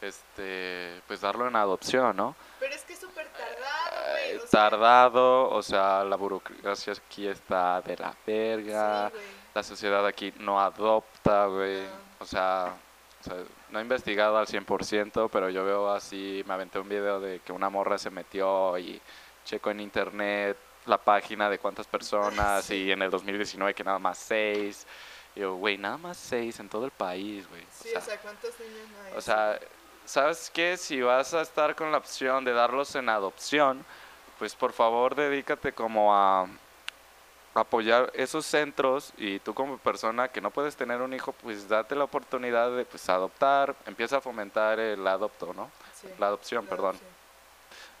este, 0.00 1.00
pues 1.06 1.20
darlo 1.20 1.46
en 1.46 1.56
adopción, 1.56 2.16
¿no? 2.16 2.34
pero 2.58 2.74
es 2.74 2.82
que 2.82 2.92
es 2.94 3.00
súper 3.00 3.26
tardado, 3.28 4.10
güey. 4.12 4.30
Eh, 4.32 4.36
o 4.36 4.40
sea, 4.40 4.48
tardado, 4.70 5.50
o 5.50 5.62
sea, 5.62 6.04
la 6.04 6.16
burocracia 6.16 6.92
aquí 6.92 7.26
está 7.26 7.80
de 7.82 7.96
la 7.96 8.14
verga. 8.26 9.08
Sí, 9.10 9.14
güey. 9.16 9.26
La 9.54 9.62
sociedad 9.62 10.06
aquí 10.06 10.32
no 10.38 10.60
adopta, 10.60 11.46
güey. 11.46 11.82
No. 11.82 11.88
O 12.20 12.24
sea, 12.26 12.74
o 13.20 13.24
sea, 13.24 13.36
no 13.72 13.78
he 13.78 13.82
investigado 13.82 14.36
al 14.38 14.46
100%, 14.46 15.28
pero 15.30 15.50
yo 15.50 15.64
veo 15.64 15.90
así, 15.90 16.42
me 16.46 16.54
aventé 16.54 16.78
un 16.78 16.88
video 16.88 17.20
de 17.20 17.40
que 17.40 17.52
una 17.52 17.70
morra 17.70 17.98
se 17.98 18.10
metió 18.10 18.76
y 18.78 19.00
checo 19.44 19.70
en 19.70 19.80
internet 19.80 20.56
la 20.86 20.98
página 20.98 21.48
de 21.50 21.58
cuántas 21.58 21.86
personas 21.86 22.64
Sí. 22.64 22.74
y 22.84 22.92
en 22.92 23.02
el 23.02 23.10
2019 23.10 23.74
que 23.74 23.84
nada 23.84 23.98
más 23.98 24.18
seis. 24.18 24.86
Y 25.34 25.40
yo, 25.40 25.54
güey, 25.54 25.78
nada 25.78 25.98
más 25.98 26.16
seis 26.16 26.58
en 26.58 26.68
todo 26.68 26.84
el 26.84 26.90
país, 26.90 27.48
güey. 27.48 27.62
Sí, 27.70 27.90
o 27.96 28.00
sea, 28.00 28.18
¿cuántos 28.18 28.58
niños 28.58 28.88
no 28.90 29.04
hay? 29.06 29.16
o 29.16 29.20
sea, 29.20 29.58
¿sabes 30.04 30.50
qué? 30.52 30.76
Si 30.76 31.00
vas 31.02 31.34
a 31.34 31.42
estar 31.42 31.74
con 31.76 31.92
la 31.92 31.98
opción 31.98 32.44
de 32.44 32.52
darlos 32.52 32.94
en 32.96 33.08
adopción, 33.08 33.84
pues 34.38 34.54
por 34.54 34.72
favor 34.72 35.14
dedícate 35.14 35.72
como 35.72 36.14
a 36.16 36.46
apoyar 37.54 38.10
esos 38.14 38.46
centros 38.46 39.12
y 39.16 39.38
tú 39.40 39.54
como 39.54 39.76
persona 39.78 40.28
que 40.28 40.40
no 40.40 40.50
puedes 40.50 40.76
tener 40.76 41.00
un 41.00 41.12
hijo, 41.12 41.32
pues 41.32 41.68
date 41.68 41.94
la 41.96 42.04
oportunidad 42.04 42.70
de 42.70 42.84
pues 42.84 43.08
adoptar, 43.08 43.74
empieza 43.86 44.18
a 44.18 44.20
fomentar 44.20 44.78
el 44.78 45.04
adopto, 45.06 45.52
¿no? 45.54 45.70
Sí, 46.00 46.08
La 46.18 46.28
adopción, 46.28 46.64
la 46.64 46.70
perdón. 46.70 46.90
adopción. 46.90 47.10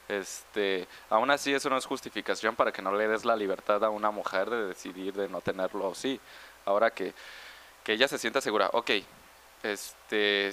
Este, 0.08 0.88
aún 1.08 1.30
así 1.30 1.52
eso 1.54 1.70
no 1.70 1.76
es 1.76 1.86
justificación 1.86 2.56
para 2.56 2.72
que 2.72 2.82
no 2.82 2.92
le 2.92 3.06
des 3.06 3.24
la 3.24 3.36
libertad 3.36 3.84
a 3.84 3.90
una 3.90 4.10
mujer 4.10 4.50
de 4.50 4.66
decidir 4.66 5.14
de 5.14 5.28
no 5.28 5.40
tenerlo 5.40 5.88
o 5.88 5.94
sí. 5.94 6.20
Ahora 6.64 6.90
que, 6.90 7.14
que 7.84 7.92
ella 7.92 8.08
se 8.08 8.18
sienta 8.18 8.40
segura, 8.40 8.70
ok, 8.72 8.90
este, 9.62 10.52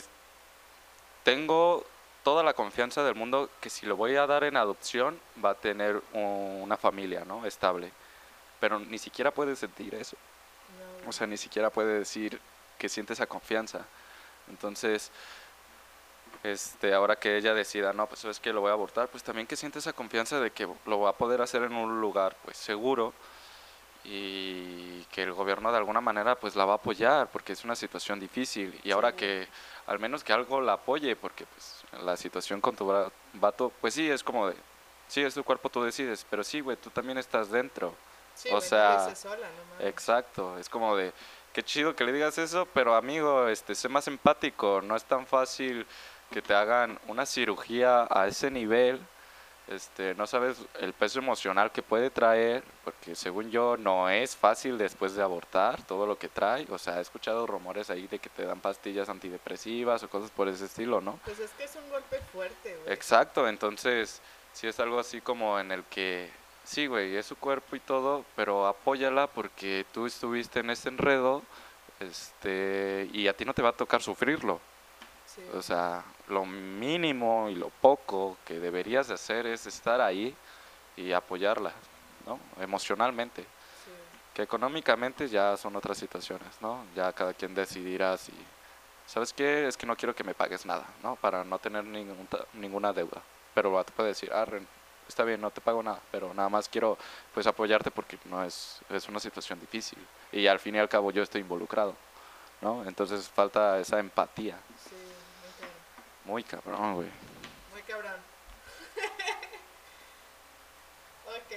tengo 1.23 1.83
toda 2.23 2.43
la 2.43 2.53
confianza 2.53 3.03
del 3.03 3.15
mundo 3.15 3.49
que 3.61 3.69
si 3.69 3.85
lo 3.85 3.95
voy 3.95 4.15
a 4.15 4.27
dar 4.27 4.43
en 4.43 4.57
adopción 4.57 5.19
va 5.43 5.51
a 5.51 5.55
tener 5.55 6.01
un- 6.13 6.61
una 6.63 6.77
familia, 6.77 7.23
¿no? 7.25 7.45
Estable. 7.45 7.91
Pero 8.59 8.79
ni 8.79 8.97
siquiera 8.97 9.31
puede 9.31 9.55
sentir 9.55 9.93
eso. 9.95 10.17
No, 11.03 11.09
O 11.09 11.11
sea, 11.11 11.27
ni 11.27 11.37
siquiera 11.37 11.69
puede 11.69 11.99
decir 11.99 12.39
que 12.77 12.89
siente 12.89 13.13
esa 13.13 13.27
confianza. 13.27 13.85
Entonces, 14.49 15.11
este, 16.43 16.93
ahora 16.93 17.17
que 17.17 17.37
ella 17.37 17.53
decida, 17.53 17.93
no, 17.93 18.07
pues 18.07 18.25
es 18.25 18.39
que 18.39 18.53
lo 18.53 18.61
voy 18.61 18.69
a 18.69 18.73
abortar, 18.73 19.07
pues 19.09 19.23
también 19.23 19.47
que 19.47 19.55
siente 19.55 19.79
esa 19.79 19.93
confianza 19.93 20.39
de 20.39 20.51
que 20.51 20.67
lo 20.85 20.99
va 20.99 21.11
a 21.11 21.13
poder 21.13 21.41
hacer 21.41 21.63
en 21.63 21.73
un 21.73 21.99
lugar, 22.01 22.35
pues 22.43 22.57
seguro 22.57 23.13
y 24.09 25.03
que 25.11 25.23
el 25.23 25.33
gobierno 25.33 25.69
de 25.71 25.77
alguna 25.77 25.99
manera, 25.99 26.35
pues 26.35 26.55
la 26.55 26.63
va 26.63 26.73
a 26.73 26.75
apoyar, 26.77 27.27
porque 27.27 27.53
es 27.53 27.65
una 27.65 27.75
situación 27.75 28.19
difícil. 28.19 28.79
Y 28.83 28.91
ahora 28.91 29.13
que, 29.13 29.47
al 29.85 29.99
menos 29.99 30.23
que 30.23 30.31
algo 30.31 30.61
la 30.61 30.73
apoye, 30.73 31.15
porque 31.17 31.45
pues 31.45 31.83
la 32.03 32.15
situación 32.15 32.61
con 32.61 32.75
tu 32.75 33.11
vato, 33.33 33.71
pues 33.81 33.93
sí, 33.93 34.09
es 34.09 34.23
como 34.23 34.47
de, 34.47 34.55
sí, 35.09 35.21
es 35.21 35.33
tu 35.33 35.43
cuerpo, 35.43 35.69
tú 35.69 35.83
decides, 35.83 36.25
pero 36.29 36.43
sí, 36.43 36.61
güey, 36.61 36.77
tú 36.77 36.89
también 36.89 37.17
estás 37.17 37.51
dentro. 37.51 37.93
Sí, 38.37 38.49
o 38.51 38.61
sea, 38.61 39.15
sola, 39.15 39.47
no. 39.79 39.85
Exacto, 39.87 40.59
es 40.59 40.69
como 40.69 40.95
de, 40.95 41.11
qué 41.53 41.63
chido 41.63 41.95
que 41.95 42.03
le 42.03 42.13
digas 42.13 42.37
eso, 42.37 42.67
pero 42.71 42.95
amigo, 42.95 43.47
este, 43.47 43.73
sé 43.73 43.89
más 43.89 44.07
empático, 44.07 44.79
no 44.83 44.95
es 44.95 45.03
tan 45.05 45.25
fácil 45.25 45.87
que 46.29 46.43
te 46.43 46.53
hagan 46.53 46.99
una 47.07 47.25
cirugía 47.25 48.07
a 48.11 48.27
ese 48.27 48.51
nivel, 48.51 49.01
este, 49.67 50.13
no 50.13 50.27
sabes 50.27 50.57
el 50.79 50.93
peso 50.93 51.17
emocional 51.17 51.71
que 51.71 51.81
puede 51.81 52.11
traer, 52.11 52.63
porque 52.83 53.15
según 53.15 53.49
yo 53.49 53.75
no 53.75 54.07
es 54.07 54.35
fácil 54.35 54.77
después 54.77 55.15
de 55.15 55.23
abortar 55.23 55.81
todo 55.81 56.05
lo 56.05 56.19
que 56.19 56.29
trae, 56.29 56.67
o 56.69 56.77
sea, 56.77 56.99
he 56.99 57.01
escuchado 57.01 57.47
rumores 57.47 57.89
ahí 57.89 58.05
de 58.05 58.19
que 58.19 58.29
te 58.29 58.45
dan 58.45 58.61
pastillas 58.61 59.09
antidepresivas 59.09 60.03
o 60.03 60.09
cosas 60.09 60.29
por 60.29 60.47
ese 60.47 60.65
estilo, 60.65 61.01
¿no? 61.01 61.19
Pues 61.25 61.39
es 61.39 61.49
que 61.51 61.63
es 61.63 61.75
un 61.75 61.89
golpe 61.89 62.21
fuerte, 62.31 62.77
güey. 62.83 62.93
Exacto, 62.93 63.47
entonces 63.47 64.21
sí 64.53 64.67
es 64.67 64.79
algo 64.79 64.99
así 64.99 65.21
como 65.21 65.59
en 65.59 65.71
el 65.71 65.83
que, 65.85 66.29
sí, 66.67 66.87
güey, 66.87 67.15
es 67.15 67.25
su 67.25 67.35
cuerpo 67.37 67.75
y 67.75 67.79
todo, 67.79 68.25
pero 68.35 68.67
apóyala 68.67 69.27
porque 69.27 69.85
tú 69.93 70.05
estuviste 70.05 70.59
en 70.59 70.69
ese 70.69 70.89
enredo 70.89 71.41
este, 71.99 73.09
y 73.13 73.27
a 73.27 73.33
ti 73.35 73.45
no 73.45 73.53
te 73.53 73.61
va 73.61 73.69
a 73.69 73.73
tocar 73.73 74.01
sufrirlo. 74.01 74.59
Sí. 75.25 75.41
O 75.53 75.61
sea, 75.61 76.03
lo 76.27 76.45
mínimo 76.45 77.49
y 77.49 77.55
lo 77.55 77.69
poco 77.69 78.37
que 78.45 78.59
deberías 78.59 79.07
de 79.07 79.13
hacer 79.13 79.47
es 79.47 79.65
estar 79.65 80.01
ahí 80.01 80.35
y 80.95 81.11
apoyarla, 81.11 81.71
¿no? 82.25 82.39
Emocionalmente. 82.61 83.41
sí. 83.41 83.91
Que 84.33 84.43
económicamente 84.43 85.27
ya 85.27 85.57
son 85.57 85.75
otras 85.75 85.97
situaciones, 85.97 86.61
¿no? 86.61 86.83
Ya 86.95 87.11
cada 87.13 87.33
quien 87.33 87.55
decidirá 87.55 88.17
si, 88.17 88.33
¿sabes 89.05 89.33
qué? 89.33 89.67
Es 89.67 89.77
que 89.77 89.85
no 89.85 89.95
quiero 89.95 90.13
que 90.13 90.23
me 90.23 90.33
pagues 90.33 90.65
nada, 90.65 90.85
¿no? 91.01 91.15
Para 91.15 91.43
no 91.43 91.57
tener 91.59 91.83
ningún 91.85 92.27
ninguna 92.53 92.93
deuda. 92.93 93.21
Pero 93.53 93.83
te 93.83 93.91
puede 93.93 94.09
decir, 94.09 94.31
ah, 94.33 94.45
está 95.07 95.23
bien, 95.23 95.41
no 95.41 95.51
te 95.51 95.61
pago 95.61 95.81
nada, 95.81 95.99
pero 96.11 96.33
nada 96.33 96.49
más 96.49 96.69
quiero 96.69 96.97
pues 97.33 97.47
apoyarte 97.47 97.91
porque 97.91 98.17
no 98.25 98.43
es, 98.43 98.79
es 98.89 99.07
una 99.07 99.19
situación 99.19 99.59
difícil. 99.59 99.99
Y 100.31 100.47
al 100.47 100.59
fin 100.59 100.75
y 100.75 100.79
al 100.79 100.89
cabo 100.89 101.11
yo 101.11 101.23
estoy 101.23 101.41
involucrado, 101.41 101.95
¿no? 102.61 102.83
Entonces 102.85 103.29
falta 103.29 103.79
esa 103.79 103.99
empatía. 103.99 104.57
Sí, 104.83 104.95
muy 104.95 105.53
cabrón. 105.55 105.75
Muy 106.25 106.43
cabrón, 106.43 106.95
güey. 106.95 107.09
Muy 107.71 107.81
cabrón. 107.83 108.19
ok. 111.27 111.53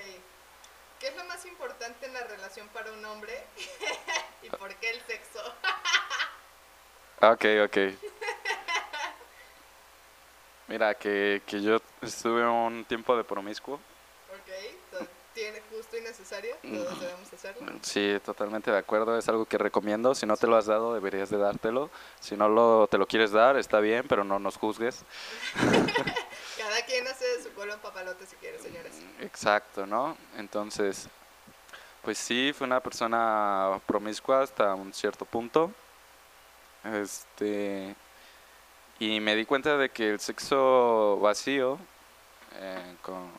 ¿Qué 1.01 1.09
es 1.09 1.17
lo 1.17 1.25
más 1.25 1.45
importante 1.47 2.07
en 2.07 2.13
la 2.13 2.23
relación 2.25 2.69
para 2.69 2.93
un 2.93 3.05
hombre? 3.05 3.45
¿Y 4.43 4.51
por 4.51 4.75
qué 4.77 4.91
el 4.91 5.01
sexo? 5.03 5.41
Ok, 7.23 7.45
ok. 7.67 7.77
Mira, 10.71 10.95
que, 10.95 11.43
que 11.47 11.61
yo 11.61 11.81
estuve 12.01 12.47
un 12.47 12.85
tiempo 12.85 13.17
de 13.17 13.25
promiscuo. 13.25 13.75
ok. 13.75 15.05
Tiene 15.35 15.61
justo 15.69 15.97
y 15.97 16.01
necesario. 16.01 16.55
Todos 16.63 17.01
debemos 17.01 17.33
hacerlo. 17.33 17.73
Sí, 17.83 18.17
totalmente 18.25 18.71
de 18.71 18.79
acuerdo. 18.79 19.19
Es 19.19 19.29
algo 19.29 19.47
que 19.47 19.59
recomiendo. 19.59 20.15
Si 20.15 20.27
no 20.27 20.37
te 20.37 20.47
lo 20.47 20.57
has 20.57 20.67
dado, 20.67 20.95
deberías 20.95 21.29
de 21.29 21.39
dártelo. 21.39 21.91
Si 22.21 22.37
no 22.37 22.49
lo, 22.49 22.87
te 22.89 22.99
lo 22.99 23.07
quieres 23.07 23.33
dar, 23.33 23.57
está 23.57 23.81
bien, 23.81 24.07
pero 24.09 24.23
no 24.23 24.39
nos 24.39 24.57
juzgues. 24.57 25.05
Cada 26.59 26.83
quien 26.87 27.07
hace 27.09 27.25
de 27.25 27.43
su 27.43 27.51
culo 27.51 27.75
un 27.75 27.81
papalote 27.81 28.27
si 28.27 28.37
quiere, 28.37 28.59
señores. 28.61 28.93
Exacto, 29.21 29.87
¿no? 29.87 30.17
Entonces, 30.37 31.09
pues 32.03 32.17
sí, 32.17 32.53
fue 32.57 32.67
una 32.69 32.81
persona 32.81 33.81
promiscua 33.87 34.43
hasta 34.43 34.75
un 34.75 34.93
cierto 34.93 35.25
punto. 35.25 35.73
Este, 36.85 37.95
y 39.01 39.19
me 39.21 39.35
di 39.35 39.45
cuenta 39.47 39.77
de 39.77 39.89
que 39.91 40.11
el 40.11 40.21
sexo 40.21 41.19
vacío, 41.21 41.79
eh, 42.55 42.97
con, 43.03 43.31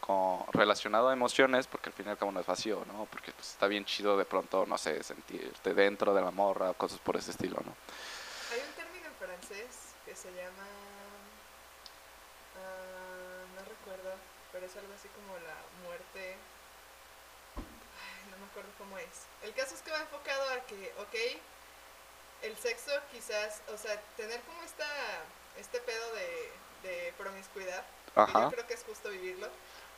con- 0.00 0.44
relacionado 0.52 1.08
a 1.08 1.12
emociones, 1.12 1.66
porque 1.66 1.88
al 1.88 1.94
fin 1.94 2.06
y 2.06 2.10
al 2.10 2.18
cabo 2.18 2.30
no 2.30 2.40
es 2.40 2.46
vacío, 2.46 2.84
¿no? 2.92 3.06
Porque 3.10 3.32
pues, 3.32 3.48
está 3.50 3.66
bien 3.66 3.84
chido 3.84 4.16
de 4.16 4.24
pronto, 4.24 4.66
no 4.66 4.78
sé, 4.78 5.02
sentirte 5.02 5.74
dentro 5.74 6.14
de 6.14 6.20
la 6.22 6.30
morra, 6.30 6.72
cosas 6.74 6.98
por 7.00 7.16
ese 7.16 7.30
estilo, 7.32 7.56
¿no? 7.64 7.74
Hay 8.52 8.60
un 8.60 8.74
término 8.74 9.06
en 9.06 9.14
francés 9.14 9.94
que 10.04 10.14
se 10.14 10.28
llama. 10.32 10.66
ah, 12.56 13.44
no 13.56 13.60
recuerdo, 13.64 14.14
pero 14.52 14.66
es 14.66 14.76
algo 14.76 14.92
así 14.94 15.08
como 15.08 15.34
la 15.38 15.56
muerte. 15.88 16.36
Ay, 17.56 18.30
no 18.30 18.36
me 18.38 18.46
acuerdo 18.50 18.70
cómo 18.78 18.98
es. 18.98 19.26
El 19.42 19.52
caso 19.54 19.74
es 19.74 19.80
que 19.82 19.90
va 19.90 20.00
enfocado 20.00 20.42
a 20.50 20.60
que, 20.66 20.92
ok, 21.00 21.40
el 22.42 22.56
sexo 22.56 22.92
quizás, 23.12 23.60
o 23.72 23.76
sea, 23.78 24.00
tener 24.16 24.40
como 24.42 24.62
esta, 24.62 24.86
este 25.58 25.80
pedo 25.80 26.12
de, 26.14 26.88
de 26.88 27.12
promiscuidad, 27.18 27.84
Ajá. 28.14 28.42
yo 28.44 28.50
creo 28.50 28.66
que 28.66 28.74
es 28.74 28.82
justo 28.84 29.08
vivirlo. 29.10 29.48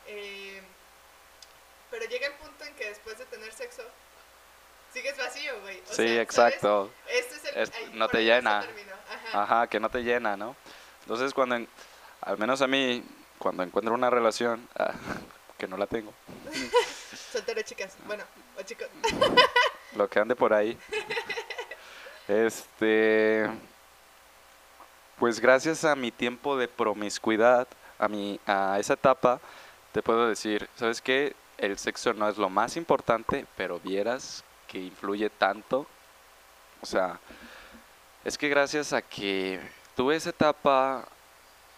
eh, 0.07 0.63
pero 1.91 2.05
llega 2.07 2.29
el 2.29 2.35
punto 2.35 2.65
en 2.65 2.75
que 2.77 2.89
después 2.89 3.19
de 3.19 3.27
tener 3.27 3.53
sexo, 3.53 3.83
sigues 4.95 5.17
vacío, 5.19 5.61
güey. 5.63 5.83
O 5.91 5.93
Sí, 5.93 6.19
exacto. 6.19 6.91
Este 7.09 7.35
es 7.35 7.45
el. 7.47 7.57
Es- 7.63 7.73
no 7.95 8.09
te 8.09 8.23
llena. 8.23 8.61
Ajá. 8.61 9.43
Ajá, 9.43 9.67
que 9.67 9.81
no 9.81 9.91
te 9.91 10.03
llena, 10.05 10.37
¿no? 10.37 10.55
Entonces 11.03 11.35
cuando, 11.35 11.57
en- 11.57 11.69
al 12.21 12.39
menos 12.39 12.63
a 12.63 12.69
mí, 12.69 13.03
cuando 13.39 13.65
encuentro 13.65 13.93
una 13.93 14.09
relación, 14.09 14.69
ah, 14.79 14.93
que 15.59 15.67
no 15.67 15.77
la 15.77 15.87
tengo, 15.89 16.15
Soltero, 17.33 17.61
chicas. 17.63 17.95
Bueno, 18.07 18.23
o 18.57 18.63
chicos. 18.63 18.87
lo 19.97 20.09
que 20.09 20.21
ande 20.21 20.37
por 20.37 20.55
ahí, 20.55 20.79
este, 22.31 23.51
pues 25.19 25.41
gracias 25.41 25.85
a 25.85 25.97
mi 25.97 26.11
tiempo 26.13 26.57
de 26.57 26.69
promiscuidad, 26.69 27.67
a, 27.99 28.09
mi, 28.09 28.39
a 28.47 28.79
esa 28.79 28.95
etapa, 28.95 29.41
te 29.93 30.03
puedo 30.03 30.29
decir, 30.29 30.69
¿sabes 30.77 31.03
qué? 31.03 31.35
El 31.59 31.77
sexo 31.77 32.15
no 32.15 32.29
es 32.29 32.39
lo 32.39 32.49
más 32.49 32.77
importante, 32.77 33.47
pero 33.57 33.81
vieras 33.81 34.45
que 34.69 34.79
influye 34.79 35.29
tanto. 35.29 35.87
O 36.81 36.87
sea, 36.87 37.19
es 38.25 38.39
que 38.39 38.49
gracias 38.49 38.93
a 38.93 39.03
que 39.03 39.61
tuve 39.97 40.17
esa 40.17 40.31
etapa, 40.31 41.05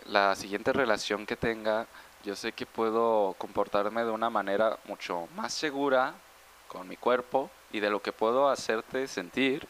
la 0.05 0.37
siguiente 0.37 0.73
relación 0.73 1.27
que 1.27 1.37
tenga, 1.37 1.87
yo 2.24 2.37
sé 2.37 2.53
que 2.53 2.66
puedo 2.66 3.35
comportarme 3.39 4.05
de 4.05 4.11
una 4.11 4.31
manera 4.31 4.79
mucho 4.85 5.27
más 5.35 5.53
segura 5.55 6.15
con 6.69 6.87
mi 6.87 6.97
cuerpo 6.97 7.51
y 7.73 7.81
de 7.81 7.91
lo 7.91 8.01
que 8.01 8.12
puedo 8.12 8.49
hacerte 8.49 9.09
sentir 9.09 9.66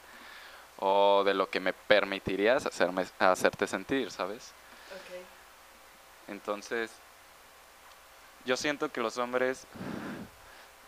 o 0.85 1.23
de 1.23 1.33
lo 1.33 1.49
que 1.49 1.61
me 1.61 1.73
permitirías 1.73 2.67
hacerme, 2.67 3.07
hacerte 3.21 3.69
sentir, 3.69 4.11
¿sabes? 4.11 4.53
Ok. 4.91 5.23
Entonces, 6.27 6.91
yo 8.45 8.57
siento 8.57 8.91
que 8.91 9.01
los 9.01 9.17
hombres 9.17 9.65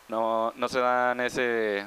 no, 0.08 0.52
no 0.56 0.68
se 0.68 0.80
dan 0.80 1.20
ese, 1.20 1.86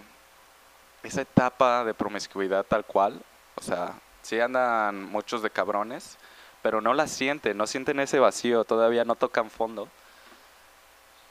esa 1.03 1.21
etapa 1.21 1.83
de 1.83 1.93
promiscuidad 1.93 2.63
tal 2.63 2.85
cual. 2.85 3.21
O 3.55 3.61
sea, 3.61 3.99
sí 4.21 4.39
andan 4.39 5.03
muchos 5.03 5.41
de 5.41 5.49
cabrones, 5.49 6.17
pero 6.61 6.79
no 6.79 6.93
la 6.93 7.07
sienten, 7.07 7.57
no 7.57 7.67
sienten 7.67 7.99
ese 7.99 8.19
vacío, 8.19 8.63
todavía 8.63 9.03
no 9.03 9.15
tocan 9.15 9.49
fondo. 9.49 9.89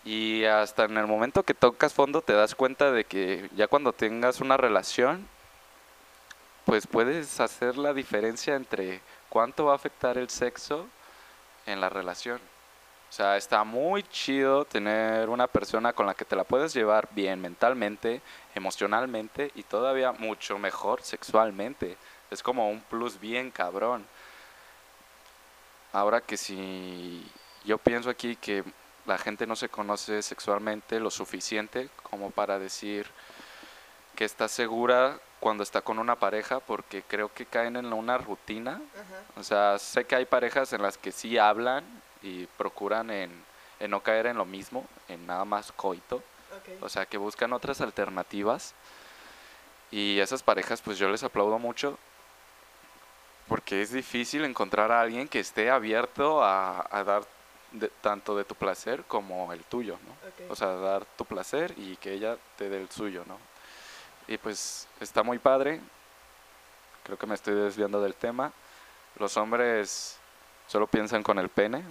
Y 0.04 0.44
hasta 0.44 0.84
en 0.84 0.98
el 0.98 1.06
momento 1.06 1.42
que 1.42 1.54
tocas 1.54 1.94
fondo 1.94 2.20
te 2.20 2.34
das 2.34 2.54
cuenta 2.54 2.92
de 2.92 3.04
que 3.04 3.48
ya 3.56 3.66
cuando 3.66 3.94
tengas 3.94 4.42
una 4.42 4.58
relación, 4.58 5.26
pues 6.66 6.88
puedes 6.88 7.38
hacer 7.38 7.78
la 7.78 7.94
diferencia 7.94 8.56
entre 8.56 9.00
cuánto 9.28 9.66
va 9.66 9.72
a 9.72 9.76
afectar 9.76 10.18
el 10.18 10.28
sexo 10.28 10.88
en 11.64 11.80
la 11.80 11.88
relación. 11.88 12.40
O 13.08 13.12
sea, 13.12 13.36
está 13.36 13.62
muy 13.62 14.02
chido 14.02 14.64
tener 14.64 15.28
una 15.28 15.46
persona 15.46 15.92
con 15.92 16.06
la 16.06 16.14
que 16.14 16.24
te 16.24 16.34
la 16.34 16.42
puedes 16.42 16.74
llevar 16.74 17.08
bien 17.12 17.40
mentalmente, 17.40 18.20
emocionalmente 18.52 19.52
y 19.54 19.62
todavía 19.62 20.10
mucho 20.10 20.58
mejor 20.58 21.02
sexualmente. 21.02 21.96
Es 22.32 22.42
como 22.42 22.68
un 22.68 22.80
plus 22.80 23.20
bien 23.20 23.52
cabrón. 23.52 24.04
Ahora 25.92 26.20
que 26.20 26.36
si 26.36 27.24
yo 27.64 27.78
pienso 27.78 28.10
aquí 28.10 28.34
que 28.34 28.64
la 29.06 29.18
gente 29.18 29.46
no 29.46 29.54
se 29.54 29.68
conoce 29.68 30.20
sexualmente 30.20 30.98
lo 30.98 31.12
suficiente 31.12 31.90
como 32.02 32.32
para 32.32 32.58
decir 32.58 33.06
que 34.16 34.24
está 34.24 34.48
segura 34.48 35.20
cuando 35.40 35.62
está 35.62 35.80
con 35.82 35.98
una 35.98 36.16
pareja 36.16 36.60
porque 36.60 37.02
creo 37.02 37.32
que 37.32 37.46
caen 37.46 37.76
en 37.76 37.92
una 37.92 38.18
rutina. 38.18 38.80
O 39.36 39.42
sea, 39.42 39.78
sé 39.78 40.04
que 40.04 40.16
hay 40.16 40.24
parejas 40.24 40.72
en 40.72 40.82
las 40.82 40.96
que 40.98 41.12
sí 41.12 41.38
hablan 41.38 41.84
y 42.22 42.46
procuran 42.56 43.10
en, 43.10 43.30
en 43.80 43.90
no 43.90 44.00
caer 44.02 44.26
en 44.26 44.36
lo 44.38 44.44
mismo, 44.44 44.86
en 45.08 45.26
nada 45.26 45.44
más 45.44 45.72
coito. 45.72 46.22
O 46.80 46.88
sea, 46.88 47.06
que 47.06 47.18
buscan 47.18 47.52
otras 47.52 47.80
alternativas. 47.80 48.74
Y 49.90 50.18
esas 50.18 50.42
parejas, 50.42 50.80
pues 50.82 50.98
yo 50.98 51.08
les 51.08 51.22
aplaudo 51.22 51.58
mucho. 51.58 51.98
Porque 53.48 53.80
es 53.82 53.92
difícil 53.92 54.44
encontrar 54.44 54.90
a 54.90 55.00
alguien 55.00 55.28
que 55.28 55.38
esté 55.38 55.70
abierto 55.70 56.42
a, 56.42 56.84
a 56.90 57.04
dar 57.04 57.22
de- 57.70 57.88
tanto 58.00 58.36
de 58.36 58.44
tu 58.44 58.54
placer 58.56 59.04
como 59.04 59.52
el 59.52 59.62
tuyo, 59.64 59.98
¿no? 60.06 60.16
O 60.50 60.56
sea, 60.56 60.68
dar 60.74 61.04
tu 61.16 61.24
placer 61.24 61.72
y 61.76 61.96
que 61.96 62.12
ella 62.12 62.36
te 62.56 62.68
dé 62.68 62.80
el 62.80 62.90
suyo, 62.90 63.22
¿no? 63.28 63.38
Y 64.28 64.38
pues 64.38 64.88
está 65.00 65.22
muy 65.22 65.38
padre. 65.38 65.80
Creo 67.04 67.18
que 67.18 67.26
me 67.26 67.34
estoy 67.34 67.54
desviando 67.54 68.00
del 68.00 68.14
tema. 68.14 68.52
Los 69.18 69.36
hombres 69.36 70.18
solo 70.66 70.86
piensan 70.86 71.22
con 71.22 71.38
el 71.38 71.48
pene. 71.48 71.84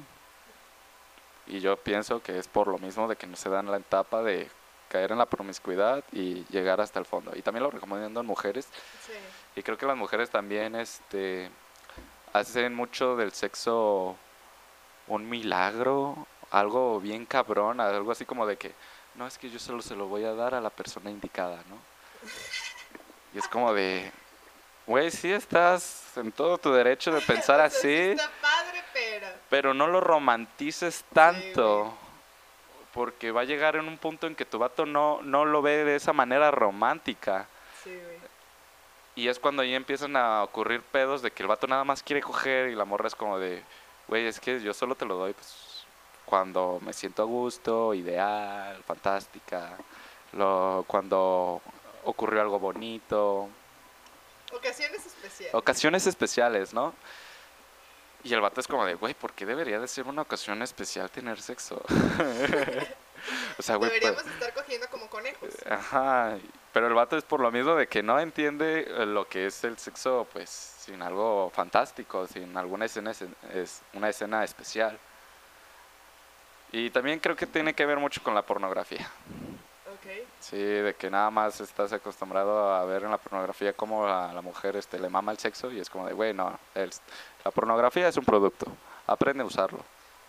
Y 1.48 1.60
yo 1.60 1.78
pienso 1.78 2.22
que 2.22 2.38
es 2.38 2.48
por 2.48 2.68
lo 2.68 2.78
mismo 2.78 3.08
de 3.08 3.16
que 3.16 3.28
no 3.28 3.36
se 3.36 3.50
dan 3.50 3.70
la 3.72 3.78
etapa 3.78 4.24
de 4.24 4.50
caer 4.90 5.12
en 5.12 5.18
la 5.18 5.26
promiscuidad 5.26 6.04
y 6.12 6.46
llegar 6.46 6.82
hasta 6.82 7.00
el 7.00 7.06
fondo. 7.06 7.32
Y 7.36 7.42
también 7.42 7.64
lo 7.64 7.72
recomiendo 7.72 8.20
en 8.20 8.26
mujeres. 8.26 8.68
Sí. 9.06 9.14
Y 9.56 9.64
creo 9.64 9.78
que 9.78 9.86
las 9.86 9.98
mujeres 9.98 10.30
también 10.30 10.76
este, 10.76 11.50
hacen 12.34 12.74
mucho 12.74 13.16
del 13.16 13.32
sexo 13.32 14.18
un 15.08 15.30
milagro, 15.30 16.28
algo 16.52 17.00
bien 17.00 17.26
cabrón, 17.26 17.80
algo 17.80 18.12
así 18.12 18.26
como 18.26 18.46
de 18.46 18.58
que, 18.58 18.74
no, 19.16 19.28
es 19.28 19.38
que 19.38 19.50
yo 19.50 19.60
solo 19.60 19.82
se 19.82 19.96
lo 19.96 20.08
voy 20.08 20.26
a 20.26 20.34
dar 20.34 20.56
a 20.56 20.62
la 20.62 20.70
persona 20.70 21.10
indicada, 21.10 21.64
¿no? 21.70 21.95
Y 23.34 23.40
es 23.40 23.48
como 23.48 23.74
de, 23.74 24.12
güey, 24.88 25.12
sí 25.12 25.32
estás 25.32 26.18
en 26.18 26.32
todo 26.32 26.58
tu 26.58 26.72
derecho 26.72 27.12
de 27.12 27.22
pensar 27.22 27.60
O 27.66 27.70
sea, 27.70 27.70
sí 27.70 27.78
así, 27.78 28.12
Está 28.12 28.30
padre, 28.42 28.84
pero. 28.94 29.28
pero 29.50 29.74
no 29.74 29.88
lo 29.88 30.02
romantices 30.02 31.04
tanto. 31.14 31.94
Porque 32.94 33.32
va 33.32 33.42
a 33.42 33.46
llegar 33.46 33.76
en 33.76 33.90
un 33.90 33.98
punto 33.98 34.26
en 34.26 34.36
que 34.36 34.46
tu 34.46 34.58
vato 34.58 34.86
no, 34.86 35.22
no 35.22 35.44
lo 35.44 35.62
ve 35.62 35.84
de 35.84 35.98
esa 35.98 36.14
manera 36.14 36.50
romántica. 36.50 37.46
Sí, 37.84 37.90
güey. 37.90 38.26
Y 39.16 39.30
es 39.30 39.40
cuando 39.40 39.62
ahí 39.62 39.74
empiezan 39.74 40.18
a 40.18 40.44
ocurrir 40.44 40.82
pedos 40.82 41.22
de 41.22 41.32
que 41.32 41.42
el 41.42 41.48
vato 41.48 41.68
nada 41.68 41.86
más 41.86 42.04
quiere 42.04 42.22
coger 42.22 42.70
y 42.70 42.76
la 42.76 42.84
morra 42.84 43.08
es 43.08 43.16
como 43.16 43.40
de, 43.40 43.64
güey, 44.10 44.28
es 44.28 44.42
que 44.42 44.62
yo 44.62 44.74
solo 44.74 44.96
te 44.96 45.06
lo 45.06 45.16
doy 45.16 45.32
pues, 45.34 45.86
cuando 46.26 46.80
me 46.82 46.92
siento 46.92 47.22
a 47.22 47.26
gusto, 47.26 47.94
ideal, 47.94 48.84
fantástica, 48.84 49.78
lo, 50.34 50.84
cuando 50.86 51.62
ocurrió 52.06 52.42
algo 52.42 52.60
bonito, 52.60 53.50
Ocasiones 54.54 55.06
especiales. 55.06 55.54
ocasiones 55.56 56.08
especiales, 56.08 56.74
¿no? 56.74 56.94
Y 58.24 58.34
el 58.34 58.42
vato 58.42 58.60
es 58.60 58.68
como 58.68 58.86
de, 58.86 58.96
güey, 58.96 59.14
¿por 59.14 59.34
qué 59.34 59.46
debería 59.46 59.80
de 59.80 59.88
ser 59.88 60.08
una 60.08 60.24
ocasión 60.24 60.62
especial 60.64 61.12
tener 61.12 61.40
sexo? 61.42 61.76
o 63.58 63.62
sea, 63.62 63.76
güey, 63.76 63.90
pues- 63.92 64.02
Deberíamos 64.02 64.26
estar 64.26 64.54
cogiendo 64.54 64.88
como 64.90 65.08
conejos. 65.10 65.50
Ajá, 65.70 66.38
pero 66.74 66.88
el 66.88 66.94
vato 66.94 67.18
es 67.18 67.24
por 67.24 67.40
lo 67.40 67.52
mismo 67.52 67.76
de 67.76 67.88
que 67.88 68.02
no 68.02 68.20
entiende 68.20 68.82
eh, 68.88 69.06
lo 69.06 69.28
que 69.28 69.46
es 69.48 69.64
el 69.64 69.78
sexo, 69.78 70.28
pues, 70.34 70.50
sin 70.50 71.02
algo 71.04 71.52
fantástico, 71.54 72.26
sin 72.28 72.56
alguna 72.58 72.86
escena, 72.86 73.12
es, 73.12 73.24
es 73.54 73.82
una 73.94 74.10
escena 74.10 74.44
especial. 74.44 74.98
Y 76.72 76.90
también 76.90 77.20
creo 77.20 77.36
que 77.36 77.46
tiene 77.46 77.74
que 77.76 77.86
ver 77.86 77.98
mucho 78.00 78.22
con 78.24 78.34
la 78.34 78.42
pornografía. 78.42 79.10
Sí, 80.40 80.58
de 80.58 80.94
que 80.94 81.10
nada 81.10 81.30
más 81.32 81.60
estás 81.62 81.92
acostumbrado 81.94 82.74
a 82.74 82.86
ver 82.86 83.04
en 83.04 83.12
la 83.12 83.18
pornografía 83.18 83.74
cómo 83.74 84.08
a 84.08 84.32
la 84.34 84.42
mujer 84.42 84.76
este, 84.76 85.00
le 85.00 85.10
mama 85.10 85.32
el 85.32 85.38
sexo 85.38 85.72
y 85.72 85.80
es 85.80 85.90
como 85.90 86.06
de, 86.06 86.14
güey, 86.14 86.34
no, 86.34 86.58
la 87.44 87.52
pornografía 87.52 88.08
es 88.08 88.18
un 88.18 88.26
producto, 88.26 88.68
aprende 89.08 89.44
a 89.44 89.46
usarlo. 89.46 89.80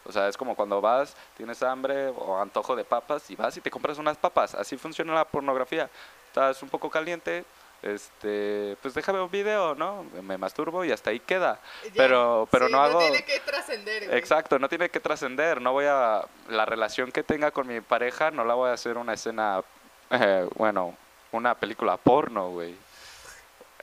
O 0.05 0.12
sea, 0.12 0.28
es 0.28 0.36
como 0.36 0.55
cuando 0.55 0.81
vas, 0.81 1.16
tienes 1.36 1.62
hambre 1.62 2.09
o 2.09 2.40
antojo 2.40 2.77
de 2.77 2.85
papas 2.85 3.28
y 3.31 3.36
vas 3.36 3.57
y 3.57 3.61
te 3.61 3.70
compras 3.70 3.98
unas 3.98 4.16
papas. 4.16 4.55
Así 4.55 4.77
funciona 4.77 5.12
la 5.12 5.24
pornografía. 5.24 5.90
Estás 6.28 6.62
un 6.62 6.69
poco 6.69 6.89
caliente, 6.89 7.44
este, 7.82 8.77
pues 8.82 8.94
déjame 8.94 9.20
un 9.20 9.31
video, 9.31 9.74
¿no? 9.74 10.05
Me 10.23 10.39
masturbo 10.39 10.85
y 10.85 10.93
hasta 10.93 11.11
ahí 11.11 11.20
queda. 11.20 11.61
Ya. 11.85 11.90
Pero, 11.94 12.48
pero 12.51 12.66
Sí, 12.66 12.73
no 12.73 12.82
hago... 12.82 12.98
tiene 12.98 13.24
que 13.24 13.40
trascender. 13.40 14.15
Exacto, 14.15 14.59
no 14.59 14.69
tiene 14.69 14.89
que 14.89 15.01
trascender, 15.01 15.61
no 15.61 15.73
voy 15.73 15.86
a 15.86 16.24
la 16.48 16.65
relación 16.65 17.12
que 17.12 17.23
tenga 17.23 17.51
con 17.51 17.66
mi 17.66 17.81
pareja 17.81 18.31
no 18.31 18.44
la 18.44 18.55
voy 18.55 18.70
a 18.70 18.74
hacer 18.74 18.97
una 18.97 19.15
escena 19.15 19.62
eh, 20.11 20.48
bueno, 20.55 20.97
una 21.32 21.55
película 21.55 21.97
porno, 21.97 22.51
güey. 22.51 22.74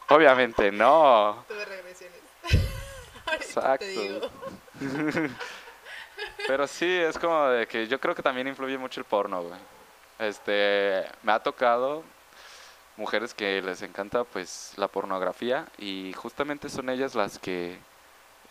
Obviamente 0.10 0.72
no. 0.72 1.46
Tuve 1.48 1.66
regresiones. 1.66 2.20
Exacto. 3.34 4.32
Pero 6.48 6.68
sí, 6.68 6.86
es 6.86 7.18
como 7.18 7.48
de 7.48 7.68
que 7.68 7.88
yo 7.88 8.00
creo 8.00 8.14
que 8.14 8.22
también 8.22 8.48
influye 8.48 8.78
mucho 8.78 9.00
el 9.00 9.06
porno, 9.06 9.44
güey. 9.44 9.60
Este, 10.20 11.06
me 11.24 11.32
ha 11.32 11.40
tocado 11.40 12.04
mujeres 12.98 13.34
que 13.34 13.62
les 13.62 13.82
encanta 13.82 14.24
pues 14.24 14.74
la 14.78 14.88
pornografía 14.88 15.68
y 15.78 16.14
justamente 16.14 16.70
son 16.70 16.90
ellas 16.90 17.16
las 17.16 17.40
que 17.40 17.78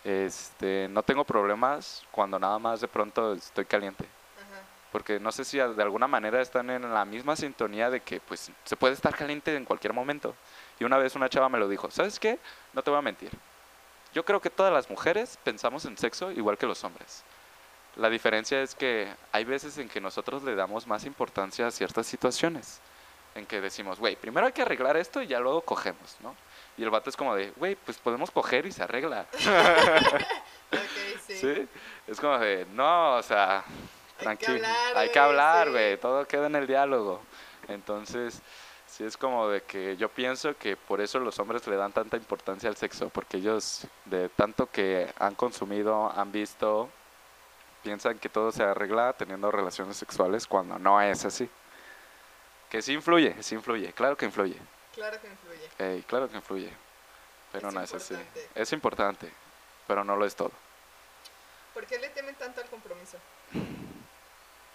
este 0.03 0.87
no 0.89 1.01
tengo 1.03 1.23
problemas 1.23 2.03
cuando 2.11 2.37
nada 2.37 2.59
más 2.59 2.81
de 2.81 2.87
pronto 2.87 3.33
estoy 3.33 3.65
caliente. 3.65 4.03
Ajá. 4.03 4.61
porque 4.91 5.19
no 5.19 5.31
sé 5.31 5.45
si 5.45 5.57
de 5.57 5.83
alguna 5.83 6.07
manera 6.07 6.41
están 6.41 6.69
en 6.69 6.93
la 6.93 7.05
misma 7.05 7.35
sintonía 7.35 7.89
de 7.89 8.01
que 8.01 8.19
pues 8.19 8.51
se 8.63 8.75
puede 8.75 8.93
estar 8.93 9.15
caliente 9.15 9.55
en 9.55 9.65
cualquier 9.65 9.93
momento. 9.93 10.35
Y 10.79 10.83
una 10.83 10.97
vez 10.97 11.15
una 11.15 11.29
chava 11.29 11.49
me 11.49 11.59
lo 11.59 11.69
dijo, 11.69 11.89
¿sabes 11.89 12.19
qué? 12.19 12.39
No 12.73 12.81
te 12.83 12.89
voy 12.89 12.99
a 12.99 13.03
mentir. 13.03 13.31
Yo 14.13 14.23
creo 14.23 14.39
que 14.39 14.49
todas 14.49 14.71
las 14.71 14.89
mujeres 14.89 15.39
pensamos 15.43 15.85
en 15.85 15.97
sexo 15.97 16.31
igual 16.31 16.57
que 16.57 16.67
los 16.67 16.83
hombres. 16.83 17.23
La 17.95 18.09
diferencia 18.09 18.61
es 18.61 18.75
que 18.75 19.11
hay 19.31 19.45
veces 19.45 19.77
en 19.77 19.87
que 19.87 20.01
nosotros 20.01 20.43
le 20.43 20.55
damos 20.55 20.85
más 20.87 21.05
importancia 21.05 21.67
a 21.67 21.71
ciertas 21.71 22.05
situaciones. 22.07 22.79
En 23.35 23.45
que 23.45 23.61
decimos, 23.61 23.99
güey, 23.99 24.15
primero 24.15 24.45
hay 24.45 24.53
que 24.53 24.61
arreglar 24.61 24.95
esto 24.97 25.21
y 25.21 25.27
ya 25.27 25.39
luego 25.39 25.61
cogemos, 25.61 26.17
¿no? 26.21 26.35
Y 26.77 26.83
el 26.83 26.89
vato 26.89 27.09
es 27.09 27.15
como 27.17 27.35
de, 27.35 27.51
güey, 27.55 27.75
pues 27.75 27.97
podemos 27.97 28.29
coger 28.31 28.65
y 28.65 28.71
se 28.71 28.83
arregla. 28.83 29.25
Ok, 30.73 31.19
sí. 31.27 31.35
¿Sí? 31.37 31.67
Es 32.07 32.19
como 32.19 32.37
de, 32.39 32.65
no, 32.73 33.17
o 33.17 33.21
sea, 33.21 33.57
Hay 33.59 33.63
que 34.15 34.23
tranquilo. 34.23 34.53
hablar, 34.55 34.97
Hay 34.97 35.07
que 35.09 35.19
güey, 35.19 35.29
hablar, 35.29 35.65
sí. 35.67 35.71
güey. 35.71 35.97
Todo 35.97 36.27
queda 36.27 36.47
en 36.47 36.55
el 36.55 36.65
diálogo. 36.65 37.21
Entonces, 37.67 38.41
sí 38.87 39.03
es 39.03 39.15
como 39.15 39.47
de 39.49 39.61
que 39.61 39.95
yo 39.97 40.09
pienso 40.09 40.57
que 40.57 40.75
por 40.75 40.99
eso 40.99 41.19
los 41.19 41.37
hombres 41.37 41.67
le 41.67 41.75
dan 41.75 41.91
tanta 41.93 42.17
importancia 42.17 42.69
al 42.69 42.75
sexo, 42.75 43.09
porque 43.09 43.37
ellos, 43.37 43.85
de 44.05 44.29
tanto 44.29 44.65
que 44.65 45.13
han 45.19 45.35
consumido, 45.35 46.11
han 46.11 46.31
visto, 46.31 46.89
piensan 47.83 48.17
que 48.17 48.29
todo 48.29 48.51
se 48.51 48.63
arregla 48.63 49.13
teniendo 49.13 49.51
relaciones 49.51 49.95
sexuales 49.97 50.47
cuando 50.47 50.79
no 50.79 50.99
es 51.01 51.23
así. 51.23 51.47
Que 52.73 52.81
sí 52.81 52.91
influye, 52.91 53.35
sí 53.43 53.53
influye, 53.53 53.93
claro 53.93 54.17
que 54.17 54.25
influye. 54.25 54.57
Claro 54.95 55.21
que 55.21 55.27
influye. 55.27 55.69
Ey, 55.77 56.01
claro 56.01 56.27
que 56.27 56.37
influye, 56.37 56.73
pero 57.51 57.67
Es 57.67 57.73
no 57.75 57.81
es 57.83 57.93
así. 57.93 58.15
Es 58.55 58.73
importante, 58.73 59.31
pero 59.85 60.03
no 60.03 60.15
lo 60.15 60.25
es 60.25 60.35
todo. 60.35 60.51
¿Por 61.75 61.85
qué 61.85 61.99
le 61.99 62.09
temen 62.09 62.33
tanto 62.33 62.61
al 62.61 62.69
compromiso? 62.71 63.19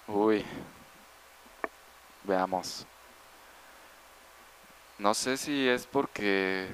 Uy. 0.06 0.46
Veamos. 2.22 2.86
No 4.98 5.12
sé 5.12 5.36
si 5.36 5.68
es 5.68 5.84
porque 5.84 6.68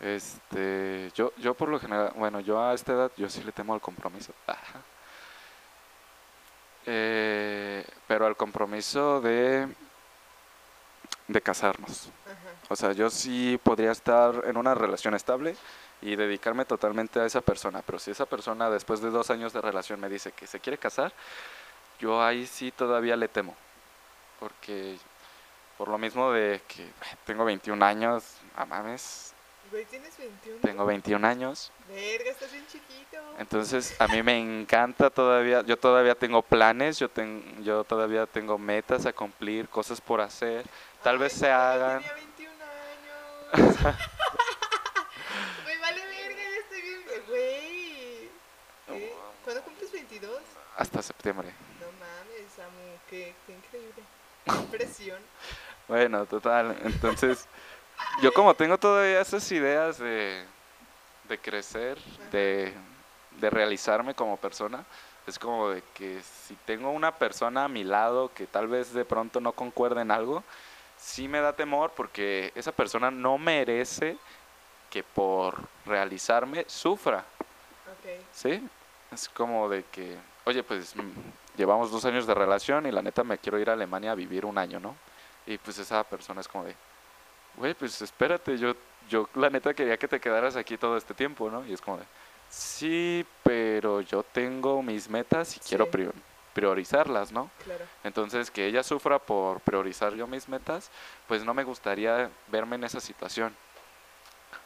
este 0.00 1.12
yo 1.14 1.34
yo 1.36 1.52
por 1.52 1.68
lo 1.68 1.78
general, 1.78 2.14
bueno, 2.16 2.40
yo 2.40 2.62
a 2.62 2.72
esta 2.72 2.94
edad 2.94 3.12
yo 3.18 3.28
sí 3.28 3.42
le 3.42 3.52
temo 3.52 3.74
al 3.74 3.82
compromiso. 3.82 4.32
Ajá. 4.46 4.80
Eh, 6.86 7.84
pero 8.06 8.26
al 8.26 8.36
compromiso 8.36 9.20
de 9.20 9.68
de 11.28 11.40
casarnos. 11.40 12.08
Ajá. 12.24 12.34
O 12.68 12.76
sea, 12.76 12.92
yo 12.92 13.10
sí 13.10 13.58
podría 13.62 13.92
estar 13.92 14.42
en 14.46 14.56
una 14.56 14.74
relación 14.74 15.14
estable 15.14 15.56
y 16.00 16.16
dedicarme 16.16 16.64
totalmente 16.64 17.20
a 17.20 17.26
esa 17.26 17.40
persona, 17.40 17.82
pero 17.84 17.98
si 17.98 18.10
esa 18.10 18.26
persona 18.26 18.70
después 18.70 19.00
de 19.00 19.10
dos 19.10 19.30
años 19.30 19.52
de 19.52 19.60
relación 19.60 20.00
me 20.00 20.08
dice 20.08 20.32
que 20.32 20.46
se 20.46 20.60
quiere 20.60 20.78
casar, 20.78 21.12
yo 21.98 22.22
ahí 22.22 22.46
sí 22.46 22.70
todavía 22.70 23.16
le 23.16 23.28
temo, 23.28 23.54
porque 24.40 24.98
Por 25.78 25.88
lo 25.88 25.98
mismo 25.98 26.32
de 26.32 26.62
que 26.68 26.84
eh, 26.84 26.92
tengo 27.26 27.44
21 27.44 27.84
años, 27.84 28.24
a 28.56 28.64
mames, 28.64 29.34
Güey, 29.70 29.84
tienes 29.86 30.16
21. 30.16 30.60
tengo 30.62 30.86
21 30.86 31.26
años. 31.26 31.72
Verga, 31.88 32.30
estás 32.30 32.52
bien 32.52 32.64
chiquito. 32.66 33.16
Entonces, 33.38 33.94
a 34.00 34.06
mí 34.08 34.22
me 34.22 34.38
encanta 34.38 35.10
todavía, 35.10 35.62
yo 35.62 35.76
todavía 35.76 36.14
tengo 36.14 36.40
planes, 36.42 36.98
yo, 36.98 37.08
ten- 37.08 37.62
yo 37.64 37.84
todavía 37.84 38.26
tengo 38.26 38.56
metas 38.58 39.04
a 39.06 39.12
cumplir, 39.12 39.68
cosas 39.68 40.00
por 40.00 40.20
hacer. 40.20 40.64
Tal 41.02 41.14
Ay, 41.16 41.20
vez 41.20 41.32
se 41.32 41.50
hagan. 41.50 42.00
Tenía 42.02 42.14
21 42.14 42.52
años. 43.54 43.76
Güey, 45.64 45.78
vale 45.80 46.00
verga, 46.06 46.42
ya 46.42 46.58
estoy 46.60 46.82
bien. 46.82 47.00
Güey. 47.28 48.30
¿Cuándo 49.44 49.62
cumples 49.62 49.92
22? 49.92 50.40
Hasta 50.76 51.02
septiembre. 51.02 51.48
No 51.80 51.86
mames, 51.92 52.52
Samu, 52.54 52.98
qué, 53.10 53.34
qué 53.46 53.52
increíble. 53.52 54.02
Qué 54.70 54.76
presión. 54.78 55.20
Bueno, 55.88 56.24
total. 56.26 56.76
Entonces, 56.84 57.46
yo 58.22 58.32
como 58.32 58.54
tengo 58.54 58.78
todavía 58.78 59.20
esas 59.20 59.50
ideas 59.52 59.98
de, 59.98 60.44
de 61.28 61.38
crecer, 61.38 61.98
de, 62.32 62.72
de 63.40 63.50
realizarme 63.50 64.14
como 64.14 64.36
persona, 64.36 64.84
es 65.26 65.38
como 65.38 65.70
de 65.70 65.82
que 65.94 66.20
si 66.22 66.54
tengo 66.64 66.90
una 66.90 67.12
persona 67.12 67.64
a 67.64 67.68
mi 67.68 67.84
lado 67.84 68.30
que 68.32 68.46
tal 68.46 68.68
vez 68.68 68.92
de 68.92 69.04
pronto 69.04 69.40
no 69.40 69.52
concuerde 69.52 70.02
en 70.02 70.10
algo, 70.10 70.44
sí 70.96 71.28
me 71.28 71.40
da 71.40 71.52
temor 71.52 71.92
porque 71.96 72.52
esa 72.54 72.72
persona 72.72 73.10
no 73.10 73.38
merece 73.38 74.16
que 74.90 75.02
por 75.02 75.58
realizarme 75.84 76.64
sufra. 76.68 77.18
Ok. 77.18 78.24
¿Sí? 78.32 78.66
Es 79.12 79.28
como 79.28 79.68
de 79.68 79.84
que, 79.84 80.16
oye, 80.44 80.62
pues 80.62 80.94
mm, 80.94 81.10
llevamos 81.56 81.90
dos 81.90 82.04
años 82.04 82.26
de 82.26 82.34
relación 82.34 82.86
y 82.86 82.92
la 82.92 83.02
neta 83.02 83.24
me 83.24 83.38
quiero 83.38 83.58
ir 83.58 83.68
a 83.68 83.72
Alemania 83.72 84.12
a 84.12 84.14
vivir 84.14 84.44
un 84.44 84.58
año, 84.58 84.78
¿no? 84.78 84.96
Y 85.46 85.58
pues 85.58 85.78
esa 85.78 86.02
persona 86.04 86.40
es 86.40 86.48
como 86.48 86.64
de, 86.64 86.74
güey, 87.56 87.74
pues 87.74 88.00
espérate, 88.02 88.58
yo, 88.58 88.74
yo 89.08 89.28
la 89.34 89.50
neta 89.50 89.74
quería 89.74 89.96
que 89.96 90.08
te 90.08 90.20
quedaras 90.20 90.56
aquí 90.56 90.76
todo 90.76 90.96
este 90.96 91.14
tiempo, 91.14 91.50
¿no? 91.50 91.66
Y 91.66 91.72
es 91.72 91.80
como 91.80 91.98
de, 91.98 92.04
sí, 92.50 93.24
pero 93.42 94.00
yo 94.00 94.22
tengo 94.22 94.82
mis 94.82 95.08
metas 95.08 95.56
y 95.56 95.60
quiero 95.60 95.86
Sí. 95.86 96.08
priorizarlas, 96.54 97.32
¿no? 97.32 97.50
Claro. 97.64 97.84
Entonces, 98.02 98.50
que 98.50 98.66
ella 98.66 98.82
sufra 98.82 99.18
por 99.18 99.60
priorizar 99.60 100.14
yo 100.14 100.26
mis 100.26 100.48
metas, 100.48 100.90
pues 101.28 101.44
no 101.44 101.52
me 101.54 101.64
gustaría 101.64 102.30
verme 102.48 102.76
en 102.76 102.84
esa 102.84 103.00
situación. 103.00 103.54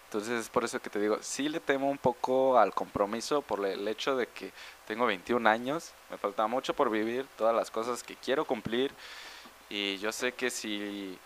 Entonces, 0.07 0.41
es 0.41 0.49
por 0.49 0.65
eso 0.65 0.81
que 0.81 0.91
te 0.91 0.99
digo, 0.99 1.19
sí 1.21 1.49
le 1.49 1.61
temo 1.61 1.89
un 1.89 1.99
poco 1.99 2.59
al 2.59 2.75
compromiso 2.75 3.43
por 3.43 3.65
el 3.65 3.87
hecho 3.87 4.17
de 4.17 4.27
que 4.27 4.53
tengo 4.87 5.07
21 5.07 5.47
años, 5.47 5.93
me 6.11 6.19
falta 6.19 6.49
mucho 6.49 6.75
por 6.75 6.91
vivir, 6.91 7.27
todas 7.39 7.55
las 7.55 7.71
cosas 7.71 8.03
que 8.03 8.17
quiero 8.17 8.45
cumplir, 8.45 8.91
y 9.69 9.99
yo 9.99 10.11
sé 10.11 10.33
que 10.33 10.51
si 10.51 11.17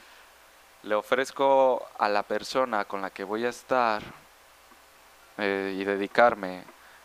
le 0.84 0.94
ofrezco 0.94 1.86
a 1.98 2.08
la 2.08 2.22
persona 2.22 2.84
con 2.84 3.00
la 3.02 3.10
que 3.10 3.24
voy 3.24 3.44
a 3.44 3.48
estar 3.48 4.02
eh, 5.38 5.74
y 5.78 5.84
dedicarme, 5.84 6.64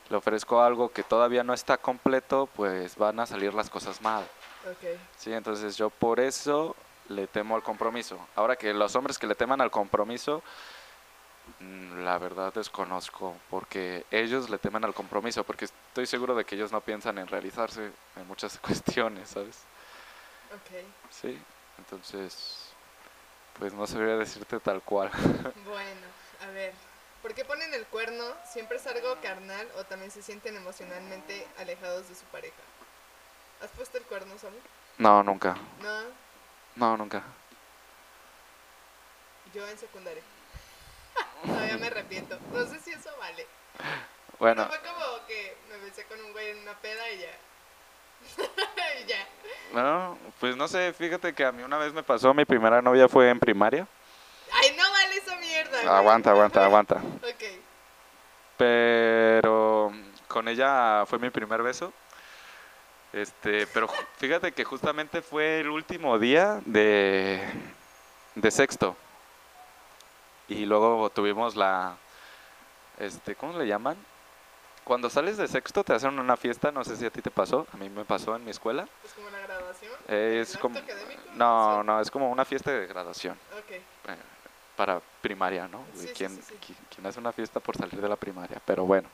le 0.10 0.18
ofrezco 0.18 0.62
algo 0.62 0.92
que 0.92 1.04
todavía 1.04 1.44
no 1.44 1.54
está 1.54 1.78
completo, 1.78 2.50
pues 2.56 2.96
van 2.98 3.20
a 3.20 3.26
salir 3.26 3.54
las 3.54 3.70
cosas 3.70 4.02
mal. 4.02 4.24
Ok. 4.70 5.00
Sí, 5.18 5.32
entonces 5.32 5.78
yo 5.78 5.90
por 5.90 6.20
eso 6.20 6.76
le 7.08 7.28
temo 7.28 7.56
al 7.56 7.64
compromiso. 7.64 8.20
Ahora 8.36 8.56
que 8.56 8.74
los 8.74 8.96
hombres 8.96 9.18
que 9.18 9.28
le 9.28 9.36
teman 9.36 9.62
al 9.62 9.72
compromiso, 9.72 10.44
mm, 11.60 12.04
la 12.04 12.18
verdad 12.18 12.54
desconozco, 12.54 13.36
porque 13.50 14.06
ellos 14.12 14.50
le 14.50 14.58
temen 14.58 14.84
al 14.84 14.94
compromiso, 14.94 15.44
porque 15.44 15.66
estoy 15.66 16.06
seguro 16.06 16.36
de 16.36 16.44
que 16.44 16.56
ellos 16.56 16.72
no 16.72 16.82
piensan 16.82 17.18
en 17.18 17.28
realizarse 17.28 17.92
en 18.16 18.28
muchas 18.28 18.58
cuestiones, 18.62 19.30
¿sabes? 19.30 19.64
Ok. 20.52 20.84
Sí, 21.12 21.40
entonces, 21.78 22.69
pues 23.60 23.74
no 23.74 23.86
sabría 23.86 24.16
decirte 24.18 24.60
tal 24.60 24.82
cual. 24.82 25.12
Bueno, 25.66 26.08
a 26.42 26.48
ver. 26.48 26.74
¿Por 27.22 27.34
qué 27.34 27.44
ponen 27.44 27.74
el 27.74 27.86
cuerno? 27.88 28.24
¿Siempre 28.50 28.78
es 28.78 28.88
algo 28.88 29.18
carnal 29.22 29.68
o 29.78 29.84
también 29.84 30.10
se 30.10 30.24
sienten 30.24 30.56
emocionalmente 30.56 31.46
alejados 31.58 32.08
de 32.08 32.16
su 32.16 32.24
pareja? 32.26 32.56
¿Has 33.62 33.70
puesto 33.72 33.98
el 33.98 34.06
cuerno, 34.06 34.38
Samu? 34.40 34.56
No, 34.98 35.22
nunca. 35.24 35.58
No, 35.82 36.02
No, 36.76 36.96
nunca. 36.98 37.22
yo 39.54 39.68
en 39.68 39.78
secundaria. 39.78 40.22
Todavía 41.46 41.78
me 41.78 41.88
arrepiento. 41.88 42.40
No 42.54 42.66
sé 42.66 42.80
si 42.80 42.92
eso 42.92 43.10
vale. 43.20 43.46
Bueno, 44.40 44.64
No 44.64 44.70
fue 44.70 44.80
como 44.80 45.26
que 45.28 45.58
me 45.70 45.78
besé 45.80 46.06
con 46.06 46.22
un 46.22 46.32
güey 46.32 46.52
en 46.52 46.60
una 46.60 46.74
peda 46.80 47.10
y 47.12 47.20
ya. 47.20 47.32
ya. 49.08 49.28
no, 49.74 50.18
pues 50.40 50.56
no 50.56 50.68
sé, 50.68 50.94
fíjate 50.94 51.34
que 51.34 51.46
a 51.46 51.52
mí 51.52 51.64
una 51.64 51.78
vez 51.78 51.94
me 51.94 52.04
pasó, 52.04 52.34
mi 52.34 52.46
primera 52.46 52.82
novia 52.82 53.08
fue 53.08 53.30
en 53.30 53.40
primaria. 53.40 53.88
Ay, 54.52 54.76
no 54.78 54.90
vale 54.92 55.16
esa 55.18 55.36
mierda. 55.38 55.82
güey. 55.82 55.88
Aguanta, 55.96 56.32
aguanta, 56.32 56.66
aguanta. 56.66 56.96
Ok. 56.96 57.44
Pero 58.58 59.92
con 60.28 60.48
ella 60.48 61.06
fue 61.06 61.20
mi 61.20 61.30
primer 61.30 61.62
beso. 61.64 61.94
Este, 63.14 63.66
pero 63.68 63.88
fíjate 64.18 64.52
que 64.52 64.64
justamente 64.64 65.22
fue 65.22 65.62
el 65.62 65.70
último 65.70 66.20
día 66.20 66.62
de, 66.66 67.42
de 68.36 68.52
sexto. 68.52 68.96
Y 70.48 70.66
luego 70.66 71.10
tuvimos 71.10 71.56
la, 71.56 71.96
este, 72.98 73.36
¿cómo 73.36 73.58
le 73.58 73.66
llaman? 73.68 73.98
Cuando 74.90 75.08
sales 75.08 75.38
de 75.38 75.48
sexto 75.48 75.84
te 75.84 75.94
hacen 75.94 76.18
una 76.18 76.36
fiesta, 76.36 76.72
no 76.72 76.84
sé 76.84 76.96
si 76.96 77.06
a 77.06 77.12
ti 77.12 77.22
te 77.22 77.30
pasó, 77.30 77.68
a 77.72 77.78
mí 77.78 77.88
me 77.92 78.06
pasó 78.06 78.36
en 78.36 78.44
mi 78.44 78.50
escuela. 78.50 78.88
Es 79.06 79.14
como 79.14 79.30
la 79.30 79.38
graduación. 79.38 79.92
Eh, 80.08 80.40
es 80.42 80.50
¿El 80.50 80.56
acto 80.56 80.62
como, 80.62 80.80
académico? 80.80 81.22
no, 81.36 81.84
no, 81.84 82.02
es 82.02 82.10
como 82.10 82.32
una 82.32 82.44
fiesta 82.44 82.72
de 82.72 82.88
graduación 82.88 83.38
Ok. 83.56 83.70
eh, 83.74 83.84
para 84.76 85.00
primaria, 85.22 85.68
¿no? 85.68 85.84
Sí, 85.94 86.08
¿Quién, 86.18 86.36
sí, 86.36 86.42
sí. 86.42 86.56
qui- 86.56 86.76
quién 86.96 87.06
hace 87.06 87.20
una 87.20 87.32
fiesta 87.32 87.60
por 87.60 87.78
salir 87.78 88.02
de 88.02 88.10
la 88.10 88.16
primaria? 88.16 88.60
Pero 88.66 88.84
bueno, 88.86 89.08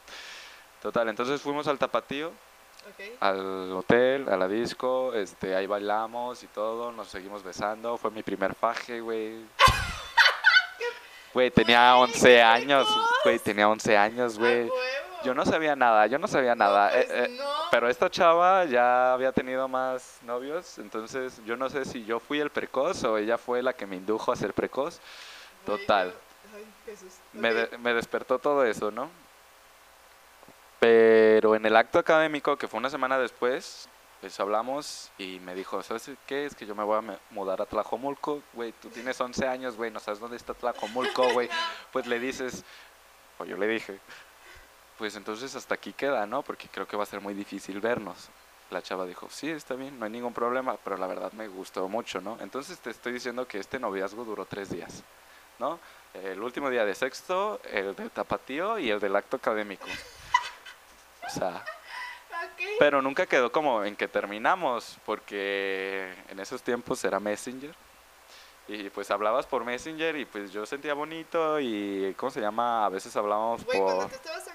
total, 0.82 1.10
entonces 1.10 1.42
fuimos 1.42 1.68
al 1.68 1.78
tapatío 1.78 2.30
Ok. 2.30 3.04
al 3.20 3.74
hotel, 3.74 4.30
a 4.30 4.38
la 4.38 4.48
disco, 4.48 5.14
este, 5.14 5.58
ahí 5.58 5.68
bailamos 5.68 6.42
y 6.44 6.48
todo, 6.48 6.94
nos 6.94 7.10
seguimos 7.10 7.44
besando, 7.44 7.98
fue 7.98 8.12
mi 8.12 8.24
primer 8.24 8.56
faje, 8.56 9.02
güey. 9.02 9.44
Güey, 11.34 11.52
tenía 11.52 11.96
Güey, 11.96 12.12
11 12.12 12.22
qué 12.30 12.42
años, 12.42 12.88
güey, 13.26 13.40
tenía 13.40 13.68
11 13.68 13.98
años, 13.98 14.38
¡A 14.38 14.40
güey. 14.40 14.72
Yo 15.26 15.34
no 15.34 15.46
sabía 15.46 15.76
nada, 15.76 16.08
yo 16.08 16.18
no 16.20 16.28
sabía 16.28 16.56
nada. 16.56 16.90
No, 16.92 16.96
eh, 16.98 17.06
pues 17.08 17.30
eh, 17.30 17.36
no. 17.38 17.50
Pero 17.72 17.90
esta 17.90 18.10
chava 18.10 18.66
ya 18.66 19.14
había 19.14 19.32
tenido 19.32 19.68
más 19.68 20.20
novios, 20.24 20.78
entonces 20.78 21.42
yo 21.46 21.58
no 21.58 21.70
sé 21.70 21.84
si 21.86 22.06
yo 22.06 22.20
fui 22.20 22.40
el 22.40 22.50
precoz 22.50 23.04
o 23.04 23.18
ella 23.18 23.38
fue 23.38 23.62
la 23.64 23.74
que 23.74 23.86
me 23.86 23.96
indujo 23.96 24.32
a 24.32 24.36
ser 24.36 24.54
precoz. 24.54 25.00
Total. 25.66 26.14
Ay, 26.56 26.66
Jesús. 26.86 27.14
Me, 27.34 27.54
de- 27.54 27.78
me 27.80 27.94
despertó 27.94 28.38
todo 28.40 28.64
eso, 28.66 28.92
¿no? 28.92 29.10
Pero 30.80 31.56
en 31.56 31.66
el 31.66 31.76
acto 31.76 32.00
académico, 32.00 32.58
que 32.58 32.68
fue 32.68 32.78
una 32.80 32.90
semana 32.90 33.18
después, 33.18 33.90
pues 34.22 34.40
hablamos 34.40 35.10
y 35.18 35.40
me 35.40 35.56
dijo, 35.56 35.82
¿sabes 35.82 36.10
qué? 36.28 36.46
Es 36.46 36.56
que 36.56 36.66
yo 36.66 36.76
me 36.76 36.84
voy 36.84 37.00
a 37.00 37.18
mudar 37.32 37.62
a 37.62 37.66
Tlajomulco, 37.66 38.42
güey, 38.54 38.72
tú 38.74 38.90
tienes 38.90 39.20
11 39.20 39.48
años, 39.48 39.76
güey, 39.76 39.90
no 39.92 40.00
sabes 40.00 40.20
dónde 40.20 40.38
está 40.38 40.54
Tlajomulco, 40.54 41.30
güey. 41.34 41.50
Pues 41.92 42.06
le 42.08 42.20
dices, 42.20 42.64
o 43.40 43.46
yo 43.46 43.58
le 43.58 43.68
dije, 43.68 44.00
pues 44.98 45.16
entonces 45.16 45.56
hasta 45.56 45.76
aquí 45.76 45.94
queda, 45.94 46.26
¿no? 46.26 46.42
Porque 46.42 46.68
creo 46.68 46.88
que 46.88 46.98
va 46.98 47.04
a 47.04 47.08
ser 47.08 47.22
muy 47.22 47.34
difícil 47.34 47.80
vernos. 47.80 48.30
La 48.72 48.82
chava 48.82 49.06
dijo, 49.06 49.28
sí, 49.30 49.50
está 49.50 49.76
bien, 49.76 50.00
no 50.00 50.06
hay 50.06 50.12
ningún 50.12 50.34
problema, 50.34 50.78
pero 50.84 50.98
la 50.98 51.08
verdad 51.08 51.32
me 51.34 51.48
gustó 51.48 51.88
mucho, 51.88 52.20
¿no? 52.22 52.38
Entonces 52.42 52.80
te 52.80 52.90
estoy 52.90 53.14
diciendo 53.14 53.48
que 53.48 53.60
este 53.60 53.80
noviazgo 53.80 54.24
duró 54.24 54.46
tres 54.46 54.70
días, 54.70 55.04
¿no? 55.60 55.80
El 56.14 56.42
último 56.42 56.70
día 56.70 56.86
de 56.86 56.96
sexto, 56.96 57.60
el 57.72 57.96
del 57.96 58.10
tapatío 58.10 58.80
y 58.80 58.90
el 58.90 59.00
del 59.00 59.16
acto 59.16 59.38
académico. 59.38 59.86
O 61.28 61.30
sea, 61.30 61.64
pero 62.80 63.02
nunca 63.02 63.26
quedó 63.26 63.52
como 63.52 63.84
en 63.84 63.96
que 63.96 64.08
terminamos, 64.08 64.98
porque 65.06 66.14
en 66.30 66.40
esos 66.40 66.62
tiempos 66.62 67.04
era 67.04 67.20
Messenger. 67.20 67.74
Y 68.68 68.90
pues 68.90 69.12
hablabas 69.12 69.46
por 69.46 69.64
Messenger 69.64 70.16
y 70.16 70.26
pues 70.26 70.52
yo 70.52 70.66
sentía 70.66 70.96
bonito 70.96 71.60
y, 71.60 72.16
¿cómo 72.18 72.32
se 72.32 72.42
llama? 72.42 72.86
A 72.86 72.90
veces 72.90 73.16
hablábamos 73.16 73.64
cuando 73.64 73.86
por... 73.86 74.10
tú 74.10 74.16
estabas 74.16 74.48
en 74.48 74.55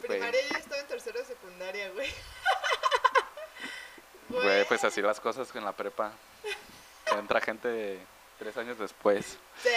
primaria, 0.00 0.40
yo 0.50 0.58
estaba 0.58 0.80
en 0.80 0.86
tercero 0.86 1.18
de 1.18 1.24
secundaria, 1.24 1.90
güey. 1.94 2.10
Güey, 4.28 4.64
pues 4.66 4.82
así 4.84 5.00
las 5.00 5.20
cosas 5.20 5.54
en 5.54 5.64
la 5.64 5.72
prepa. 5.72 6.12
Entra 7.16 7.40
gente 7.40 7.98
tres 8.38 8.56
años 8.56 8.78
después. 8.78 9.38
Sí. 9.62 9.68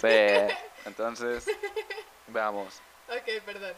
Sí, 0.00 0.54
entonces, 0.84 1.46
veamos. 2.26 2.80
Ok, 3.08 3.42
perdón. 3.44 3.74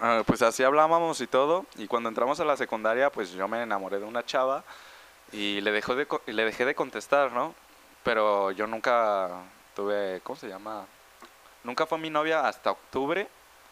Ah, 0.00 0.22
pues 0.26 0.42
así 0.42 0.62
hablábamos 0.62 1.20
y 1.20 1.26
todo. 1.26 1.66
Y 1.76 1.86
cuando 1.86 2.08
entramos 2.08 2.40
a 2.40 2.44
la 2.44 2.56
secundaria, 2.56 3.10
pues 3.10 3.30
yo 3.32 3.46
me 3.48 3.62
enamoré 3.62 3.98
de 3.98 4.04
una 4.04 4.24
chava 4.24 4.64
y 5.32 5.60
le, 5.60 5.72
dejó 5.72 5.94
de, 5.94 6.06
y 6.26 6.32
le 6.32 6.44
dejé 6.44 6.64
de 6.64 6.74
contestar, 6.74 7.32
¿no? 7.32 7.54
Pero 8.02 8.50
yo 8.50 8.66
nunca 8.66 9.30
tuve, 9.74 10.20
¿cómo 10.22 10.36
se 10.36 10.48
llama? 10.48 10.86
Nunca 11.64 11.86
fue 11.86 11.98
mi 11.98 12.10
novia 12.10 12.46
hasta 12.46 12.72
octubre. 12.72 13.28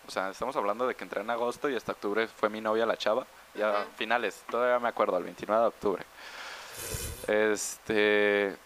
O 0.06 0.10
sea, 0.10 0.31
estamos 0.31 0.56
hablando 0.56 0.86
de 0.86 0.94
que 0.94 1.05
entré 1.05 1.20
en 1.20 1.31
agosto 1.31 1.68
y 1.68 1.77
hasta 1.77 1.93
octubre 1.93 2.27
fue 2.27 2.48
mi 2.48 2.60
novia 2.60 2.86
la 2.86 2.97
chava. 2.97 3.27
Ya 3.55 3.86
finales, 3.97 4.43
todavía 4.51 4.78
me 4.78 4.89
acuerdo, 4.89 5.16
el 5.18 5.24
29 5.24 5.62
de 5.62 5.68
octubre. 5.68 6.05
Este. 7.27 8.56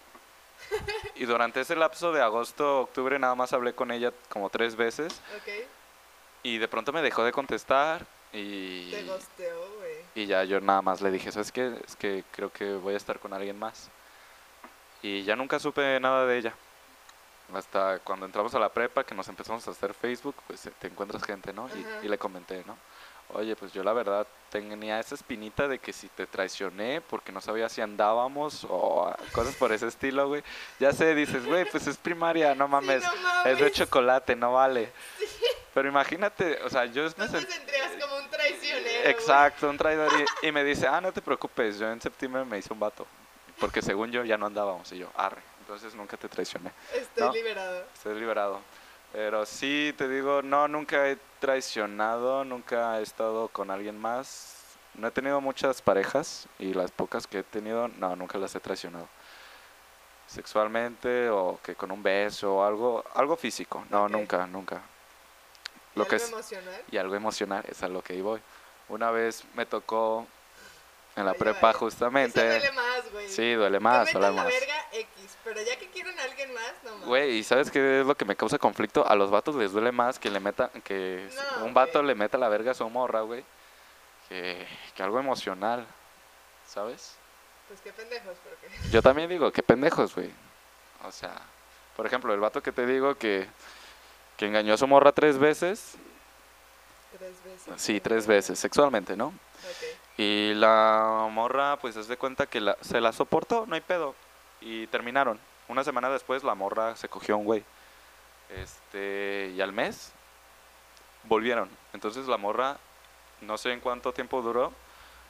Y 1.17 1.27
durante 1.27 1.61
ese 1.61 1.77
lapso 1.77 2.11
de 2.13 2.21
agosto, 2.23 2.81
octubre, 2.81 3.19
nada 3.19 3.35
más 3.37 3.53
hablé 3.53 3.75
con 3.75 3.93
ella 3.93 4.13
como 4.29 4.51
tres 4.51 4.75
veces. 4.75 5.21
Ok. 5.37 5.67
Y 6.43 6.59
de 6.59 6.67
pronto 6.67 6.93
me 6.93 7.03
dejó 7.03 7.23
de 7.23 7.31
contestar. 7.33 8.05
Y, 8.33 8.91
Te 8.91 9.05
gosteó, 9.05 9.77
güey. 9.79 9.95
y 10.17 10.27
ya 10.27 10.43
yo 10.43 10.61
nada 10.61 10.83
más 10.83 11.01
le 11.01 11.13
dije, 11.13 11.31
¿sabes 11.31 11.53
qué? 11.53 11.73
Es 11.87 11.95
que 11.95 12.25
creo 12.33 12.51
que 12.51 12.75
voy 12.75 12.95
a 12.95 12.97
estar 12.97 13.21
con 13.21 13.33
alguien 13.33 13.57
más. 13.59 13.89
Y 15.03 15.23
ya 15.23 15.37
nunca 15.37 15.61
supe 15.61 16.01
nada 16.01 16.27
de 16.27 16.39
ella. 16.39 16.55
Hasta 17.57 17.99
cuando 18.01 18.27
entramos 18.27 18.55
a 18.55 18.59
la 18.59 18.69
prepa, 18.69 19.05
que 19.05 19.15
nos 19.15 19.29
empezamos 19.29 19.67
a 19.67 19.71
hacer 19.71 19.95
Facebook, 19.95 20.35
pues 20.47 20.67
eh, 20.67 20.73
te 20.79 20.89
encuentras 20.89 21.23
gente, 21.23 21.53
¿no? 21.53 21.69
Y, 22.03 22.09
le 22.09 22.19
comenté, 22.19 22.63
¿no? 22.67 22.77
Oye, 23.33 23.57
pues 23.57 23.73
yo 23.73 23.83
la 23.83 23.93
verdad 23.93 24.27
tenía 24.51 25.01
esa 25.01 25.15
espinita 25.15 25.67
de 25.67 25.79
que 25.79 25.93
si 25.93 26.09
te 26.09 26.27
traicioné 26.27 27.01
porque 27.01 27.33
no 27.33 27.41
sabía 27.41 27.69
si 27.69 27.81
andábamos 27.81 28.67
o 28.69 29.13
cosas 29.33 29.55
por 29.57 29.73
ese 29.73 29.89
estilo, 29.89 30.29
güey. 30.29 30.43
Ya 30.79 30.93
sé, 30.93 31.15
dices, 31.15 31.45
güey, 31.47 31.65
pues 31.65 31.87
es 31.87 31.97
primaria, 31.97 32.55
no 32.55 32.69
mames. 32.69 33.03
no 33.03 33.51
Es 33.51 33.59
de 33.59 33.71
chocolate, 33.73 34.37
no 34.37 34.53
vale. 34.53 34.93
Pero 35.73 35.89
imagínate, 35.89 36.61
o 36.63 36.71
sea, 36.71 36.85
yo 36.85 37.03
me 37.03 37.09
No 37.17 37.25
te 37.27 37.41
sentí... 37.41 37.53
sentirías 37.53 37.93
como 38.01 38.17
un 38.17 38.29
traicionero. 38.29 39.09
Exacto, 39.09 39.71
un 39.71 39.79
traidor. 39.79 40.13
Y, 40.43 40.49
y 40.49 40.53
me 40.53 40.63
dice, 40.63 40.87
ah, 40.87 41.01
no 41.01 41.11
te 41.13 41.23
preocupes, 41.23 41.79
yo 41.79 41.91
en 41.91 42.01
septiembre 42.01 42.45
me 42.45 42.59
hice 42.59 42.73
un 42.73 42.79
vato. 42.79 43.07
Porque 43.59 43.83
según 43.83 44.11
yo 44.11 44.25
ya 44.25 44.37
no 44.37 44.47
andábamos. 44.47 44.91
Y 44.93 44.99
yo, 44.99 45.09
arre. 45.17 45.43
Entonces 45.65 45.95
nunca 45.95 46.19
te 46.19 46.29
traicioné. 46.29 46.71
Estoy 46.93 47.25
¿No? 47.25 47.33
liberado. 47.33 47.85
Estoy 47.95 48.21
liberado. 48.21 48.61
Pero 49.15 49.47
sí, 49.47 49.95
te 49.97 50.09
digo, 50.09 50.43
no, 50.43 50.69
nunca 50.69 51.09
he 51.09 51.17
traicionado, 51.41 52.45
nunca 52.45 52.99
he 52.99 53.03
estado 53.03 53.49
con 53.49 53.71
alguien 53.71 53.99
más. 53.99 54.57
No 54.93 55.09
he 55.09 55.11
tenido 55.11 55.41
muchas 55.41 55.81
parejas 55.81 56.47
y 56.59 56.75
las 56.75 56.91
pocas 56.91 57.27
que 57.27 57.39
he 57.39 57.43
tenido, 57.43 57.89
no, 57.89 58.15
nunca 58.15 58.37
las 58.37 58.55
he 58.55 58.61
traicionado. 58.61 59.09
Sexualmente 60.27 61.31
o 61.31 61.59
que 61.63 61.75
con 61.75 61.91
un 61.91 62.03
beso 62.03 62.57
o 62.57 62.65
algo, 62.65 63.03
algo 63.15 63.35
físico. 63.37 63.87
No, 63.89 64.07
nunca, 64.07 64.47
nunca. 64.47 64.83
¿Y 65.95 65.99
Lo 65.99 66.07
que 66.07 66.17
algo 66.17 66.27
es, 66.27 66.33
emocional? 66.33 66.83
y 66.91 66.97
algo 66.99 67.15
emocional, 67.15 67.65
es 67.67 67.83
a 67.83 67.89
lo 67.89 68.03
que 68.03 68.13
ahí 68.13 68.21
voy. 68.21 68.41
Una 68.91 69.11
vez 69.11 69.45
me 69.55 69.65
tocó 69.65 70.27
en 71.17 71.25
la 71.27 71.35
prepa 71.35 71.61
vaya. 71.61 71.71
Eso 71.71 71.79
justamente. 71.81 72.41
duele 72.47 72.73
más, 72.73 73.13
güey. 73.13 73.29
Sí, 73.29 73.53
duele 73.53 73.81
más, 73.81 74.13
duele 74.13 74.31
más. 74.33 74.47
verga 74.47 74.75
X, 74.93 75.37
pero 75.45 75.61
ya 75.63 75.77
que 75.79 75.89
quieren 75.89 76.19
a 76.19 76.23
alguien 76.25 76.53
más, 76.55 76.73
no 76.85 76.91
mames. 76.93 77.07
Güey, 77.07 77.31
¿y 77.39 77.45
sabes 77.45 77.71
qué 77.71 78.01
es 78.01 78.07
lo 78.07 78.17
que 78.17 78.25
me 78.25 78.37
causa 78.37 78.59
conflicto? 78.59 79.07
A 79.07 79.15
los 79.15 79.31
vatos 79.31 79.55
les 79.57 79.73
duele 79.73 79.93
más 79.93 80.19
que 80.19 80.31
le 80.31 80.41
meta, 80.41 80.71
que 80.85 81.29
No, 81.59 81.67
un 81.67 81.75
vato 81.75 81.99
güey. 82.01 82.07
le 82.09 82.15
meta 82.15 82.37
la 82.39 82.49
verga 82.49 82.73
a 82.73 82.75
su 82.75 82.89
morra, 82.91 83.21
güey, 83.23 83.45
que, 84.29 84.67
que 84.97 85.03
algo 85.03 85.19
emocional, 85.21 85.87
¿sabes? 86.69 87.17
Pues 87.69 87.81
qué 87.81 87.93
pendejos, 87.93 88.37
porque... 88.43 88.91
Yo 88.91 89.01
también 89.03 89.29
digo, 89.29 89.51
qué 89.53 89.63
pendejos, 89.63 90.15
güey. 90.15 90.31
O 91.07 91.13
sea, 91.13 91.33
por 91.97 92.07
ejemplo, 92.07 92.35
el 92.35 92.41
vato 92.41 92.63
que 92.63 92.73
te 92.73 92.87
digo 92.87 93.15
que, 93.17 93.47
que 94.37 94.47
engañó 94.47 94.75
a 94.75 94.79
su 94.79 94.87
morra 94.87 95.13
tres 95.13 95.39
veces, 95.39 95.95
Tres 97.19 97.33
veces. 97.45 97.75
sí, 97.83 98.01
tres 98.01 98.27
veces, 98.27 98.59
sexualmente, 98.59 99.17
¿no? 99.17 99.27
Ok. 99.29 99.94
Y 100.17 100.55
la 100.55 101.27
morra, 101.31 101.77
pues, 101.81 101.95
se 101.95 102.03
de 102.05 102.17
cuenta 102.17 102.47
que 102.47 102.61
la- 102.61 102.77
se 102.81 103.01
la 103.01 103.13
soportó, 103.13 103.67
no 103.67 103.75
hay 103.75 103.81
pedo. 103.81 104.15
Y 104.61 104.87
terminaron. 104.87 105.39
Una 105.69 105.83
semana 105.83 106.09
después, 106.11 106.45
la 106.45 106.55
morra 106.55 106.95
se 106.97 107.09
cogió 107.09 107.35
a 107.35 107.39
un 107.39 107.45
güey. 107.45 107.65
Este, 108.51 109.53
y 109.55 109.61
al 109.61 109.73
mes, 109.73 110.13
volvieron. 111.25 111.69
Entonces, 111.93 112.27
la 112.27 112.37
morra, 112.37 112.77
no 113.41 113.59
sé 113.59 113.73
en 113.73 113.81
cuánto 113.81 114.13
tiempo 114.13 114.43
duró, 114.43 114.73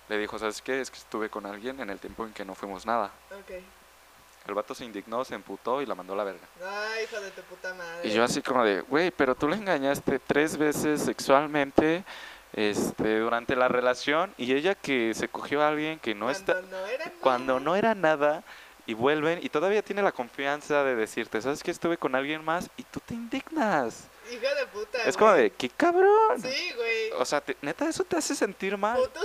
le 0.09 0.19
dijo, 0.19 0.39
¿sabes 0.39 0.61
qué? 0.61 0.81
Es 0.81 0.90
que 0.90 0.98
estuve 0.98 1.31
con 1.31 1.47
alguien 1.47 1.81
en 1.81 1.89
el 1.90 1.98
tiempo 1.98 2.24
en 2.27 2.32
que 2.32 2.44
no 2.44 2.55
fuimos 2.55 2.85
nada. 2.85 3.11
Ok. 3.31 3.52
El 4.47 4.52
vato 4.55 4.74
se 4.74 4.85
indignó, 4.85 5.24
se 5.24 5.35
emputó 5.35 5.81
y 5.81 5.86
la 5.86 5.94
mandó 5.94 6.12
a 6.12 6.16
la 6.16 6.24
verga. 6.24 6.47
Ay, 6.62 7.05
hijo 7.05 7.19
de 7.19 7.31
tu 7.31 7.40
puta 7.43 7.73
madre. 7.73 8.06
Y 8.06 8.12
yo 8.12 8.23
así 8.23 8.43
como 8.43 8.62
de, 8.62 8.82
güey, 8.82 9.11
pero 9.11 9.35
tú 9.35 9.48
le 9.48 9.56
engañaste 9.56 10.19
tres 10.19 10.59
veces 10.59 11.01
sexualmente 11.02 12.05
este, 12.55 13.18
durante 13.18 13.56
la 13.56 13.68
relación 13.68 14.32
y 14.39 14.52
ella 14.55 14.74
que 14.74 15.12
se 15.14 15.28
cogió 15.28 15.62
a 15.62 15.68
alguien 15.68 15.98
que 15.98 16.14
no 16.14 16.31
está 16.31 16.55
Cuando 16.55 16.81
no 16.81 16.86
era 16.86 17.12
cuando 17.20 17.52
nada. 17.55 17.64
no 17.64 17.76
era 17.76 17.94
nada 17.94 18.44
y 18.86 18.94
vuelven 18.94 19.40
y 19.43 19.48
todavía 19.48 19.82
tiene 19.82 20.02
la 20.02 20.12
confianza 20.12 20.85
de 20.85 20.94
decirte, 20.94 21.40
¿sabes 21.43 21.62
que 21.62 21.70
estuve 21.70 21.97
con 21.97 22.14
alguien 22.14 22.44
más? 22.44 22.68
Y 22.76 22.82
tú 22.85 23.01
te 23.01 23.14
indignas. 23.14 24.05
Hijo 24.31 24.40
de 24.40 24.66
puta, 24.72 24.98
Es 25.05 25.16
como 25.16 25.32
de, 25.32 25.51
qué 25.51 25.68
cabrón. 25.68 26.40
Sí, 26.40 26.72
güey. 26.76 27.10
O 27.18 27.24
sea, 27.24 27.40
te- 27.43 27.56
neta, 27.60 27.89
eso 27.89 28.05
te 28.05 28.16
hace 28.16 28.35
sentir 28.35 28.76
mal. 28.78 28.97
Puto 28.98 29.20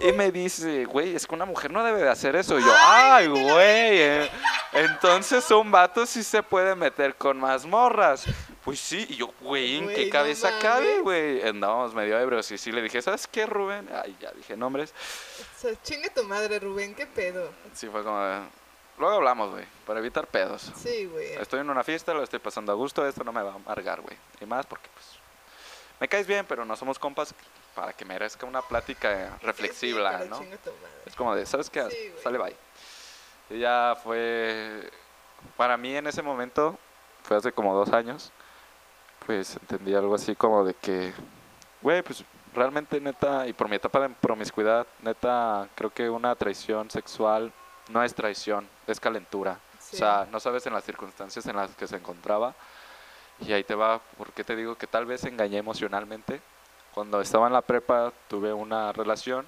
Y 0.00 0.12
me 0.12 0.30
dice, 0.30 0.84
güey, 0.84 1.14
es 1.14 1.26
que 1.26 1.34
una 1.34 1.44
mujer 1.44 1.70
no 1.70 1.82
debe 1.84 2.02
de 2.02 2.08
hacer 2.08 2.36
eso. 2.36 2.58
Y 2.58 2.62
yo, 2.62 2.72
Ay, 2.74 3.26
güey. 3.28 4.30
Entonces 4.72 5.50
un 5.50 5.70
vato 5.70 6.04
sí 6.06 6.22
se 6.22 6.42
puede 6.42 6.74
meter 6.74 7.14
con 7.14 7.38
más 7.38 7.64
morras. 7.64 8.24
Pues 8.64 8.80
sí, 8.80 9.06
y 9.08 9.16
yo, 9.16 9.32
güey, 9.40 9.76
¿en 9.76 9.88
qué 9.88 10.06
no 10.06 10.12
cabeza 10.12 10.58
cabe, 10.60 11.00
güey? 11.00 11.46
Andábamos 11.46 11.94
medio 11.94 12.18
ebrios 12.18 12.50
y 12.50 12.58
sí 12.58 12.72
le 12.72 12.82
dije, 12.82 13.00
¿sabes 13.00 13.26
qué, 13.26 13.46
Rubén? 13.46 13.88
Ay, 14.02 14.16
ya 14.20 14.32
dije 14.32 14.56
nombres. 14.56 14.92
O 15.56 15.60
sea, 15.60 15.82
chingue 15.82 16.10
tu 16.10 16.24
madre, 16.24 16.58
Rubén, 16.58 16.94
qué 16.94 17.06
pedo. 17.06 17.48
Sí, 17.72 17.86
fue 17.88 18.02
como 18.02 18.18
Luego 18.98 19.14
hablamos, 19.14 19.50
güey, 19.50 19.64
para 19.86 20.00
evitar 20.00 20.26
pedos. 20.26 20.72
Sí, 20.82 21.04
güey. 21.04 21.34
Estoy 21.34 21.60
en 21.60 21.68
una 21.68 21.84
fiesta, 21.84 22.14
lo 22.14 22.22
estoy 22.22 22.38
pasando 22.38 22.72
a 22.72 22.74
gusto, 22.74 23.06
esto 23.06 23.24
no 23.24 23.32
me 23.32 23.42
va 23.42 23.52
a 23.52 23.56
amargar, 23.56 24.00
güey. 24.00 24.16
Y 24.40 24.46
más 24.46 24.64
porque, 24.64 24.88
pues, 24.94 25.06
me 26.00 26.08
caes 26.08 26.26
bien, 26.26 26.46
pero 26.48 26.64
no 26.64 26.76
somos 26.76 26.98
compas 26.98 27.34
para 27.76 27.92
que 27.92 28.04
merezca 28.04 28.46
una 28.46 28.62
plática 28.62 29.38
reflexiva, 29.42 30.22
Sí, 30.22 30.28
¿no? 30.28 30.40
Es 31.04 31.14
como 31.14 31.36
de, 31.36 31.46
¿sabes 31.46 31.70
qué? 31.70 31.88
Sí. 31.90 32.14
Sale 32.22 32.38
bye. 32.38 32.56
Y 33.50 33.60
ya 33.60 33.96
fue, 34.02 34.90
para 35.56 35.76
mí 35.76 35.94
en 35.94 36.06
ese 36.06 36.22
momento, 36.22 36.76
fue 37.22 37.36
hace 37.36 37.52
como 37.52 37.74
dos 37.74 37.92
años, 37.92 38.32
pues 39.24 39.56
entendí 39.56 39.94
algo 39.94 40.14
así 40.14 40.34
como 40.34 40.64
de 40.64 40.74
que, 40.74 41.12
güey, 41.82 42.02
pues 42.02 42.24
realmente 42.54 43.00
neta, 43.00 43.46
y 43.46 43.52
por 43.52 43.68
mi 43.68 43.76
etapa 43.76 44.00
de 44.00 44.08
promiscuidad, 44.08 44.86
neta, 45.02 45.68
creo 45.74 45.90
que 45.92 46.08
una 46.08 46.34
traición 46.34 46.90
sexual 46.90 47.52
no 47.90 48.02
es 48.02 48.14
traición, 48.14 48.66
es 48.86 48.98
calentura. 48.98 49.60
O 49.92 49.96
sea, 49.96 50.26
no 50.32 50.40
sabes 50.40 50.66
en 50.66 50.72
las 50.72 50.82
circunstancias 50.82 51.46
en 51.46 51.54
las 51.54 51.70
que 51.76 51.86
se 51.86 51.96
encontraba. 51.96 52.54
Y 53.38 53.52
ahí 53.52 53.62
te 53.62 53.74
va, 53.74 54.00
porque 54.18 54.42
te 54.42 54.56
digo 54.56 54.74
que 54.76 54.86
tal 54.86 55.06
vez 55.06 55.24
engañé 55.24 55.58
emocionalmente. 55.58 56.40
Cuando 56.96 57.20
estaba 57.20 57.46
en 57.46 57.52
la 57.52 57.60
prepa 57.60 58.10
tuve 58.26 58.54
una 58.54 58.90
relación 58.90 59.46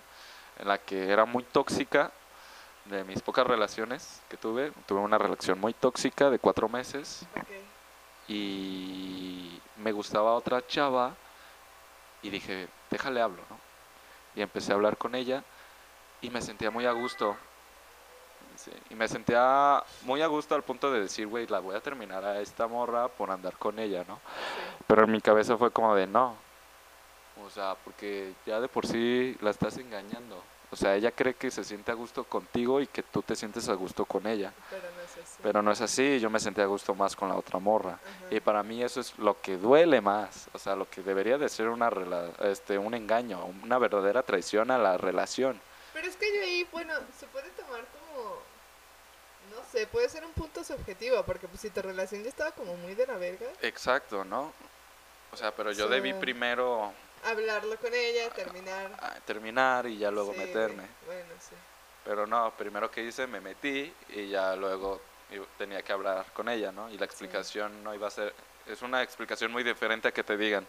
en 0.59 0.69
la 0.69 0.77
que 0.77 1.11
era 1.11 1.25
muy 1.25 1.43
tóxica. 1.45 2.13
De 2.85 3.05
mis 3.05 3.23
pocas 3.23 3.47
relaciones 3.47 4.21
que 4.29 4.37
tuve, 4.37 4.71
tuve 4.85 5.01
una 5.01 5.17
relación 5.17 5.59
muy 5.59 5.73
tóxica 5.73 6.29
de 6.29 6.39
cuatro 6.39 6.69
meses 6.69 7.25
y 8.29 9.59
me 9.79 9.93
gustaba 9.93 10.35
otra 10.35 10.67
chava 10.67 11.15
y 12.21 12.29
dije, 12.29 12.69
déjale 12.91 13.23
hablo, 13.23 13.43
¿no? 13.49 13.59
Y 14.35 14.43
empecé 14.43 14.73
a 14.73 14.75
hablar 14.75 14.99
con 14.99 15.15
ella 15.15 15.43
y 16.21 16.29
me 16.29 16.43
sentía 16.43 16.71
muy 16.71 16.85
a 16.85 16.93
gusto. 16.93 17.35
Sí, 18.57 18.73
y 18.91 18.95
me 18.95 19.09
sentía 19.09 19.83
muy 20.03 20.21
a 20.21 20.27
gusto 20.27 20.55
al 20.55 20.65
punto 20.65 20.93
de 20.93 21.01
decir, 21.01 21.27
güey, 21.27 21.47
la 21.47 21.61
voy 21.61 21.77
a 21.77 21.81
terminar 21.81 22.27
a 22.27 22.43
esta 22.43 22.67
morra 22.67 23.09
por 23.09 23.31
andar 23.31 23.57
con 23.57 23.79
ella, 23.79 24.05
¿no? 24.07 24.17
Sí. 24.17 24.85
Pero 24.87 25.05
en 25.05 25.13
mi 25.13 25.23
cabeza 25.23 25.57
fue 25.57 25.71
como 25.71 25.95
de 25.95 26.07
no. 26.07 26.48
O 27.45 27.51
sea, 27.51 27.77
porque 27.85 28.33
ya 28.47 28.61
de 28.61 28.69
por 28.69 28.87
sí 28.87 29.37
la 29.41 29.51
estás 29.51 29.77
engañando. 29.79 30.43
O 30.71 30.77
sea, 30.77 30.95
ella 30.97 31.11
cree 31.13 31.33
que 31.33 31.51
se 31.51 31.65
siente 31.65 31.91
a 31.91 31.95
gusto 31.95 32.25
contigo 32.25 32.79
y 32.83 32.87
que 32.87 33.03
tú 33.03 33.23
te 33.23 33.35
sientes 33.35 33.69
a 33.71 33.73
gusto 33.73 34.05
con 34.05 34.27
ella. 34.27 34.53
Pero 34.69 34.83
no 34.95 35.01
es 35.01 35.11
así. 35.17 35.39
Pero 35.43 35.63
no 35.63 35.73
es 35.73 35.81
así, 35.81 36.21
yo 36.21 36.29
me 36.29 36.39
sentía 36.41 36.65
a 36.65 36.67
gusto 36.67 36.95
más 36.95 37.17
con 37.17 37.31
la 37.31 37.37
otra 37.37 37.59
morra. 37.59 37.93
Ajá. 37.93 38.35
Y 38.35 38.41
para 38.41 38.63
mí 38.63 38.83
eso 38.83 39.01
es 39.01 39.19
lo 39.19 39.41
que 39.41 39.57
duele 39.57 40.03
más, 40.03 40.49
o 40.53 40.59
sea, 40.59 40.77
lo 40.77 40.89
que 40.91 41.01
debería 41.03 41.39
de 41.39 41.49
ser 41.49 41.69
una 41.69 41.89
rela- 41.89 42.31
este 42.45 42.77
un 42.77 42.93
engaño, 42.93 43.47
una 43.65 43.79
verdadera 43.79 44.23
traición 44.23 44.71
a 44.71 44.77
la 44.77 44.99
relación. 44.99 45.59
Pero 45.95 46.07
es 46.07 46.17
que 46.17 46.37
yo 46.37 46.43
ahí, 46.43 46.69
bueno, 46.71 46.93
se 47.19 47.27
puede 47.29 47.49
tomar 47.51 47.81
como. 47.87 48.35
No 49.57 49.63
sé, 49.73 49.87
puede 49.87 50.11
ser 50.11 50.23
un 50.27 50.33
punto 50.33 50.63
subjetivo, 50.63 51.23
porque 51.23 51.49
pues 51.49 51.63
si 51.63 51.71
tu 51.71 51.81
relación 51.81 52.23
ya 52.23 52.29
estaba 52.29 52.51
como 52.53 52.75
muy 52.77 52.95
de 52.95 53.07
la 53.07 53.17
verga, 53.17 53.47
Exacto, 53.63 54.23
¿no? 54.23 54.53
O 55.33 55.37
sea, 55.39 55.51
pero 55.55 55.73
yo 55.73 55.87
Sí. 55.87 55.93
debí 55.95 56.13
primero 56.13 56.93
hablarlo 57.25 57.77
con 57.77 57.93
ella, 57.95 58.29
terminar. 58.31 58.91
ah, 59.01 59.15
terminar 59.25 59.87
y 59.87 59.99
ya 59.99 60.11
luego 60.11 60.33
Sí, 60.33 60.39
meterme. 60.39 60.87
güey. 61.05 61.19
Bueno, 61.19 61.35
sí. 61.41 61.55
Pero 62.05 62.27
no, 62.27 62.53
primero 62.57 62.91
que 62.91 63.03
hice 63.03 63.27
me 63.27 63.41
metí 63.41 63.93
y 64.11 64.29
ya 64.29 64.57
luego 64.57 65.01
tenía 65.59 65.83
que 65.83 65.93
hablar 65.93 66.25
con 66.33 66.49
ella, 66.49 66.73
¿no? 66.73 66.89
Y 66.91 66.97
la 66.97 67.05
explicación 67.05 67.83
no 67.85 67.95
iba 67.95 68.07
a 68.09 68.11
ser 68.11 68.35
es 68.67 68.83
una 68.83 69.03
explicación 69.03 69.51
muy 69.53 69.63
diferente 69.63 70.09
a 70.09 70.13
que 70.13 70.23
te 70.25 70.37
digan 70.37 70.67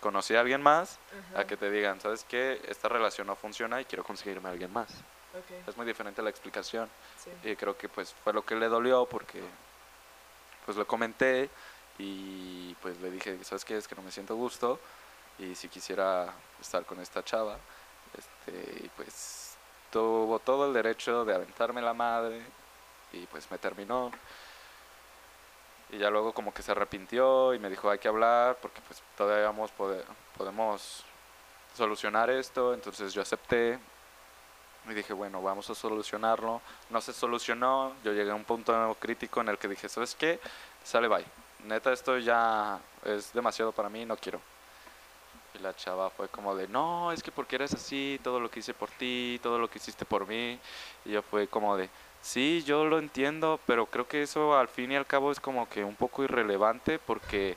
conocí 0.00 0.34
a 0.36 0.40
alguien 0.40 0.62
más 0.62 0.98
Ajá. 1.32 1.40
a 1.40 1.46
que 1.46 1.56
te 1.56 1.70
digan, 1.70 2.00
¿sabes 2.00 2.24
qué? 2.28 2.60
Esta 2.68 2.88
relación 2.88 3.26
no 3.26 3.34
funciona 3.34 3.80
y 3.80 3.84
quiero 3.86 4.04
conseguirme 4.04 4.48
a 4.48 4.52
alguien 4.52 4.72
más. 4.72 4.90
Ok, 5.34 5.68
Es 5.68 5.76
muy 5.76 5.84
diferente 5.86 6.22
la 6.22 6.30
explicación. 6.30 6.88
sí. 7.22 7.30
Y 7.48 7.56
creo 7.56 7.76
que 7.76 7.88
pues 7.88 8.14
fue 8.22 8.32
lo 8.32 8.44
que 8.44 8.54
le 8.54 8.68
dolió 8.68 9.06
porque 9.06 9.40
pues 10.64 10.76
lo 10.76 10.86
comenté 10.86 11.48
y 11.98 12.74
pues 12.74 12.98
le 13.00 13.10
dije, 13.10 13.42
¿sabes 13.42 13.64
qué? 13.64 13.76
Es 13.78 13.88
que 13.88 13.94
no 13.96 14.02
me 14.02 14.12
siento 14.12 14.36
gusto 14.36 14.78
y 15.38 15.54
si 15.54 15.68
quisiera 15.68 16.32
estar 16.60 16.84
con 16.84 17.00
esta 17.00 17.22
chava, 17.22 17.58
este, 18.16 18.90
pues 18.96 19.56
tuvo 19.90 20.38
todo 20.38 20.66
el 20.66 20.72
derecho 20.72 21.24
de 21.24 21.34
aventarme 21.34 21.82
la 21.82 21.94
madre 21.94 22.42
y 23.12 23.26
pues 23.26 23.50
me 23.50 23.58
terminó. 23.58 24.10
Y 25.90 25.98
ya 25.98 26.10
luego 26.10 26.32
como 26.32 26.52
que 26.52 26.62
se 26.62 26.72
arrepintió 26.72 27.54
y 27.54 27.58
me 27.58 27.70
dijo 27.70 27.88
hay 27.90 27.98
que 27.98 28.08
hablar 28.08 28.58
porque 28.60 28.80
pues 28.86 29.02
todavía 29.16 29.46
vamos 29.46 29.70
podemos 30.36 31.04
solucionar 31.76 32.30
esto. 32.30 32.74
Entonces 32.74 33.12
yo 33.12 33.22
acepté 33.22 33.78
y 34.88 34.94
dije, 34.94 35.12
bueno, 35.12 35.42
vamos 35.42 35.68
a 35.70 35.74
solucionarlo. 35.74 36.60
No 36.90 37.00
se 37.00 37.12
solucionó, 37.12 37.92
yo 38.04 38.12
llegué 38.12 38.30
a 38.30 38.34
un 38.34 38.44
punto 38.44 38.96
crítico 38.98 39.40
en 39.40 39.48
el 39.48 39.58
que 39.58 39.68
dije, 39.68 39.88
¿sabes 39.88 40.14
qué? 40.14 40.40
Sale, 40.84 41.08
bye. 41.08 41.24
Neta, 41.64 41.92
esto 41.92 42.18
ya 42.18 42.78
es 43.04 43.32
demasiado 43.32 43.72
para 43.72 43.88
mí, 43.88 44.04
no 44.04 44.16
quiero. 44.16 44.40
Y 45.56 45.62
la 45.62 45.74
chava 45.74 46.10
fue 46.10 46.28
como 46.28 46.54
de, 46.54 46.68
no, 46.68 47.12
es 47.12 47.22
que 47.22 47.32
porque 47.32 47.56
eres 47.56 47.72
así, 47.74 48.20
todo 48.22 48.40
lo 48.40 48.50
que 48.50 48.60
hice 48.60 48.74
por 48.74 48.90
ti, 48.90 49.40
todo 49.42 49.58
lo 49.58 49.68
que 49.68 49.78
hiciste 49.78 50.04
por 50.04 50.26
mí. 50.26 50.58
Y 51.04 51.10
yo 51.12 51.22
fue 51.22 51.48
como 51.48 51.76
de, 51.76 51.88
sí, 52.20 52.62
yo 52.66 52.84
lo 52.84 52.98
entiendo, 52.98 53.58
pero 53.66 53.86
creo 53.86 54.06
que 54.06 54.22
eso 54.22 54.56
al 54.56 54.68
fin 54.68 54.92
y 54.92 54.96
al 54.96 55.06
cabo 55.06 55.32
es 55.32 55.40
como 55.40 55.68
que 55.68 55.84
un 55.84 55.96
poco 55.96 56.24
irrelevante 56.24 56.98
porque 56.98 57.56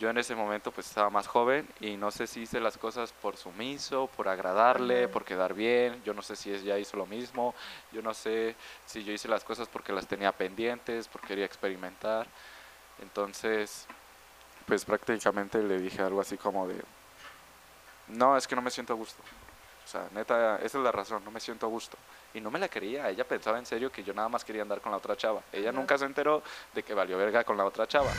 yo 0.00 0.08
en 0.08 0.16
ese 0.16 0.34
momento 0.34 0.72
pues 0.72 0.86
estaba 0.86 1.10
más 1.10 1.26
joven 1.26 1.68
y 1.78 1.98
no 1.98 2.10
sé 2.10 2.26
si 2.26 2.40
hice 2.42 2.58
las 2.58 2.78
cosas 2.78 3.12
por 3.12 3.36
sumiso, 3.36 4.08
por 4.16 4.28
agradarle, 4.28 5.08
por 5.08 5.26
quedar 5.26 5.52
bien, 5.52 6.02
yo 6.04 6.14
no 6.14 6.22
sé 6.22 6.36
si 6.36 6.50
ella 6.50 6.78
hizo 6.78 6.96
lo 6.96 7.04
mismo, 7.04 7.54
yo 7.92 8.00
no 8.00 8.14
sé 8.14 8.56
si 8.86 9.04
yo 9.04 9.12
hice 9.12 9.28
las 9.28 9.44
cosas 9.44 9.68
porque 9.68 9.92
las 9.92 10.06
tenía 10.06 10.32
pendientes, 10.32 11.06
porque 11.06 11.28
quería 11.28 11.44
experimentar. 11.44 12.26
Entonces, 13.02 13.86
pues 14.70 14.84
prácticamente 14.84 15.60
le 15.60 15.80
dije 15.80 16.00
algo 16.00 16.20
así 16.20 16.36
como 16.36 16.68
de, 16.68 16.80
no, 18.06 18.36
es 18.36 18.46
que 18.46 18.54
no 18.54 18.62
me 18.62 18.70
siento 18.70 18.92
a 18.92 18.96
gusto. 18.96 19.20
O 19.84 19.88
sea, 19.88 20.06
neta, 20.12 20.58
esa 20.58 20.78
es 20.78 20.84
la 20.84 20.92
razón, 20.92 21.24
no 21.24 21.32
me 21.32 21.40
siento 21.40 21.66
a 21.66 21.68
gusto. 21.68 21.98
Y 22.34 22.40
no 22.40 22.52
me 22.52 22.60
la 22.60 22.68
quería, 22.68 23.10
ella 23.10 23.26
pensaba 23.26 23.58
en 23.58 23.66
serio 23.66 23.90
que 23.90 24.04
yo 24.04 24.14
nada 24.14 24.28
más 24.28 24.44
quería 24.44 24.62
andar 24.62 24.80
con 24.80 24.92
la 24.92 24.98
otra 24.98 25.16
chava. 25.16 25.42
Ella 25.52 25.72
nunca 25.72 25.98
se 25.98 26.04
enteró 26.04 26.44
de 26.72 26.84
que 26.84 26.94
valió 26.94 27.18
verga 27.18 27.42
con 27.42 27.56
la 27.56 27.64
otra 27.64 27.88
chava. 27.88 28.12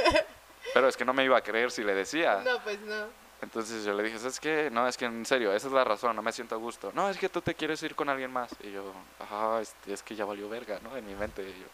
Pero 0.74 0.86
es 0.86 0.98
que 0.98 1.06
no 1.06 1.14
me 1.14 1.24
iba 1.24 1.38
a 1.38 1.40
creer 1.40 1.70
si 1.70 1.82
le 1.82 1.94
decía. 1.94 2.42
No, 2.44 2.58
pues 2.62 2.78
no. 2.80 3.06
Entonces 3.40 3.82
yo 3.82 3.94
le 3.94 4.02
dije, 4.02 4.18
¿sabes 4.18 4.38
qué? 4.38 4.68
No, 4.70 4.86
es 4.86 4.98
que 4.98 5.06
en 5.06 5.24
serio, 5.24 5.50
esa 5.54 5.68
es 5.68 5.72
la 5.72 5.84
razón, 5.84 6.14
no 6.14 6.20
me 6.20 6.32
siento 6.32 6.56
a 6.56 6.58
gusto. 6.58 6.92
No, 6.94 7.08
es 7.08 7.16
que 7.16 7.30
tú 7.30 7.40
te 7.40 7.54
quieres 7.54 7.82
ir 7.82 7.94
con 7.94 8.10
alguien 8.10 8.30
más. 8.30 8.54
Y 8.60 8.72
yo, 8.72 8.92
ah, 9.30 9.60
este, 9.62 9.94
es 9.94 10.02
que 10.02 10.14
ya 10.14 10.26
valió 10.26 10.46
verga, 10.50 10.78
¿no? 10.82 10.94
En 10.94 11.06
mi 11.06 11.14
mente. 11.14 11.40
Y 11.40 11.58
yo, 11.58 11.66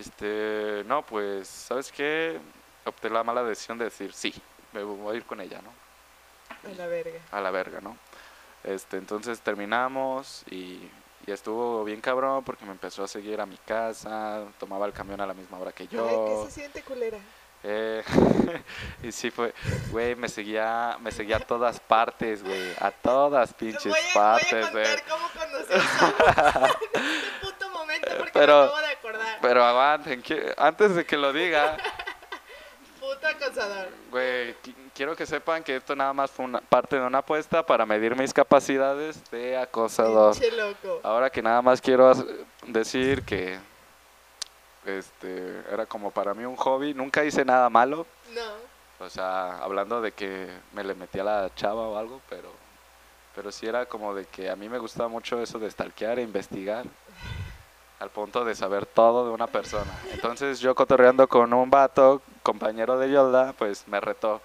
este, 0.00 0.82
no, 0.86 1.02
pues, 1.02 1.46
¿sabes 1.46 1.92
qué? 1.92 2.40
Opté 2.88 3.10
la 3.10 3.22
mala 3.24 3.42
decisión 3.44 3.78
de 3.78 3.84
decir, 3.86 4.12
sí, 4.12 4.34
me 4.72 4.82
voy 4.82 5.14
a 5.14 5.16
ir 5.18 5.24
con 5.24 5.40
ella, 5.40 5.60
¿no? 5.62 5.70
A 6.70 6.74
la 6.74 6.86
verga. 6.86 7.20
a 7.30 7.40
la 7.40 7.50
verga, 7.50 7.80
¿no? 7.80 7.96
Este, 8.64 8.96
entonces 8.96 9.40
terminamos 9.40 10.42
y, 10.50 10.90
y 11.26 11.30
estuvo 11.30 11.84
bien 11.84 12.00
cabrón 12.00 12.42
porque 12.44 12.64
me 12.64 12.72
empezó 12.72 13.04
a 13.04 13.08
seguir 13.08 13.40
a 13.40 13.46
mi 13.46 13.56
casa, 13.58 14.42
tomaba 14.58 14.86
el 14.86 14.92
camión 14.92 15.20
a 15.20 15.26
la 15.26 15.34
misma 15.34 15.58
hora 15.58 15.72
que 15.72 15.84
Ay, 15.84 15.88
yo. 15.92 16.42
¿qué 16.44 16.50
se 16.50 16.60
siente 16.60 16.82
culera? 16.82 17.18
eh, 17.64 18.04
y 19.02 19.10
sí 19.12 19.30
fue, 19.30 19.52
güey, 19.90 20.14
me 20.14 20.28
seguía, 20.28 20.96
me 21.00 21.10
seguía 21.12 21.36
a 21.36 21.40
todas 21.40 21.78
partes, 21.80 22.42
güey, 22.44 22.72
a 22.80 22.90
todas 22.90 23.52
pinches 23.54 23.84
voy, 23.92 24.00
a, 24.10 24.14
partes, 24.14 24.72
güey. 24.72 24.86
cómo 25.08 25.28
conocí 25.28 25.72
este 25.72 26.78
puto 27.42 27.70
momento 27.70 28.08
porque 28.16 28.32
Pero- 28.32 28.58
me 28.60 28.64
acabo 28.66 28.78
de 28.80 28.86
acordar. 28.92 29.38
Pero 29.40 29.64
aguanten, 29.64 30.22
antes 30.56 30.94
de 30.96 31.04
que 31.06 31.16
lo 31.16 31.32
diga, 31.32 31.76
Acosador. 33.58 33.88
güey, 34.10 34.54
qui- 34.62 34.74
quiero 34.94 35.14
que 35.16 35.26
sepan 35.26 35.62
que 35.62 35.76
esto 35.76 35.94
nada 35.96 36.12
más 36.12 36.30
fue 36.30 36.44
una 36.44 36.60
parte 36.60 36.96
de 36.98 37.06
una 37.06 37.18
apuesta 37.18 37.64
para 37.64 37.84
medir 37.86 38.16
mis 38.16 38.32
capacidades 38.32 39.22
de 39.30 39.56
acosador. 39.56 40.32
Pinche 40.32 40.50
loco. 40.56 41.00
Ahora 41.02 41.30
que 41.30 41.42
nada 41.42 41.60
más 41.62 41.80
quiero 41.80 42.12
decir 42.66 43.22
que 43.22 43.58
este 44.86 45.62
era 45.70 45.86
como 45.86 46.10
para 46.10 46.34
mí 46.34 46.44
un 46.44 46.56
hobby, 46.56 46.94
nunca 46.94 47.24
hice 47.24 47.44
nada 47.44 47.68
malo, 47.68 48.06
No. 48.34 49.04
o 49.04 49.10
sea, 49.10 49.58
hablando 49.58 50.00
de 50.00 50.12
que 50.12 50.48
me 50.72 50.82
le 50.84 50.94
metí 50.94 51.18
a 51.18 51.24
la 51.24 51.50
chava 51.54 51.82
o 51.88 51.96
algo, 51.98 52.20
pero 52.28 52.50
pero 53.34 53.52
sí 53.52 53.66
era 53.66 53.86
como 53.86 54.14
de 54.14 54.24
que 54.24 54.50
a 54.50 54.56
mí 54.56 54.68
me 54.68 54.78
gustaba 54.78 55.08
mucho 55.08 55.40
eso 55.40 55.60
de 55.60 55.70
stalkear 55.70 56.18
e 56.18 56.22
investigar 56.22 56.84
al 58.00 58.10
punto 58.10 58.44
de 58.44 58.54
saber 58.54 58.86
todo 58.86 59.26
de 59.26 59.32
una 59.32 59.46
persona. 59.46 59.90
Entonces 60.12 60.60
yo 60.60 60.74
cotorreando 60.74 61.26
con 61.28 61.52
un 61.52 61.68
vato, 61.70 62.22
compañero 62.42 62.98
de 62.98 63.10
Yolda, 63.10 63.52
pues 63.58 63.86
me 63.88 64.00
retó. 64.00 64.40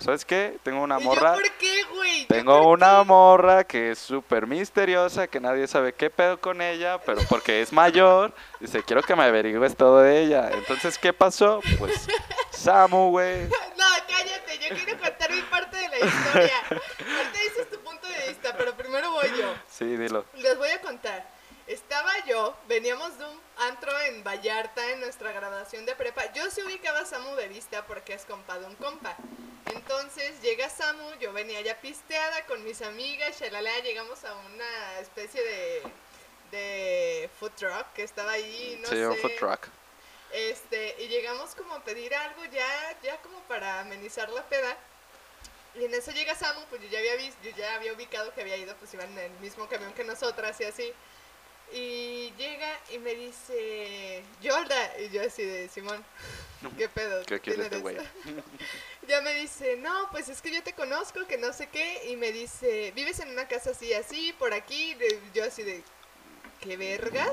¿Sabes 0.00 0.24
qué? 0.24 0.56
Tengo 0.62 0.80
una 0.82 1.00
¿Y 1.00 1.04
morra. 1.04 1.34
yo 1.34 1.40
por 1.40 1.50
qué, 1.58 1.82
güey? 1.92 2.20
¿Yo 2.22 2.26
Tengo 2.28 2.58
por 2.62 2.68
una 2.78 3.00
qué? 3.00 3.04
morra 3.06 3.64
que 3.64 3.90
es 3.90 3.98
súper 3.98 4.46
misteriosa, 4.46 5.26
que 5.26 5.40
nadie 5.40 5.66
sabe 5.66 5.92
qué 5.92 6.08
pedo 6.08 6.40
con 6.40 6.62
ella, 6.62 6.98
pero 7.04 7.20
porque 7.28 7.62
es 7.62 7.72
mayor, 7.72 8.32
dice, 8.60 8.84
quiero 8.84 9.02
que 9.02 9.16
me 9.16 9.24
averigües 9.24 9.74
todo 9.76 9.98
de 10.00 10.22
ella. 10.22 10.50
Entonces, 10.52 10.98
¿qué 10.98 11.12
pasó? 11.12 11.60
Pues, 11.80 12.06
Samu, 12.50 13.10
güey. 13.10 13.48
No, 13.76 13.84
cállate, 14.08 14.58
yo 14.58 14.76
quiero 14.76 15.00
contar 15.00 15.30
mi 15.32 15.40
parte 15.42 15.76
de 15.76 15.88
la 15.88 15.96
historia. 15.98 16.52
Ahorita 16.70 17.38
dices 17.42 17.70
tu 17.70 17.78
punto 17.80 18.06
de 18.06 18.28
vista, 18.28 18.54
pero 18.56 18.74
primero 18.74 19.10
voy 19.12 19.28
yo. 19.36 19.52
Sí, 19.68 19.96
dilo. 19.96 20.24
Les 20.34 20.56
voy 20.58 20.68
a 20.70 20.80
contar. 20.80 21.37
Estaba 21.68 22.24
yo, 22.24 22.56
veníamos 22.66 23.18
de 23.18 23.26
un 23.26 23.40
antro 23.58 23.92
en 24.00 24.24
Vallarta 24.24 24.90
en 24.90 25.00
nuestra 25.00 25.32
graduación 25.32 25.84
de 25.84 25.94
prepa. 25.94 26.32
Yo 26.32 26.50
sí 26.50 26.62
ubicaba 26.62 27.00
a 27.00 27.04
Samu 27.04 27.34
de 27.34 27.46
vista 27.46 27.84
porque 27.86 28.14
es 28.14 28.24
compa 28.24 28.58
de 28.58 28.64
un 28.64 28.74
compa. 28.76 29.14
Entonces 29.66 30.40
llega 30.40 30.70
Samu, 30.70 31.12
yo 31.20 31.30
venía 31.34 31.60
ya 31.60 31.78
pisteada 31.78 32.46
con 32.46 32.64
mis 32.64 32.80
amigas, 32.80 33.38
shalala, 33.38 33.80
llegamos 33.80 34.24
a 34.24 34.34
una 34.34 34.98
especie 35.00 35.42
de, 35.42 35.82
de 36.52 37.30
food 37.38 37.52
truck 37.52 37.92
que 37.92 38.02
estaba 38.02 38.32
ahí, 38.32 38.78
no 38.80 38.88
sí, 38.88 38.94
sé. 38.94 39.06
un 39.06 39.18
food 39.18 39.36
truck. 39.38 39.68
Este, 40.32 40.96
y 41.00 41.08
llegamos 41.08 41.54
como 41.54 41.74
a 41.74 41.84
pedir 41.84 42.14
algo 42.14 42.46
ya, 42.46 42.98
ya 43.02 43.18
como 43.18 43.40
para 43.40 43.80
amenizar 43.80 44.30
la 44.30 44.42
peda. 44.48 44.74
Y 45.74 45.84
en 45.84 45.92
eso 45.92 46.12
llega 46.12 46.34
Samu, 46.34 46.64
pues 46.70 46.80
yo 46.80 46.88
ya 46.88 46.98
había 46.98 47.16
visto, 47.16 47.38
yo 47.42 47.50
ya 47.50 47.74
había 47.74 47.92
ubicado 47.92 48.32
que 48.32 48.40
había 48.40 48.56
ido, 48.56 48.74
pues 48.76 48.94
iban 48.94 49.12
en 49.12 49.18
el 49.18 49.40
mismo 49.40 49.68
camión 49.68 49.92
que 49.92 50.04
nosotras 50.04 50.58
y 50.62 50.64
así. 50.64 50.94
Y 51.72 52.32
llega 52.38 52.80
y 52.90 52.98
me 52.98 53.14
dice, 53.14 54.22
Yolda, 54.40 54.98
y 55.00 55.10
yo 55.10 55.22
así 55.22 55.42
de 55.44 55.68
Simón, 55.68 56.02
¿qué 56.78 56.88
pedo? 56.88 57.20
¿Qué 57.24 57.38
¿Quién 57.40 57.56
quiere 57.56 57.62
este 57.64 57.76
eres?". 57.76 57.82
güey? 57.82 57.96
Ya 59.08 59.22
me 59.22 59.32
dice, 59.34 59.76
no, 59.78 60.10
pues 60.10 60.28
es 60.28 60.42
que 60.42 60.50
yo 60.50 60.62
te 60.62 60.74
conozco, 60.74 61.26
que 61.26 61.38
no 61.38 61.52
sé 61.54 61.68
qué, 61.70 62.08
y 62.10 62.16
me 62.16 62.30
dice, 62.30 62.92
vives 62.94 63.18
en 63.20 63.30
una 63.30 63.48
casa 63.48 63.70
así, 63.70 63.94
así, 63.94 64.34
por 64.34 64.52
aquí, 64.52 64.92
de- 64.94 65.18
yo 65.32 65.44
así 65.44 65.62
de, 65.62 65.82
¿qué 66.60 66.76
vergas? 66.76 67.32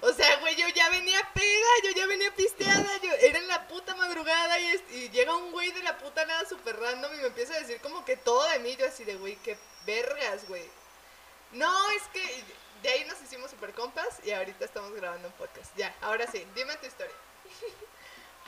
O 0.00 0.10
sea, 0.14 0.36
güey, 0.36 0.56
yo 0.56 0.66
ya 0.68 0.88
venía 0.88 1.20
peda, 1.34 1.66
yo 1.84 1.90
ya 1.90 2.06
venía 2.06 2.34
pisteada, 2.34 2.98
yo 3.02 3.12
era 3.12 3.38
en 3.38 3.46
la 3.46 3.68
puta 3.68 3.94
madrugada 3.94 4.58
y, 4.58 4.66
es- 4.68 4.82
y 4.90 5.10
llega 5.10 5.36
un 5.36 5.52
güey 5.52 5.70
de 5.72 5.82
la 5.82 5.98
puta 5.98 6.24
nada 6.24 6.48
super 6.48 6.78
random 6.80 7.12
y 7.12 7.18
me 7.18 7.26
empieza 7.26 7.54
a 7.56 7.60
decir 7.60 7.78
como 7.82 8.06
que 8.06 8.16
todo 8.16 8.48
de 8.48 8.60
mí, 8.60 8.74
yo 8.76 8.86
así 8.86 9.04
de, 9.04 9.16
güey, 9.16 9.36
qué 9.44 9.58
vergas, 9.84 10.48
güey. 10.48 10.64
No, 11.52 11.90
es 11.90 12.02
que 12.14 12.42
de 12.82 12.88
ahí 12.88 13.04
nos 13.04 13.20
hicimos 13.22 13.50
super 13.50 13.72
compas 13.72 14.20
y 14.24 14.30
ahorita 14.32 14.64
estamos 14.64 14.92
grabando 14.92 15.28
un 15.28 15.34
podcast. 15.34 15.76
Ya, 15.76 15.94
ahora 16.00 16.26
sí, 16.26 16.44
dime 16.54 16.76
tu 16.76 16.86
historia. 16.86 17.14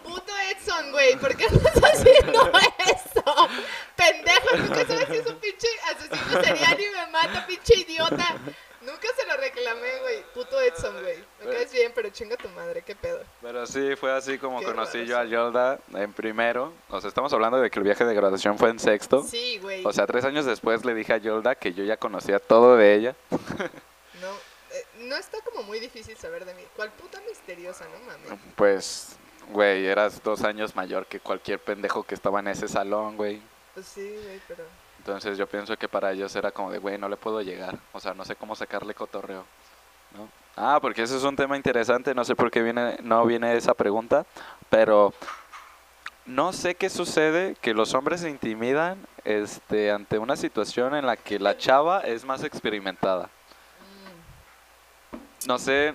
Puto 0.02 0.32
Edson, 0.50 0.92
güey, 0.92 1.16
¿por 1.16 1.34
qué 1.36 1.46
estás 1.46 1.82
haciendo 1.94 2.50
eso? 2.78 3.48
Pendejo, 3.96 4.56
nunca 4.58 4.86
sabes 4.86 5.08
si 5.08 5.16
es 5.16 5.26
un 5.26 5.36
pinche 5.36 5.68
asesino 5.90 6.42
serial 6.42 6.80
y 6.80 6.90
me 6.90 7.06
mata, 7.10 7.46
pinche 7.46 7.78
idiota. 7.78 8.36
Nunca 8.82 9.08
se 9.16 9.26
lo 9.26 9.38
reclamé, 9.38 9.98
güey. 10.02 10.22
Puto 10.34 10.60
Edson, 10.60 11.00
güey. 11.00 11.16
Me 11.42 11.52
caes 11.52 11.72
bien, 11.72 11.90
pero 11.94 12.10
chinga 12.10 12.36
tu 12.36 12.50
madre, 12.50 12.82
qué 12.82 12.94
pedo. 12.94 13.22
Pero 13.40 13.66
sí, 13.66 13.96
fue 13.96 14.12
así 14.12 14.36
como 14.36 14.60
Qué 14.60 14.66
conocí 14.66 14.98
raro, 14.98 15.08
yo 15.08 15.18
a. 15.18 15.24
Yolda 15.24 15.78
en 15.94 16.12
primero. 16.12 16.74
O 16.90 17.00
sea, 17.00 17.08
estamos 17.08 17.32
hablando 17.32 17.58
de 17.58 17.70
que 17.70 17.78
el 17.78 17.84
viaje 17.84 18.04
de 18.04 18.14
graduación 18.14 18.58
fue 18.58 18.68
en 18.68 18.78
sexto. 18.78 19.22
Sí, 19.22 19.58
güey. 19.62 19.86
O 19.86 19.92
sea, 19.92 20.06
tres 20.06 20.26
años 20.26 20.44
después 20.44 20.84
le 20.84 20.92
dije 20.94 21.14
a 21.14 21.16
Yolda 21.16 21.54
que 21.54 21.72
yo 21.72 21.82
ya 21.82 21.96
conocía 21.96 22.38
todo 22.38 22.76
de 22.76 22.94
ella. 22.94 23.16
Está 25.24 25.38
como 25.50 25.62
muy 25.62 25.80
difícil 25.80 26.16
saber 26.16 26.44
de 26.44 26.52
mí. 26.54 26.62
¿Cuál 26.76 26.90
puta 26.92 27.18
misteriosa, 27.26 27.86
no 27.86 27.98
mames? 28.06 28.44
Pues, 28.54 29.16
güey, 29.50 29.86
eras 29.86 30.22
dos 30.22 30.44
años 30.44 30.76
mayor 30.76 31.06
que 31.06 31.18
cualquier 31.18 31.58
pendejo 31.58 32.02
que 32.02 32.14
estaba 32.14 32.40
en 32.40 32.48
ese 32.48 32.68
salón, 32.68 33.16
güey. 33.16 33.40
Pues 33.72 33.86
sí, 33.86 34.16
güey, 34.22 34.40
pero... 34.46 34.64
Entonces 34.98 35.38
yo 35.38 35.46
pienso 35.46 35.76
que 35.76 35.88
para 35.88 36.12
ellos 36.12 36.34
era 36.36 36.50
como 36.50 36.70
de, 36.70 36.78
güey, 36.78 36.98
no 36.98 37.08
le 37.08 37.16
puedo 37.16 37.40
llegar. 37.40 37.78
O 37.92 38.00
sea, 38.00 38.12
no 38.12 38.24
sé 38.24 38.36
cómo 38.36 38.54
sacarle 38.54 38.94
cotorreo. 38.94 39.44
¿no? 40.16 40.28
Ah, 40.56 40.78
porque 40.80 41.02
ese 41.02 41.16
es 41.16 41.22
un 41.24 41.36
tema 41.36 41.56
interesante. 41.56 42.14
No 42.14 42.24
sé 42.24 42.36
por 42.36 42.50
qué 42.50 42.62
viene, 42.62 42.98
no 43.02 43.24
viene 43.24 43.56
esa 43.56 43.74
pregunta. 43.74 44.26
Pero 44.68 45.12
no 46.26 46.52
sé 46.52 46.74
qué 46.74 46.90
sucede 46.90 47.56
que 47.60 47.74
los 47.74 47.94
hombres 47.94 48.20
se 48.20 48.30
intimidan 48.30 49.06
este, 49.24 49.90
ante 49.90 50.18
una 50.18 50.36
situación 50.36 50.94
en 50.94 51.06
la 51.06 51.16
que 51.16 51.38
la 51.38 51.56
chava 51.56 52.00
es 52.00 52.24
más 52.24 52.44
experimentada. 52.44 53.30
No 55.46 55.58
sé, 55.58 55.94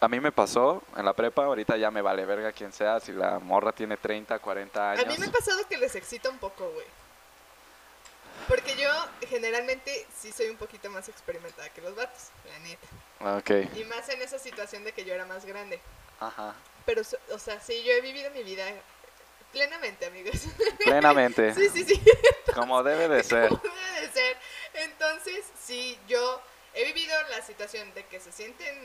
a 0.00 0.08
mí 0.08 0.20
me 0.20 0.32
pasó 0.32 0.82
en 0.96 1.04
la 1.04 1.12
prepa. 1.12 1.44
Ahorita 1.44 1.76
ya 1.76 1.90
me 1.90 2.02
vale 2.02 2.24
verga 2.24 2.52
quien 2.52 2.72
sea. 2.72 3.00
Si 3.00 3.12
la 3.12 3.38
morra 3.38 3.72
tiene 3.72 3.96
30, 3.96 4.38
40 4.38 4.80
A 4.80 4.92
años. 4.92 5.06
mí 5.06 5.14
me 5.18 5.26
ha 5.26 5.32
pasado 5.32 5.58
que 5.68 5.76
les 5.76 5.94
excita 5.94 6.28
un 6.30 6.38
poco, 6.38 6.68
güey. 6.70 6.86
Porque 8.48 8.74
yo 8.76 8.88
generalmente 9.28 10.06
sí 10.18 10.32
soy 10.32 10.48
un 10.48 10.56
poquito 10.56 10.88
más 10.90 11.08
experimentada 11.08 11.68
que 11.68 11.82
los 11.82 11.94
vatos, 11.94 12.28
la 12.50 12.58
neta. 12.60 13.36
Ok. 13.38 13.76
Y 13.76 13.84
más 13.84 14.08
en 14.08 14.22
esa 14.22 14.38
situación 14.38 14.82
de 14.84 14.92
que 14.92 15.04
yo 15.04 15.14
era 15.14 15.26
más 15.26 15.44
grande. 15.44 15.78
Ajá. 16.18 16.54
Pero, 16.86 17.02
o 17.32 17.38
sea, 17.38 17.60
sí, 17.60 17.82
yo 17.84 17.92
he 17.92 18.00
vivido 18.00 18.30
mi 18.30 18.42
vida 18.42 18.64
plenamente, 19.52 20.06
amigos. 20.06 20.34
Plenamente. 20.84 21.54
sí, 21.54 21.68
sí, 21.68 21.84
sí. 21.84 22.02
Como 22.54 22.82
debe 22.82 23.08
de 23.08 23.22
ser. 23.24 23.48
Como 23.48 23.60
debe 23.62 24.06
de 24.06 24.12
ser. 24.12 24.36
Entonces, 24.74 25.44
sí, 25.62 25.98
yo 26.08 26.40
he 26.74 26.84
vivido 26.84 27.14
la 27.30 27.42
situación 27.42 27.92
de 27.94 28.04
que 28.06 28.20
se 28.20 28.32
sienten 28.32 28.76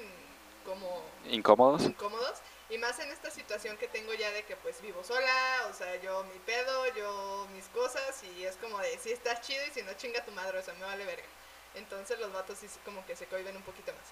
como 0.66 1.03
¿Incómodos? 1.26 1.84
incómodos 1.84 2.40
y 2.70 2.78
más 2.80 2.98
en 2.99 3.12
esta 3.12 3.30
situación 3.30 3.78
que 3.78 3.88
tengo 3.88 4.14
ya 4.16 4.32
de 4.32 4.44
que 4.44 4.56
pues 4.56 4.82
vivo 4.82 5.03
sola, 5.03 5.68
o 5.70 5.74
sea, 5.74 5.95
yo 6.02 6.24
mi 6.24 6.40
pedo, 6.40 6.88
yo 6.95 7.48
mis 7.53 7.66
cosas 7.68 8.24
y 8.24 8.44
es 8.45 8.56
como 8.56 8.80
de 8.80 8.98
si 8.98 9.12
estás 9.12 9.41
chido 9.41 9.62
y 9.68 9.72
si 9.72 9.84
no 9.84 9.94
chinga 9.94 10.26
tu 10.26 10.32
madre, 10.32 10.57
o 10.57 10.64
sea, 10.64 10.74
me 10.74 10.86
vale 10.86 11.06
verga. 11.06 11.28
Entonces 11.76 12.20
los 12.20 12.34
vatos 12.34 12.57
sí 12.60 12.68
como 12.84 13.06
que 13.06 13.16
se 13.16 13.28
cohiben 13.28 13.56
un 13.56 13.62
poquito 13.62 13.91
más. 13.91 14.07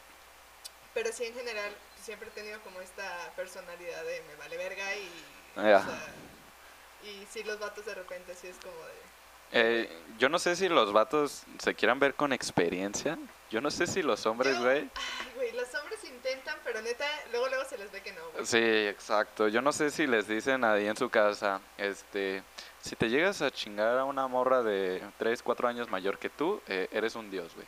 Pero 0.93 1.11
sí 1.11 1.25
en 1.25 1.33
general 1.33 1.75
siempre 2.03 2.27
he 2.27 2.31
tenido 2.31 2.61
como 2.61 2.79
esta 2.81 3.31
personalidad 3.35 4.03
de 4.03 4.21
me 4.27 4.35
vale 4.35 4.57
verga 4.57 4.95
y 4.95 5.09
o 5.55 5.61
sea, 5.61 6.13
y 7.03 7.25
sí 7.31 7.43
los 7.43 7.59
vatos 7.59 7.85
de 7.85 7.95
repente 7.95 8.35
sí 8.35 8.47
es 8.47 8.57
como 8.57 8.77
de 8.85 8.93
Eh, 9.53 9.88
yo 10.17 10.30
no 10.30 10.39
sé 10.39 10.55
si 10.55 10.67
los 10.67 10.91
vatos 10.91 11.43
se 11.59 11.75
quieran 11.75 11.99
ver 11.99 12.15
con 12.15 12.34
experiencia. 12.34 13.17
Yo 13.51 13.61
no 13.61 13.69
sé 13.69 13.85
si 13.85 14.01
los 14.01 14.25
hombres, 14.25 14.59
güey. 14.59 14.89
Los 15.53 15.75
hombres 15.75 16.03
intentan, 16.05 16.57
pero 16.63 16.81
neta, 16.81 17.05
luego 17.31 17.47
luego 17.49 17.63
se 17.65 17.77
les 17.77 17.91
ve 17.91 18.01
que 18.01 18.11
no, 18.13 18.21
güey. 18.34 18.45
Sí, 18.45 18.57
exacto. 18.57 19.47
Yo 19.47 19.61
no 19.61 19.71
sé 19.71 19.91
si 19.91 20.07
les 20.07 20.27
dicen 20.27 20.63
ahí 20.63 20.88
en 20.88 20.97
su 20.97 21.09
casa, 21.09 21.61
este, 21.77 22.41
si 22.81 22.95
te 22.95 23.09
llegas 23.09 23.43
a 23.43 23.51
chingar 23.51 23.99
a 23.99 24.05
una 24.05 24.27
morra 24.27 24.63
de 24.63 25.03
3, 25.19 25.43
4 25.43 25.67
años 25.67 25.89
mayor 25.89 26.17
que 26.17 26.31
tú, 26.31 26.59
eh, 26.67 26.88
eres 26.91 27.15
un 27.15 27.30
dios, 27.30 27.53
güey. 27.53 27.67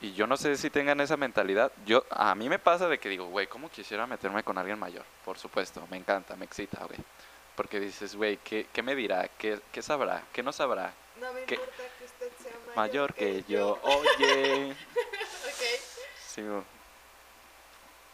Y 0.00 0.12
yo 0.12 0.26
no 0.26 0.36
sé 0.36 0.56
si 0.56 0.70
tengan 0.70 1.00
esa 1.00 1.16
mentalidad. 1.16 1.72
Yo, 1.86 2.04
a 2.10 2.34
mí 2.34 2.48
me 2.48 2.58
pasa 2.58 2.88
de 2.88 2.98
que 2.98 3.08
digo, 3.08 3.26
güey, 3.26 3.48
¿cómo 3.48 3.68
quisiera 3.68 4.06
meterme 4.06 4.44
con 4.44 4.58
alguien 4.58 4.78
mayor? 4.78 5.04
Por 5.24 5.38
supuesto, 5.38 5.86
me 5.90 5.96
encanta, 5.96 6.36
me 6.36 6.44
excita, 6.44 6.84
güey. 6.84 6.98
Porque 7.56 7.80
dices, 7.80 8.16
güey, 8.16 8.38
¿qué, 8.38 8.66
¿qué 8.72 8.82
me 8.82 8.94
dirá? 8.94 9.28
¿Qué, 9.38 9.60
¿Qué 9.72 9.82
sabrá? 9.82 10.22
¿Qué 10.32 10.42
no 10.42 10.52
sabrá? 10.52 10.92
No 11.20 11.32
me 11.32 11.40
importa 11.42 11.64
que 11.98 12.04
usted 12.04 12.30
sea 12.42 12.52
mayor, 12.74 12.76
Mayor 12.76 13.14
que 13.14 13.44
yo. 13.46 13.78
Oye. 13.82 14.72
ok. 14.72 15.62
Sí. 16.26 16.42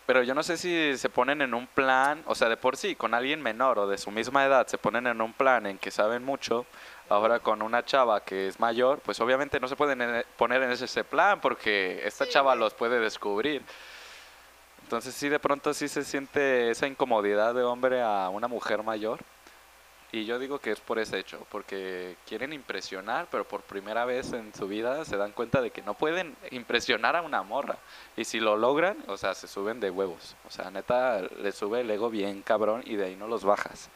Pero 0.06 0.22
yo 0.22 0.34
no 0.34 0.42
sé 0.42 0.56
si 0.56 0.96
se 0.96 1.10
ponen 1.10 1.42
en 1.42 1.52
un 1.52 1.66
plan, 1.66 2.22
o 2.26 2.34
sea, 2.34 2.48
de 2.48 2.56
por 2.56 2.76
sí, 2.78 2.96
con 2.96 3.12
alguien 3.12 3.42
menor 3.42 3.78
o 3.78 3.86
de 3.86 3.98
su 3.98 4.10
misma 4.10 4.44
edad, 4.46 4.66
se 4.66 4.78
ponen 4.78 5.06
en 5.06 5.20
un 5.20 5.34
plan 5.34 5.66
en 5.66 5.76
que 5.78 5.90
saben 5.90 6.24
mucho. 6.24 6.64
Ahora 7.10 7.40
con 7.40 7.60
una 7.62 7.84
chava 7.84 8.24
que 8.24 8.48
es 8.48 8.58
mayor, 8.58 9.00
pues 9.00 9.20
obviamente 9.20 9.60
no 9.60 9.68
se 9.68 9.76
pueden 9.76 10.00
en- 10.00 10.24
poner 10.38 10.62
en 10.62 10.72
ese, 10.72 11.04
plan 11.04 11.40
porque 11.40 12.00
esta 12.06 12.24
Sí, 12.24 12.30
chava 12.32 12.54
los 12.54 12.72
puede 12.74 12.98
descubrir. 13.00 13.62
Entonces 14.88 15.14
sí, 15.14 15.28
de 15.28 15.38
pronto 15.38 15.74
sí 15.74 15.86
se 15.86 16.02
siente 16.02 16.70
esa 16.70 16.86
incomodidad 16.86 17.54
de 17.54 17.62
hombre 17.62 18.00
a 18.00 18.30
una 18.30 18.48
mujer 18.48 18.82
mayor. 18.82 19.18
Y 20.12 20.24
yo 20.24 20.38
digo 20.38 20.60
que 20.60 20.70
es 20.70 20.80
por 20.80 20.98
ese 20.98 21.18
hecho, 21.18 21.46
porque 21.50 22.16
quieren 22.26 22.54
impresionar, 22.54 23.28
pero 23.30 23.46
por 23.46 23.60
primera 23.60 24.06
vez 24.06 24.32
en 24.32 24.54
su 24.54 24.66
vida 24.66 25.04
se 25.04 25.18
dan 25.18 25.32
cuenta 25.32 25.60
de 25.60 25.72
que 25.72 25.82
no 25.82 25.92
pueden 25.92 26.34
impresionar 26.52 27.16
a 27.16 27.20
una 27.20 27.42
morra. 27.42 27.76
Y 28.16 28.24
si 28.24 28.40
lo 28.40 28.56
logran, 28.56 28.96
o 29.08 29.18
sea, 29.18 29.34
se 29.34 29.46
suben 29.46 29.78
de 29.78 29.90
huevos. 29.90 30.36
O 30.46 30.50
sea, 30.50 30.70
neta, 30.70 31.20
le 31.20 31.52
sube 31.52 31.82
el 31.82 31.90
ego 31.90 32.08
bien 32.08 32.40
cabrón 32.40 32.82
y 32.86 32.96
de 32.96 33.08
ahí 33.08 33.14
no 33.14 33.26
los 33.26 33.44
bajas. 33.44 33.90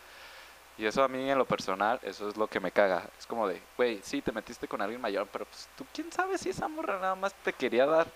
Y 0.77 0.85
eso 0.85 1.03
a 1.03 1.09
mí 1.09 1.31
en 1.31 1.39
lo 1.39 1.47
personal, 1.47 2.01
eso 2.03 2.29
es 2.29 2.37
lo 2.37 2.49
que 2.49 2.61
me 2.61 2.71
caga. 2.71 3.09
Es 3.19 3.27
como 3.27 3.49
de, 3.49 3.63
güey, 3.79 4.01
sí, 4.03 4.21
te 4.21 4.31
metiste 4.31 4.69
con 4.69 4.83
alguien 4.83 5.01
mayor, 5.01 5.27
pero 5.33 5.47
pues 5.47 5.71
tú 5.75 5.87
quién 5.95 6.13
sabe 6.13 6.37
si 6.37 6.51
esa 6.51 6.69
morra 6.69 6.99
nada 6.99 7.15
más 7.15 7.33
te 7.33 7.55
quería 7.55 7.87
dar. 7.87 8.07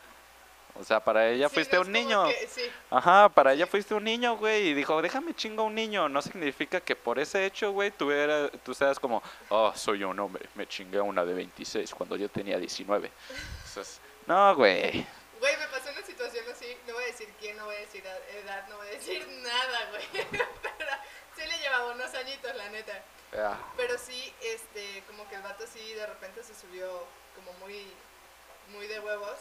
O 0.79 0.85
sea, 0.85 1.01
para 1.03 1.29
ella 1.29 1.49
Sí, 1.49 1.55
fuiste 1.55 1.77
no 1.77 1.83
un 1.83 1.93
niño. 1.93 2.27
que- 2.29 2.47
sí, 2.49 2.71
Ajá, 2.91 3.29
para 3.29 3.53
ella 3.53 3.67
fuiste 3.67 3.95
un 3.95 4.05
niño, 4.05 4.37
güey, 4.37 4.69
y 4.69 4.75
dijo, 4.75 5.01
déjame 5.03 5.35
chingo 5.35 5.63
a 5.63 5.67
un 5.67 5.75
niño. 5.75 6.09
No 6.09 6.21
significa 6.23 6.81
que 6.81 6.95
por 6.97 7.19
ese 7.19 7.47
hecho, 7.47 7.73
güey, 7.73 7.91
tú, 7.91 8.11
era- 8.11 8.49
tú 8.51 8.75
seas 8.75 8.99
como, 9.01 9.23
oh, 9.49 9.73
soy 9.75 10.05
un 10.05 10.19
hombre, 10.19 10.49
me 10.55 10.67
chingué 10.67 10.99
a 10.99 11.03
una 11.03 11.25
de 11.25 11.35
26 11.35 11.95
cuando 11.95 12.17
yo 12.17 12.29
tenía 12.29 12.59
19. 12.59 13.11
Entonces, 13.67 14.01
no, 14.27 14.55
güey. 14.55 15.07
Güey, 15.41 15.57
me 15.59 15.67
pasó 15.69 15.91
una 15.91 16.03
situación 16.07 16.45
así, 16.51 16.77
no 16.87 16.95
voy 16.95 17.05
a 17.05 17.07
decir 17.09 17.29
quién, 17.41 17.57
no 17.57 17.67
voy 17.67 17.77
a 17.77 17.81
decir 17.81 18.03
edad, 18.05 18.67
no 18.69 18.77
voy 18.79 18.89
a 18.89 18.91
decir 18.91 19.27
nada, 19.43 19.79
güey. 19.91 20.05
Pero 20.63 20.91
sí 21.37 21.43
le 21.47 21.59
llevaba 21.59 21.93
unos 21.93 22.15
añitos, 22.15 22.55
la 22.57 22.69
neta. 22.71 23.03
Pero 23.77 23.99
sí, 23.99 24.33
este, 24.43 25.03
como 25.07 25.29
que 25.29 25.35
el 25.37 25.43
vato 25.43 25.65
sí 25.71 25.93
de 25.93 26.07
repente 26.07 26.43
se 26.43 26.55
subió 26.55 26.87
como 27.35 27.53
muy, 27.59 27.87
muy 28.73 28.87
de 28.87 28.99
huevos. 29.01 29.37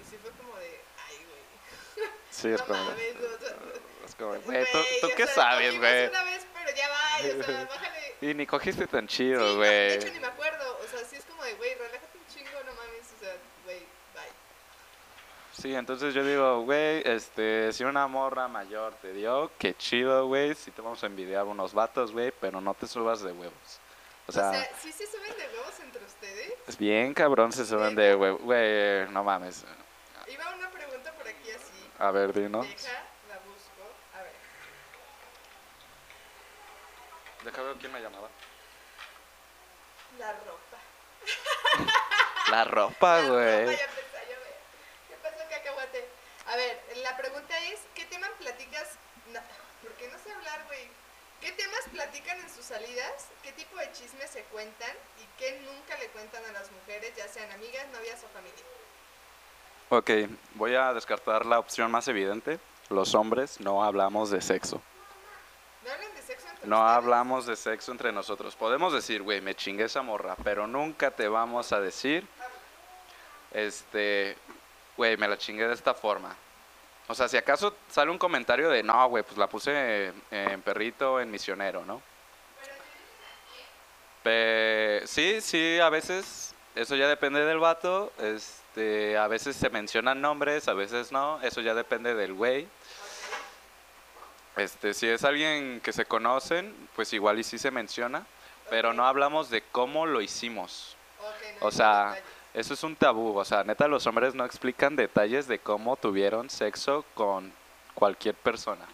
Y 0.00 0.04
sí 0.10 0.16
fue 0.20 0.30
como 0.32 0.56
de, 0.58 0.80
ay, 1.08 1.16
güey. 1.26 2.08
Sí, 2.30 2.48
es 2.48 2.60
no 2.60 2.66
como, 2.66 2.84
mames, 2.84 3.16
o 3.16 3.38
sea, 3.44 3.56
es 4.06 4.14
como, 4.14 4.34
güey, 4.40 4.64
¿tú, 4.72 4.78
tú 5.00 5.06
o 5.06 5.14
qué 5.16 5.26
sea, 5.26 5.34
sabes, 5.34 5.78
güey? 5.78 6.08
una 6.08 6.24
vez, 6.24 6.46
pero 6.54 6.76
ya 6.76 6.88
va, 6.88 7.40
o 7.40 7.42
sea, 7.44 7.64
bájale. 7.70 8.14
Y 8.20 8.34
ni 8.34 8.46
cogiste 8.46 8.86
tan 8.86 9.08
Sí, 9.08 9.16
chido, 9.16 9.40
no, 9.40 9.46
de 9.48 9.56
güey. 9.56 9.92
hecho 9.94 10.12
ni 10.12 10.20
me 10.20 10.26
acuerdo, 10.28 10.78
o 10.84 10.86
sea, 10.88 11.00
sí 11.08 11.16
es 11.16 11.24
como 11.24 11.42
de, 11.44 11.54
güey, 11.54 11.74
relájate 11.74 12.18
un 12.18 12.26
chingo, 12.34 12.50
no 12.64 12.72
mames, 12.74 13.12
o 13.16 13.20
sea, 13.24 13.34
güey, 13.64 13.78
bye. 14.14 14.22
Sí, 15.52 15.74
entonces 15.74 16.14
yo 16.14 16.24
digo, 16.24 16.62
güey, 16.62 17.02
este, 17.04 17.72
si 17.72 17.84
una 17.84 18.06
morra 18.06 18.46
mayor 18.48 18.94
te 19.02 19.12
dio, 19.12 19.50
qué 19.58 19.74
chido, 19.74 20.26
güey, 20.26 20.54
si 20.54 20.70
te 20.70 20.80
vamos 20.82 21.02
a 21.02 21.06
envidiar 21.06 21.44
unos 21.44 21.74
vatos, 21.74 22.12
güey, 22.12 22.32
pero 22.40 22.60
no 22.60 22.74
te 22.74 22.86
subas 22.86 23.22
de 23.22 23.32
huevos. 23.32 23.80
O 24.26 24.30
O 24.30 24.32
sea, 24.32 24.50
sea, 24.52 24.70
¿sí 24.80 24.92
se 24.92 25.04
suben 25.06 25.36
de 25.36 25.48
huevos 25.58 25.74
entre 25.80 26.04
ustedes? 26.04 26.52
es 26.68 26.78
bien 26.78 27.12
cabrón 27.12 27.50
se 27.52 27.66
suben 27.66 27.96
de 27.96 28.14
huevos, 28.14 28.40
güey, 28.40 29.08
no 29.10 29.24
mames. 29.24 29.64
Iba 30.28 30.54
una 30.54 30.70
pregunta 30.70 31.12
por 31.12 31.26
aquí 31.26 31.50
así. 31.50 31.81
A 31.98 32.10
ver, 32.10 32.32
dinos. 32.32 32.66
Deja, 32.66 33.02
la 33.28 33.38
busco. 33.38 33.82
A 34.18 34.22
ver. 34.22 34.32
Deja 37.44 37.62
ver 37.62 37.76
quién 37.76 37.92
me 37.92 38.00
llamaba. 38.00 38.28
La 40.18 40.32
ropa. 40.32 40.78
La 42.50 42.64
ropa, 42.64 43.20
La 43.22 43.28
güey. 43.28 43.64
ropa, 43.66 43.78
ya 43.78 43.84
empecé 43.84 44.16
a 44.18 44.24
llover. 44.24 44.56
¿Qué 45.08 45.16
pasó, 45.22 45.48
cacahuate? 45.48 46.08
A 46.48 46.56
ver, 46.56 46.82
la 46.96 47.16
pregunta 47.16 47.58
es, 47.66 47.80
¿qué 47.94 48.04
temas 48.06 48.30
platicas? 48.38 48.88
No, 49.28 49.40
¿Por 49.82 49.92
qué 49.92 50.08
no 50.08 50.18
sé 50.18 50.32
hablar, 50.32 50.64
güey? 50.66 50.90
¿Qué 51.40 51.52
temas 51.52 51.80
platican 51.90 52.38
en 52.40 52.50
sus 52.54 52.64
salidas? 52.66 53.28
¿Qué 53.42 53.52
tipo 53.52 53.76
de 53.76 53.90
chismes 53.92 54.30
se 54.30 54.42
cuentan? 54.44 54.94
¿Y 55.18 55.26
qué 55.38 55.60
nunca 55.60 55.96
le 55.96 56.08
cuentan 56.08 56.44
a 56.44 56.52
las 56.52 56.70
mujeres, 56.70 57.14
ya 57.16 57.26
sean 57.28 57.50
amigas, 57.52 57.86
novias 57.88 58.22
o 58.22 58.28
familia? 58.28 58.62
Ok, 59.94 60.10
voy 60.54 60.74
a 60.74 60.94
descartar 60.94 61.44
la 61.44 61.58
opción 61.58 61.90
más 61.90 62.08
evidente. 62.08 62.58
Los 62.88 63.14
hombres 63.14 63.60
no 63.60 63.84
hablamos 63.84 64.30
de 64.30 64.40
sexo. 64.40 64.80
¿No 65.84 65.90
hablan 65.92 66.14
de 66.14 66.22
sexo 66.22 66.48
entre 66.48 66.66
No 66.66 66.76
ustedes? 66.78 66.96
hablamos 66.96 67.44
de 67.46 67.56
sexo 67.56 67.92
entre 67.92 68.10
nosotros. 68.10 68.56
Podemos 68.56 68.94
decir, 68.94 69.20
güey, 69.20 69.42
me 69.42 69.54
chingué 69.54 69.84
esa 69.84 70.00
morra, 70.00 70.34
pero 70.42 70.66
nunca 70.66 71.10
te 71.10 71.28
vamos 71.28 71.72
a 71.72 71.80
decir, 71.80 72.26
este, 73.50 74.34
güey, 74.96 75.18
me 75.18 75.28
la 75.28 75.36
chingué 75.36 75.68
de 75.68 75.74
esta 75.74 75.92
forma. 75.92 76.34
O 77.08 77.14
sea, 77.14 77.28
si 77.28 77.36
acaso 77.36 77.76
sale 77.90 78.10
un 78.10 78.16
comentario 78.16 78.70
de, 78.70 78.82
no, 78.82 79.06
güey, 79.10 79.22
pues 79.24 79.36
la 79.36 79.46
puse 79.46 80.10
en 80.30 80.62
perrito, 80.62 81.20
en 81.20 81.30
misionero, 81.30 81.84
¿no? 81.84 82.00
Pe- 84.22 85.02
sí, 85.04 85.42
sí, 85.42 85.78
a 85.80 85.90
veces, 85.90 86.54
eso 86.76 86.96
ya 86.96 87.08
depende 87.08 87.44
del 87.44 87.58
vato, 87.58 88.10
este, 88.72 89.18
a 89.18 89.28
veces 89.28 89.54
se 89.54 89.68
mencionan 89.68 90.22
nombres, 90.22 90.66
a 90.66 90.72
veces 90.72 91.12
no, 91.12 91.38
eso 91.42 91.60
ya 91.60 91.74
depende 91.74 92.14
del 92.14 92.32
güey. 92.32 92.66
Este, 94.56 94.94
si 94.94 95.06
es 95.06 95.24
alguien 95.24 95.82
que 95.82 95.92
se 95.92 96.06
conocen, 96.06 96.74
pues 96.96 97.12
igual 97.12 97.38
y 97.38 97.44
sí 97.44 97.58
se 97.58 97.70
menciona, 97.70 98.24
pero 98.70 98.94
no 98.94 99.06
hablamos 99.06 99.50
de 99.50 99.60
cómo 99.60 100.06
lo 100.06 100.22
hicimos. 100.22 100.96
No 101.60 101.66
O 101.66 101.70
sea. 101.70 102.16
Eso 102.54 102.74
es 102.74 102.82
un 102.82 102.96
tabú, 102.96 103.34
o 103.34 103.44
sea, 103.46 103.64
neta 103.64 103.88
los 103.88 104.06
hombres 104.06 104.34
no 104.34 104.44
explican 104.44 104.94
detalles 104.94 105.48
de 105.48 105.58
cómo 105.58 105.96
tuvieron 105.96 106.50
sexo 106.50 107.02
con 107.14 107.50
cualquier 107.94 108.34
persona. 108.34 108.86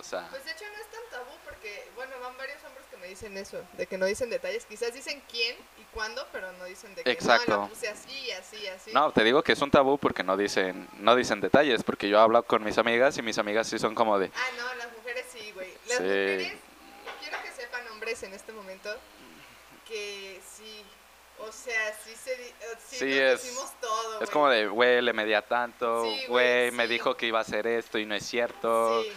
O 0.00 0.02
sea, 0.02 0.26
Pues 0.30 0.44
de 0.44 0.50
hecho 0.50 0.64
no 0.64 0.80
es 0.80 0.90
tan 0.90 1.02
tabú 1.12 1.30
porque, 1.44 1.88
bueno, 1.94 2.12
van 2.20 2.36
varios 2.36 2.58
hombres 2.64 2.84
que 2.90 2.96
me 2.96 3.06
dicen 3.06 3.36
eso, 3.36 3.62
de 3.74 3.86
que 3.86 3.96
no 3.96 4.06
dicen 4.06 4.30
detalles. 4.30 4.66
Quizás 4.66 4.92
dicen 4.92 5.22
quién 5.30 5.56
cuándo, 5.92 6.26
pero 6.32 6.50
no 6.52 6.64
dicen 6.64 6.94
de 6.94 7.02
que 7.04 7.10
Exacto. 7.10 7.50
no, 7.56 7.62
la 7.62 7.68
puse 7.68 7.88
así, 7.88 8.30
así, 8.32 8.66
así. 8.68 8.92
no, 8.92 9.12
te 9.12 9.24
digo 9.24 9.42
que 9.42 9.52
es 9.52 9.60
un 9.62 9.70
tabú 9.70 9.98
porque 9.98 10.22
no 10.22 10.36
dicen, 10.36 10.88
no 10.98 11.14
dicen 11.16 11.40
detalles, 11.40 11.82
porque 11.82 12.08
yo 12.08 12.20
hablo 12.20 12.42
con 12.44 12.62
mis 12.64 12.78
amigas 12.78 13.16
y 13.18 13.22
mis 13.22 13.38
amigas 13.38 13.66
sí 13.68 13.78
son 13.78 13.94
como 13.94 14.18
de, 14.18 14.30
Ah, 14.34 14.48
no, 14.56 14.74
las 14.74 14.92
mujeres 14.96 15.26
sí, 15.32 15.50
güey. 15.52 15.72
Las 15.88 15.98
Sí. 15.98 16.02
mujeres, 16.02 16.52
quiero 17.20 17.42
que 17.42 17.50
sepan 17.52 17.86
hombres 17.88 18.22
en 18.22 18.32
este 18.34 18.52
momento 18.52 18.90
que 19.88 20.40
sí, 20.56 20.84
o 21.40 21.50
sea, 21.50 21.94
sí 22.04 22.14
se 22.14 22.36
sí, 22.36 22.96
Sí, 22.98 23.18
es- 23.18 23.42
decimos 23.42 23.72
todo, 23.80 24.20
es 24.22 24.30
como 24.30 24.48
de, 24.48 24.68
güey, 24.68 25.00
le 25.02 25.12
medía 25.12 25.42
tanto, 25.42 26.04
güey, 26.28 26.70
me 26.72 26.86
dijo 26.86 27.16
que 27.16 27.26
iba 27.26 27.38
a 27.38 27.42
hacer 27.42 27.66
esto 27.66 27.98
y 27.98 28.06
no 28.06 28.14
es 28.14 28.24
cierto. 28.26 29.02
Sí. 29.02 29.12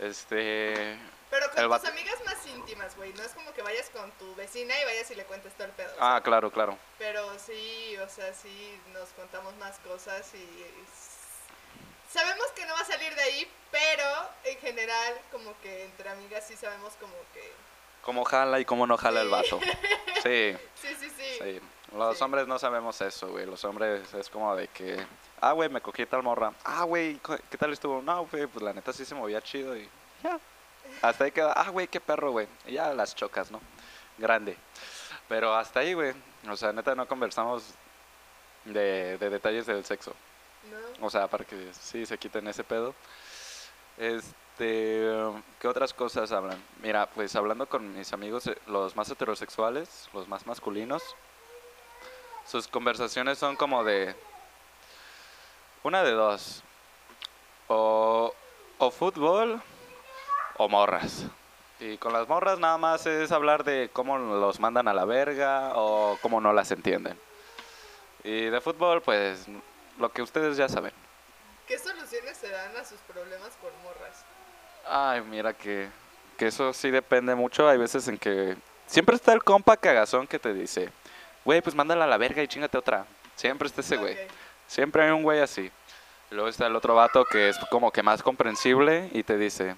Este, 0.00 0.96
Pero 1.30 1.50
con 1.50 1.80
tus 1.80 1.88
amigas 1.90 2.16
más 2.24 2.46
íntimas, 2.46 2.96
güey. 2.96 3.12
No 3.12 3.22
es 3.22 3.32
como 3.32 3.52
que 3.52 3.62
vayas 3.62 3.90
con 3.90 4.10
tu 4.12 4.34
vecina 4.34 4.74
y 4.80 4.84
vayas 4.84 5.10
y 5.10 5.14
le 5.14 5.24
cuentes 5.24 5.52
todo 5.54 5.66
el 5.66 5.72
pedo. 5.72 5.90
Ah, 6.00 6.20
claro, 6.24 6.50
claro. 6.50 6.78
Pero 6.98 7.38
sí, 7.38 7.96
o 7.98 8.08
sea, 8.08 8.32
sí 8.32 8.80
nos 8.92 9.08
contamos 9.10 9.54
más 9.56 9.78
cosas 9.80 10.26
y 10.34 10.48
sabemos 12.12 12.46
que 12.54 12.64
no 12.66 12.74
va 12.74 12.80
a 12.80 12.84
salir 12.84 13.14
de 13.14 13.22
ahí, 13.22 13.50
pero 13.70 14.04
en 14.44 14.58
general 14.58 15.14
como 15.30 15.52
que 15.60 15.84
entre 15.84 16.08
amigas 16.08 16.44
sí 16.46 16.56
sabemos 16.56 16.94
como 17.00 17.14
que 17.34 17.52
Cómo 18.02 18.24
jala 18.24 18.58
y 18.58 18.64
cómo 18.64 18.86
no 18.86 18.96
jala 18.96 19.20
el 19.22 19.28
vato. 19.28 19.60
Sí, 20.22 20.56
sí, 20.74 20.88
sí, 20.98 21.10
sí. 21.16 21.38
sí. 21.40 21.60
Los 21.94 22.18
Sí. 22.18 22.24
hombres 22.24 22.48
no 22.48 22.58
sabemos 22.58 23.00
eso, 23.00 23.28
güey. 23.28 23.46
Los 23.46 23.64
hombres 23.64 24.12
es 24.14 24.28
como 24.28 24.56
de 24.56 24.66
que, 24.66 25.06
ah, 25.40 25.52
güey, 25.52 25.68
me 25.68 25.80
cogí 25.80 26.04
tal 26.06 26.24
morra. 26.24 26.52
Ah, 26.64 26.82
güey, 26.82 27.20
¿qué 27.48 27.56
tal 27.56 27.72
estuvo? 27.72 28.02
No, 28.02 28.26
güey, 28.26 28.48
pues 28.48 28.62
la 28.64 28.72
neta 28.72 28.92
sí 28.92 29.04
se 29.04 29.14
movía 29.14 29.40
chido 29.40 29.76
y 29.76 29.88
ya. 30.24 30.40
Hasta 31.02 31.24
ahí 31.24 31.30
queda, 31.30 31.52
ah, 31.52 31.70
güey, 31.70 31.86
qué 31.86 32.00
perro, 32.00 32.32
güey. 32.32 32.48
Y 32.66 32.72
ya 32.72 32.92
las 32.94 33.14
chocas, 33.14 33.50
¿no? 33.50 33.60
Grande. 34.18 34.56
Pero 35.28 35.54
hasta 35.54 35.80
ahí, 35.80 35.94
güey. 35.94 36.12
O 36.48 36.56
sea, 36.56 36.72
neta 36.72 36.94
no 36.94 37.06
conversamos 37.06 37.74
de, 38.64 39.18
de 39.18 39.30
detalles 39.30 39.66
del 39.66 39.84
sexo. 39.84 40.14
¿No? 40.98 41.06
O 41.06 41.10
sea, 41.10 41.28
para 41.28 41.44
que 41.44 41.72
sí 41.72 42.04
se 42.04 42.18
quiten 42.18 42.48
ese 42.48 42.64
pedo. 42.64 42.94
Este, 43.96 45.04
¿qué 45.60 45.68
otras 45.68 45.92
cosas 45.92 46.32
hablan? 46.32 46.62
Mira, 46.82 47.06
pues 47.06 47.34
hablando 47.36 47.68
con 47.68 47.96
mis 47.96 48.12
amigos, 48.12 48.46
eh, 48.46 48.58
los 48.66 48.96
más 48.96 49.10
heterosexuales, 49.10 50.08
los 50.12 50.28
más 50.28 50.46
masculinos, 50.46 51.02
sus 52.46 52.66
conversaciones 52.66 53.38
son 53.38 53.56
como 53.56 53.84
de 53.84 54.14
una 55.82 56.02
de 56.02 56.12
dos. 56.12 56.62
O, 57.68 58.32
o 58.78 58.90
fútbol 58.90 59.62
o 60.58 60.68
morras. 60.68 61.24
Y 61.80 61.96
con 61.96 62.12
las 62.12 62.28
morras 62.28 62.58
nada 62.58 62.76
más 62.76 63.06
es 63.06 63.32
hablar 63.32 63.64
de 63.64 63.88
cómo 63.92 64.18
los 64.18 64.60
mandan 64.60 64.88
a 64.88 64.92
la 64.92 65.04
verga 65.04 65.72
o 65.76 66.18
cómo 66.20 66.40
no 66.40 66.52
las 66.52 66.70
entienden. 66.72 67.18
Y 68.24 68.46
de 68.46 68.60
fútbol, 68.60 69.00
pues 69.00 69.46
lo 69.98 70.10
que 70.10 70.22
ustedes 70.22 70.56
ya 70.56 70.68
saben. 70.68 70.92
¿Qué 71.66 71.78
soluciones 71.78 72.36
se 72.36 72.48
dan 72.48 72.76
a 72.76 72.84
sus 72.84 72.98
problemas 73.00 73.50
con 73.60 73.70
morras? 73.84 74.24
Ay, 74.88 75.20
mira 75.22 75.52
que, 75.52 75.88
que 76.36 76.48
eso 76.48 76.72
sí 76.72 76.90
depende 76.90 77.34
mucho. 77.34 77.68
Hay 77.68 77.78
veces 77.78 78.08
en 78.08 78.18
que 78.18 78.56
siempre 78.86 79.14
está 79.14 79.32
el 79.32 79.44
compa 79.44 79.76
cagazón 79.76 80.26
que 80.26 80.38
te 80.38 80.52
dice, 80.52 80.90
güey, 81.44 81.60
pues 81.60 81.76
mándala 81.76 82.04
a 82.04 82.08
la 82.08 82.16
verga 82.16 82.42
y 82.42 82.48
chingate 82.48 82.76
otra. 82.76 83.06
Siempre 83.36 83.68
está 83.68 83.82
ese 83.82 83.96
güey. 83.96 84.16
Siempre 84.66 85.04
hay 85.04 85.10
un 85.10 85.22
güey 85.22 85.40
así. 85.40 85.70
Y 86.30 86.34
luego 86.34 86.48
está 86.48 86.66
el 86.66 86.74
otro 86.74 86.94
vato 86.96 87.24
que 87.24 87.50
es 87.50 87.58
como 87.70 87.92
que 87.92 88.02
más 88.02 88.22
comprensible 88.22 89.08
y 89.12 89.22
te 89.22 89.36
dice, 89.36 89.76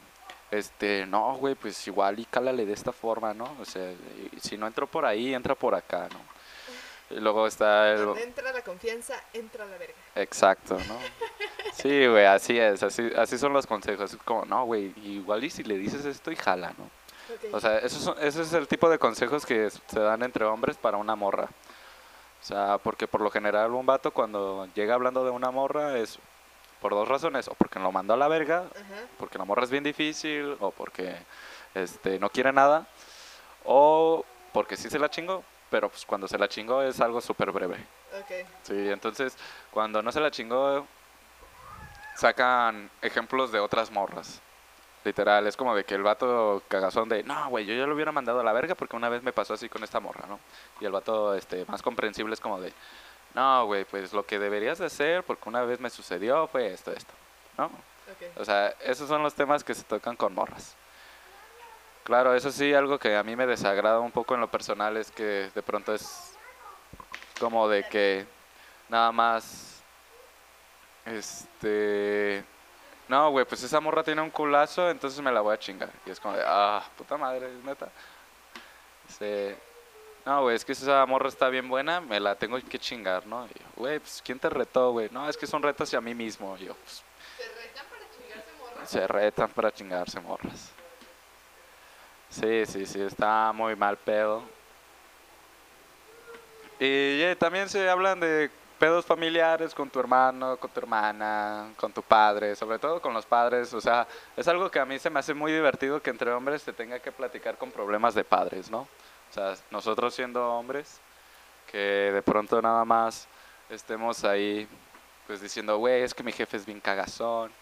este, 0.50 1.06
no, 1.06 1.34
güey, 1.36 1.54
pues 1.54 1.86
igual 1.86 2.18
y 2.18 2.24
cálale 2.24 2.66
de 2.66 2.72
esta 2.72 2.92
forma, 2.92 3.32
¿no? 3.34 3.56
O 3.60 3.64
sea, 3.64 3.92
si 4.40 4.56
no 4.56 4.66
entró 4.66 4.86
por 4.86 5.04
ahí, 5.04 5.34
entra 5.34 5.54
por 5.54 5.74
acá, 5.74 6.08
¿no? 6.12 7.16
Y 7.16 7.20
luego 7.20 7.46
está 7.46 7.92
el... 7.92 8.04
Donde 8.04 8.22
entra 8.22 8.52
la 8.52 8.62
confianza, 8.62 9.14
entra 9.32 9.64
la 9.66 9.76
verga. 9.78 9.94
Exacto, 10.14 10.76
¿no? 10.86 10.96
Sí, 11.72 12.06
güey, 12.06 12.24
así 12.26 12.58
es, 12.58 12.82
así, 12.82 13.10
así 13.16 13.36
son 13.38 13.52
los 13.52 13.66
consejos. 13.66 14.12
Es 14.12 14.22
como, 14.22 14.44
no, 14.44 14.64
güey, 14.64 14.92
igual 15.04 15.42
y 15.42 15.50
si 15.50 15.64
le 15.64 15.76
dices 15.76 16.04
esto 16.04 16.30
y 16.30 16.36
jala, 16.36 16.72
¿no? 16.78 16.88
O 17.52 17.60
sea, 17.60 17.88
son- 17.88 18.16
ese 18.20 18.42
es 18.42 18.52
el 18.52 18.66
tipo 18.68 18.88
de 18.90 18.98
consejos 18.98 19.46
que 19.46 19.70
se 19.70 20.00
dan 20.00 20.22
entre 20.22 20.44
hombres 20.44 20.76
para 20.76 20.96
una 20.96 21.14
morra. 21.16 21.44
O 22.42 22.44
sea, 22.44 22.78
porque 22.78 23.06
por 23.06 23.20
lo 23.20 23.30
general 23.30 23.72
un 23.72 23.86
vato 23.86 24.12
cuando 24.12 24.66
llega 24.74 24.94
hablando 24.94 25.24
de 25.24 25.30
una 25.30 25.50
morra 25.50 25.98
es 25.98 26.18
por 26.80 26.92
dos 26.92 27.08
razones, 27.08 27.48
o 27.48 27.54
porque 27.54 27.78
lo 27.78 27.92
mandó 27.92 28.14
a 28.14 28.16
la 28.16 28.28
verga, 28.28 28.64
Ajá. 28.70 29.06
porque 29.18 29.38
la 29.38 29.44
morra 29.44 29.64
es 29.64 29.70
bien 29.70 29.84
difícil, 29.84 30.56
o 30.60 30.70
porque 30.70 31.16
este, 31.74 32.18
no 32.18 32.30
quiere 32.30 32.52
nada, 32.52 32.86
o 33.64 34.24
porque 34.52 34.76
sí 34.76 34.90
se 34.90 34.98
la 34.98 35.10
chingó, 35.10 35.44
pero 35.70 35.88
pues 35.88 36.04
cuando 36.04 36.26
se 36.26 36.38
la 36.38 36.48
chingó 36.48 36.82
es 36.82 37.00
algo 37.00 37.20
súper 37.20 37.52
breve. 37.52 37.76
Ok. 38.20 38.46
Sí, 38.62 38.90
entonces 38.90 39.36
cuando 39.70 40.02
no 40.02 40.10
se 40.10 40.20
la 40.20 40.30
chingó, 40.30 40.86
sacan 42.16 42.90
ejemplos 43.02 43.52
de 43.52 43.60
otras 43.60 43.90
morras. 43.90 44.40
Literal, 45.02 45.46
es 45.46 45.56
como 45.56 45.74
de 45.74 45.84
que 45.84 45.94
el 45.94 46.02
vato 46.02 46.62
cagazón 46.68 47.08
de, 47.08 47.22
no, 47.22 47.48
güey, 47.48 47.64
yo 47.64 47.74
ya 47.74 47.86
lo 47.86 47.94
hubiera 47.94 48.12
mandado 48.12 48.40
a 48.40 48.44
la 48.44 48.52
verga 48.52 48.74
porque 48.74 48.96
una 48.96 49.08
vez 49.08 49.22
me 49.22 49.32
pasó 49.32 49.54
así 49.54 49.68
con 49.70 49.82
esta 49.82 49.98
morra, 49.98 50.26
¿no? 50.28 50.38
Y 50.78 50.84
el 50.84 50.92
vato 50.92 51.34
este, 51.34 51.64
más 51.66 51.80
comprensible 51.80 52.34
es 52.34 52.40
como 52.40 52.60
de, 52.60 52.74
no, 53.34 53.66
güey, 53.66 53.84
pues 53.84 54.12
lo 54.12 54.26
que 54.26 54.38
deberías 54.38 54.78
de 54.78 54.86
hacer 54.86 55.22
porque 55.24 55.48
una 55.48 55.62
vez 55.62 55.80
me 55.80 55.90
sucedió 55.90 56.46
fue 56.48 56.72
esto, 56.72 56.92
esto, 56.92 57.12
¿no? 57.56 57.70
O 58.36 58.44
sea, 58.44 58.74
esos 58.80 59.08
son 59.08 59.22
los 59.22 59.34
temas 59.34 59.62
que 59.62 59.74
se 59.74 59.84
tocan 59.84 60.16
con 60.16 60.34
morras. 60.34 60.74
Claro, 62.02 62.34
eso 62.34 62.50
sí, 62.50 62.74
algo 62.74 62.98
que 62.98 63.16
a 63.16 63.22
mí 63.22 63.36
me 63.36 63.46
desagrada 63.46 64.00
un 64.00 64.10
poco 64.10 64.34
en 64.34 64.40
lo 64.40 64.50
personal 64.50 64.96
es 64.96 65.10
que 65.10 65.50
de 65.54 65.62
pronto 65.62 65.94
es 65.94 66.32
como 67.38 67.68
de 67.68 67.84
que 67.84 68.26
nada 68.88 69.12
más, 69.12 69.82
este, 71.06 72.44
no, 73.08 73.30
güey, 73.30 73.44
pues 73.44 73.62
esa 73.62 73.80
morra 73.80 74.02
tiene 74.02 74.22
un 74.22 74.30
culazo, 74.30 74.90
entonces 74.90 75.20
me 75.20 75.32
la 75.32 75.40
voy 75.40 75.54
a 75.54 75.58
chingar. 75.58 75.90
Y 76.06 76.10
es 76.10 76.20
como 76.20 76.36
de, 76.36 76.42
ah, 76.46 76.82
puta 76.96 77.16
madre, 77.16 77.48
neta. 77.64 77.88
Este, 79.08 79.56
no, 80.26 80.42
güey, 80.42 80.56
es 80.56 80.64
que 80.64 80.72
esa 80.72 81.04
morra 81.06 81.28
está 81.28 81.48
bien 81.48 81.68
buena, 81.68 82.00
me 82.00 82.20
la 82.20 82.34
tengo 82.34 82.58
que 82.60 82.78
chingar, 82.78 83.26
¿no? 83.26 83.46
Y 83.46 83.58
yo, 83.58 83.66
güey, 83.76 83.98
pues 83.98 84.22
¿quién 84.24 84.38
te 84.38 84.50
retó, 84.50 84.92
güey? 84.92 85.08
No, 85.10 85.28
es 85.28 85.36
que 85.36 85.46
son 85.46 85.62
retos 85.62 85.88
hacia 85.88 86.00
mí 86.00 86.14
mismo. 86.14 86.56
Y 86.58 86.66
yo, 86.66 86.74
pues 86.74 87.02
¿Se 87.36 87.46
retan 87.48 87.86
para 87.88 88.10
chingarse 88.10 88.52
morras? 88.58 88.90
se 88.90 89.06
retan 89.06 89.50
para 89.50 89.72
chingarse 89.72 90.20
morras. 90.20 90.72
Sí, 92.28 92.66
sí, 92.66 92.86
sí, 92.86 93.00
está 93.00 93.52
muy 93.52 93.74
mal 93.74 93.96
pedo. 93.96 94.42
Y 96.78 97.22
eh, 97.22 97.36
también 97.38 97.68
se 97.68 97.88
hablan 97.90 98.20
de 98.20 98.50
pedos 98.78 99.04
familiares 99.04 99.74
con 99.74 99.90
tu 99.90 100.00
hermano, 100.00 100.56
con 100.56 100.70
tu 100.70 100.80
hermana, 100.80 101.68
con 101.76 101.92
tu 101.92 102.02
padre, 102.02 102.56
sobre 102.56 102.78
todo 102.78 103.02
con 103.02 103.12
los 103.12 103.26
padres. 103.26 103.74
O 103.74 103.80
sea, 103.80 104.06
es 104.36 104.48
algo 104.48 104.70
que 104.70 104.78
a 104.80 104.86
mí 104.86 104.98
se 104.98 105.10
me 105.10 105.20
hace 105.20 105.34
muy 105.34 105.52
divertido 105.52 106.00
que 106.00 106.08
entre 106.08 106.32
hombres 106.32 106.62
se 106.62 106.72
tenga 106.72 106.98
que 106.98 107.12
platicar 107.12 107.58
con 107.58 107.70
problemas 107.70 108.14
de 108.14 108.24
padres, 108.24 108.70
¿no? 108.70 108.88
O 109.30 109.32
sea, 109.32 109.54
nosotros 109.70 110.14
siendo 110.14 110.44
hombres, 110.52 111.00
que 111.70 111.78
de 111.78 112.22
pronto 112.22 112.60
nada 112.60 112.84
más 112.84 113.28
estemos 113.68 114.24
ahí, 114.24 114.66
pues 115.26 115.40
diciendo, 115.40 115.78
güey, 115.78 116.02
es 116.02 116.14
que 116.14 116.24
mi 116.24 116.32
jefe 116.32 116.56
es 116.56 116.66
bien 116.66 116.80
cagazón. 116.80 117.52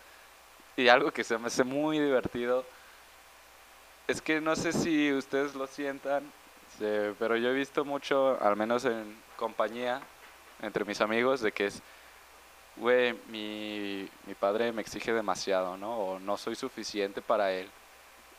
Y 0.77 0.89
algo 0.89 1.11
que 1.11 1.25
se 1.25 1.37
me 1.37 1.49
hace 1.49 1.65
muy 1.65 1.99
divertido 1.99 2.65
es 4.07 4.23
que 4.23 4.41
no 4.41 4.57
sé 4.57 4.73
si 4.73 5.13
ustedes 5.13 5.55
lo 5.55 5.67
sientan, 5.67 6.33
pero 7.19 7.37
yo 7.37 7.51
he 7.51 7.55
visto 7.55 7.85
mucho, 7.85 8.39
al 8.41 8.57
menos 8.57 8.85
en 8.87 9.21
compañía, 9.37 10.01
entre 10.63 10.85
mis 10.85 11.01
amigos, 11.01 11.41
de 11.41 11.53
que 11.53 11.67
es, 11.67 11.83
güey, 12.77 13.13
mi, 13.29 14.09
mi 14.27 14.35
padre 14.35 14.73
me 14.73 14.81
exige 14.81 15.13
demasiado, 15.13 15.77
¿no? 15.77 15.99
O 15.99 16.19
no 16.19 16.39
soy 16.39 16.55
suficiente 16.55 17.21
para 17.21 17.53
él. 17.53 17.69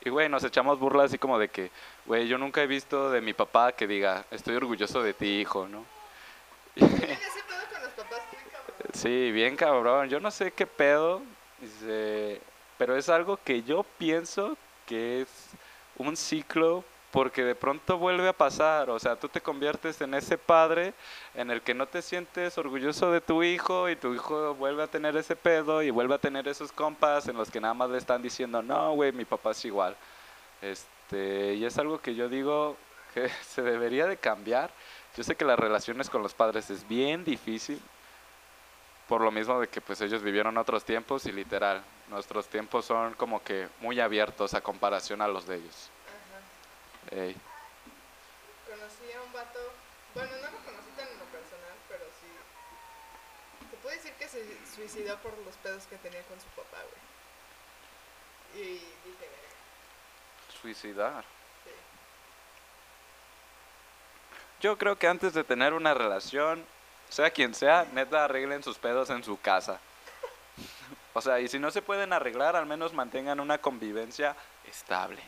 Y, 0.02 0.10
güey, 0.10 0.30
nos 0.30 0.44
echamos 0.44 0.80
burlas 0.80 1.06
así 1.08 1.18
como 1.18 1.38
de 1.38 1.50
que, 1.50 1.72
güey, 2.06 2.28
yo 2.28 2.38
nunca 2.38 2.62
he 2.62 2.68
visto 2.68 3.12
de 3.12 3.22
mi 3.22 3.34
papá 3.34 3.74
que 3.74 3.86
diga, 3.88 4.26
estoy 4.32 4.56
orgulloso 4.56 5.04
de 5.04 5.14
ti, 5.14 5.42
hijo, 5.42 5.68
¿no? 5.68 5.86
¿Tienen 6.74 6.96
ese 7.02 7.44
pedo 7.48 7.60
con 7.72 7.82
los 7.84 7.92
papás 7.92 8.22
muy 8.32 8.52
cabrón? 8.52 8.92
Sí, 8.94 9.32
bien 9.32 9.56
cabrón. 9.58 10.08
Yo 10.10 10.20
no 10.20 10.32
sé 10.32 10.52
qué 10.52 10.66
pedo, 10.66 11.22
pero 12.78 12.96
es 12.96 13.10
algo 13.10 13.38
que 13.44 13.64
yo 13.64 13.84
pienso 13.98 14.58
que 14.86 15.22
es 15.22 15.28
un 15.98 16.16
ciclo 16.16 16.86
porque 17.12 17.44
de 17.44 17.56
pronto 17.56 17.98
vuelve 17.98 18.28
a 18.28 18.34
pasar. 18.34 18.90
O 18.90 19.00
sea, 19.00 19.16
tú 19.16 19.30
te 19.30 19.42
conviertes 19.42 20.00
en 20.02 20.14
ese 20.14 20.38
padre 20.38 20.94
en 21.34 21.52
el 21.52 21.62
que 21.62 21.74
no 21.74 21.88
te 21.88 22.02
sientes 22.02 22.58
orgulloso 22.58 23.12
de 23.12 23.22
tu 23.22 23.44
hijo 23.44 23.90
y 23.90 23.96
tu 23.96 24.14
hijo 24.14 24.54
vuelve 24.56 24.84
a 24.84 24.88
tener 24.88 25.16
ese 25.18 25.36
pedo 25.36 25.82
y 25.82 25.90
vuelve 25.90 26.16
a 26.16 26.20
tener 26.20 26.48
esos 26.48 26.72
compas 26.72 27.28
en 27.28 27.38
los 27.38 27.50
que 27.50 27.62
nada 27.62 27.74
más 27.74 27.90
le 27.90 27.98
están 27.98 28.22
diciendo, 28.22 28.62
no, 28.62 28.94
güey, 28.94 29.12
mi 29.12 29.26
papá 29.26 29.52
es 29.52 29.66
igual. 29.66 29.96
Este, 30.62 31.56
y 31.56 31.66
es 31.66 31.78
algo 31.78 32.00
que 32.02 32.16
yo 32.16 32.30
digo 32.30 32.78
que 33.14 33.30
se 33.48 33.62
debería 33.62 34.06
de 34.06 34.18
cambiar. 34.18 34.72
Yo 35.16 35.24
sé 35.24 35.36
que 35.36 35.46
las 35.46 35.60
relaciones 35.60 36.10
con 36.10 36.22
los 36.22 36.34
padres 36.34 36.70
es 36.70 36.88
bien 36.88 37.26
difícil, 37.26 37.82
por 39.08 39.22
lo 39.22 39.32
mismo 39.32 39.60
de 39.60 39.68
que 39.68 39.82
pues 39.82 40.00
ellos 40.02 40.22
vivieron 40.22 40.58
otros 40.58 40.86
tiempos 40.86 41.26
y 41.26 41.32
literal, 41.32 41.82
nuestros 42.10 42.48
tiempos 42.48 42.86
son 42.86 43.16
como 43.16 43.44
que 43.44 43.68
muy 43.82 44.00
abiertos 44.00 44.54
a 44.54 44.62
comparación 44.62 45.22
a 45.24 45.28
los 45.28 45.48
de 45.48 45.56
ellos. 45.56 45.90
Ey, 47.12 47.36
Conocí 48.68 49.12
a 49.14 49.22
un 49.24 49.34
vato, 49.34 49.60
bueno, 50.14 50.32
no 50.32 50.52
lo 50.52 50.58
conocí 50.60 50.92
tan 50.96 51.08
en 51.08 51.18
lo 51.18 51.26
personal, 51.26 51.74
pero 51.88 52.06
sí. 52.22 52.28
Te 53.72 53.78
puedo 53.78 53.96
decir 53.96 54.14
que 54.14 54.28
se 54.28 54.46
suicidó 54.76 55.18
por 55.18 55.36
los 55.40 55.56
pedos 55.56 55.88
que 55.88 55.98
tenía 55.98 56.22
con 56.24 56.40
su 56.40 56.48
papá, 56.50 56.78
güey. 58.54 58.64
Y 58.64 58.74
dije, 58.74 59.22
verga, 59.22 60.60
suicidar. 60.62 61.24
sí. 61.64 61.72
Yo 64.62 64.78
creo 64.78 64.98
que 64.98 65.08
antes 65.08 65.34
de 65.34 65.44
tener 65.44 65.74
una 65.74 65.96
relación, 65.96 66.64
sea 67.10 67.32
quien 67.32 67.56
sea, 67.56 67.88
neta 67.94 68.26
arreglen 68.26 68.62
sus 68.62 68.78
pedos 68.78 69.10
en 69.10 69.24
su 69.24 69.40
casa. 69.40 69.80
O 71.16 71.22
sea, 71.22 71.40
y 71.40 71.48
si 71.48 71.58
no 71.58 71.72
se 71.72 71.82
pueden 71.82 72.14
arreglar, 72.14 72.56
al 72.56 72.68
menos 72.68 72.94
mantengan 72.94 73.40
una 73.40 73.58
convivencia 73.58 74.36
estable. 74.64 75.22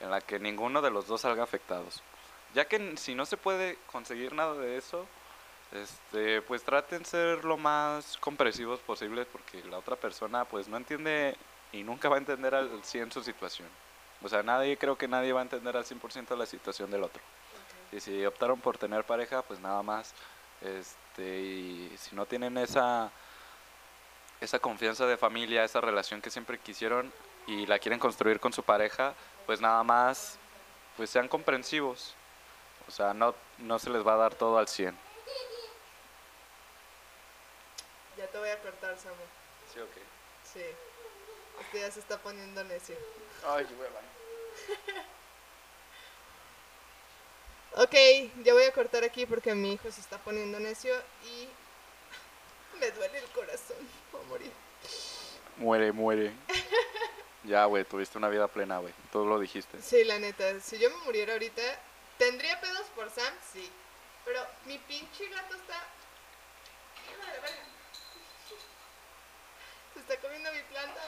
En 0.00 0.10
la 0.10 0.20
que 0.20 0.38
ninguno 0.38 0.82
de 0.82 0.90
los 0.90 1.06
dos 1.06 1.22
salga 1.22 1.42
afectados. 1.42 2.02
Ya 2.54 2.66
que 2.66 2.96
si 2.96 3.14
no 3.14 3.26
se 3.26 3.36
puede 3.36 3.78
conseguir 3.92 4.32
nada 4.32 4.54
de 4.54 4.76
eso, 4.76 5.06
este, 5.72 6.40
pues 6.42 6.62
traten 6.62 7.04
ser 7.04 7.44
lo 7.44 7.56
más 7.56 8.16
comprensivos 8.18 8.80
posibles 8.80 9.26
porque 9.30 9.62
la 9.64 9.78
otra 9.78 9.96
persona 9.96 10.44
pues 10.46 10.66
no 10.66 10.76
entiende 10.78 11.36
y 11.72 11.82
nunca 11.82 12.08
va 12.08 12.16
a 12.16 12.18
entender 12.18 12.54
al 12.54 12.82
100 12.82 13.12
su 13.12 13.22
situación. 13.22 13.68
O 14.22 14.28
sea, 14.28 14.42
nadie, 14.42 14.76
creo 14.76 14.96
que 14.96 15.06
nadie 15.06 15.32
va 15.32 15.40
a 15.40 15.42
entender 15.42 15.76
al 15.76 15.84
100% 15.84 16.36
la 16.36 16.46
situación 16.46 16.90
del 16.90 17.04
otro. 17.04 17.22
Y 17.92 18.00
si 18.00 18.24
optaron 18.26 18.60
por 18.60 18.78
tener 18.78 19.04
pareja, 19.04 19.42
pues 19.42 19.60
nada 19.60 19.82
más. 19.82 20.14
Este, 20.60 21.40
y 21.40 21.94
si 21.98 22.16
no 22.16 22.26
tienen 22.26 22.58
esa, 22.58 23.10
esa 24.40 24.58
confianza 24.58 25.06
de 25.06 25.16
familia, 25.16 25.64
esa 25.64 25.80
relación 25.80 26.20
que 26.20 26.30
siempre 26.30 26.58
quisieron 26.58 27.12
y 27.46 27.66
la 27.66 27.78
quieren 27.78 28.00
construir 28.00 28.40
con 28.40 28.52
su 28.52 28.62
pareja, 28.62 29.14
pues 29.48 29.62
nada 29.62 29.82
más, 29.82 30.36
pues 30.98 31.08
sean 31.08 31.26
comprensivos. 31.26 32.14
O 32.86 32.90
sea, 32.90 33.14
no, 33.14 33.34
no 33.56 33.78
se 33.78 33.88
les 33.88 34.06
va 34.06 34.12
a 34.12 34.18
dar 34.18 34.34
todo 34.34 34.58
al 34.58 34.68
100. 34.68 34.94
Ya 38.18 38.26
te 38.26 38.36
voy 38.36 38.50
a 38.50 38.60
cortar, 38.60 38.98
Samu. 38.98 39.14
Sí, 39.72 39.80
ok. 39.80 39.96
Sí. 40.52 40.60
Este 41.62 41.80
ya 41.80 41.90
se 41.90 42.00
está 42.00 42.18
poniendo 42.18 42.62
necio. 42.64 42.94
Ay, 43.46 43.66
hueva. 43.80 44.00
Ok, 47.74 47.94
ya 48.42 48.54
voy 48.54 48.64
a 48.64 48.72
cortar 48.72 49.04
aquí 49.04 49.24
porque 49.24 49.54
mi 49.54 49.74
hijo 49.74 49.88
se 49.92 50.00
está 50.00 50.18
poniendo 50.18 50.58
necio 50.58 50.92
y 51.24 51.48
me 52.80 52.90
duele 52.90 53.18
el 53.18 53.28
corazón. 53.30 53.76
Voy 54.10 54.20
a 54.20 54.24
morir. 54.24 54.52
Muere, 55.58 55.92
muere. 55.92 56.32
ya, 57.44 57.64
güey, 57.66 57.84
tuviste 57.84 58.18
una 58.18 58.28
vida 58.28 58.48
plena, 58.48 58.78
güey. 58.78 58.92
Tú 59.12 59.24
lo 59.24 59.38
dijiste. 59.38 59.80
Sí, 59.80 60.04
la 60.04 60.18
neta, 60.18 60.60
si 60.60 60.78
yo 60.78 60.90
me 60.90 60.96
muriera 61.04 61.34
ahorita, 61.34 61.62
¿tendría 62.18 62.60
pedos 62.60 62.86
por 62.94 63.10
Sam? 63.10 63.32
Sí. 63.52 63.70
Pero 64.24 64.44
mi 64.66 64.78
pinche 64.78 65.28
gato 65.28 65.54
está... 65.54 65.82
Hijo 67.06 67.20
de 67.20 67.26
la 67.26 67.40
verga. 67.40 67.64
Se 69.94 70.00
está 70.00 70.16
comiendo 70.18 70.52
mi 70.52 70.62
planta. 70.62 71.00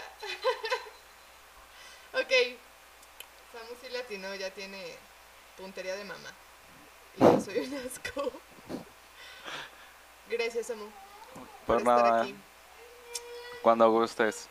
ok. 2.14 2.58
Samu 3.52 3.76
sí 3.80 3.88
latino, 3.90 4.34
ya 4.36 4.50
tiene 4.50 4.96
puntería 5.56 5.96
de 5.96 6.04
mamá. 6.04 6.32
Y 7.16 7.20
yo 7.20 7.40
soy 7.40 7.58
un 7.58 7.74
asco. 7.86 8.32
Gracias, 10.28 10.68
Samu. 10.68 10.88
Por 11.66 11.78
estar 11.78 12.02
nada, 12.02 12.22
aquí. 12.22 12.34
cuando 13.62 13.90
gustes. 13.90 14.48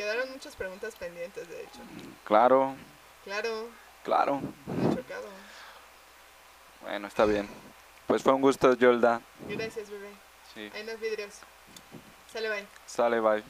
Quedaron 0.00 0.30
muchas 0.32 0.56
preguntas 0.56 0.94
pendientes, 0.96 1.46
de 1.46 1.60
hecho. 1.60 1.78
Claro, 2.24 2.74
Claro, 3.22 3.68
claro. 4.02 4.40
me 4.64 4.92
he 4.92 4.96
chocado. 4.96 5.28
Bueno, 6.80 7.06
está 7.06 7.26
bien. 7.26 7.46
Pues 8.06 8.22
fue 8.22 8.32
un 8.32 8.40
gusto, 8.40 8.72
Yolda. 8.72 9.20
Gracias, 9.46 9.90
bebé. 9.90 10.08
Sí. 10.54 10.70
Hay 10.74 10.84
unos 10.84 10.98
vidrios. 11.00 11.34
Sale, 12.32 12.48
bye. 12.48 12.66
Sale, 12.86 13.20
bye. 13.20 13.44